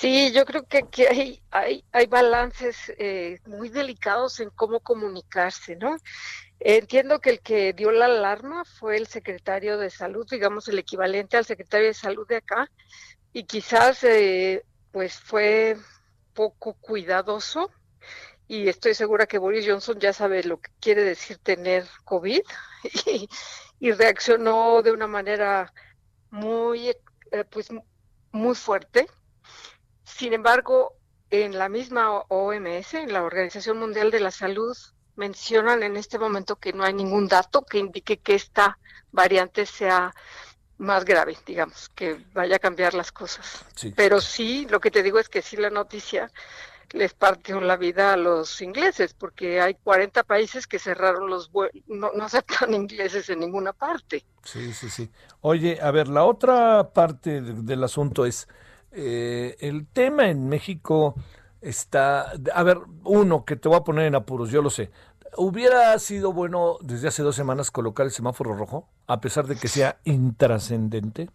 Sí, 0.00 0.32
yo 0.32 0.44
creo 0.44 0.64
que 0.64 0.78
aquí 0.78 1.04
hay, 1.06 1.42
hay, 1.50 1.84
hay 1.92 2.06
balances 2.06 2.92
eh, 2.98 3.40
muy 3.46 3.68
delicados 3.68 4.38
en 4.38 4.48
cómo 4.50 4.80
comunicarse, 4.80 5.76
¿no? 5.76 5.96
Entiendo 6.60 7.20
que 7.20 7.30
el 7.30 7.40
que 7.40 7.72
dio 7.72 7.92
la 7.92 8.06
alarma 8.06 8.64
fue 8.64 8.96
el 8.96 9.06
secretario 9.06 9.78
de 9.78 9.90
salud, 9.90 10.26
digamos 10.28 10.68
el 10.68 10.78
equivalente 10.78 11.36
al 11.36 11.44
secretario 11.44 11.86
de 11.86 11.94
salud 11.94 12.26
de 12.26 12.36
acá, 12.36 12.70
y 13.32 13.44
quizás 13.44 14.02
eh, 14.04 14.64
pues 14.90 15.20
fue 15.20 15.76
poco 16.34 16.74
cuidadoso 16.74 17.70
y 18.48 18.68
estoy 18.68 18.94
segura 18.94 19.26
que 19.26 19.38
Boris 19.38 19.66
Johnson 19.68 20.00
ya 20.00 20.12
sabe 20.14 20.42
lo 20.42 20.60
que 20.60 20.70
quiere 20.80 21.04
decir 21.04 21.36
tener 21.38 21.86
COVID 22.04 22.40
y, 23.80 23.92
reaccionó 23.92 24.82
de 24.82 24.90
una 24.90 25.06
manera 25.06 25.72
muy, 26.30 26.88
eh, 26.88 27.44
pues, 27.50 27.68
muy 28.32 28.54
fuerte. 28.54 29.06
Sin 30.04 30.32
embargo, 30.32 30.96
en 31.30 31.58
la 31.58 31.68
misma 31.68 32.20
OMS, 32.28 32.94
en 32.94 33.12
la 33.12 33.22
Organización 33.22 33.78
Mundial 33.78 34.10
de 34.10 34.20
la 34.20 34.30
Salud, 34.30 34.76
mencionan 35.18 35.82
en 35.82 35.96
este 35.96 36.18
momento 36.18 36.56
que 36.56 36.72
no 36.72 36.84
hay 36.84 36.94
ningún 36.94 37.26
dato 37.26 37.62
que 37.62 37.78
indique 37.78 38.18
que 38.18 38.36
esta 38.36 38.78
variante 39.10 39.66
sea 39.66 40.14
más 40.78 41.04
grave, 41.04 41.36
digamos, 41.44 41.88
que 41.90 42.24
vaya 42.32 42.56
a 42.56 42.60
cambiar 42.60 42.94
las 42.94 43.10
cosas. 43.10 43.64
Pero 43.96 44.20
sí, 44.20 44.66
lo 44.70 44.80
que 44.80 44.92
te 44.92 45.02
digo 45.02 45.18
es 45.18 45.28
que 45.28 45.42
sí 45.42 45.56
la 45.56 45.70
noticia 45.70 46.30
les 46.92 47.14
partió 47.14 47.60
la 47.60 47.76
vida 47.76 48.12
a 48.12 48.16
los 48.16 48.62
ingleses, 48.62 49.12
porque 49.12 49.60
hay 49.60 49.74
40 49.74 50.22
países 50.22 50.66
que 50.68 50.78
cerraron 50.78 51.28
los 51.28 51.50
vuelos, 51.50 51.74
no, 51.88 52.12
no 52.14 52.24
aceptan 52.24 52.72
ingleses 52.74 53.28
en 53.28 53.40
ninguna 53.40 53.72
parte. 53.72 54.24
Sí, 54.44 54.72
sí, 54.72 54.88
sí. 54.88 55.10
Oye, 55.40 55.80
a 55.82 55.90
ver, 55.90 56.06
la 56.06 56.24
otra 56.24 56.90
parte 56.94 57.42
del 57.42 57.82
asunto 57.82 58.24
es, 58.24 58.46
eh, 58.92 59.56
el 59.58 59.88
tema 59.88 60.28
en 60.28 60.48
México 60.48 61.16
está, 61.60 62.32
a 62.54 62.62
ver, 62.62 62.78
uno 63.04 63.44
que 63.44 63.56
te 63.56 63.68
voy 63.68 63.78
a 63.78 63.84
poner 63.84 64.06
en 64.06 64.14
apuros, 64.14 64.50
yo 64.50 64.62
lo 64.62 64.70
sé. 64.70 64.90
¿Hubiera 65.36 65.98
sido 65.98 66.32
bueno 66.32 66.78
desde 66.80 67.08
hace 67.08 67.22
dos 67.22 67.36
semanas 67.36 67.70
colocar 67.70 68.06
el 68.06 68.12
semáforo 68.12 68.54
rojo, 68.54 68.88
a 69.06 69.20
pesar 69.20 69.46
de 69.46 69.56
que 69.56 69.68
sea 69.68 69.98
intrascendente? 70.04 71.30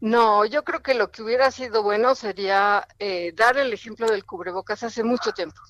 No, 0.00 0.44
yo 0.44 0.62
creo 0.64 0.80
que 0.80 0.94
lo 0.94 1.10
que 1.10 1.22
hubiera 1.22 1.50
sido 1.50 1.82
bueno 1.82 2.14
sería 2.14 2.86
eh, 2.98 3.32
dar 3.34 3.56
el 3.58 3.72
ejemplo 3.72 4.08
del 4.08 4.24
cubrebocas 4.24 4.84
hace 4.84 5.02
mucho 5.02 5.32
tiempo. 5.32 5.60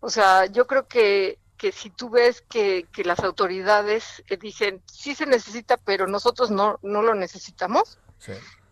O 0.00 0.08
sea, 0.08 0.46
yo 0.46 0.66
creo 0.68 0.86
que, 0.86 1.40
que 1.56 1.72
si 1.72 1.90
tú 1.90 2.10
ves 2.10 2.42
que, 2.42 2.86
que 2.92 3.02
las 3.02 3.18
autoridades 3.20 4.22
eh, 4.28 4.36
dicen, 4.36 4.82
sí 4.86 5.16
se 5.16 5.26
necesita, 5.26 5.76
pero 5.76 6.06
nosotros 6.06 6.52
no, 6.52 6.78
no 6.82 7.02
lo 7.02 7.14
necesitamos, 7.14 7.98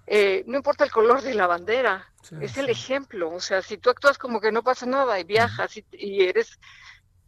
eh, 0.07 0.45
no 0.47 0.57
importa 0.57 0.85
el 0.85 0.91
color 0.91 1.23
de 1.23 1.35
la 1.35 1.47
bandera, 1.47 2.13
es 2.41 2.57
el 2.57 2.71
ejemplo. 2.71 3.31
O 3.31 3.41
sea, 3.41 3.63
si 3.63 3.79
tú 3.79 3.91
actúas 3.91 4.19
como 4.19 4.41
que 4.41 4.53
no 4.53 4.63
pasa 4.63 4.87
nada 4.87 5.19
y 5.19 5.25
viajas 5.25 5.77
y, 5.93 6.23
eres, 6.23 6.59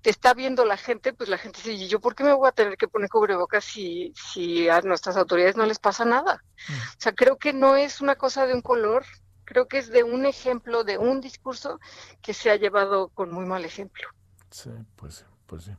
te 0.00 0.10
está 0.10 0.32
viendo 0.34 0.64
la 0.64 0.76
gente, 0.76 1.12
pues 1.12 1.28
la 1.28 1.38
gente 1.38 1.58
dice, 1.58 1.72
¿y 1.72 1.88
yo 1.88 2.00
por 2.00 2.14
qué 2.14 2.22
me 2.22 2.32
voy 2.32 2.48
a 2.48 2.52
tener 2.52 2.76
que 2.76 2.86
poner 2.86 3.08
cubrebocas 3.08 3.64
si, 3.64 4.12
si 4.14 4.68
a 4.68 4.80
nuestras 4.82 5.16
autoridades 5.16 5.56
no 5.56 5.66
les 5.66 5.78
pasa 5.80 6.04
nada? 6.04 6.42
O 6.68 7.00
sea, 7.00 7.12
creo 7.12 7.36
que 7.36 7.52
no 7.52 7.76
es 7.76 8.00
una 8.00 8.14
cosa 8.14 8.46
de 8.46 8.54
un 8.54 8.62
color, 8.62 9.04
creo 9.44 9.66
que 9.66 9.78
es 9.78 9.90
de 9.90 10.04
un 10.04 10.24
ejemplo, 10.24 10.84
de 10.84 10.98
un 10.98 11.20
discurso 11.20 11.80
que 12.22 12.32
se 12.32 12.50
ha 12.50 12.56
llevado 12.56 13.08
con 13.08 13.32
muy 13.32 13.44
mal 13.44 13.64
ejemplo. 13.64 14.08
Sí, 14.50 14.70
pues, 14.96 15.24
pues 15.46 15.64
sí. 15.64 15.72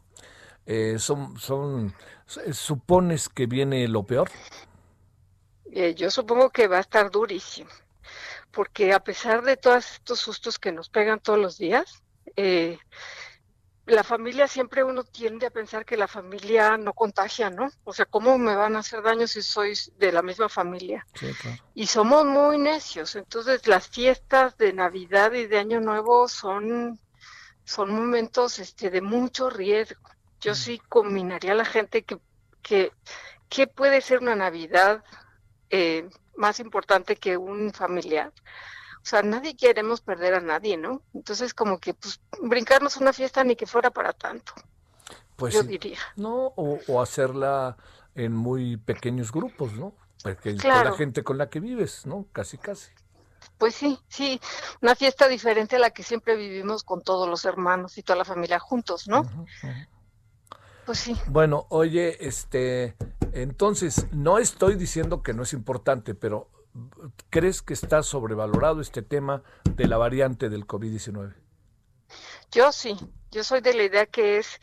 Eh, 0.66 1.00
son, 1.00 1.40
son, 1.40 1.96
¿Supones 2.52 3.30
que 3.30 3.48
viene 3.48 3.88
lo 3.88 4.04
peor? 4.04 4.30
Eh, 5.72 5.94
yo 5.96 6.10
supongo 6.10 6.50
que 6.50 6.68
va 6.68 6.78
a 6.78 6.82
estar 6.82 7.12
durísimo, 7.12 7.70
porque 8.52 8.94
a 8.94 9.00
pesar 9.00 9.44
de 9.44 9.58
todos 9.58 9.94
estos 9.94 10.20
sustos 10.20 10.58
que 10.58 10.72
nos 10.72 10.90
pegan 10.90 11.20
todos 11.20 11.40
los 11.40 11.58
días, 11.58 12.04
eh, 12.36 12.80
la 13.90 14.04
familia 14.04 14.48
siempre 14.48 14.84
uno 14.84 15.04
tiende 15.04 15.48
a 15.48 15.52
pensar 15.52 15.86
que 15.86 15.98
la 15.98 16.08
familia 16.08 16.78
no 16.78 16.94
contagia, 16.94 17.50
¿no? 17.50 17.70
O 17.84 17.94
sea, 17.94 18.06
¿cómo 18.06 18.38
me 18.38 18.56
van 18.56 18.76
a 18.76 18.80
hacer 18.80 19.02
daño 19.02 19.28
si 19.28 19.42
sois 19.42 19.92
de 19.98 20.12
la 20.12 20.22
misma 20.22 20.48
familia? 20.48 21.06
Y 21.74 21.88
somos 21.88 22.26
muy 22.26 22.58
necios, 22.58 23.16
entonces 23.16 23.68
las 23.68 23.88
fiestas 23.88 24.58
de 24.58 24.74
Navidad 24.74 25.34
y 25.34 25.48
de 25.48 25.58
Año 25.58 25.82
Nuevo 25.82 26.28
son, 26.28 27.00
son 27.64 27.94
momentos 27.94 28.60
este, 28.60 28.90
de 28.90 29.02
mucho 29.02 29.50
riesgo. 29.50 30.02
Yo 30.40 30.54
mm. 30.54 30.56
sí 30.56 30.82
combinaría 30.88 31.54
a 31.54 31.56
la 31.56 31.66
gente 31.66 32.04
que, 32.04 32.20
que, 32.62 32.92
que 33.50 33.68
puede 33.68 34.02
ser 34.02 34.20
una 34.20 34.36
Navidad 34.36 35.04
eh, 35.70 36.10
más 36.36 36.60
importante 36.60 37.16
que 37.16 37.38
un 37.38 37.72
familiar. 37.74 38.32
O 39.02 39.06
sea, 39.06 39.22
nadie 39.22 39.56
queremos 39.56 40.02
perder 40.02 40.34
a 40.34 40.42
nadie, 40.42 40.78
¿no? 40.78 41.02
Entonces, 41.14 41.54
como 41.54 41.80
que, 41.80 41.94
pues, 41.94 42.20
brincarnos 42.42 42.98
una 42.98 43.14
fiesta 43.14 43.44
ni 43.44 43.56
que 43.56 43.66
fuera 43.66 43.92
para 43.92 44.14
tanto. 44.14 44.54
Pues 45.36 45.54
yo 45.54 45.64
diría. 45.64 46.00
No, 46.18 46.54
o, 46.56 47.02
hacerla 47.02 47.78
en 48.14 48.34
muy 48.34 48.76
pequeños 48.76 49.32
grupos, 49.32 49.74
¿no? 49.74 49.94
Porque 50.22 50.58
con 50.58 50.70
la 50.70 50.92
gente 50.94 51.24
con 51.24 51.38
la 51.38 51.50
que 51.50 51.62
vives, 51.62 52.06
¿no? 52.06 52.26
Casi, 52.34 52.58
casi. 52.58 52.92
Pues 53.58 53.76
sí, 53.76 53.98
sí, 54.10 54.40
una 54.82 54.96
fiesta 54.96 55.30
diferente 55.30 55.78
a 55.78 55.80
la 55.80 55.92
que 55.92 56.04
siempre 56.04 56.36
vivimos 56.36 56.84
con 56.84 57.02
todos 57.02 57.28
los 57.30 57.46
hermanos 57.46 57.98
y 57.98 58.04
toda 58.04 58.18
la 58.18 58.26
familia 58.26 58.60
juntos, 58.60 59.08
¿no? 59.08 59.24
Pues 60.86 61.00
sí. 61.00 61.16
Bueno, 61.28 61.68
oye, 61.70 62.18
este, 62.26 62.96
entonces, 63.34 64.08
no 64.12 64.38
estoy 64.38 64.76
diciendo 64.76 65.22
que 65.24 65.34
no 65.34 65.44
es 65.44 65.54
importante, 65.54 66.16
pero 66.16 66.50
¿crees 67.30 67.62
que 67.62 67.74
está 67.74 68.04
sobrevalorado 68.04 68.82
este 68.82 69.02
tema 69.02 69.44
de 69.76 69.88
la 69.88 69.98
variante 69.98 70.50
del 70.50 70.68
COVID-19? 70.68 71.36
Yo 72.52 72.72
sí, 72.72 72.98
yo 73.32 73.44
soy 73.44 73.62
de 73.62 73.74
la 73.74 73.84
idea 73.84 74.06
que 74.06 74.38
es 74.38 74.60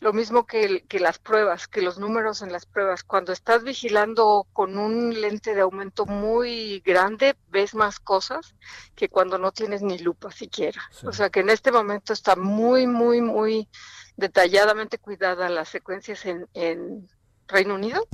lo 0.00 0.12
mismo 0.12 0.46
que, 0.46 0.84
que, 0.86 1.00
las 1.00 1.18
pruebas, 1.18 1.66
que 1.66 1.82
los 1.82 1.98
números 1.98 2.42
en 2.42 2.52
las 2.52 2.66
pruebas. 2.66 3.02
Cuando 3.02 3.32
estás 3.32 3.64
vigilando 3.64 4.46
con 4.52 4.78
un 4.78 5.20
lente 5.20 5.54
de 5.54 5.62
aumento 5.62 6.06
muy 6.06 6.80
grande, 6.80 7.36
ves 7.48 7.74
más 7.74 7.98
cosas 7.98 8.54
que 8.94 9.08
cuando 9.08 9.38
no 9.38 9.50
tienes 9.50 9.82
ni 9.82 9.98
lupa 9.98 10.30
siquiera. 10.30 10.80
O 11.04 11.12
sea 11.12 11.30
que 11.30 11.40
en 11.40 11.50
este 11.50 11.72
momento 11.72 12.12
está 12.12 12.36
muy, 12.36 12.86
muy, 12.86 13.20
muy 13.20 13.68
detalladamente 14.16 14.98
cuidada 14.98 15.48
las 15.48 15.68
secuencias 15.68 16.24
en, 16.26 16.48
en 16.54 17.08
Reino 17.48 17.74
Unido 17.74 18.06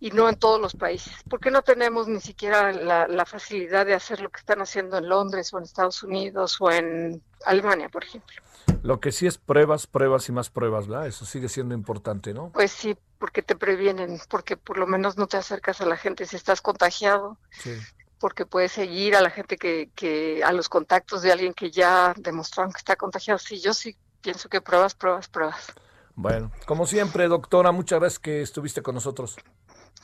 y 0.00 0.10
no 0.10 0.28
en 0.28 0.36
todos 0.36 0.60
los 0.60 0.74
países. 0.74 1.14
¿Por 1.30 1.40
qué 1.40 1.50
no 1.50 1.62
tenemos 1.62 2.08
ni 2.08 2.20
siquiera 2.20 2.72
la, 2.72 3.24
facilidad 3.24 3.86
de 3.86 3.94
hacer 3.94 4.20
lo 4.20 4.28
que 4.28 4.40
están 4.40 4.60
haciendo 4.60 4.98
en 4.98 5.08
Londres 5.08 5.52
o 5.54 5.58
en 5.58 5.64
Estados 5.64 6.02
Unidos 6.02 6.56
o 6.60 6.70
en 6.70 7.22
Alemania, 7.46 7.88
por 7.88 8.04
ejemplo? 8.04 8.36
Lo 8.82 9.00
que 9.00 9.12
sí 9.12 9.26
es 9.26 9.38
pruebas, 9.38 9.86
pruebas 9.86 10.28
y 10.28 10.32
más 10.32 10.50
pruebas, 10.50 10.88
¿verdad? 10.88 11.06
Eso 11.06 11.24
sigue 11.24 11.48
siendo 11.48 11.74
importante, 11.74 12.34
¿no? 12.34 12.50
Pues 12.50 12.70
sí, 12.70 12.96
porque 13.18 13.40
te 13.40 13.56
previenen, 13.56 14.20
porque 14.28 14.58
por 14.58 14.76
lo 14.76 14.86
menos 14.86 15.16
no 15.16 15.26
te 15.26 15.38
acercas 15.38 15.80
a 15.80 15.86
la 15.86 15.96
gente 15.96 16.26
si 16.26 16.36
estás 16.36 16.60
contagiado. 16.60 17.38
Sí. 17.50 17.74
Porque 18.18 18.44
puedes 18.46 18.72
seguir 18.72 19.16
a 19.16 19.22
la 19.22 19.30
gente 19.30 19.56
que, 19.56 19.90
que, 19.94 20.42
a 20.44 20.52
los 20.52 20.68
contactos 20.68 21.22
de 21.22 21.32
alguien 21.32 21.54
que 21.54 21.70
ya 21.70 22.14
demostraron 22.18 22.72
que 22.72 22.78
está 22.78 22.96
contagiado. 22.96 23.38
Sí, 23.38 23.60
yo 23.60 23.72
sí 23.72 23.96
pienso 24.20 24.48
que 24.48 24.60
pruebas, 24.60 24.94
pruebas, 24.94 25.28
pruebas. 25.28 25.72
Bueno, 26.16 26.52
como 26.66 26.86
siempre, 26.86 27.26
doctora, 27.28 27.72
muchas 27.72 28.00
gracias 28.00 28.18
que 28.18 28.42
estuviste 28.42 28.82
con 28.82 28.94
nosotros. 28.94 29.36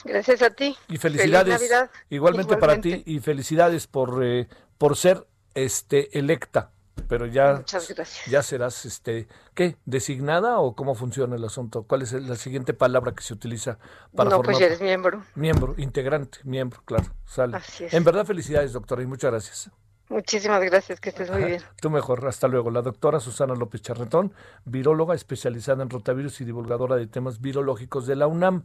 Gracias 0.05 0.43
a 0.43 0.51
ti. 0.51 0.77
Y 0.89 0.97
felicidades. 0.97 1.71
Igualmente, 2.09 2.57
para 2.57 2.81
ti 2.81 3.03
y 3.07 3.21
felicidades 3.21 3.87
por, 3.87 4.25
eh, 4.25 4.49
por 4.79 4.97
ser 4.97 5.27
este 5.55 6.19
electa. 6.19 6.71
Pero 7.09 7.27
ya, 7.27 7.55
Muchas 7.55 7.89
gracias. 7.89 8.27
ya 8.27 8.43
serás, 8.43 8.85
este, 8.85 9.27
¿qué? 9.55 9.77
¿Designada 9.85 10.59
o 10.59 10.75
cómo 10.77 10.95
funciona 10.95 11.37
el 11.37 11.45
asunto? 11.45 11.85
¿Cuál 11.85 12.03
es 12.03 12.13
la 12.13 12.37
siguiente 12.37 12.75
palabra 12.75 13.13
que 13.13 13.23
se 13.23 13.33
utiliza 13.33 13.79
para 14.15 14.31
no, 14.31 14.43
pues 14.43 14.59
ya 14.59 14.67
eres 14.67 14.81
miembro. 14.81 15.25
Miembro, 15.35 15.75
integrante, 15.79 16.39
miembro, 16.45 16.83
claro. 16.85 17.07
Sale. 17.27 17.57
Así 17.57 17.85
es. 17.85 17.95
En 17.95 18.05
verdad, 18.05 18.27
felicidades, 18.27 18.73
doctora, 18.73 19.03
y 19.03 19.07
muchas 19.07 19.31
gracias. 19.31 19.71
Muchísimas 20.11 20.61
gracias, 20.65 20.99
que 20.99 21.11
estés 21.11 21.31
muy 21.31 21.45
bien. 21.45 21.63
Tú 21.81 21.89
mejor, 21.89 22.27
hasta 22.27 22.49
luego. 22.49 22.73
La 22.73 22.83
doctora 22.83 23.21
Susana 23.21 23.55
López 23.55 23.81
Charretón, 23.81 24.35
viróloga 24.65 25.15
especializada 25.15 25.85
en 25.85 25.89
rotavirus 25.89 26.41
y 26.41 26.45
divulgadora 26.45 26.97
de 26.97 27.07
temas 27.07 27.41
virológicos 27.41 28.09
de 28.09 28.17
la 28.17 28.27
UNAM 28.27 28.65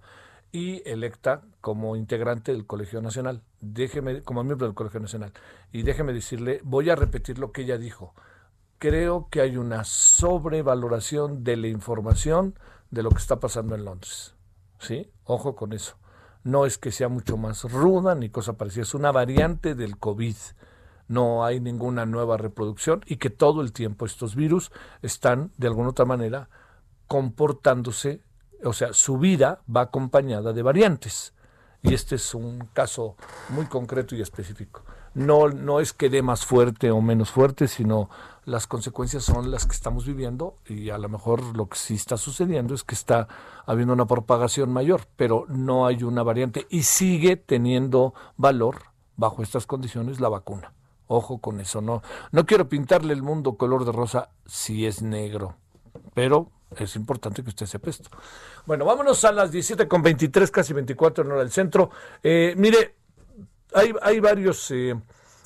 y 0.52 0.82
electa 0.90 1.44
como 1.62 1.96
integrante 1.96 2.52
del 2.52 2.66
Colegio 2.66 3.00
Nacional. 3.00 3.44
Déjeme, 3.62 4.24
como 4.24 4.44
miembro 4.44 4.66
del 4.66 4.74
Colegio 4.74 5.00
Nacional. 5.00 5.34
Y 5.72 5.84
déjeme 5.84 6.14
decirle, 6.14 6.62
voy 6.64 6.90
a 6.90 6.96
repetir 6.96 7.38
lo 7.38 7.52
que 7.52 7.62
ella 7.62 7.78
dijo. 7.78 8.16
Creo 8.80 9.28
que 9.30 9.42
hay 9.42 9.56
una 9.56 9.84
sobrevaloración 9.84 11.44
de 11.44 11.58
la 11.58 11.68
información 11.68 12.58
de 12.90 13.04
lo 13.04 13.12
que 13.12 13.20
está 13.20 13.40
pasando 13.40 13.76
en 13.76 13.86
Londres. 13.86 14.34
¿Sí? 14.80 15.12
Ojo 15.26 15.56
con 15.56 15.74
eso. 15.74 15.96
No 16.44 16.66
es 16.66 16.80
que 16.80 16.92
sea 16.92 17.08
mucho 17.08 17.38
más 17.38 17.72
ruda 17.72 18.16
ni 18.16 18.30
cosa 18.30 18.54
parecida, 18.54 18.82
es 18.82 18.96
una 18.96 19.12
variante 19.12 19.76
del 19.76 19.98
COVID 19.98 20.36
no 21.08 21.46
hay 21.46 21.60
ninguna 21.60 22.06
nueva 22.06 22.38
reproducción 22.38 23.02
y 23.06 23.18
que 23.18 23.30
todo 23.30 23.62
el 23.62 23.72
tiempo 23.72 24.06
estos 24.06 24.36
virus 24.36 24.72
están 25.02 25.52
de 25.58 25.68
alguna 25.68 25.90
otra 25.90 26.06
manera 26.06 26.50
comportándose, 27.08 28.22
o 28.64 28.74
sea, 28.74 28.94
su 28.94 29.18
vida 29.18 29.62
va 29.74 29.82
acompañada 29.82 30.54
de 30.54 30.64
variantes. 30.64 31.34
Y 31.84 31.94
este 31.94 32.16
es 32.16 32.34
un 32.34 32.68
caso 32.74 33.16
muy 33.50 33.66
concreto 33.66 34.16
y 34.16 34.22
específico. 34.22 34.84
No, 35.14 35.50
no 35.50 35.80
es 35.80 35.94
que 35.94 36.10
dé 36.10 36.24
más 36.24 36.44
fuerte 36.44 36.90
o 36.90 37.00
menos 37.00 37.30
fuerte, 37.30 37.68
sino 37.68 38.10
las 38.44 38.66
consecuencias 38.68 39.24
son 39.24 39.52
las 39.52 39.66
que 39.66 39.74
estamos 39.74 40.06
viviendo 40.06 40.58
y 40.66 40.90
a 40.90 40.98
lo 40.98 41.10
mejor 41.10 41.56
lo 41.56 41.70
que 41.70 41.78
sí 41.78 41.94
está 41.94 42.18
sucediendo 42.18 42.74
es 42.74 42.84
que 42.84 42.96
está 42.96 43.28
habiendo 43.66 43.94
una 43.94 44.08
propagación 44.08 44.74
mayor, 44.74 45.02
pero 45.16 45.46
no 45.48 45.86
hay 45.86 46.04
una 46.04 46.24
variante 46.24 46.66
y 46.70 46.84
sigue 46.84 47.38
teniendo 47.38 48.14
valor 48.36 48.84
bajo 49.16 49.44
estas 49.44 49.66
condiciones 49.68 50.20
la 50.20 50.30
vacuna. 50.30 50.74
Ojo 51.08 51.40
con 51.40 51.60
eso, 51.60 51.82
no, 51.82 52.02
no 52.32 52.46
quiero 52.46 52.68
pintarle 52.68 53.14
el 53.14 53.22
mundo 53.22 53.58
color 53.58 53.86
de 53.86 53.92
rosa 53.92 54.30
si 54.46 54.86
es 54.86 55.02
negro, 55.02 55.56
pero 56.14 56.52
es 56.78 56.96
importante 56.96 57.44
que 57.44 57.50
usted 57.50 57.68
sepa 57.68 57.90
esto. 57.92 58.10
Bueno, 58.66 58.86
vámonos 58.86 59.24
a 59.24 59.32
las 59.32 59.52
17 59.52 59.88
con 59.88 60.02
23, 60.02 60.50
casi 60.50 60.74
24 60.74 61.24
en 61.24 61.32
hora 61.32 61.42
del 61.42 61.52
centro. 61.52 61.92
Eh, 62.24 62.56
mire, 62.58 62.96
hay, 63.74 63.94
hay 64.02 64.20
varios, 64.20 64.72
eh, 64.72 64.96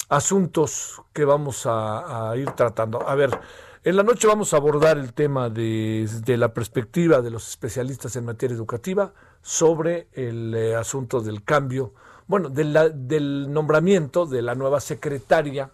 asuntos 0.09 1.01
que 1.13 1.23
vamos 1.23 1.65
a, 1.65 2.33
ir 2.35 2.51
tratando. 2.51 3.07
A 3.07 3.15
ver, 3.15 3.39
en 3.83 3.95
la 3.95 4.03
noche 4.03 4.27
vamos 4.27 4.53
a 4.53 4.57
abordar 4.57 4.97
el 4.97 5.13
tema 5.13 5.49
desde 5.49 6.35
la 6.35 6.53
perspectiva 6.53 7.21
de 7.21 7.29
los 7.29 7.47
especialistas 7.47 8.15
en 8.15 8.25
materia 8.25 8.55
educativa 8.55 9.13
sobre 9.41 10.09
el 10.13 10.53
eh, 10.55 10.75
asunto 10.75 11.21
del 11.21 11.43
cambio, 11.43 11.93
bueno, 12.29 12.49
del 12.49 13.51
nombramiento 13.51 14.27
de 14.27 14.43
la 14.43 14.53
nueva 14.53 14.79
secretaria 14.79 15.71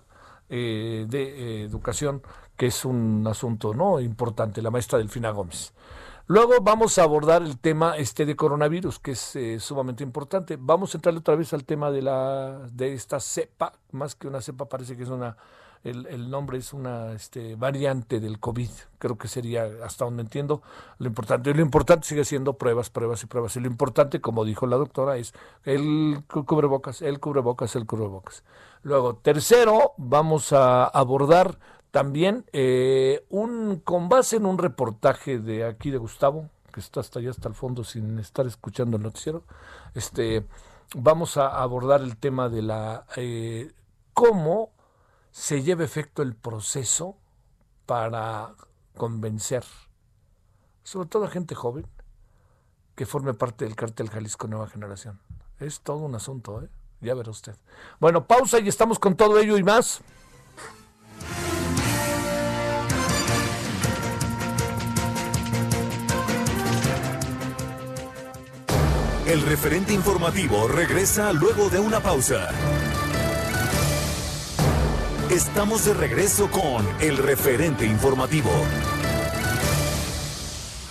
eh, 0.47 1.05
de 1.05 1.23
eh, 1.23 1.63
Educación, 1.65 2.21
que 2.55 2.67
es 2.67 2.85
un 2.85 3.27
asunto 3.27 3.73
no 3.73 3.99
importante, 3.99 4.61
la 4.61 4.71
maestra 4.71 4.97
Delfina 4.97 5.31
Gómez. 5.31 5.73
Luego 6.27 6.53
vamos 6.61 6.97
a 6.97 7.03
abordar 7.03 7.41
el 7.41 7.59
tema 7.59 7.97
este 7.97 8.25
de 8.25 8.37
coronavirus, 8.37 8.99
que 8.99 9.11
es 9.11 9.35
eh, 9.35 9.59
sumamente 9.59 10.05
importante. 10.05 10.57
Vamos 10.57 10.95
a 10.95 10.97
entrar 10.97 11.13
otra 11.17 11.35
vez 11.35 11.51
al 11.51 11.65
tema 11.65 11.91
de 11.91 12.01
la 12.03 12.61
de 12.71 12.93
esta 12.93 13.19
cepa, 13.19 13.73
más 13.91 14.15
que 14.15 14.29
una 14.29 14.39
cepa, 14.39 14.69
parece 14.69 14.95
que 14.95 15.03
es 15.03 15.09
una 15.09 15.35
el, 15.85 16.31
nombre 16.31 16.57
es 16.57 16.73
una 16.73 17.13
este, 17.13 17.55
variante 17.55 18.19
del 18.19 18.39
COVID, 18.39 18.69
creo 18.97 19.17
que 19.17 19.27
sería, 19.27 19.69
hasta 19.83 20.05
donde 20.05 20.23
entiendo, 20.23 20.63
lo 20.97 21.07
importante. 21.07 21.51
Y 21.51 21.53
lo 21.53 21.61
importante 21.61 22.07
sigue 22.07 22.25
siendo 22.25 22.53
pruebas, 22.53 22.89
pruebas 22.89 23.21
y 23.21 23.27
pruebas. 23.27 23.55
Y 23.55 23.59
lo 23.59 23.67
importante, 23.67 24.19
como 24.19 24.45
dijo 24.45 24.65
la 24.65 24.77
doctora, 24.77 25.17
es 25.17 25.33
el 25.63 26.23
cubrebocas, 26.27 27.03
el 27.03 27.19
cubrebocas, 27.19 27.75
el 27.75 27.85
cubrebocas. 27.85 28.43
Luego, 28.81 29.15
tercero, 29.17 29.93
vamos 29.97 30.53
a 30.53 30.85
abordar 30.85 31.59
también 31.91 32.45
eh, 32.51 33.23
un 33.29 33.79
con 33.83 34.09
base 34.09 34.37
en 34.37 34.47
un 34.47 34.57
reportaje 34.57 35.37
de 35.39 35.65
aquí 35.65 35.91
de 35.91 35.97
Gustavo, 35.97 36.49
que 36.73 36.79
está 36.79 36.99
hasta 36.99 37.19
allá 37.19 37.29
hasta 37.29 37.47
el 37.47 37.55
fondo 37.55 37.83
sin 37.83 38.17
estar 38.17 38.47
escuchando 38.47 38.97
el 38.97 39.03
noticiero. 39.03 39.43
Este, 39.93 40.45
vamos 40.95 41.37
a 41.37 41.61
abordar 41.61 42.01
el 42.01 42.17
tema 42.17 42.49
de 42.49 42.61
la 42.63 43.05
eh, 43.15 43.71
cómo 44.13 44.74
se 45.35 45.63
lleva 45.63 45.83
efecto 45.83 46.21
el 46.21 46.33
proceso 46.33 47.17
para 47.85 48.55
convencer, 48.95 49.65
sobre 50.81 51.09
todo 51.09 51.25
a 51.25 51.29
gente 51.29 51.55
joven, 51.55 51.85
que 52.95 53.05
forme 53.05 53.33
parte 53.33 53.65
del 53.65 53.75
cártel 53.75 54.09
Jalisco 54.09 54.47
Nueva 54.47 54.69
Generación. 54.69 55.19
Es 55.59 55.81
todo 55.81 55.97
un 55.97 56.15
asunto, 56.15 56.63
¿eh? 56.63 56.69
ya 57.01 57.13
verá 57.15 57.31
usted. 57.31 57.53
Bueno, 57.99 58.25
pausa 58.25 58.59
y 58.59 58.69
estamos 58.69 58.97
con 58.97 59.17
todo 59.17 59.37
ello 59.37 59.57
y 59.57 59.63
más. 59.63 59.99
El 69.27 69.41
referente 69.41 69.91
informativo 69.91 70.69
regresa 70.69 71.33
luego 71.33 71.69
de 71.69 71.79
una 71.79 71.99
pausa. 71.99 72.47
Estamos 75.31 75.87
de 75.87 75.95
regreso 75.95 76.47
con 76.51 76.85
el 77.01 77.17
referente 77.17 77.83
informativo. 77.83 78.51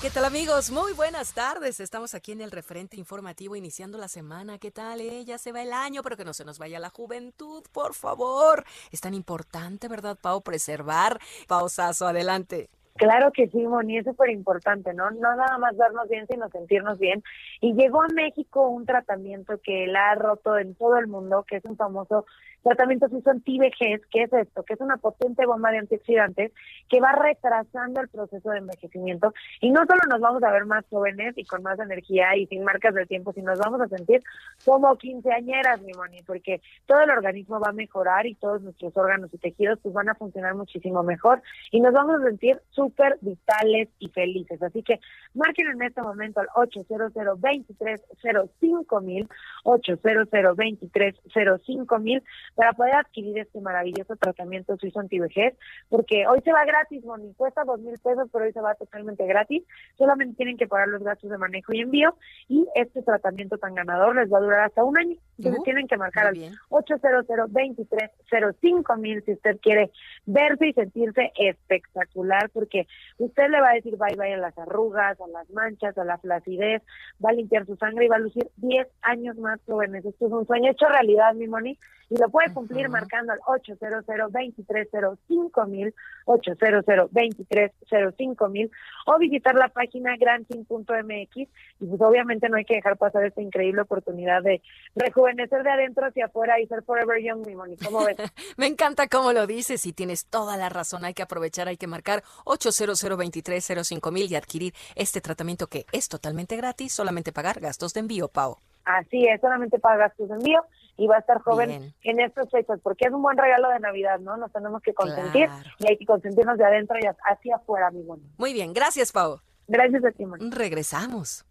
¿Qué 0.02 0.11
tal 0.11 0.24
amigos? 0.24 0.73
Muy 0.73 0.93
buenas 0.93 1.35
tardes. 1.35 1.78
Estamos 1.78 2.16
aquí 2.16 2.32
en 2.32 2.40
el 2.40 2.51
referente 2.51 2.97
informativo 2.97 3.55
iniciando 3.55 3.97
la 3.97 4.09
semana. 4.09 4.59
¿Qué 4.59 4.73
tal? 4.73 5.01
Eh? 5.01 5.24
Ya 5.24 5.39
se 5.39 5.52
va 5.52 5.62
el 5.62 5.73
año, 5.73 6.02
pero 6.02 6.16
que 6.16 6.24
no 6.24 6.35
se 6.35 6.44
nos 6.44 6.59
vaya 6.59 6.81
la 6.81 6.90
juventud, 6.90 7.62
por 7.73 7.94
favor. 7.94 8.65
Es 8.90 9.01
tan 9.01 9.15
importante, 9.15 9.86
¿verdad, 9.86 10.19
Pau? 10.20 10.43
Preservar. 10.43 11.20
Pausazo, 11.47 12.09
adelante. 12.09 12.69
Claro 12.97 13.32
que 13.32 13.48
sí, 13.48 13.59
Moni, 13.66 13.98
es 13.98 14.05
súper 14.05 14.31
importante, 14.31 14.94
¿no? 14.94 15.11
No 15.11 15.35
nada 15.35 15.59
más 15.59 15.77
vernos 15.77 16.09
bien, 16.09 16.27
sino 16.28 16.48
sentirnos 16.48 16.98
bien. 16.98 17.24
Y 17.61 17.74
llegó 17.74 18.02
a 18.02 18.09
México 18.09 18.69
un 18.69 18.86
tratamiento 18.86 19.59
que 19.62 19.89
la 19.89 20.11
ha 20.11 20.15
roto 20.15 20.59
en 20.59 20.77
todo 20.77 20.97
el 20.98 21.09
mundo, 21.09 21.44
que 21.48 21.56
es 21.56 21.65
un 21.65 21.77
famoso 21.77 22.24
tratamiento 22.65 23.09
suizo 23.09 23.31
anti-vejez, 23.31 24.03
¿qué 24.11 24.23
es 24.23 24.32
esto? 24.32 24.62
Que 24.65 24.74
es 24.74 24.81
una 24.81 24.97
potente 24.97 25.47
bomba 25.47 25.70
de 25.70 25.78
antioxidantes 25.78 26.53
que 26.89 27.01
va 27.01 27.12
retrasando 27.12 28.01
el 28.01 28.09
proceso 28.09 28.51
de 28.51 28.59
envejecimiento. 28.59 29.32
Y 29.61 29.70
no 29.70 29.85
solo 29.86 30.01
nos 30.09 30.20
vamos 30.20 30.43
a 30.43 30.51
ver 30.51 30.65
más 30.65 30.85
jóvenes 30.91 31.35
y 31.36 31.45
con 31.45 31.62
más 31.62 31.78
energía 31.78 32.35
y 32.36 32.47
sin 32.47 32.65
marcas 32.65 32.95
del 32.95 33.07
tiempo, 33.07 33.32
sino 33.32 33.51
nos 33.51 33.59
vamos 33.59 33.81
a 33.82 33.89
sentir 33.89 34.23
como 34.65 34.97
quinceañeras, 34.97 35.82
mi 35.82 35.93
Moni, 35.93 36.23
porque 36.23 36.62
todo 36.86 37.01
el 37.01 37.11
organismo 37.11 37.61
va 37.61 37.69
a 37.69 37.73
mejorar 37.73 38.27
y 38.27 38.35
todos 38.35 38.62
nuestros 38.62 38.97
órganos 38.97 39.32
y 39.35 39.39
tejidos 39.39 39.78
pues 39.82 39.95
van 39.95 40.09
a 40.09 40.15
funcionar 40.15 40.55
muchísimo 40.55 41.03
mejor 41.03 41.43
y 41.70 41.81
nos 41.81 41.93
vamos 41.93 42.20
a 42.20 42.24
sentir 42.24 42.61
súper 42.70 43.19
vitales 43.20 43.89
y 43.99 44.09
felices. 44.09 44.62
Así 44.62 44.82
que 44.82 45.01
marquen 45.35 45.69
en 45.69 45.82
este 45.82 46.01
momento 46.01 46.41
al 46.41 46.49
800 46.55 47.12
2305 47.12 49.01
mil, 49.03 49.28
800 49.65 50.31
2305 50.31 51.99
mil 51.99 52.23
para 52.55 52.72
poder 52.72 52.94
adquirir 52.94 53.39
este 53.39 53.60
maravilloso 53.60 54.16
tratamiento 54.16 54.76
suizo 54.76 55.01
antivejez, 55.01 55.55
porque 55.89 56.26
hoy 56.26 56.40
se 56.43 56.52
va 56.52 56.64
gratis, 56.64 57.05
Moni, 57.05 57.32
cuesta 57.35 57.64
dos 57.64 57.81
mil 57.81 57.98
pesos, 57.98 58.28
pero 58.32 58.44
hoy 58.44 58.52
se 58.52 58.60
va 58.60 58.74
totalmente 58.74 59.26
gratis, 59.26 59.62
solamente 59.97 60.36
tienen 60.36 60.56
que 60.56 60.66
pagar 60.66 60.89
los 60.89 61.02
gastos 61.02 61.31
de 61.31 61.39
manejo 61.39 61.72
y 61.72 61.81
envío, 61.81 62.16
y 62.48 62.66
este 62.74 63.02
tratamiento 63.02 63.59
tan 63.59 63.74
ganador 63.74 64.16
les 64.16 64.32
va 64.32 64.39
a 64.39 64.43
durar 64.43 64.60
hasta 64.60 64.85
un 64.85 64.97
año, 64.98 65.16
entonces 65.39 65.60
uh, 65.60 65.64
tienen 65.64 65.86
que 65.86 65.97
marcar 65.97 66.28
al 66.28 66.36
800 66.68 67.26
2305 67.26 68.97
mil 68.97 69.22
si 69.24 69.32
usted 69.32 69.59
quiere 69.60 69.90
verse 70.26 70.68
y 70.68 70.72
sentirse 70.72 71.32
espectacular, 71.36 72.51
porque 72.51 72.86
usted 73.18 73.48
le 73.48 73.60
va 73.60 73.70
a 73.70 73.74
decir 73.74 73.97
bye 73.97 74.16
bye 74.16 74.35
a 74.35 74.39
las 74.39 74.56
arrugas, 74.59 75.20
a 75.20 75.28
las 75.28 75.48
manchas, 75.51 75.97
a 75.98 76.05
la 76.05 76.18
flacidez, 76.18 76.82
va 77.24 77.31
a 77.31 77.35
limpiar 77.35 77.66
su 77.66 77.76
sangre 77.76 78.06
y 78.06 78.09
va 78.09 78.16
a 78.16 78.20
lucir 78.20 78.48
10 78.56 78.86
años 79.02 79.36
más 79.36 79.60
jóvenes. 79.66 80.05
Esto 80.05 80.26
es 80.26 80.32
un 80.32 80.47
sueño 80.47 80.70
hecho 80.70 80.86
realidad, 80.86 81.35
mi 81.35 81.47
Moni, 81.47 81.78
y 82.10 82.16
lo 82.16 82.28
puede 82.28 82.43
cumplir 82.52 82.88
marcando 82.88 83.32
al 83.32 83.40
800 83.46 84.04
2305 84.06 85.66
mil 85.66 85.94
800 86.26 86.84
2305 86.84 88.48
mil 88.48 88.70
o 89.06 89.18
visitar 89.18 89.54
la 89.54 89.68
página 89.68 90.16
granting.mx 90.16 91.36
y 91.36 91.46
pues 91.86 92.00
obviamente 92.00 92.48
no 92.48 92.56
hay 92.56 92.64
que 92.64 92.74
dejar 92.74 92.96
pasar 92.96 93.24
esta 93.24 93.42
increíble 93.42 93.82
oportunidad 93.82 94.42
de 94.42 94.62
rejuvenecer 94.94 95.62
de 95.62 95.70
adentro 95.70 96.06
hacia 96.06 96.26
afuera 96.26 96.60
y 96.60 96.66
ser 96.66 96.82
forever 96.82 97.22
young, 97.22 97.46
mi 97.46 97.54
Moni. 97.54 97.76
¿Cómo 97.76 98.04
ves? 98.04 98.16
Me 98.56 98.66
encanta 98.66 99.08
cómo 99.08 99.32
lo 99.32 99.46
dices 99.46 99.86
y 99.86 99.92
tienes 99.92 100.26
toda 100.26 100.56
la 100.56 100.68
razón. 100.68 101.04
Hay 101.04 101.14
que 101.14 101.22
aprovechar, 101.22 101.68
hay 101.68 101.76
que 101.76 101.86
marcar 101.86 102.22
800 102.44 103.00
2305 103.00 104.10
mil 104.10 104.30
y 104.30 104.36
adquirir 104.36 104.74
este 104.94 105.20
tratamiento 105.20 105.66
que 105.66 105.86
es 105.92 106.08
totalmente 106.08 106.56
gratis, 106.56 106.92
solamente 106.92 107.32
pagar 107.32 107.60
gastos 107.60 107.94
de 107.94 108.00
envío, 108.00 108.28
Pau. 108.28 108.56
Así 108.84 109.26
es, 109.26 109.40
solamente 109.40 109.78
paga 109.78 110.08
gastos 110.08 110.28
de 110.28 110.34
envío 110.34 110.64
y 110.96 111.06
va 111.06 111.16
a 111.16 111.18
estar 111.20 111.40
joven 111.40 111.94
en 112.02 112.20
estas 112.20 112.50
fechas, 112.50 112.78
porque 112.82 113.06
es 113.06 113.12
un 113.12 113.22
buen 113.22 113.36
regalo 113.36 113.68
de 113.70 113.80
Navidad, 113.80 114.20
¿no? 114.20 114.36
Nos 114.36 114.52
tenemos 114.52 114.82
que 114.82 114.94
consentir 114.94 115.48
y 115.78 115.88
hay 115.88 115.96
que 115.96 116.06
consentirnos 116.06 116.58
de 116.58 116.64
adentro 116.64 116.96
y 117.00 117.06
hacia 117.06 117.56
afuera, 117.56 117.90
mi 117.90 118.02
Muy 118.36 118.52
bien, 118.52 118.72
gracias, 118.72 119.12
Pau. 119.12 119.40
Gracias 119.66 120.04
a 120.04 120.10
ti, 120.12 120.24
Regresamos. 120.50 121.44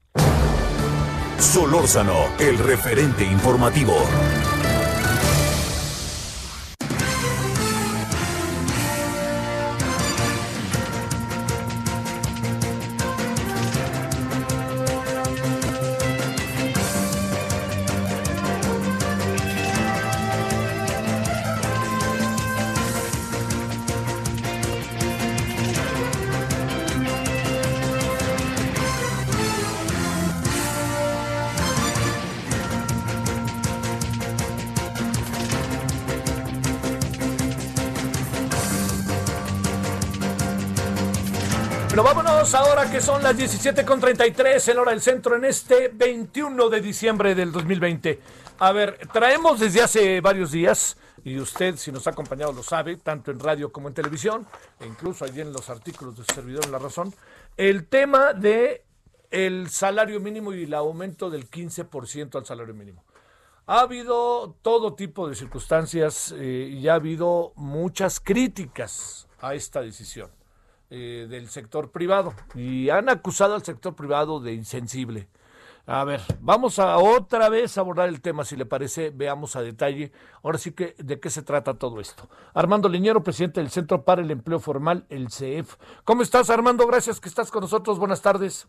Solórzano, 1.40 2.14
el 2.40 2.58
referente 2.58 3.24
informativo. 3.24 3.94
Que 42.94 43.02
son 43.02 43.24
las 43.24 43.36
17.33 43.36 44.72
en 44.72 44.78
hora 44.78 44.92
del 44.92 45.02
centro 45.02 45.36
en 45.36 45.46
este 45.46 45.88
21 45.88 46.70
de 46.70 46.80
diciembre 46.80 47.34
del 47.34 47.52
2020. 47.52 48.20
A 48.60 48.72
ver, 48.72 49.00
traemos 49.12 49.60
desde 49.60 49.82
hace 49.82 50.22
varios 50.22 50.52
días, 50.52 50.96
y 51.24 51.40
usted 51.40 51.76
si 51.78 51.92
nos 51.92 52.06
ha 52.06 52.12
acompañado 52.12 52.54
lo 52.54 52.62
sabe, 52.62 52.98
tanto 52.98 53.32
en 53.32 53.40
radio 53.40 53.72
como 53.72 53.88
en 53.88 53.96
televisión, 53.96 54.46
e 54.80 54.86
incluso 54.86 55.26
allí 55.26 55.42
en 55.42 55.52
los 55.52 55.72
artículos 55.72 56.16
de 56.18 56.24
servidor 56.36 56.66
en 56.66 56.72
La 56.72 56.78
Razón, 56.78 57.12
el 57.58 57.88
tema 57.88 58.34
de 58.34 58.86
el 59.32 59.72
salario 59.72 60.20
mínimo 60.20 60.54
y 60.54 60.66
el 60.66 60.74
aumento 60.76 61.32
del 61.32 61.50
15% 61.50 62.36
al 62.36 62.46
salario 62.46 62.76
mínimo. 62.76 63.04
Ha 63.66 63.80
habido 63.80 64.56
todo 64.62 64.94
tipo 64.94 65.28
de 65.28 65.34
circunstancias 65.34 66.32
eh, 66.38 66.70
y 66.72 66.88
ha 66.88 66.94
habido 66.94 67.54
muchas 67.56 68.20
críticas 68.20 69.28
a 69.42 69.56
esta 69.56 69.82
decisión. 69.82 70.30
Eh, 70.96 71.26
del 71.28 71.50
sector 71.50 71.90
privado 71.90 72.36
y 72.54 72.92
han 72.92 73.10
acusado 73.10 73.56
al 73.56 73.64
sector 73.64 73.96
privado 73.96 74.40
de 74.40 74.54
insensible. 74.54 75.28
A 75.88 76.04
ver, 76.04 76.22
vamos 76.40 76.78
a 76.78 77.00
otra 77.00 77.50
vez 77.50 77.80
abordar 77.80 78.10
el 78.10 78.22
tema, 78.22 78.46
si 78.46 78.56
le 78.56 78.68
parece, 78.68 79.10
veamos 79.10 79.56
a 79.56 79.64
detalle. 79.64 80.12
Ahora 80.44 80.60
sí 80.60 80.72
que 80.72 80.94
de 81.00 81.20
qué 81.20 81.32
se 81.32 81.42
trata 81.42 81.80
todo 81.80 82.00
esto. 82.00 82.30
Armando 82.54 82.88
Liñero, 82.90 83.24
presidente 83.24 83.60
del 83.60 83.72
Centro 83.72 84.04
para 84.04 84.22
el 84.22 84.30
Empleo 84.30 84.60
Formal, 84.60 85.08
el 85.10 85.32
CEF. 85.32 85.78
¿Cómo 86.04 86.22
estás, 86.22 86.52
Armando? 86.52 86.86
Gracias 86.86 87.20
que 87.20 87.28
estás 87.28 87.50
con 87.50 87.62
nosotros. 87.62 87.98
Buenas 87.98 88.22
tardes. 88.22 88.68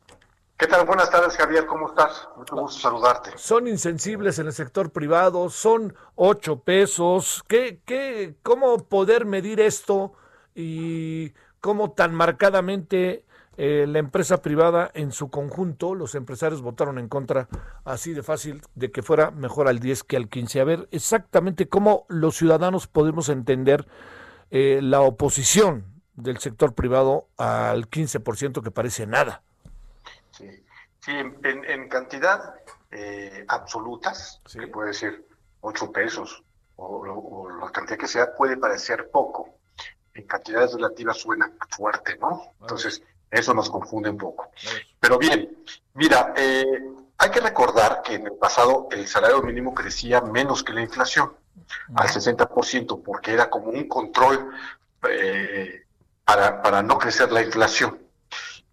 ¿Qué 0.57 0.67
tal? 0.67 0.87
Buenas 0.87 1.11
tardes, 1.11 1.37
Javier. 1.37 1.67
¿Cómo 1.67 1.89
estás? 1.89 2.27
Mucho 2.39 2.57
gusto 2.57 2.81
saludarte. 2.81 3.37
Son 3.37 3.69
insensibles 3.69 4.39
en 4.39 4.47
el 4.47 4.55
sector 4.55 4.93
privado, 4.93 5.51
son 5.51 5.95
ocho 6.15 6.61
pesos. 6.61 7.45
¿Qué, 7.47 7.83
qué, 7.85 8.35
¿Cómo 8.43 8.79
poder 8.79 9.27
medir 9.27 9.61
esto 9.61 10.15
y 10.55 11.35
cómo 11.65 11.93
tan 11.93 12.15
marcadamente 12.15 13.25
eh, 13.57 13.87
la 13.89 13.99
empresa 13.99 14.43
privada 14.43 14.91
en 14.93 15.13
su 15.13 15.31
conjunto, 15.31 15.95
los 15.95 16.15
empresarios 16.15 16.61
votaron 16.61 16.99
en 16.99 17.09
contra 17.09 17.49
así 17.87 18.13
de 18.13 18.23
fácil 18.23 18.61
de 18.75 18.93
que 18.93 19.03
fuera 19.03 19.31
mejor 19.31 19.67
al 19.67 19.79
10 19.79 20.05
que 20.05 20.19
al 20.19 20.29
15. 20.29 20.61
A 20.61 20.65
ver, 20.65 20.89
exactamente 20.91 21.67
cómo 21.67 22.05
los 22.11 22.37
ciudadanos 22.37 22.87
podemos 22.87 23.31
entender 23.31 23.87
eh, 24.51 24.81
la 24.83 25.01
oposición 25.01 25.87
del 26.13 26.37
sector 26.37 26.75
privado 26.75 27.29
al 27.39 27.89
15% 27.89 28.63
que 28.63 28.71
parece 28.71 29.07
nada. 29.07 29.43
Sí, 30.33 30.51
sí 31.01 31.13
en, 31.13 31.89
cantidad 31.89 32.57
eh, 32.91 33.43
absolutas, 33.49 34.43
que 34.53 34.67
puede 34.67 34.93
ser 34.93 35.25
8 35.63 35.93
pesos 35.93 36.45
o, 36.77 36.99
o 36.99 37.51
la 37.59 37.73
cantidad 37.73 37.97
que 37.97 38.07
sea, 38.07 38.37
puede 38.37 38.59
parecer 38.59 39.09
poco. 39.11 39.64
En 40.15 40.27
cantidades 40.27 40.75
relativas 40.75 41.19
suena 41.19 41.51
fuerte, 41.71 42.17
¿no? 42.19 42.55
Entonces, 42.61 43.03
eso 43.31 43.53
nos 43.53 43.69
confunde 43.69 44.11
un 44.11 44.19
poco. 44.19 44.51
Pero 45.01 45.19
bien, 45.19 45.65
mira, 45.95 46.33
eh, 46.37 46.83
hay 47.19 47.31
que 47.31 47.41
recordar 47.41 48.01
que 48.03 48.15
en 48.15 48.27
el 48.27 48.35
pasado 48.35 48.89
el 48.93 49.09
salario 49.09 49.43
mínimo 49.43 49.75
crecía 49.75 50.21
menos 50.21 50.63
que 50.63 50.73
la 50.73 50.83
inflación, 50.83 51.33
al 51.97 52.09
60%, 52.09 53.03
porque 53.03 53.33
era 53.33 53.51
como 53.51 53.71
un 53.71 53.89
control 53.89 54.51
eh, 55.11 55.83
para, 56.25 56.63
para 56.63 56.83
no 56.83 56.97
crecer 56.97 57.33
la 57.33 57.43
inflación. 57.43 57.99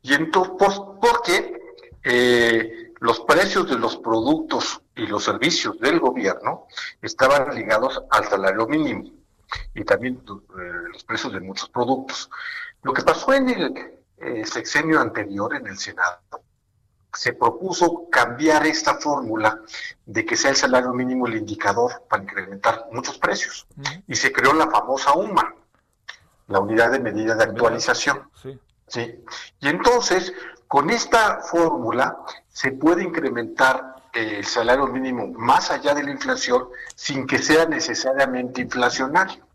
Y 0.04 0.14
entonces, 0.14 0.80
porque 1.02 1.60
eh, 2.04 2.94
los 3.00 3.22
precios 3.22 3.68
de 3.68 3.80
los 3.80 3.98
productos 3.98 4.82
y 4.96 5.08
los 5.08 5.24
servicios 5.24 5.80
del 5.80 6.00
gobierno 6.00 6.68
estaban 7.02 7.56
ligados 7.56 8.00
al 8.12 8.26
salario 8.26 8.68
mínimo 8.68 9.21
y 9.74 9.84
también 9.84 10.24
los 10.26 11.04
precios 11.04 11.34
de 11.34 11.40
muchos 11.40 11.70
productos. 11.70 12.30
Lo 12.84 12.94
que 12.94 13.04
pasó 13.04 13.34
en 13.34 13.50
el 13.50 14.02
el 14.22 14.46
sexenio 14.46 15.00
anterior 15.00 15.56
en 15.56 15.68
el 15.68 15.78
Senado, 15.78 16.20
se 17.14 17.34
propuso 17.34 18.08
cambiar 18.10 18.66
esta 18.66 18.96
fórmula 18.96 19.60
de 20.06 20.26
que 20.26 20.38
sea 20.38 20.52
el 20.52 20.56
salario 20.56 20.94
mínimo 20.94 21.28
el 21.28 21.36
indicador 21.36 22.04
para 22.10 22.24
incrementar 22.24 22.88
muchos 22.92 23.18
precios. 23.18 23.68
Y 24.08 24.16
se 24.16 24.32
creó 24.32 24.54
la 24.54 24.70
famosa 24.70 25.14
UMA, 25.14 25.56
la 26.48 26.60
unidad 26.60 26.92
de 26.92 27.00
medida 27.00 27.36
de 27.36 27.44
actualización. 27.44 28.30
Sí. 28.88 29.24
Y 29.60 29.68
entonces, 29.68 30.34
con 30.68 30.90
esta 30.90 31.42
fórmula 31.42 32.18
se 32.48 32.72
puede 32.72 33.04
incrementar 33.04 33.91
el 34.14 34.46
salario 34.46 34.88
mínimo 34.88 35.28
más 35.28 35.72
allá 35.72 35.94
de 35.94 36.04
la 36.04 36.12
inflación 36.12 36.68
sin 36.96 37.26
que 37.26 37.40
sea 37.40 37.66
necesariamente 37.66 38.62
inflacionario. 38.62 39.46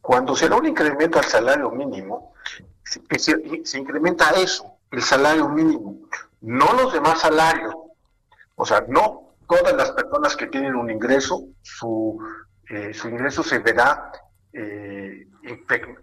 Cuando 0.00 0.34
se 0.34 0.48
da 0.48 0.56
un 0.56 0.66
incremento 0.66 1.18
al 1.18 1.24
salario 1.24 1.70
mínimo, 1.70 2.34
se, 2.84 3.78
incrementa 3.78 4.30
eso, 4.30 4.78
el 4.90 5.02
salario 5.02 5.48
mínimo, 5.48 5.98
no 6.40 6.72
los 6.72 6.92
demás 6.92 7.20
salarios. 7.20 7.74
O 8.56 8.66
sea, 8.66 8.84
no 8.88 9.34
todas 9.46 9.74
las 9.74 9.92
personas 9.92 10.36
que 10.36 10.46
tienen 10.46 10.74
un 10.74 10.90
ingreso, 10.90 11.44
su, 11.62 12.18
eh, 12.68 12.92
su 12.94 13.08
ingreso 13.08 13.42
se 13.42 13.58
verá 13.58 14.10
eh, 14.52 15.28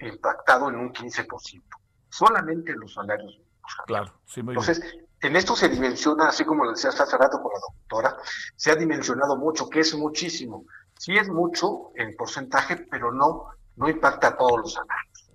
impactado 0.02 0.70
en 0.70 0.76
un 0.76 0.94
15%. 0.94 1.62
Solamente 2.10 2.74
los 2.74 2.94
salarios 2.94 3.32
mínimos. 3.32 3.48
Claro, 3.86 4.14
sí, 4.26 4.42
muy 4.42 4.54
Entonces, 4.54 4.82
en 5.28 5.36
esto 5.36 5.56
se 5.56 5.68
dimensiona, 5.68 6.30
así 6.30 6.46
como 6.46 6.64
lo 6.64 6.72
decía 6.72 6.90
hace 6.90 7.18
rato 7.18 7.42
con 7.42 7.52
la 7.54 7.60
doctora, 7.60 8.18
se 8.56 8.72
ha 8.72 8.76
dimensionado 8.76 9.36
mucho, 9.36 9.70
que 9.70 9.82
es 9.82 9.94
muchísimo. 9.94 10.66
Sí 10.98 11.18
es 11.18 11.28
mucho 11.28 11.92
en 11.96 12.16
porcentaje, 12.16 12.78
pero 12.90 13.12
no, 13.12 13.48
no 13.76 13.90
impacta 13.90 14.30
a 14.30 14.38
todos 14.38 14.60
los 14.62 14.74
salarios. 14.74 15.30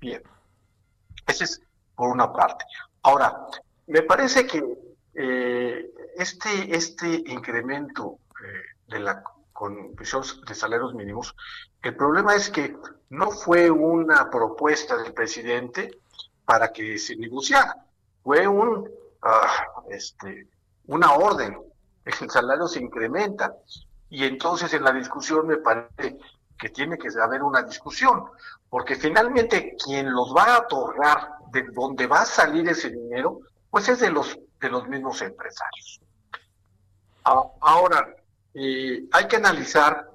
Bien. 0.00 0.22
Ese 1.26 1.44
es 1.44 1.60
por 1.94 2.08
una 2.08 2.32
parte. 2.32 2.64
Ahora, 3.02 3.46
me 3.88 4.02
parece 4.02 4.46
que 4.46 4.62
eh, 5.14 5.90
este, 6.16 6.74
este 6.74 7.08
incremento 7.26 8.18
eh, 8.42 8.92
de 8.92 9.00
la 9.00 9.24
condición 9.52 10.22
de 10.46 10.54
salarios 10.54 10.94
mínimos, 10.94 11.34
el 11.82 11.96
problema 11.96 12.36
es 12.36 12.48
que 12.48 12.76
no 13.10 13.30
fue 13.32 13.70
una 13.70 14.30
propuesta 14.30 14.96
del 14.96 15.12
presidente 15.12 15.98
para 16.44 16.72
que 16.72 16.96
se 16.98 17.16
negociara, 17.16 17.86
fue 18.22 18.46
un, 18.46 18.88
ah, 19.22 19.66
este, 19.90 20.48
una 20.86 21.12
orden, 21.12 21.58
el 22.04 22.30
salario 22.30 22.66
se 22.68 22.80
incrementa. 22.80 23.54
Y 24.08 24.24
entonces 24.24 24.72
en 24.74 24.84
la 24.84 24.92
discusión 24.92 25.46
me 25.46 25.56
parece 25.56 26.18
que 26.58 26.68
tiene 26.68 26.98
que 26.98 27.08
haber 27.20 27.42
una 27.42 27.62
discusión, 27.62 28.24
porque 28.68 28.94
finalmente 28.94 29.74
quien 29.82 30.12
los 30.12 30.34
va 30.36 30.54
a 30.54 30.58
otorgar, 30.60 31.28
de 31.50 31.64
dónde 31.72 32.06
va 32.06 32.22
a 32.22 32.26
salir 32.26 32.68
ese 32.68 32.90
dinero, 32.90 33.40
pues 33.70 33.88
es 33.88 34.00
de 34.00 34.10
los, 34.10 34.38
de 34.60 34.70
los 34.70 34.88
mismos 34.88 35.20
empresarios. 35.22 36.00
Ahora, 37.24 38.14
eh, 38.54 39.04
hay 39.12 39.28
que 39.28 39.36
analizar 39.36 40.08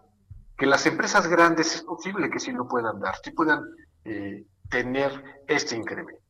que 0.58 0.66
las 0.66 0.86
empresas 0.86 1.28
grandes 1.28 1.76
es 1.76 1.84
posible 1.84 2.30
que 2.30 2.40
sí 2.40 2.52
lo 2.52 2.68
puedan 2.68 3.00
dar, 3.00 3.16
sí 3.24 3.32
puedan 3.32 3.64
eh, 4.04 4.44
tener 4.70 5.44
este 5.48 5.76
incremento. 5.76 6.22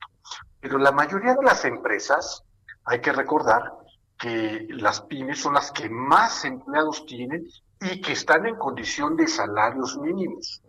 Pero 0.59 0.77
la 0.77 0.91
mayoría 0.91 1.35
de 1.35 1.43
las 1.43 1.63
empresas, 1.65 2.43
hay 2.87 3.01
que 3.01 3.11
recordar 3.11 3.73
que 4.17 4.65
las 4.69 5.01
pymes 5.01 5.41
son 5.41 5.53
las 5.53 5.71
que 5.71 5.89
más 5.89 6.45
empleados 6.45 7.05
tienen 7.05 7.45
y 7.81 8.01
que 8.01 8.13
están 8.13 8.47
en 8.47 8.55
condición 8.55 9.15
de 9.15 9.27
salarios 9.27 9.97
mínimos. 9.97 10.61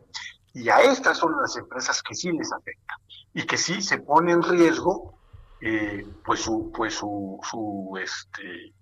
Y 0.52 0.68
a 0.68 0.80
estas 0.80 1.16
son 1.16 1.40
las 1.40 1.56
empresas 1.56 2.02
que 2.02 2.14
sí 2.14 2.32
les 2.32 2.52
afecta 2.52 2.94
y 3.32 3.46
que 3.46 3.56
sí 3.56 3.80
se 3.80 3.98
pone 3.98 4.32
en 4.32 4.42
riesgo 4.42 5.14
eh, 5.60 6.06
pues 6.24 6.40
su 6.40 6.72
pues 6.74 6.94
su, 6.94 7.98
este 8.02 8.74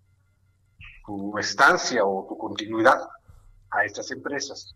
estancia 1.38 2.04
o 2.04 2.26
su 2.28 2.38
continuidad 2.38 3.06
a 3.70 3.84
estas 3.84 4.10
empresas. 4.10 4.74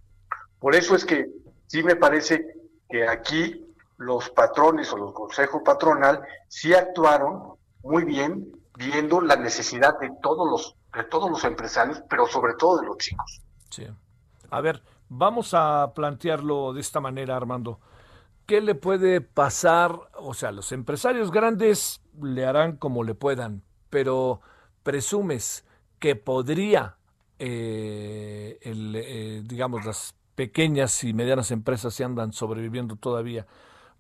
Por 0.59 0.75
eso 0.75 0.95
es 0.95 1.05
que 1.05 1.27
sí 1.67 1.83
me 1.83 1.97
parece 1.97 2.47
que 2.89 3.09
aquí 3.09 3.75
los 3.97 4.29
patrones 4.31 4.93
o 4.93 4.99
los 4.99 5.13
consejos 5.13 5.63
patronal 5.65 6.23
sí 6.49 6.75
actuaron 6.75 7.59
muy 7.83 8.05
bien 8.05 8.53
viendo 8.77 9.21
la 9.21 9.37
necesidad 9.37 9.99
de 10.01 10.11
todos 10.23 10.49
los 10.51 10.77
de 10.95 11.05
todos 11.05 11.31
los 11.31 11.45
empresarios, 11.45 12.03
pero 12.09 12.27
sobre 12.27 12.55
todo 12.55 12.81
de 12.81 12.87
los 12.87 12.99
chicos. 12.99 13.41
Sí. 13.71 13.87
A 14.51 14.61
ver, 14.61 14.83
vamos 15.09 15.55
a 15.55 15.93
plantearlo 15.95 16.73
de 16.73 16.81
esta 16.81 17.01
manera, 17.01 17.37
Armando. 17.37 17.79
¿Qué 18.47 18.61
le 18.61 18.75
puede 18.75 19.21
pasar? 19.21 19.97
O 20.17 20.35
sea, 20.35 20.51
los 20.51 20.73
empresarios 20.73 21.31
grandes 21.31 22.03
le 22.21 22.45
harán 22.45 22.77
como 22.77 23.05
le 23.05 23.15
puedan, 23.15 23.63
pero 23.89 24.41
presumes 24.83 25.65
que 26.01 26.17
podría, 26.17 26.97
eh, 27.39 28.59
eh, 28.61 29.43
digamos, 29.45 29.85
las 29.85 30.17
pequeñas 30.35 31.05
y 31.05 31.13
medianas 31.13 31.53
empresas 31.53 31.95
si 31.95 32.03
andan 32.03 32.33
sobreviviendo 32.33 32.97
todavía, 32.97 33.47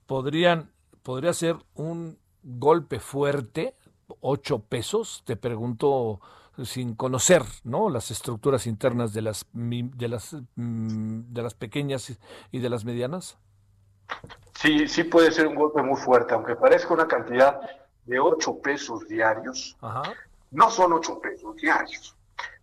podrían, 0.06 0.72
podría 1.02 1.32
ser 1.32 1.56
un 1.74 2.18
golpe 2.42 3.00
fuerte, 3.00 3.76
ocho 4.20 4.60
pesos, 4.60 5.22
te 5.24 5.36
pregunto 5.36 6.20
sin 6.64 6.94
conocer 6.94 7.42
¿no? 7.64 7.88
las 7.90 8.10
estructuras 8.10 8.66
internas 8.66 9.12
de 9.12 9.22
las, 9.22 9.46
de, 9.52 10.08
las, 10.08 10.36
mm, 10.56 11.32
de 11.32 11.42
las 11.42 11.54
pequeñas 11.54 12.18
y 12.50 12.58
de 12.58 12.68
las 12.68 12.84
medianas? 12.84 13.38
Sí, 14.60 14.88
sí 14.88 15.04
puede 15.04 15.30
ser 15.30 15.46
un 15.46 15.54
golpe 15.54 15.82
muy 15.82 15.98
fuerte, 15.98 16.34
aunque 16.34 16.56
parezca 16.56 16.92
una 16.92 17.08
cantidad 17.08 17.60
de 18.04 18.18
8 18.18 18.58
pesos 18.60 19.06
diarios. 19.08 19.76
No 20.50 20.70
son 20.70 20.92
8 20.92 21.20
pesos 21.20 21.56
diarios, 21.56 22.16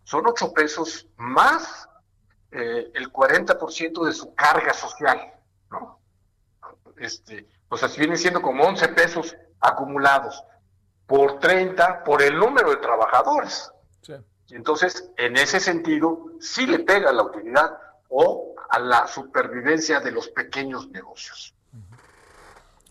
son 0.03 0.27
8 0.27 0.53
pesos 0.53 1.07
más 1.17 1.89
eh, 2.51 2.91
el 2.93 3.11
40% 3.11 4.05
de 4.05 4.13
su 4.13 4.33
carga 4.35 4.73
social. 4.73 5.33
¿no? 5.71 5.99
Este, 6.97 7.47
o 7.69 7.77
sea, 7.77 7.89
si 7.89 7.99
viene 7.99 8.17
siendo 8.17 8.41
como 8.41 8.63
11 8.63 8.89
pesos 8.89 9.35
acumulados 9.59 10.43
por 11.05 11.39
30 11.39 12.03
por 12.03 12.21
el 12.21 12.37
número 12.37 12.69
de 12.69 12.77
trabajadores. 12.77 13.71
Y 14.49 14.55
entonces, 14.55 15.11
en 15.17 15.35
ese 15.35 15.59
sentido, 15.59 16.31
sí 16.39 16.65
le 16.65 16.79
pega 16.79 17.09
a 17.09 17.13
la 17.13 17.23
utilidad 17.23 17.77
o 18.09 18.55
a 18.69 18.79
la 18.79 19.05
supervivencia 19.07 19.99
de 19.99 20.11
los 20.11 20.29
pequeños 20.29 20.89
negocios. 20.89 21.53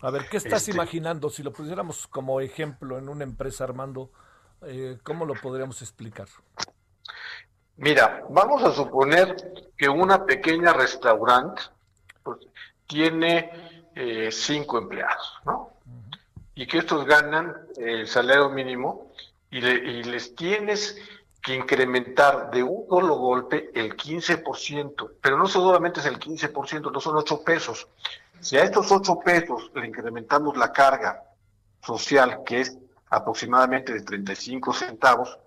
A 0.01 0.11
ver, 0.11 0.29
¿qué 0.29 0.37
estás 0.37 0.61
este 0.61 0.71
imaginando? 0.71 1.29
Si 1.29 1.41
lo 1.41 1.51
pusiéramos 1.51 2.05
como 2.07 2.39
ejemplo 2.41 2.99
en 2.99 3.09
una 3.09 3.23
empresa, 3.23 3.63
Armando, 3.63 4.11
Eh, 4.63 4.97
¿Cómo 5.03 5.25
lo 5.25 5.35
podríamos 5.35 5.83
explicar? 5.83 6.27
Mira, 7.75 8.23
vamos 8.29 8.63
a 8.63 8.71
suponer 8.71 9.35
que 9.77 9.87
una 9.87 10.25
pequeña 10.25 10.73
restaurante 10.73 11.61
pues, 12.23 12.39
tiene 12.87 13.89
eh, 13.93 14.31
cinco 14.31 14.79
empleados, 14.79 15.39
¿no? 15.45 15.76
Y 16.57 16.67
que 16.67 16.79
estos 16.79 17.05
ganan 17.05 17.55
el 17.77 18.07
salario 18.07 18.49
mínimo 18.49 19.13
y, 19.49 19.59
y 19.65 20.03
les 20.03 20.35
tienes 20.35 20.97
que 21.41 21.55
incrementar 21.55 22.51
de 22.51 22.61
un 22.61 22.85
solo 22.89 23.15
golpe 23.15 23.71
el 23.73 23.95
15%, 23.95 25.11
pero 25.21 25.37
no 25.37 25.47
solamente 25.47 26.01
es 26.01 26.05
el 26.05 26.19
15%, 26.19 26.91
no 26.91 26.99
son 26.99 27.15
8 27.15 27.43
pesos. 27.43 27.87
Si 28.41 28.57
a 28.57 28.63
estos 28.63 28.91
8 28.91 29.19
pesos 29.23 29.71
le 29.73 29.87
incrementamos 29.87 30.57
la 30.57 30.73
carga 30.73 31.23
social, 31.81 32.41
que 32.45 32.61
es 32.61 32.77
aproximadamente 33.09 33.93
de 33.93 34.01
35 34.01 34.73
centavos, 34.73 35.39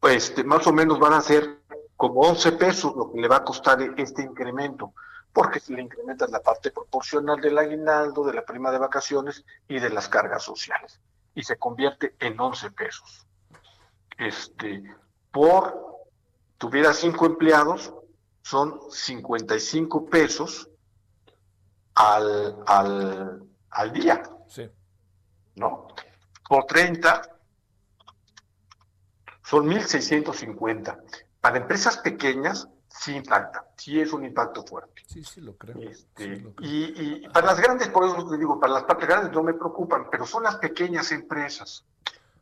pues 0.00 0.30
este, 0.30 0.44
más 0.44 0.66
o 0.66 0.72
menos 0.72 0.98
van 0.98 1.12
a 1.12 1.20
ser 1.20 1.58
como 1.96 2.20
11 2.22 2.52
pesos 2.52 2.96
lo 2.96 3.12
que 3.12 3.20
le 3.20 3.28
va 3.28 3.36
a 3.36 3.44
costar 3.44 3.80
este 3.98 4.22
incremento, 4.22 4.94
porque 5.32 5.60
si 5.60 5.74
le 5.74 5.82
incrementas 5.82 6.30
la 6.30 6.40
parte 6.40 6.70
proporcional 6.70 7.40
del 7.40 7.58
aguinaldo, 7.58 8.24
de 8.24 8.34
la 8.34 8.44
prima 8.44 8.70
de 8.70 8.78
vacaciones 8.78 9.44
y 9.68 9.78
de 9.78 9.90
las 9.90 10.08
cargas 10.08 10.42
sociales, 10.42 11.00
y 11.34 11.42
se 11.42 11.56
convierte 11.56 12.14
en 12.20 12.38
11 12.38 12.70
pesos 12.72 13.26
este, 14.18 14.82
por, 15.30 16.06
tuviera 16.58 16.92
cinco 16.92 17.26
empleados, 17.26 17.92
son 18.42 18.80
55 18.90 20.06
pesos 20.06 20.68
al, 21.94 22.56
al, 22.66 23.42
al 23.70 23.92
día. 23.92 24.22
Sí. 24.48 24.70
¿No? 25.56 25.88
Por 26.48 26.66
30 26.66 27.22
son 29.44 29.66
1.650. 29.66 31.02
Para 31.40 31.56
empresas 31.58 31.98
pequeñas 31.98 32.68
sí 33.02 33.16
impacta, 33.16 33.66
sí 33.76 34.00
es 34.00 34.12
un 34.12 34.24
impacto 34.24 34.62
fuerte. 34.62 35.02
Sí, 35.06 35.24
sí 35.24 35.40
lo 35.40 35.56
creo. 35.56 35.76
Este, 35.78 36.44
Y, 36.60 37.24
y, 37.24 37.28
para 37.28 37.48
las 37.48 37.60
grandes, 37.60 37.88
por 37.88 38.04
eso 38.04 38.28
te 38.28 38.38
digo, 38.38 38.60
para 38.60 38.74
las 38.74 38.84
partes 38.84 39.08
grandes 39.08 39.32
no 39.32 39.42
me 39.42 39.54
preocupan, 39.54 40.08
pero 40.08 40.24
son 40.24 40.44
las 40.44 40.56
pequeñas 40.56 41.10
empresas. 41.10 41.84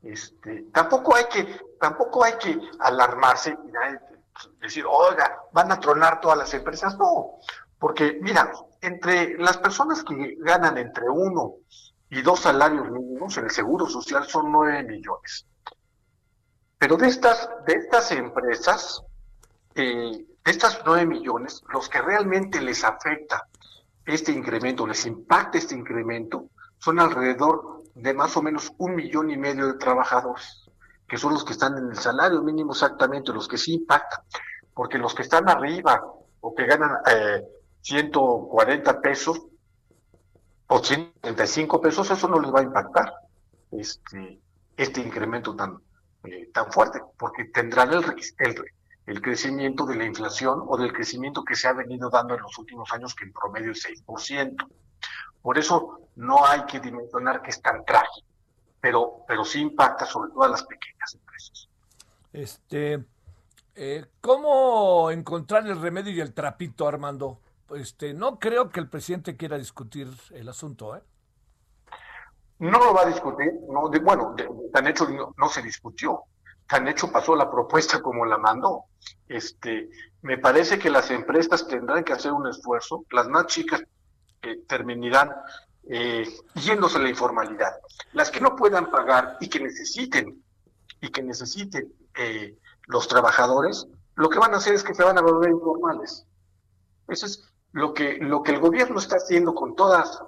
Este, 0.03 0.67
tampoco 0.73 1.17
hay 1.17 1.25
que, 1.33 1.61
tampoco 1.81 2.25
hay 2.25 2.35
que 2.35 2.59
alarmarse 2.79 3.51
y 3.51 4.63
decir, 4.63 4.85
oiga, 4.87 5.45
van 5.53 5.73
a 5.73 5.81
tronar 5.81 6.21
todas 6.21 6.37
las 6.37 6.53
empresas. 6.53 6.99
No, 6.99 7.39
porque 7.79 8.19
mira, 8.21 8.53
entre 8.83 9.39
las 9.39 9.57
personas 9.57 10.05
que 10.05 10.37
ganan 10.41 10.77
entre 10.77 11.09
uno 11.09 11.55
y 12.11 12.21
dos 12.21 12.41
salarios 12.41 12.91
mínimos 12.91 13.35
en 13.39 13.45
el 13.45 13.51
seguro 13.51 13.87
social 13.87 14.27
son 14.27 14.53
nueve 14.53 14.83
millones. 14.83 15.47
Pero 16.77 16.99
de 16.99 17.09
estas, 17.09 17.49
de 17.67 17.75
estas 17.75 18.13
empresas, 18.13 19.03
eh, 19.75 20.27
de 20.45 20.51
estas 20.51 20.81
nueve 20.85 21.07
millones, 21.07 21.63
los 21.73 21.89
que 21.89 22.01
realmente 22.01 22.61
les 22.61 22.85
afecta 22.85 23.47
este 24.07 24.33
incremento, 24.33 24.87
les 24.87 25.05
impacta 25.07 25.59
este 25.59 25.75
incremento, 25.75 26.47
son 26.79 26.99
alrededor 26.99 27.83
de 27.95 28.15
más 28.15 28.37
o 28.37 28.43
menos 28.43 28.73
un 28.79 28.95
millón 28.95 29.31
y 29.31 29.37
medio 29.37 29.67
de 29.67 29.75
trabajadores, 29.75 30.69
que 31.07 31.19
son 31.19 31.33
los 31.35 31.45
que 31.45 31.53
están 31.53 31.77
en 31.77 31.91
el 31.91 31.97
salario 31.97 32.43
mínimo 32.43 32.73
exactamente, 32.73 33.33
los 33.33 33.49
que 33.49 33.59
sí 33.59 33.75
impactan, 33.75 34.21
porque 34.75 34.99
los 34.99 35.15
que 35.15 35.23
están 35.23 35.49
arriba 35.49 36.03
o 36.41 36.55
que 36.55 36.67
ganan 36.67 36.97
eh, 37.07 37.43
140 37.83 39.01
pesos 39.01 39.43
o 40.69 40.79
135 40.83 41.81
pesos, 41.81 42.11
eso 42.11 42.29
no 42.29 42.41
les 42.41 42.53
va 42.53 42.61
a 42.61 42.65
impactar 42.65 43.13
este, 43.73 44.41
este 44.77 45.01
incremento 45.01 45.55
tan, 45.55 45.79
eh, 46.25 46.49
tan 46.53 46.71
fuerte, 46.73 47.01
porque 47.19 47.47
tendrán 47.47 47.93
el, 47.93 48.05
el, 48.39 48.65
el 49.11 49.21
crecimiento 49.21 49.85
de 49.87 49.97
la 49.97 50.05
inflación 50.05 50.63
o 50.67 50.77
del 50.77 50.93
crecimiento 50.93 51.43
que 51.43 51.57
se 51.57 51.67
ha 51.67 51.73
venido 51.73 52.09
dando 52.11 52.35
en 52.35 52.43
los 52.43 52.57
últimos 52.59 52.93
años, 52.93 53.13
que 53.15 53.25
en 53.25 53.33
promedio 53.33 53.73
es 53.73 53.85
6%. 53.85 54.69
Por 55.43 55.59
eso 55.59 56.01
no 56.15 56.47
hay 56.47 56.65
que 56.67 56.79
dimensionar 56.79 57.43
que 57.43 57.51
es 57.51 57.61
tan 57.61 57.85
trágico, 57.85 58.29
pero, 58.81 59.25
pero 59.27 59.45
sí 59.45 59.61
impacta 59.63 60.07
sobre 60.07 60.31
todo 60.31 60.45
a 60.45 60.49
las 60.49 60.63
pequeñas 60.63 61.15
empresas. 61.15 61.69
Este, 62.33 63.05
eh, 63.75 64.07
¿Cómo 64.21 65.11
encontrar 65.11 65.67
el 65.67 65.81
remedio 65.81 66.13
y 66.13 66.21
el 66.21 66.33
trapito, 66.33 66.87
Armando? 66.87 67.41
Este, 67.71 68.15
no 68.15 68.39
creo 68.39 68.71
que 68.71 68.79
el 68.79 68.89
presidente 68.89 69.37
quiera 69.37 69.59
discutir 69.59 70.09
el 70.31 70.49
asunto, 70.49 70.97
¿eh? 70.97 71.03
No 72.61 72.79
lo 72.79 72.95
va 72.95 73.03
a 73.03 73.07
discutir, 73.07 73.55
no, 73.71 73.91
bueno, 74.03 74.37
tan 74.73 74.87
hecho 74.87 75.09
no, 75.09 75.49
se 75.49 75.63
discutió, 75.63 76.25
tan 76.71 76.87
hecho 76.87 77.11
pasó 77.11 77.35
la 77.35 77.51
propuesta 77.51 78.01
como 78.01 78.25
la 78.25 78.39
mandó. 78.39 78.85
Este, 79.29 79.91
me 80.23 80.39
parece 80.39 80.79
que 80.79 80.89
las 80.89 81.11
empresas 81.11 81.67
tendrán 81.67 82.05
que 82.05 82.13
hacer 82.13 82.33
un 82.33 82.47
esfuerzo, 82.47 83.05
las 83.11 83.29
más 83.29 83.47
chicas 83.47 83.83
eh, 84.43 84.63
terminarán 84.69 85.33
eh, 85.89 86.29
yéndose 86.55 86.99
a 86.99 87.01
la 87.01 87.09
informalidad. 87.09 87.73
Las 88.13 88.31
que 88.31 88.41
no 88.41 88.55
puedan 88.55 88.89
pagar 88.89 89.37
y 89.41 89.49
que 89.49 89.59
necesiten, 89.59 90.45
y 91.01 91.09
que 91.09 91.23
necesiten 91.25 91.93
eh, 92.17 92.57
los 92.87 93.09
trabajadores, 93.09 93.89
lo 94.15 94.29
que 94.29 94.39
van 94.39 94.55
a 94.55 94.59
hacer 94.59 94.75
es 94.75 94.85
que 94.85 94.95
se 94.95 95.03
van 95.03 95.19
a 95.19 95.23
volver 95.23 95.51
informales. 95.51 96.25
Eso 97.09 97.27
es 97.27 97.53
lo 97.73 97.93
que, 97.93 98.19
lo 98.19 98.45
que 98.45 98.53
el 98.53 98.61
gobierno 98.61 99.01
está 99.01 99.17
haciendo 99.17 99.55
con 99.55 99.75
todos 99.75 100.23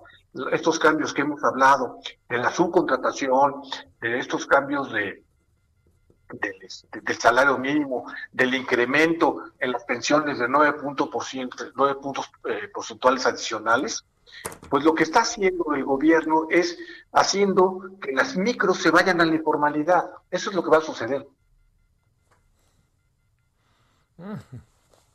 estos 0.50 0.80
cambios 0.80 1.14
que 1.14 1.22
hemos 1.22 1.44
hablado, 1.44 1.98
de 2.28 2.38
la 2.38 2.50
subcontratación, 2.50 3.62
de 4.00 4.18
estos 4.18 4.46
cambios 4.46 4.92
de, 4.92 5.22
del, 6.32 7.18
salario 7.18 7.58
mínimo, 7.58 8.06
del 8.32 8.54
incremento 8.54 9.44
en 9.58 9.72
las 9.72 9.84
pensiones 9.84 10.38
de 10.38 10.48
9, 10.48 10.80
puntos, 10.80 11.08
por 11.08 11.24
ciento, 11.24 11.64
9 11.74 12.00
puntos 12.00 12.30
eh, 12.48 12.68
porcentuales 12.72 13.26
adicionales, 13.26 14.04
pues 14.68 14.84
lo 14.84 14.94
que 14.94 15.02
está 15.02 15.20
haciendo 15.20 15.74
el 15.74 15.84
gobierno 15.84 16.46
es 16.50 16.78
haciendo 17.12 17.90
que 18.00 18.12
las 18.12 18.36
micros 18.36 18.78
se 18.78 18.90
vayan 18.90 19.20
a 19.20 19.26
la 19.26 19.34
informalidad. 19.34 20.10
Eso 20.30 20.50
es 20.50 20.56
lo 20.56 20.62
que 20.64 20.70
va 20.70 20.78
a 20.78 20.82
suceder. 20.82 21.26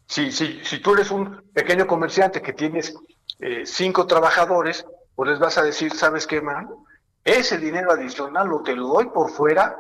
Si, 0.06 0.32
si, 0.32 0.64
si 0.64 0.80
tú 0.80 0.94
eres 0.94 1.12
un 1.12 1.42
pequeño 1.54 1.88
comerciante 1.88 2.42
que 2.42 2.54
tienes 2.54 2.96
eh, 3.40 3.66
cinco 3.66 4.06
trabajadores, 4.06 4.86
pues 5.16 5.30
les 5.32 5.40
vas 5.40 5.58
a 5.58 5.64
decir, 5.64 5.94
¿sabes 5.94 6.28
qué, 6.28 6.42
man? 6.42 6.70
Ese 7.24 7.58
dinero 7.58 7.92
adicional 7.92 8.48
lo 8.48 8.62
te 8.62 8.76
lo 8.76 8.88
doy 8.88 9.08
por 9.08 9.30
fuera 9.32 9.78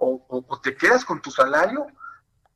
o, 0.00 0.60
te 0.62 0.74
quedas 0.76 1.04
con 1.04 1.20
tu 1.20 1.30
salario 1.30 1.86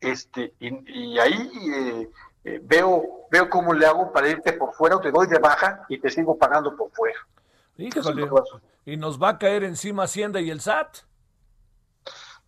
este 0.01 0.55
y, 0.59 1.19
ahí 1.19 1.51
eh, 1.73 2.11
eh, 2.45 2.61
veo 2.63 3.27
veo 3.31 3.49
cómo 3.49 3.73
le 3.73 3.87
hago 3.87 4.13
para 4.13 4.29
irte 4.29 4.53
por 4.55 4.73
fuera 4.75 4.97
o 4.97 5.01
te 5.01 5.11
doy 5.11 5.27
de 5.27 5.39
baja 5.39 5.85
y 5.89 5.99
te 5.99 6.11
sigo 6.11 6.37
pagando 6.37 6.77
por 6.77 6.91
fuera. 6.91 7.19
¿y 8.87 8.97
nos 8.97 9.21
va 9.21 9.31
a 9.31 9.39
caer 9.39 9.65
encima 9.65 10.05
Hacienda 10.05 10.41
y 10.41 10.51
el 10.51 10.61
SAT? 10.61 10.99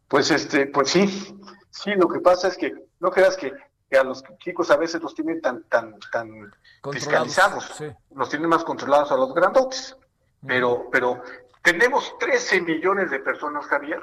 Pues 0.08 0.30
este, 0.30 0.66
pues 0.66 0.90
sí, 0.90 1.36
sí, 1.70 1.94
lo 1.96 2.08
que 2.08 2.20
pasa 2.20 2.48
es 2.48 2.56
que 2.56 2.72
no 3.00 3.10
creas 3.10 3.36
que, 3.36 3.52
a 3.98 4.04
los 4.04 4.22
chicos 4.38 4.70
a 4.70 4.76
veces 4.76 5.02
los 5.02 5.14
tienen 5.14 5.40
tan, 5.40 5.64
tan, 5.64 5.98
tan 6.12 6.52
fiscalizados, 6.92 7.82
los 8.14 8.28
tienen 8.28 8.48
más 8.48 8.62
controlados 8.62 9.10
a 9.10 9.16
los 9.16 9.34
grandotes. 9.34 9.96
Pero, 10.46 10.88
pero 10.92 11.22
tenemos 11.62 12.16
13 12.18 12.60
millones 12.60 13.10
de 13.10 13.18
personas, 13.18 13.66
Javier, 13.66 14.00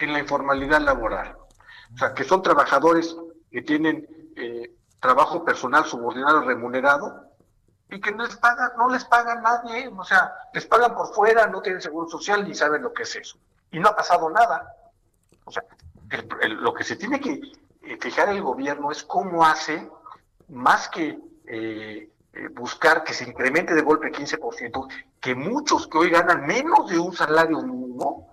en 0.00 0.12
la 0.12 0.18
informalidad 0.18 0.80
laboral. 0.80 1.36
O 1.94 1.98
sea, 1.98 2.14
que 2.14 2.24
son 2.24 2.42
trabajadores 2.42 3.16
que 3.50 3.62
tienen 3.62 4.06
eh, 4.36 4.74
trabajo 4.98 5.44
personal 5.44 5.84
subordinado 5.84 6.42
remunerado 6.42 7.30
y 7.90 8.00
que 8.00 8.12
no 8.12 8.24
les 8.24 8.36
pagan, 8.36 8.70
no 8.76 8.88
les 8.88 9.04
pagan 9.04 9.42
nadie, 9.42 9.88
o 9.88 10.04
sea, 10.04 10.32
les 10.54 10.64
pagan 10.66 10.94
por 10.94 11.12
fuera, 11.12 11.46
no 11.46 11.60
tienen 11.60 11.82
seguro 11.82 12.08
social 12.08 12.46
ni 12.46 12.54
saben 12.54 12.82
lo 12.82 12.92
que 12.92 13.02
es 13.02 13.16
eso. 13.16 13.38
Y 13.72 13.80
no 13.80 13.88
ha 13.88 13.96
pasado 13.96 14.30
nada. 14.30 14.74
O 15.44 15.50
sea, 15.50 15.64
lo 16.42 16.72
que 16.72 16.84
se 16.84 16.96
tiene 16.96 17.20
que 17.20 17.40
eh, 17.82 17.98
fijar 18.00 18.28
el 18.28 18.42
gobierno 18.42 18.90
es 18.90 19.02
cómo 19.02 19.44
hace, 19.44 19.90
más 20.48 20.88
que 20.88 21.18
eh, 21.46 22.10
buscar 22.52 23.02
que 23.02 23.12
se 23.12 23.28
incremente 23.28 23.74
de 23.74 23.82
golpe 23.82 24.12
15%, 24.12 24.88
que 25.20 25.34
muchos 25.34 25.88
que 25.88 25.98
hoy 25.98 26.10
ganan 26.10 26.46
menos 26.46 26.88
de 26.88 26.98
un 26.98 27.12
salario 27.12 27.60
mínimo, 27.62 28.29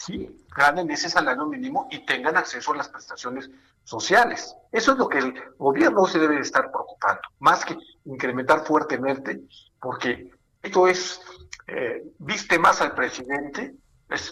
sí, 0.00 0.34
ganen 0.56 0.90
ese 0.90 1.10
salario 1.10 1.46
mínimo 1.46 1.86
y 1.90 2.04
tengan 2.06 2.36
acceso 2.36 2.72
a 2.72 2.76
las 2.76 2.88
prestaciones 2.88 3.50
sociales. 3.84 4.56
Eso 4.72 4.92
es 4.92 4.98
lo 4.98 5.08
que 5.08 5.18
el 5.18 5.34
gobierno 5.58 6.06
se 6.06 6.18
debe 6.18 6.40
estar 6.40 6.70
preocupando, 6.70 7.20
más 7.38 7.64
que 7.64 7.76
incrementar 8.06 8.64
fuertemente, 8.64 9.42
porque 9.80 10.30
esto 10.62 10.88
es, 10.88 11.20
eh, 11.66 12.02
viste 12.18 12.58
más 12.58 12.80
al 12.80 12.94
presidente, 12.94 13.74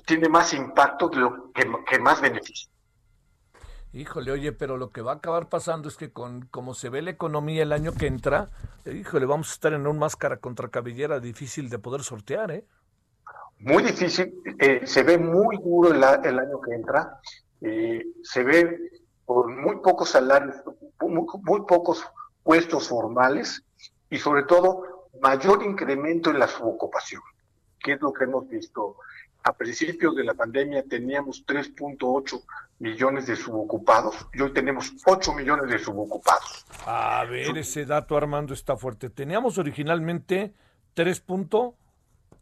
tiene 0.07 0.29
más 0.29 0.55
impacto 0.55 1.11
que, 1.11 1.19
lo, 1.19 1.53
que, 1.53 1.99
más 1.99 2.21
beneficio. 2.21 2.71
Híjole, 3.93 4.33
oye, 4.33 4.53
pero 4.53 4.77
lo 4.77 4.91
que 4.91 5.03
va 5.03 5.13
a 5.13 5.17
acabar 5.17 5.49
pasando 5.49 5.89
es 5.89 5.97
que 5.97 6.13
con 6.13 6.47
como 6.47 6.75
se 6.75 6.89
ve 6.89 7.03
la 7.03 7.11
economía 7.11 7.63
el 7.63 7.73
año 7.73 7.93
que 7.93 8.07
entra, 8.07 8.51
híjole, 8.87 9.27
vamos 9.27 9.51
a 9.51 9.53
estar 9.53 9.73
en 9.75 9.87
un 9.87 9.99
máscara 9.99 10.39
contra 10.39 10.69
cabellera 10.69 11.21
difícil 11.21 11.69
de 11.69 11.79
poder 11.79 12.03
sortear, 12.03 12.51
¿eh? 12.51 12.67
Muy 13.61 13.83
difícil, 13.83 14.35
eh, 14.59 14.83
se 14.85 15.03
ve 15.03 15.19
muy 15.19 15.57
duro 15.57 15.93
el, 15.93 16.05
año 16.05 16.61
que 16.61 16.75
entra, 16.75 17.21
eh, 17.61 18.05
se 18.23 18.45
ve 18.45 18.79
con 19.25 19.61
muy 19.61 19.77
pocos 19.77 20.11
salarios, 20.11 20.57
muy, 21.01 21.27
muy, 21.43 21.61
pocos 21.67 22.05
puestos 22.43 22.89
formales 22.89 23.63
y 24.11 24.19
sobre 24.19 24.45
todo 24.45 25.09
mayor 25.21 25.63
incremento 25.65 26.31
en 26.31 26.39
la 26.39 26.47
subocupación, 26.47 27.23
que 27.81 27.93
es 27.93 28.01
lo 28.01 28.13
que 28.13 28.25
hemos 28.25 28.49
visto. 28.49 28.97
A 29.45 29.53
principios 29.53 30.15
de 30.17 30.25
la 30.25 30.35
pandemia 30.35 30.83
teníamos 30.83 31.45
3.8 31.47 32.43
millones 32.81 33.27
de 33.27 33.37
subocupados 33.37 34.27
y 34.33 34.41
hoy 34.41 34.53
tenemos 34.53 34.93
8 35.07 35.33
millones 35.33 35.71
de 35.71 35.79
subocupados. 35.79 36.67
A 36.87 37.25
ver, 37.25 37.57
ese 37.57 37.87
dato 37.87 38.17
Armando 38.17 38.53
está 38.53 38.77
fuerte. 38.77 39.11
Teníamos 39.11 39.59
originalmente 39.59 40.55
3. 40.95 41.23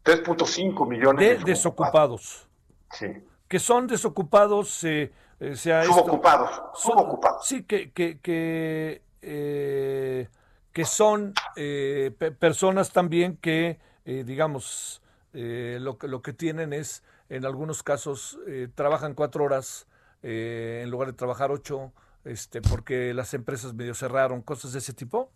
3.5 0.07 0.87
millones 0.87 1.39
de, 1.39 1.43
desocupados. 1.43 2.47
Sí. 2.91 3.07
Que 3.49 3.59
son 3.59 3.87
desocupados, 3.87 4.83
eh, 4.85 5.11
eh 5.39 5.55
sea 5.57 5.83
subocupados, 5.83 6.61
subocupados. 6.75 7.45
Sí, 7.45 7.63
que 7.63 7.91
que 7.91 8.19
que, 8.19 9.01
eh, 9.21 10.29
que 10.71 10.85
son 10.85 11.33
eh, 11.57 12.11
personas 12.39 12.91
también 12.91 13.35
que, 13.35 13.79
digamos, 14.05 15.01
lo 15.33 15.97
que 15.97 16.07
lo 16.07 16.21
que 16.21 16.31
tienen 16.31 16.71
es, 16.71 17.03
en 17.27 17.45
algunos 17.45 17.83
casos, 17.83 18.39
trabajan 18.75 19.13
cuatro 19.13 19.43
horas 19.43 19.87
en 20.23 20.89
lugar 20.89 21.09
de 21.09 21.13
trabajar 21.13 21.51
ocho, 21.51 21.91
este, 22.23 22.61
porque 22.61 23.13
las 23.13 23.33
empresas 23.33 23.73
medio 23.73 23.93
cerraron, 23.93 24.41
cosas 24.41 24.71
de 24.71 24.79
ese 24.79 24.93
tipo. 24.93 25.31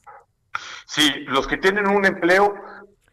Sí, 0.85 1.09
los 1.27 1.47
que 1.47 1.57
tienen 1.57 1.89
un 1.89 2.05
empleo 2.05 2.53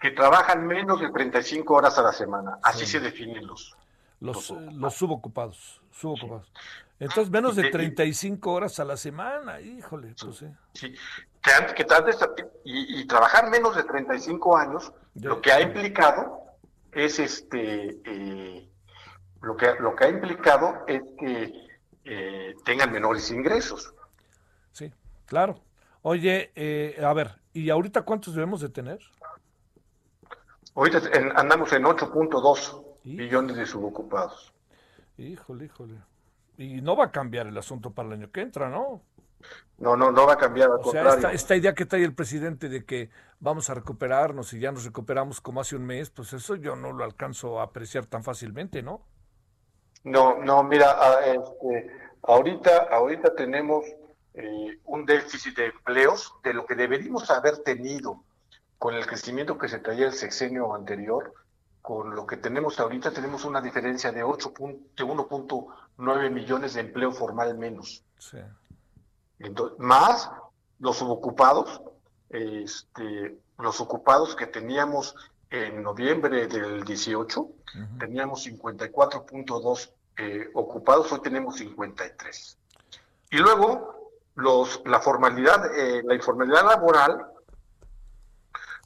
que 0.01 0.11
trabajan 0.13 0.67
menos 0.67 1.01
de 1.01 1.11
35 1.11 1.75
horas 1.75 1.99
a 1.99 2.03
la 2.03 2.13
semana. 2.13 2.59
Así 2.63 2.87
se 2.87 3.01
definen 3.01 3.47
los, 3.47 3.77
los, 4.21 4.51
los, 4.51 4.95
subocupados. 4.95 5.81
subocupados. 5.93 6.51
Entonces, 7.01 7.31
menos 7.31 7.55
de 7.55 7.71
35 7.71 8.53
horas 8.53 8.79
a 8.81 8.85
la 8.85 8.97
semana, 8.97 9.61
híjole, 9.61 10.15
pues 10.21 10.37
sí. 10.37 10.47
Que, 10.73 10.93
que 11.75 11.87
y, 12.65 13.01
y, 13.01 13.07
trabajar 13.07 13.51
menos 13.51 13.77
de 13.77 13.85
35 13.85 14.57
años, 14.57 14.93
lo 15.15 15.41
que 15.41 15.53
ha 15.53 15.61
implicado 15.61 16.43
es 16.93 17.21
este, 17.21 18.01
eh, 18.05 18.69
lo, 19.41 19.57
que, 19.57 19.75
lo 19.79 19.95
que 19.95 20.05
ha 20.05 20.09
implicado 20.09 20.85
es 20.89 21.03
que 21.19 21.53
eh, 22.05 22.55
tengan 22.65 22.91
menores 22.91 23.31
ingresos. 23.31 23.95
Sí, 24.73 24.93
claro. 25.27 25.61
Oye, 26.03 26.51
eh, 26.57 27.01
a 27.05 27.13
ver, 27.13 27.37
¿y 27.53 27.71
ahorita 27.71 28.03
cuántos 28.03 28.35
debemos 28.35 28.61
de 28.61 28.69
tener? 28.71 28.99
Ahorita 30.79 31.01
andamos 31.35 31.73
en 31.73 31.83
8.2 31.83 32.85
millones 33.03 33.57
de 33.57 33.67
subocupados. 33.67 34.55
Híjole, 35.17 35.65
híjole. 35.65 35.95
Y 36.57 36.81
no 36.83 36.95
va 36.95 37.07
a 37.07 37.11
cambiar 37.11 37.49
el 37.49 37.59
asunto 37.59 37.91
para 37.91 38.07
el 38.07 38.15
año 38.15 38.31
que 38.31 38.43
entra, 38.43 38.69
¿no? 38.69 39.03
No, 39.79 39.97
no, 39.97 40.13
no 40.13 40.25
va 40.25 40.35
a 40.35 40.37
cambiar. 40.37 40.71
Al 40.71 40.79
o 40.79 40.93
sea, 40.93 41.09
esta, 41.09 41.33
esta, 41.33 41.57
idea 41.57 41.75
que 41.75 41.85
trae 41.85 42.05
el 42.05 42.15
presidente 42.15 42.69
de 42.69 42.85
que 42.85 43.11
vamos 43.41 43.69
a 43.71 43.75
recuperarnos 43.75 44.53
y 44.53 44.61
ya 44.61 44.71
nos 44.71 44.85
recuperamos 44.85 45.41
como 45.41 45.61
hace 45.61 45.75
un 45.75 45.85
mes, 45.85 46.11
pues 46.11 46.33
eso 46.33 46.55
yo 46.55 46.77
no 46.77 46.93
lo 46.93 47.03
alcanzo 47.03 47.59
a 47.59 47.65
apreciar 47.65 48.07
tan 48.07 48.23
fácilmente, 48.23 48.81
¿no? 48.81 49.03
No, 50.05 50.39
no, 50.39 50.63
mira, 50.63 50.97
este, 51.25 51.91
ahorita, 52.23 52.87
ahorita 52.93 53.35
tenemos 53.35 53.85
eh, 54.35 54.79
un 54.85 55.05
déficit 55.05 55.57
de 55.57 55.67
empleos 55.67 56.35
de 56.45 56.55
lo 56.55 56.67
que 56.67 56.77
deberíamos 56.77 57.29
haber 57.33 57.65
tenido 57.65 58.23
con 58.79 58.95
el 58.95 59.07
crecimiento 59.07 59.59
que 59.59 59.69
se 59.69 59.79
traía 59.79 60.07
el 60.07 60.13
sexenio 60.13 60.75
anterior, 60.75 61.35
con 61.83 62.15
lo 62.15 62.27
que 62.27 62.37
tenemos 62.37 62.79
ahorita, 62.79 63.13
tenemos 63.13 63.45
una 63.45 63.61
diferencia 63.61 64.13
de 64.13 64.23
8 64.23 64.53
de 64.97 65.05
1.9 65.05 66.31
millones 66.31 66.75
de 66.75 66.81
empleo 66.81 67.13
formal 67.13 67.57
menos. 67.57 68.05
más 69.79 70.31
los 70.81 70.97
subocupados, 70.97 71.81
este, 72.29 73.39
los 73.59 73.81
ocupados 73.81 74.37
que 74.37 74.47
teníamos 74.47 75.17
en 75.51 75.83
noviembre 75.83 76.47
del 76.47 76.85
18, 76.85 77.49
teníamos 77.99 78.47
54.2 78.47 79.91
eh, 80.19 80.51
ocupados, 80.55 81.11
hoy 81.13 81.21
tenemos 81.21 81.57
53. 81.57 82.59
Y 83.31 83.39
luego, 83.39 84.13
los, 84.35 84.83
la 84.85 85.01
formalidad, 85.01 85.75
eh, 85.75 86.03
la 86.05 86.15
informalidad 86.15 86.65
laboral 86.65 87.38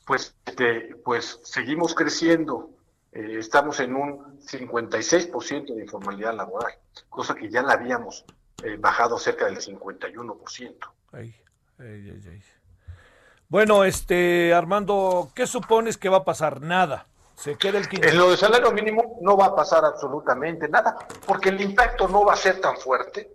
pues, 0.07 0.35
este, 0.47 0.97
pues 1.05 1.41
seguimos 1.45 1.95
creciendo. 1.95 2.71
Eh, 3.13 3.37
estamos 3.39 3.81
en 3.81 3.95
un 3.95 4.41
56% 4.41 5.75
de 5.75 5.83
informalidad 5.83 6.35
laboral, 6.35 6.73
cosa 7.09 7.35
que 7.35 7.51
ya 7.51 7.63
la 7.63 7.75
habíamos 7.75 8.25
eh, 8.63 8.77
bajado 8.79 9.19
cerca 9.19 9.47
del 9.47 9.59
51%. 9.59 10.77
Ay, 11.13 11.35
ay, 11.79 12.11
ay, 12.11 12.43
bueno, 13.53 13.85
este 13.85 14.55
Armando, 14.55 15.31
¿qué 15.35 15.47
supones 15.47 15.99
que 15.99 16.09
va 16.09 16.19
a 16.19 16.25
pasar? 16.25 16.63
Nada. 16.63 17.07
Se 17.35 17.59
queda 17.59 17.77
el 17.77 17.87
15. 17.87 18.09
En 18.09 18.17
lo 18.17 18.31
de 18.31 18.39
salario 18.39 18.73
mínimo 18.73 19.19
no 19.21 19.37
va 19.37 19.47
a 19.47 19.55
pasar 19.55 19.85
absolutamente 19.85 20.71
nada, 20.71 20.97
porque 21.27 21.51
el 21.51 21.61
impacto 21.61 22.09
no 22.09 22.25
va 22.25 22.33
a 22.33 22.37
ser 22.37 22.63
tan 22.63 22.79
fuerte. 22.79 23.31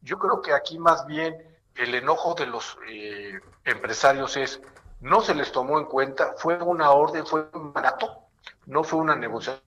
Yo 0.00 0.18
creo 0.18 0.42
que 0.42 0.52
aquí 0.52 0.80
más 0.80 1.06
bien 1.06 1.36
el 1.76 1.94
enojo 1.94 2.34
de 2.34 2.46
los 2.46 2.76
eh, 2.88 3.38
empresarios 3.64 4.36
es 4.36 4.60
no 5.02 5.20
se 5.20 5.34
les 5.34 5.52
tomó 5.52 5.78
en 5.78 5.86
cuenta, 5.86 6.34
fue 6.38 6.62
una 6.62 6.92
orden, 6.92 7.26
fue 7.26 7.48
un 7.54 7.72
barato, 7.72 8.22
no 8.66 8.84
fue 8.84 9.00
una 9.00 9.16
negociación. 9.16 9.62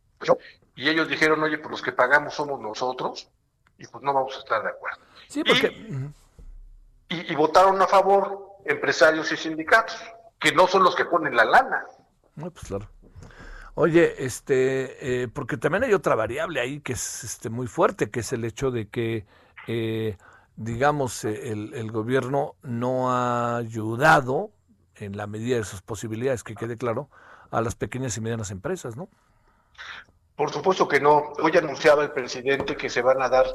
Y 0.76 0.90
ellos 0.90 1.08
dijeron, 1.08 1.44
oye, 1.44 1.58
pues 1.58 1.72
los 1.72 1.82
que 1.82 1.92
pagamos 1.92 2.34
somos 2.34 2.60
nosotros, 2.60 3.30
y 3.78 3.86
pues 3.86 4.04
no 4.04 4.14
vamos 4.14 4.36
a 4.36 4.40
estar 4.40 4.64
de 4.64 4.70
acuerdo. 4.70 5.00
Sí, 5.28 5.44
porque... 5.44 6.12
Y, 7.08 7.32
y, 7.32 7.36
votaron 7.36 7.80
a 7.82 7.86
favor 7.86 8.56
empresarios 8.66 9.32
y 9.32 9.38
sindicatos, 9.38 9.96
que 10.40 10.52
no 10.54 10.68
son 10.68 10.84
los 10.84 10.96
que 10.96 11.06
ponen 11.06 11.36
la 11.36 11.46
lana. 11.46 11.86
No, 12.36 12.50
pues 12.50 12.66
claro. 12.66 12.90
Oye, 13.76 14.26
este, 14.26 15.24
eh, 15.24 15.28
porque 15.28 15.58
también 15.58 15.84
hay 15.84 15.94
otra 15.94 16.16
variable 16.16 16.62
ahí 16.62 16.80
que 16.80 16.94
es 16.94 17.26
este, 17.26 17.50
muy 17.50 17.68
fuerte, 17.68 18.10
que 18.10 18.22
es 18.22 18.32
el 18.32 18.46
hecho 18.46 18.72
de 18.72 18.88
que, 18.88 19.26
eh, 19.68 20.18
digamos, 20.56 21.26
el, 21.26 21.74
el, 21.74 21.92
gobierno 21.92 22.56
no 22.64 23.12
ha 23.12 23.58
ayudado 23.58 24.52
en 24.98 25.18
la 25.18 25.28
medida 25.28 25.58
de 25.58 25.64
sus 25.64 25.82
posibilidades, 25.82 26.44
que 26.44 26.56
quede 26.56 26.78
claro, 26.78 27.10
a 27.52 27.62
las 27.62 27.76
pequeñas 27.76 28.18
y 28.18 28.22
medianas 28.22 28.52
empresas, 28.52 28.96
¿no? 28.96 29.10
Por 30.36 30.52
supuesto 30.52 30.88
que 30.88 31.00
no. 31.00 31.34
Hoy 31.42 31.56
anunciaba 31.58 32.04
el 32.04 32.12
presidente 32.12 32.76
que 32.76 32.90
se 32.90 33.02
van 33.02 33.22
a 33.22 33.30
dar 33.30 33.46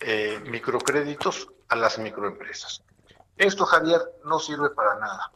eh, 0.00 0.38
microcréditos 0.46 1.48
a 1.68 1.76
las 1.76 1.98
microempresas. 1.98 2.82
Esto, 3.36 3.64
Javier, 3.64 4.00
no 4.24 4.38
sirve 4.38 4.70
para 4.70 4.96
nada. 4.96 5.30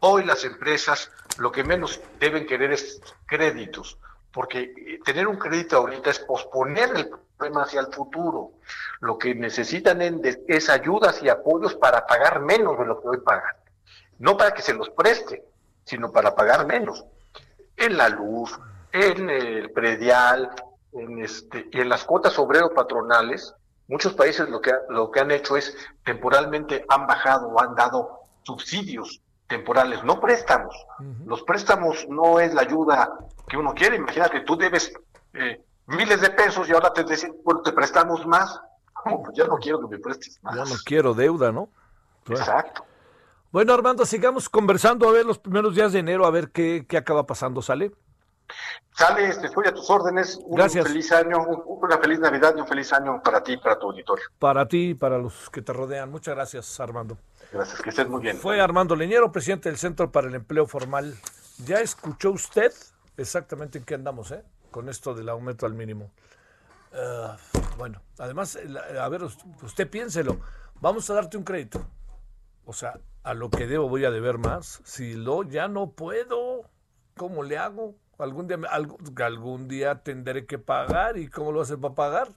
Hoy 0.00 0.24
las 0.24 0.44
empresas 0.44 1.10
lo 1.38 1.50
que 1.50 1.64
menos 1.64 2.00
deben 2.18 2.46
querer 2.46 2.72
es 2.72 3.00
créditos, 3.26 3.98
porque 4.32 4.72
eh, 4.76 5.00
tener 5.04 5.26
un 5.26 5.36
crédito 5.36 5.76
ahorita 5.78 6.10
es 6.10 6.20
posponer 6.20 6.90
el 6.94 7.10
problema 7.36 7.64
hacia 7.64 7.80
el 7.80 7.92
futuro. 7.92 8.52
Lo 9.00 9.18
que 9.18 9.34
necesitan 9.34 10.00
es 10.02 10.68
ayudas 10.68 11.22
y 11.22 11.28
apoyos 11.28 11.74
para 11.74 12.06
pagar 12.06 12.40
menos 12.40 12.78
de 12.78 12.86
lo 12.86 13.00
que 13.00 13.08
hoy 13.08 13.20
pagan 13.20 13.59
no 14.20 14.36
para 14.36 14.52
que 14.52 14.62
se 14.62 14.74
los 14.74 14.88
preste, 14.90 15.44
sino 15.84 16.12
para 16.12 16.34
pagar 16.34 16.66
menos. 16.66 17.04
En 17.76 17.96
la 17.96 18.08
luz, 18.08 18.56
en 18.92 19.28
el 19.28 19.72
predial, 19.72 20.50
en 20.92 21.22
este, 21.22 21.68
y 21.72 21.80
en 21.80 21.88
las 21.88 22.04
cuotas 22.04 22.38
obrero 22.38 22.72
patronales, 22.72 23.54
muchos 23.88 24.12
países 24.14 24.48
lo 24.48 24.60
que, 24.60 24.72
lo 24.90 25.10
que 25.10 25.20
han 25.20 25.30
hecho 25.30 25.56
es 25.56 25.76
temporalmente 26.04 26.84
han 26.88 27.06
bajado 27.06 27.48
o 27.48 27.60
han 27.60 27.74
dado 27.74 28.20
subsidios 28.42 29.20
temporales, 29.48 30.04
no 30.04 30.20
préstamos. 30.20 30.74
Los 31.26 31.42
préstamos 31.42 32.06
no 32.08 32.38
es 32.38 32.54
la 32.54 32.60
ayuda 32.62 33.18
que 33.48 33.56
uno 33.56 33.74
quiere. 33.74 33.96
Imagínate, 33.96 34.40
tú 34.40 34.56
debes 34.56 34.92
eh, 35.34 35.60
miles 35.86 36.20
de 36.20 36.30
pesos 36.30 36.68
y 36.68 36.72
ahora 36.72 36.92
te 36.92 37.02
dicen, 37.04 37.34
bueno, 37.44 37.62
te 37.62 37.72
prestamos 37.72 38.24
más. 38.26 38.60
Pues 39.02 39.34
ya 39.34 39.46
no 39.46 39.56
quiero 39.56 39.80
que 39.80 39.96
me 39.96 39.98
prestes 39.98 40.38
más. 40.42 40.54
Ya 40.54 40.64
no 40.64 40.78
quiero 40.84 41.14
deuda, 41.14 41.50
¿no? 41.50 41.70
Exacto. 42.28 42.84
Bueno, 43.52 43.74
Armando, 43.74 44.06
sigamos 44.06 44.48
conversando 44.48 45.08
a 45.08 45.12
ver 45.12 45.26
los 45.26 45.38
primeros 45.38 45.74
días 45.74 45.92
de 45.92 45.98
enero, 45.98 46.24
a 46.24 46.30
ver 46.30 46.50
qué, 46.50 46.86
qué 46.88 46.96
acaba 46.96 47.26
pasando, 47.26 47.62
¿sale? 47.62 47.90
Sale, 48.92 49.28
estoy 49.28 49.66
a 49.66 49.74
tus 49.74 49.88
órdenes. 49.90 50.38
Un 50.44 50.56
Gracias. 50.56 50.86
feliz 50.86 51.10
año, 51.12 51.38
una 51.66 51.98
feliz 51.98 52.20
Navidad 52.20 52.54
y 52.56 52.60
un 52.60 52.66
feliz 52.66 52.92
año 52.92 53.20
para 53.22 53.42
ti 53.42 53.52
y 53.52 53.56
para 53.56 53.78
tu 53.78 53.86
auditorio. 53.88 54.24
Para 54.38 54.68
ti 54.68 54.90
y 54.90 54.94
para 54.94 55.18
los 55.18 55.50
que 55.50 55.62
te 55.62 55.72
rodean. 55.72 56.10
Muchas 56.10 56.34
gracias, 56.34 56.78
Armando. 56.78 57.18
Gracias, 57.52 57.80
que 57.82 57.90
estés 57.90 58.08
muy 58.08 58.20
bien. 58.20 58.36
Fue 58.36 58.60
Armando 58.60 58.94
Leñero, 58.94 59.32
presidente 59.32 59.68
del 59.68 59.78
Centro 59.78 60.12
para 60.12 60.28
el 60.28 60.34
Empleo 60.34 60.66
Formal. 60.66 61.16
¿Ya 61.64 61.80
escuchó 61.80 62.30
usted 62.30 62.72
exactamente 63.16 63.78
en 63.78 63.84
qué 63.84 63.94
andamos, 63.94 64.30
eh? 64.30 64.44
Con 64.70 64.88
esto 64.88 65.14
del 65.14 65.28
aumento 65.28 65.66
al 65.66 65.74
mínimo. 65.74 66.10
Ah, 66.92 67.36
bueno, 67.78 68.00
además, 68.18 68.58
a 69.00 69.08
ver, 69.08 69.22
usted 69.24 69.90
piénselo. 69.90 70.38
Vamos 70.80 71.08
a 71.10 71.14
darte 71.14 71.36
un 71.36 71.44
crédito. 71.44 71.84
O 72.64 72.72
sea, 72.72 73.00
a 73.22 73.34
lo 73.34 73.50
que 73.50 73.66
debo 73.66 73.88
voy 73.88 74.04
a 74.04 74.10
deber 74.10 74.38
más. 74.38 74.80
Si 74.84 75.14
lo 75.14 75.42
ya 75.42 75.68
no 75.68 75.90
puedo, 75.90 76.64
¿cómo 77.16 77.42
le 77.42 77.58
hago? 77.58 77.94
Algún 78.18 78.48
día, 78.48 78.58
algún 78.70 79.68
día 79.68 80.02
tendré 80.02 80.46
que 80.46 80.58
pagar. 80.58 81.16
¿Y 81.16 81.28
cómo 81.28 81.52
lo 81.52 81.62
hace 81.62 81.76
para 81.76 81.94
pagar? 81.94 82.28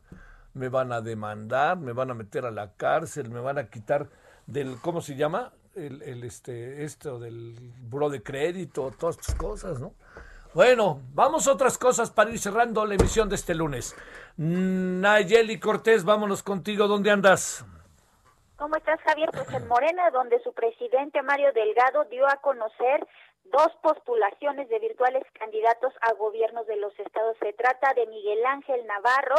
Me 0.54 0.70
van 0.70 0.92
a 0.92 1.02
demandar, 1.02 1.78
me 1.78 1.94
van 1.94 2.12
a 2.12 2.14
meter 2.14 2.46
a 2.46 2.52
la 2.52 2.74
cárcel, 2.74 3.30
me 3.30 3.40
van 3.40 3.58
a 3.58 3.70
quitar 3.70 4.10
del, 4.46 4.78
¿cómo 4.82 5.02
se 5.02 5.16
llama? 5.16 5.52
El, 5.76 6.02
el 6.04 6.24
este, 6.24 6.84
esto 6.84 7.20
del 7.20 7.74
buro 7.82 8.10
de 8.10 8.22
crédito, 8.22 8.94
todas 8.98 9.18
estas 9.18 9.36
cosas, 9.36 9.80
¿no? 9.80 9.94
Bueno, 10.54 11.02
vamos 11.16 11.48
a 11.48 11.54
otras 11.54 11.80
cosas 11.80 12.12
para 12.12 12.30
ir 12.30 12.38
cerrando 12.38 12.86
la 12.86 12.94
emisión 12.94 13.28
de 13.28 13.36
este 13.36 13.56
lunes. 13.56 13.96
Nayeli 14.38 15.60
Cortés, 15.60 16.04
vámonos 16.04 16.44
contigo. 16.44 16.88
¿Dónde 16.88 17.10
andas? 17.10 17.66
¿Cómo 18.64 18.78
estás, 18.78 19.02
Javier? 19.02 19.30
Pues 19.30 19.54
en 19.54 19.68
Morena, 19.68 20.10
donde 20.12 20.42
su 20.42 20.54
presidente 20.54 21.22
Mario 21.22 21.52
Delgado 21.52 22.06
dio 22.06 22.26
a 22.26 22.38
conocer 22.38 23.06
dos 23.44 23.68
postulaciones 23.82 24.70
de 24.70 24.80
virtuales 24.80 25.22
candidatos 25.38 25.94
a 26.00 26.14
gobiernos 26.14 26.66
de 26.68 26.78
los 26.78 26.98
estados. 26.98 27.36
Se 27.42 27.52
trata 27.52 27.94
de 27.94 28.08
Miguel 28.08 28.46
Ángel 28.46 28.88
Navarro, 28.88 29.36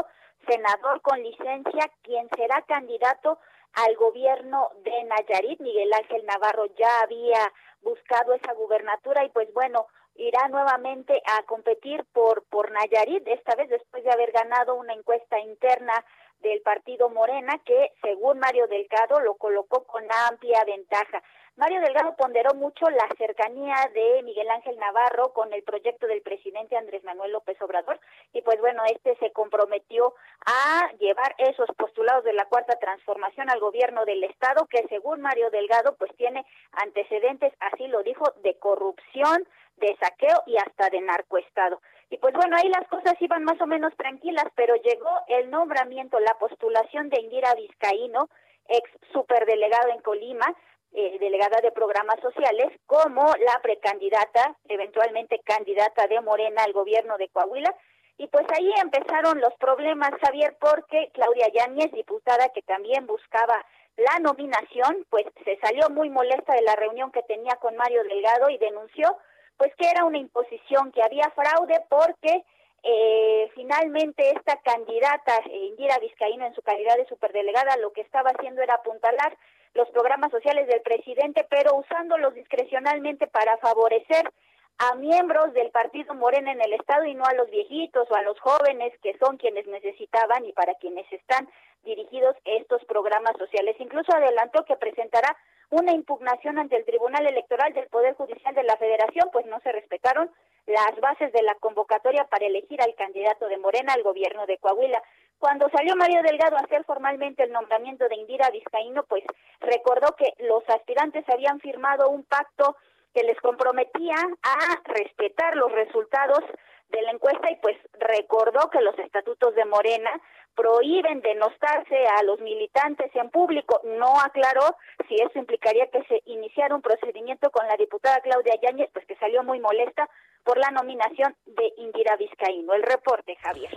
senador 0.46 1.01
con 1.01 1.22
licencia, 1.22 1.90
quien 2.02 2.28
será 2.36 2.60
candidato 2.68 3.38
al 3.72 3.96
gobierno 3.96 4.68
de 4.84 5.05
Nayarit. 5.05 5.59
Miguel 5.59 5.94
Ángel 5.94 6.26
Navarro 6.26 6.66
ya 6.76 7.01
había 7.01 7.51
buscado 7.80 8.34
esa 8.34 8.52
gubernatura 8.52 9.24
y 9.24 9.30
pues 9.30 9.51
bueno, 9.55 9.86
irá 10.16 10.48
nuevamente 10.48 11.22
a 11.24 11.44
competir 11.44 12.05
por, 12.12 12.44
por 12.51 12.70
Nayarit, 12.72 13.26
esta 13.26 13.55
vez 13.55 13.70
después 13.70 14.05
de 14.05 14.12
haber 14.12 14.32
ganado 14.32 14.74
una 14.74 14.92
encuesta 14.92 15.38
interna 15.40 16.05
del 16.44 16.60
partido 16.60 17.08
Morena 17.08 17.58
que, 17.64 17.92
según 18.02 18.38
Mario 18.38 18.68
Delgado, 18.68 19.18
lo 19.20 19.34
colocó 19.34 19.84
con 19.84 20.04
amplia 20.28 20.62
ventaja. 20.64 21.22
Mario 21.56 21.80
Delgado 21.80 22.16
ponderó 22.16 22.52
mucho 22.54 22.90
la 22.90 23.08
cercanía 23.16 23.76
de 23.94 24.22
Miguel 24.24 24.50
Ángel 24.50 24.76
Navarro 24.76 25.32
con 25.32 25.52
el 25.52 25.62
proyecto 25.62 26.08
del 26.08 26.20
presidente 26.20 26.76
Andrés 26.76 27.04
Manuel 27.04 27.30
López 27.30 27.60
Obrador 27.62 28.00
y 28.32 28.42
pues 28.42 28.60
bueno, 28.60 28.82
este 28.86 29.16
se 29.16 29.30
comprometió 29.30 30.14
a 30.46 30.90
llevar 30.98 31.34
esos 31.38 31.68
postulados 31.76 32.24
de 32.24 32.32
la 32.32 32.46
cuarta 32.46 32.76
transformación 32.80 33.50
al 33.50 33.60
gobierno 33.60 34.04
del 34.04 34.24
estado 34.24 34.66
que 34.66 34.84
según 34.88 35.20
Mario 35.20 35.48
Delgado 35.50 35.94
pues 35.94 36.10
tiene 36.16 36.44
antecedentes, 36.72 37.52
así 37.60 37.86
lo 37.86 38.02
dijo, 38.02 38.24
de 38.42 38.58
corrupción, 38.58 39.46
de 39.76 39.96
saqueo 40.00 40.42
y 40.46 40.56
hasta 40.56 40.90
de 40.90 41.00
narcoestado. 41.02 41.80
Y 42.14 42.18
pues 42.18 42.32
bueno, 42.32 42.56
ahí 42.56 42.68
las 42.68 42.86
cosas 42.86 43.14
iban 43.18 43.42
más 43.42 43.60
o 43.60 43.66
menos 43.66 43.92
tranquilas, 43.96 44.44
pero 44.54 44.76
llegó 44.76 45.10
el 45.26 45.50
nombramiento, 45.50 46.20
la 46.20 46.38
postulación 46.38 47.08
de 47.08 47.20
Indira 47.20 47.52
Vizcaíno, 47.56 48.28
ex 48.68 48.88
superdelegado 49.12 49.88
en 49.88 50.00
Colima, 50.00 50.46
eh, 50.92 51.18
delegada 51.18 51.60
de 51.60 51.72
programas 51.72 52.20
sociales, 52.20 52.70
como 52.86 53.26
la 53.44 53.60
precandidata, 53.62 54.56
eventualmente 54.68 55.40
candidata 55.40 56.06
de 56.06 56.20
Morena 56.20 56.62
al 56.62 56.72
gobierno 56.72 57.18
de 57.18 57.30
Coahuila. 57.30 57.74
Y 58.16 58.28
pues 58.28 58.46
ahí 58.56 58.72
empezaron 58.80 59.40
los 59.40 59.54
problemas, 59.54 60.12
Javier, 60.22 60.56
porque 60.60 61.10
Claudia 61.14 61.48
Yáñez, 61.52 61.90
diputada 61.90 62.48
que 62.50 62.62
también 62.62 63.08
buscaba 63.08 63.66
la 63.96 64.20
nominación, 64.20 65.04
pues 65.10 65.26
se 65.44 65.56
salió 65.56 65.90
muy 65.90 66.10
molesta 66.10 66.54
de 66.54 66.62
la 66.62 66.76
reunión 66.76 67.10
que 67.10 67.24
tenía 67.24 67.56
con 67.56 67.74
Mario 67.74 68.04
Delgado 68.04 68.50
y 68.50 68.58
denunció 68.58 69.16
pues 69.56 69.74
que 69.76 69.89
era 69.89 70.05
una 70.05 70.18
imposición, 70.18 70.93
que 70.93 71.02
había 71.02 71.31
fraude 71.31 71.81
porque 71.89 72.44
eh, 72.82 73.51
finalmente 73.55 74.31
esta 74.31 74.60
candidata, 74.60 75.39
eh, 75.51 75.56
Indira 75.68 75.98
Vizcaíno, 75.98 76.47
en 76.47 76.55
su 76.55 76.62
calidad 76.62 76.97
de 76.97 77.06
superdelegada, 77.06 77.76
lo 77.78 77.93
que 77.93 78.02
estaba 78.02 78.31
haciendo 78.31 78.62
era 78.62 78.74
apuntalar 78.74 79.36
los 79.74 79.89
programas 79.90 80.31
sociales 80.31 80.68
del 80.68 80.82
presidente, 80.82 81.47
pero 81.48 81.76
usándolos 81.76 82.35
discrecionalmente 82.35 83.26
para 83.26 83.56
favorecer 83.59 84.31
a 84.78 84.94
miembros 84.97 85.52
del 85.52 85.70
partido 85.70 86.14
Morena 86.14 86.52
en 86.52 86.60
el 86.60 86.72
Estado 86.74 87.05
y 87.05 87.14
no 87.14 87.24
a 87.24 87.35
los 87.35 87.48
viejitos 87.51 88.10
o 88.10 88.14
a 88.14 88.22
los 88.22 88.39
jóvenes 88.40 88.93
que 89.02 89.16
son 89.18 89.36
quienes 89.36 89.66
necesitaban 89.66 90.44
y 90.44 90.52
para 90.52 90.74
quienes 90.74 91.10
están 91.12 91.48
dirigidos 91.85 92.36
estos 92.44 92.85
programas 92.85 93.36
sociales. 93.39 93.77
Incluso 93.78 94.15
adelantó 94.15 94.65
que 94.65 94.77
presentará 94.77 95.36
una 95.70 95.93
impugnación 95.93 96.59
ante 96.59 96.77
el 96.77 96.85
Tribunal 96.85 97.27
Electoral 97.27 97.73
del 97.73 97.89
Poder 97.89 98.15
Judicial 98.15 98.55
de 98.55 98.62
la 98.62 98.77
Federación, 98.77 99.28
pues 99.32 99.47
no 99.47 99.61
se 99.61 99.73
respetaron 99.73 100.31
las 100.66 100.98
bases 101.01 101.32
de 101.32 101.43
la 101.43 101.55
convocatoria 101.56 102.24
para 102.24 102.47
elegir 102.47 102.81
al 102.81 102.94
candidato 102.94 103.48
de 103.48 103.59
Morena 103.59 103.93
al 103.93 104.02
gobierno 104.02 104.47
de 104.47 104.59
Coahuila. 104.59 105.02
Cuando 105.39 105.69
salió 105.70 105.94
Mario 105.97 106.23
Delgado 106.23 106.56
a 106.56 106.61
hacer 106.61 106.85
formalmente 106.85 107.43
el 107.43 107.52
nombramiento 107.52 108.09
de 108.09 108.16
Indira 108.16 108.51
Vizcaíno, 108.51 109.05
pues 109.05 109.24
recordó 109.61 110.15
que 110.16 110.32
los 110.39 110.62
aspirantes 110.70 111.28
habían 111.28 111.61
firmado 111.61 112.09
un 112.09 112.24
pacto 112.24 112.77
que 113.15 113.24
les 113.24 113.39
comprometía 113.40 114.16
a 114.43 114.81
respetar 114.85 115.56
los 115.56 115.70
resultados 115.70 116.40
de 116.89 117.02
la 117.02 117.11
encuesta 117.11 117.51
y 117.51 117.56
pues 117.56 117.77
recordó 117.98 118.70
que 118.70 118.81
los 118.81 118.98
estatutos 118.98 119.55
de 119.55 119.65
Morena 119.65 120.11
prohíben 120.55 121.20
denostarse 121.20 121.97
a 122.18 122.22
los 122.22 122.40
militantes 122.40 123.10
en 123.14 123.31
público. 123.31 123.81
No 123.85 124.20
aclaró 124.20 124.76
si 125.09 125.16
eso 125.16 125.39
implicaría 125.39 125.90
que 125.90 126.02
se 126.05 126.22
iniciara 126.26 126.74
un 126.74 126.82
procedimiento 126.82 127.51
con 127.51 127.66
la 127.66 127.76
diputada 127.76 128.20
Claudia 128.20 128.55
Yáñez, 128.62 128.90
pues 128.93 129.06
que 129.06 129.16
salió 129.16 129.43
muy 129.43 129.60
molesta 129.60 130.09
por 130.44 130.59
la 130.59 130.70
nominación 130.70 131.35
de 131.47 131.72
Indira 131.78 132.16
Vizcaíno. 132.16 132.74
El 132.74 132.82
reporte, 132.82 133.36
Javier. 133.36 133.72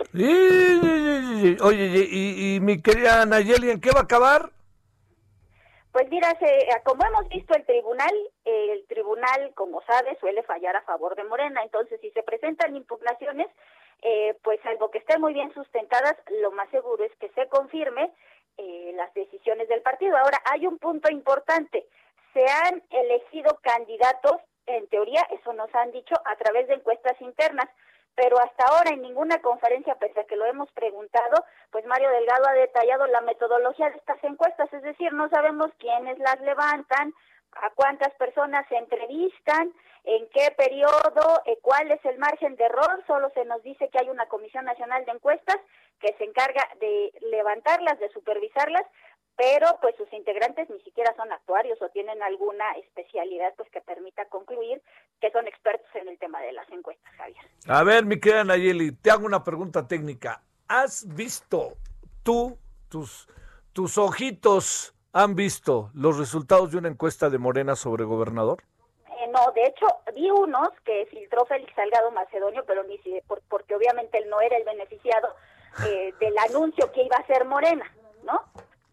Oye, 1.62 2.06
y, 2.10 2.56
y 2.56 2.60
mi 2.60 2.80
querida 2.82 3.24
Nayeli, 3.26 3.70
¿en 3.70 3.80
qué 3.80 3.90
va 3.90 4.00
a 4.00 4.04
acabar? 4.04 4.50
Pues 5.92 6.08
mira, 6.10 6.28
se, 6.38 6.68
como 6.84 7.04
hemos 7.04 7.28
visto 7.28 7.54
el 7.56 7.64
tribunal, 7.64 8.12
el 8.44 8.86
tribunal, 8.86 9.50
como 9.54 9.82
sabe, 9.82 10.16
suele 10.20 10.42
fallar 10.42 10.76
a 10.76 10.82
favor 10.82 11.16
de 11.16 11.24
Morena. 11.24 11.62
Entonces, 11.62 11.98
si 12.00 12.10
se 12.10 12.22
presentan 12.22 12.76
impugnaciones, 12.76 13.48
eh, 14.02 14.36
pues 14.42 14.64
algo 14.66 14.90
que 14.90 14.98
estén 14.98 15.20
muy 15.20 15.34
bien 15.34 15.52
sustentadas, 15.54 16.16
lo 16.40 16.50
más 16.52 16.68
seguro 16.70 17.04
es 17.04 17.14
que 17.16 17.28
se 17.30 17.48
confirme 17.48 18.12
eh, 18.56 18.92
las 18.94 19.12
decisiones 19.14 19.68
del 19.68 19.82
partido. 19.82 20.16
Ahora, 20.16 20.40
hay 20.50 20.66
un 20.66 20.78
punto 20.78 21.10
importante. 21.10 21.86
Se 22.32 22.44
han 22.44 22.82
elegido 22.90 23.58
candidatos, 23.62 24.36
en 24.66 24.86
teoría, 24.88 25.22
eso 25.30 25.52
nos 25.52 25.74
han 25.74 25.90
dicho, 25.92 26.14
a 26.24 26.36
través 26.36 26.68
de 26.68 26.74
encuestas 26.74 27.20
internas 27.20 27.68
pero 28.18 28.36
hasta 28.40 28.64
ahora 28.64 28.90
en 28.90 29.02
ninguna 29.02 29.40
conferencia, 29.40 29.94
pese 29.94 30.18
a 30.18 30.24
que 30.24 30.34
lo 30.34 30.44
hemos 30.44 30.68
preguntado, 30.72 31.44
pues 31.70 31.86
Mario 31.86 32.10
Delgado 32.10 32.48
ha 32.48 32.52
detallado 32.52 33.06
la 33.06 33.20
metodología 33.20 33.90
de 33.90 33.96
estas 33.96 34.22
encuestas, 34.24 34.72
es 34.72 34.82
decir, 34.82 35.12
no 35.12 35.28
sabemos 35.28 35.70
quiénes 35.78 36.18
las 36.18 36.40
levantan, 36.40 37.14
a 37.52 37.70
cuántas 37.74 38.14
personas 38.14 38.66
se 38.68 38.76
entrevistan, 38.76 39.72
en 40.04 40.28
qué 40.30 40.50
periodo, 40.56 41.42
eh, 41.46 41.58
cuál 41.60 41.90
es 41.90 42.02
el 42.04 42.18
margen 42.18 42.56
de 42.56 42.64
error, 42.64 43.02
solo 43.06 43.30
se 43.34 43.44
nos 43.44 43.62
dice 43.62 43.88
que 43.90 43.98
hay 43.98 44.08
una 44.08 44.26
Comisión 44.26 44.64
Nacional 44.64 45.04
de 45.04 45.12
Encuestas 45.12 45.58
que 46.00 46.14
se 46.16 46.24
encarga 46.24 46.62
de 46.80 47.12
levantarlas, 47.30 47.98
de 47.98 48.08
supervisarlas, 48.10 48.84
pero 49.36 49.78
pues 49.80 49.94
sus 49.96 50.12
integrantes 50.12 50.68
ni 50.68 50.80
siquiera 50.80 51.14
son 51.16 51.30
actuarios 51.32 51.80
o 51.80 51.88
tienen 51.90 52.20
alguna 52.22 52.64
especialidad 52.72 53.54
pues 53.56 53.70
que 53.70 53.80
permita 53.80 54.24
concluir 54.26 54.82
que 55.20 55.30
son 55.30 55.46
expertos 55.46 55.88
en 55.94 56.08
el 56.08 56.18
tema 56.18 56.40
de 56.40 56.52
las 56.52 56.68
encuestas, 56.70 57.12
Javier. 57.16 57.44
A 57.68 57.84
ver, 57.84 58.04
mi 58.04 58.18
querida 58.18 58.44
Nayeli, 58.44 58.92
te 58.92 59.10
hago 59.10 59.26
una 59.26 59.44
pregunta 59.44 59.86
técnica. 59.86 60.42
¿Has 60.66 61.06
visto 61.14 61.76
tú, 62.24 62.58
tus, 62.88 63.28
tus 63.72 63.96
ojitos 63.96 64.94
han 65.12 65.34
visto 65.34 65.90
los 65.94 66.18
resultados 66.18 66.72
de 66.72 66.78
una 66.78 66.88
encuesta 66.88 67.30
de 67.30 67.38
Morena 67.38 67.76
sobre 67.76 68.04
gobernador? 68.04 68.62
Eh, 69.06 69.28
no, 69.32 69.52
de 69.52 69.64
hecho, 69.64 69.86
vi 70.14 70.30
unos 70.30 70.68
que 70.84 71.06
filtró 71.10 71.44
Félix 71.46 71.74
Salgado 71.74 72.10
Macedonio, 72.10 72.64
pero 72.66 72.84
ni 72.84 72.98
si, 72.98 73.20
porque 73.48 73.74
obviamente 73.74 74.18
él 74.18 74.28
no 74.28 74.40
era 74.40 74.56
el 74.56 74.64
beneficiado 74.64 75.28
eh, 75.86 76.12
del 76.20 76.36
anuncio 76.38 76.92
que 76.92 77.04
iba 77.04 77.16
a 77.16 77.26
ser 77.26 77.44
Morena, 77.44 77.84
¿no? 78.24 78.40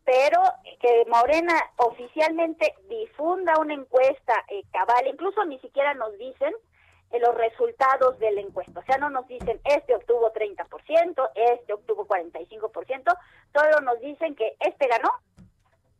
pero 0.05 0.39
que 0.79 1.03
Morena 1.07 1.53
oficialmente 1.77 2.75
difunda 2.87 3.57
una 3.59 3.73
encuesta 3.73 4.33
eh, 4.49 4.63
cabal, 4.71 5.07
incluso 5.07 5.43
ni 5.45 5.59
siquiera 5.59 5.95
nos 5.95 6.15
dicen 6.17 6.53
eh, 7.11 7.19
los 7.19 7.35
resultados 7.35 8.17
de 8.19 8.31
la 8.31 8.41
encuesta, 8.41 8.79
o 8.79 8.83
sea, 8.83 8.97
no 8.97 9.09
nos 9.09 9.27
dicen 9.27 9.59
este 9.65 9.95
obtuvo 9.95 10.31
30%, 10.31 11.29
este 11.33 11.73
obtuvo 11.73 12.07
45%, 12.07 13.17
solo 13.51 13.81
nos 13.81 13.99
dicen 13.99 14.35
que 14.35 14.55
este 14.59 14.87
ganó 14.87 15.09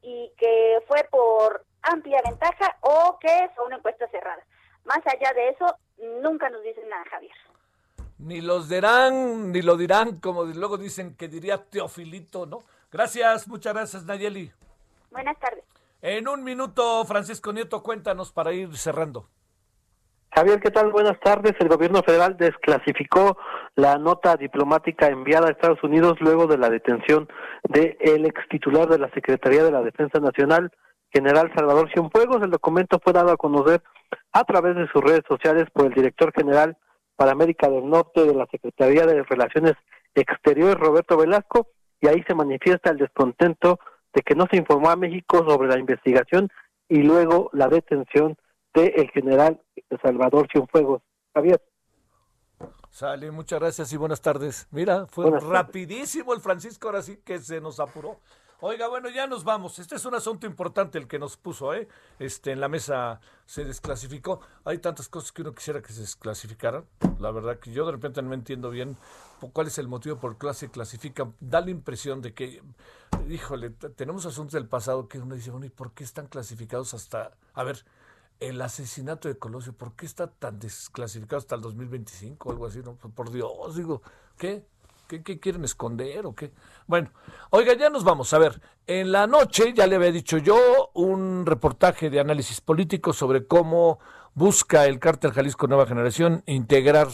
y 0.05 0.31
que 0.37 0.83
fue 0.87 1.03
por 1.09 1.65
amplia 1.81 2.21
ventaja 2.23 2.77
o 2.81 3.17
que 3.19 3.49
fue 3.55 3.65
una 3.65 3.77
encuesta 3.77 4.07
cerrada. 4.09 4.45
Más 4.85 4.99
allá 5.07 5.33
de 5.33 5.49
eso, 5.49 5.65
nunca 6.21 6.47
nos 6.51 6.61
dicen 6.61 6.87
nada, 6.87 7.03
Javier. 7.09 7.33
Ni 8.19 8.39
los 8.39 8.69
dirán, 8.69 9.51
ni 9.51 9.63
lo 9.63 9.75
dirán, 9.75 10.19
como 10.19 10.43
luego 10.43 10.77
dicen 10.77 11.15
que 11.15 11.27
diría 11.27 11.65
Teofilito, 11.65 12.45
¿no? 12.45 12.63
Gracias, 12.91 13.47
muchas 13.47 13.73
gracias 13.73 14.05
Nayeli. 14.05 14.51
Buenas 15.09 15.37
tardes. 15.39 15.63
En 16.01 16.27
un 16.27 16.43
minuto, 16.43 17.03
Francisco 17.05 17.51
Nieto, 17.51 17.81
cuéntanos 17.81 18.31
para 18.31 18.53
ir 18.53 18.77
cerrando. 18.77 19.27
Javier, 20.35 20.59
¿qué 20.59 20.69
tal? 20.69 20.91
Buenas 20.91 21.17
tardes. 21.21 21.53
El 21.59 21.69
gobierno 21.69 22.03
federal 22.03 22.35
desclasificó 22.35 23.37
la 23.75 23.97
nota 23.97 24.35
diplomática 24.35 25.07
enviada 25.07 25.47
a 25.47 25.51
Estados 25.51 25.81
Unidos 25.81 26.17
luego 26.19 26.45
de 26.45 26.57
la 26.57 26.69
detención 26.69 27.29
del 27.69 27.95
el 28.01 28.25
ex 28.25 28.45
titular 28.49 28.89
de 28.89 28.99
la 28.99 29.09
Secretaría 29.11 29.63
de 29.63 29.71
la 29.71 29.81
Defensa 29.81 30.19
Nacional, 30.19 30.73
general 31.13 31.53
Salvador 31.55 31.89
Cienfuegos. 31.93 32.43
El 32.43 32.51
documento 32.51 32.99
fue 33.01 33.13
dado 33.13 33.31
a 33.31 33.37
conocer 33.37 33.81
a 34.33 34.43
través 34.43 34.75
de 34.75 34.89
sus 34.89 35.01
redes 35.01 35.23
sociales 35.25 35.67
por 35.71 35.85
el 35.85 35.93
director 35.93 36.33
general 36.33 36.75
para 37.15 37.31
América 37.31 37.69
del 37.69 37.89
Norte 37.89 38.25
de 38.25 38.35
la 38.35 38.45
Secretaría 38.47 39.05
de 39.05 39.23
Relaciones 39.23 39.75
Exteriores, 40.15 40.75
Roberto 40.75 41.15
Velasco, 41.15 41.67
y 42.01 42.09
ahí 42.09 42.21
se 42.27 42.35
manifiesta 42.35 42.91
el 42.91 42.97
descontento 42.97 43.79
de 44.13 44.21
que 44.21 44.35
no 44.35 44.47
se 44.51 44.57
informó 44.57 44.89
a 44.89 44.97
México 44.97 45.45
sobre 45.47 45.69
la 45.69 45.79
investigación 45.79 46.49
y 46.89 47.03
luego 47.03 47.49
la 47.53 47.69
detención 47.69 48.35
del 48.73 48.91
el 48.97 49.09
general 49.11 49.61
Salvador 50.01 50.47
Cienfuegos. 50.51 51.01
Javier. 51.33 51.61
Sale, 52.89 53.29
muchas 53.31 53.59
gracias 53.59 53.91
y 53.91 53.97
buenas 53.97 54.21
tardes. 54.21 54.67
Mira, 54.71 55.05
fue 55.07 55.29
rapidísimo 55.39 56.33
el 56.33 56.39
Francisco, 56.39 56.87
ahora 56.87 57.01
sí 57.01 57.17
que 57.17 57.39
se 57.39 57.59
nos 57.59 57.79
apuró. 57.79 58.21
Oiga, 58.61 58.87
bueno, 58.87 59.09
ya 59.09 59.27
nos 59.27 59.43
vamos. 59.43 59.79
Este 59.79 59.95
es 59.95 60.05
un 60.05 60.15
asunto 60.15 60.47
importante 60.47 60.97
el 60.97 61.07
que 61.07 61.19
nos 61.19 61.35
puso, 61.35 61.73
¿eh? 61.73 61.89
Este, 62.19 62.53
en 62.53 62.61
la 62.61 62.69
mesa 62.69 63.19
se 63.45 63.65
desclasificó. 63.65 64.39
Hay 64.63 64.77
tantas 64.77 65.09
cosas 65.09 65.33
que 65.33 65.41
uno 65.41 65.53
quisiera 65.53 65.81
que 65.81 65.91
se 65.91 65.99
desclasificaran. 65.99 66.85
La 67.19 67.31
verdad 67.31 67.59
que 67.59 67.73
yo 67.73 67.85
de 67.85 67.91
repente 67.91 68.21
no 68.21 68.33
entiendo 68.33 68.69
bien 68.69 68.95
cuál 69.51 69.67
es 69.67 69.77
el 69.77 69.89
motivo 69.89 70.17
por 70.17 70.37
qué 70.37 70.53
se 70.53 70.71
clasifica. 70.71 71.29
Da 71.41 71.59
la 71.59 71.69
impresión 71.69 72.21
de 72.21 72.33
que, 72.33 72.63
híjole, 73.27 73.71
tenemos 73.71 74.25
asuntos 74.25 74.53
del 74.53 74.69
pasado 74.69 75.09
que 75.09 75.19
uno 75.19 75.35
dice, 75.35 75.51
bueno, 75.51 75.65
¿y 75.65 75.69
por 75.69 75.91
qué 75.91 76.05
están 76.05 76.27
clasificados 76.27 76.93
hasta... 76.93 77.33
A 77.53 77.63
ver, 77.63 77.83
el 78.39 78.61
asesinato 78.61 79.27
de 79.27 79.37
Colosio, 79.37 79.73
¿por 79.73 79.93
qué 79.93 80.05
está 80.05 80.27
tan 80.27 80.59
desclasificado 80.59 81.37
hasta 81.37 81.55
el 81.55 81.61
2025 81.61 82.49
o 82.49 82.51
algo 82.51 82.65
así? 82.65 82.79
No? 82.79 82.95
Por 82.95 83.31
Dios, 83.31 83.75
digo, 83.75 84.01
¿qué? 84.37 84.65
¿Qué, 85.07 85.39
quieren 85.39 85.63
esconder 85.63 86.25
o 86.25 86.33
qué? 86.33 86.51
Bueno, 86.87 87.11
oiga, 87.51 87.75
ya 87.75 87.91
nos 87.91 88.03
vamos. 88.03 88.33
A 88.33 88.39
ver, 88.39 88.59
en 88.87 89.11
la 89.11 89.27
noche, 89.27 89.71
ya 89.73 89.85
le 89.85 89.97
había 89.97 90.11
dicho 90.11 90.39
yo, 90.39 90.89
un 90.93 91.45
reportaje 91.45 92.09
de 92.09 92.19
análisis 92.19 92.59
político 92.59 93.13
sobre 93.13 93.45
cómo 93.45 93.99
busca 94.33 94.85
el 94.85 94.99
cártel 94.99 95.31
Jalisco 95.31 95.67
Nueva 95.67 95.85
Generación 95.85 96.41
integrar 96.47 97.09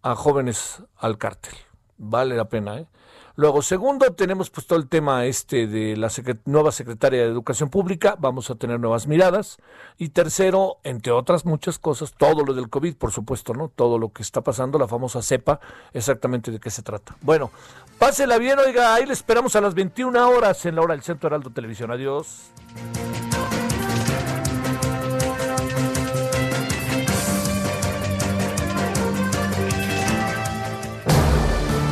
a 0.00 0.14
jóvenes 0.14 0.82
al 0.96 1.18
cártel. 1.18 1.54
Vale 1.98 2.34
la 2.34 2.46
pena, 2.46 2.78
¿eh? 2.78 2.86
Luego, 3.34 3.62
segundo, 3.62 4.12
tenemos 4.12 4.50
pues 4.50 4.66
todo 4.66 4.78
el 4.78 4.88
tema 4.88 5.24
este 5.24 5.66
de 5.66 5.96
la 5.96 6.10
nueva 6.44 6.72
secretaria 6.72 7.22
de 7.22 7.28
Educación 7.28 7.70
Pública, 7.70 8.16
vamos 8.18 8.50
a 8.50 8.54
tener 8.56 8.78
nuevas 8.78 9.06
miradas. 9.06 9.58
Y 9.96 10.10
tercero, 10.10 10.78
entre 10.84 11.12
otras 11.12 11.44
muchas 11.44 11.78
cosas, 11.78 12.12
todo 12.16 12.44
lo 12.44 12.52
del 12.52 12.68
COVID, 12.68 12.96
por 12.96 13.12
supuesto, 13.12 13.54
¿no? 13.54 13.68
Todo 13.68 13.98
lo 13.98 14.12
que 14.12 14.22
está 14.22 14.42
pasando, 14.42 14.78
la 14.78 14.88
famosa 14.88 15.22
cepa, 15.22 15.60
exactamente 15.92 16.50
de 16.50 16.60
qué 16.60 16.70
se 16.70 16.82
trata. 16.82 17.16
Bueno, 17.22 17.50
pásela 17.98 18.38
bien, 18.38 18.58
oiga, 18.58 18.94
ahí 18.94 19.06
le 19.06 19.12
esperamos 19.12 19.56
a 19.56 19.60
las 19.60 19.74
21 19.74 20.28
horas 20.28 20.66
en 20.66 20.76
la 20.76 20.82
hora 20.82 20.94
del 20.94 21.02
Centro 21.02 21.28
Heraldo 21.28 21.50
Televisión. 21.50 21.90
Adiós. 21.90 22.50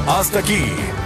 Hasta 0.07 0.41
aquí, 0.41 0.65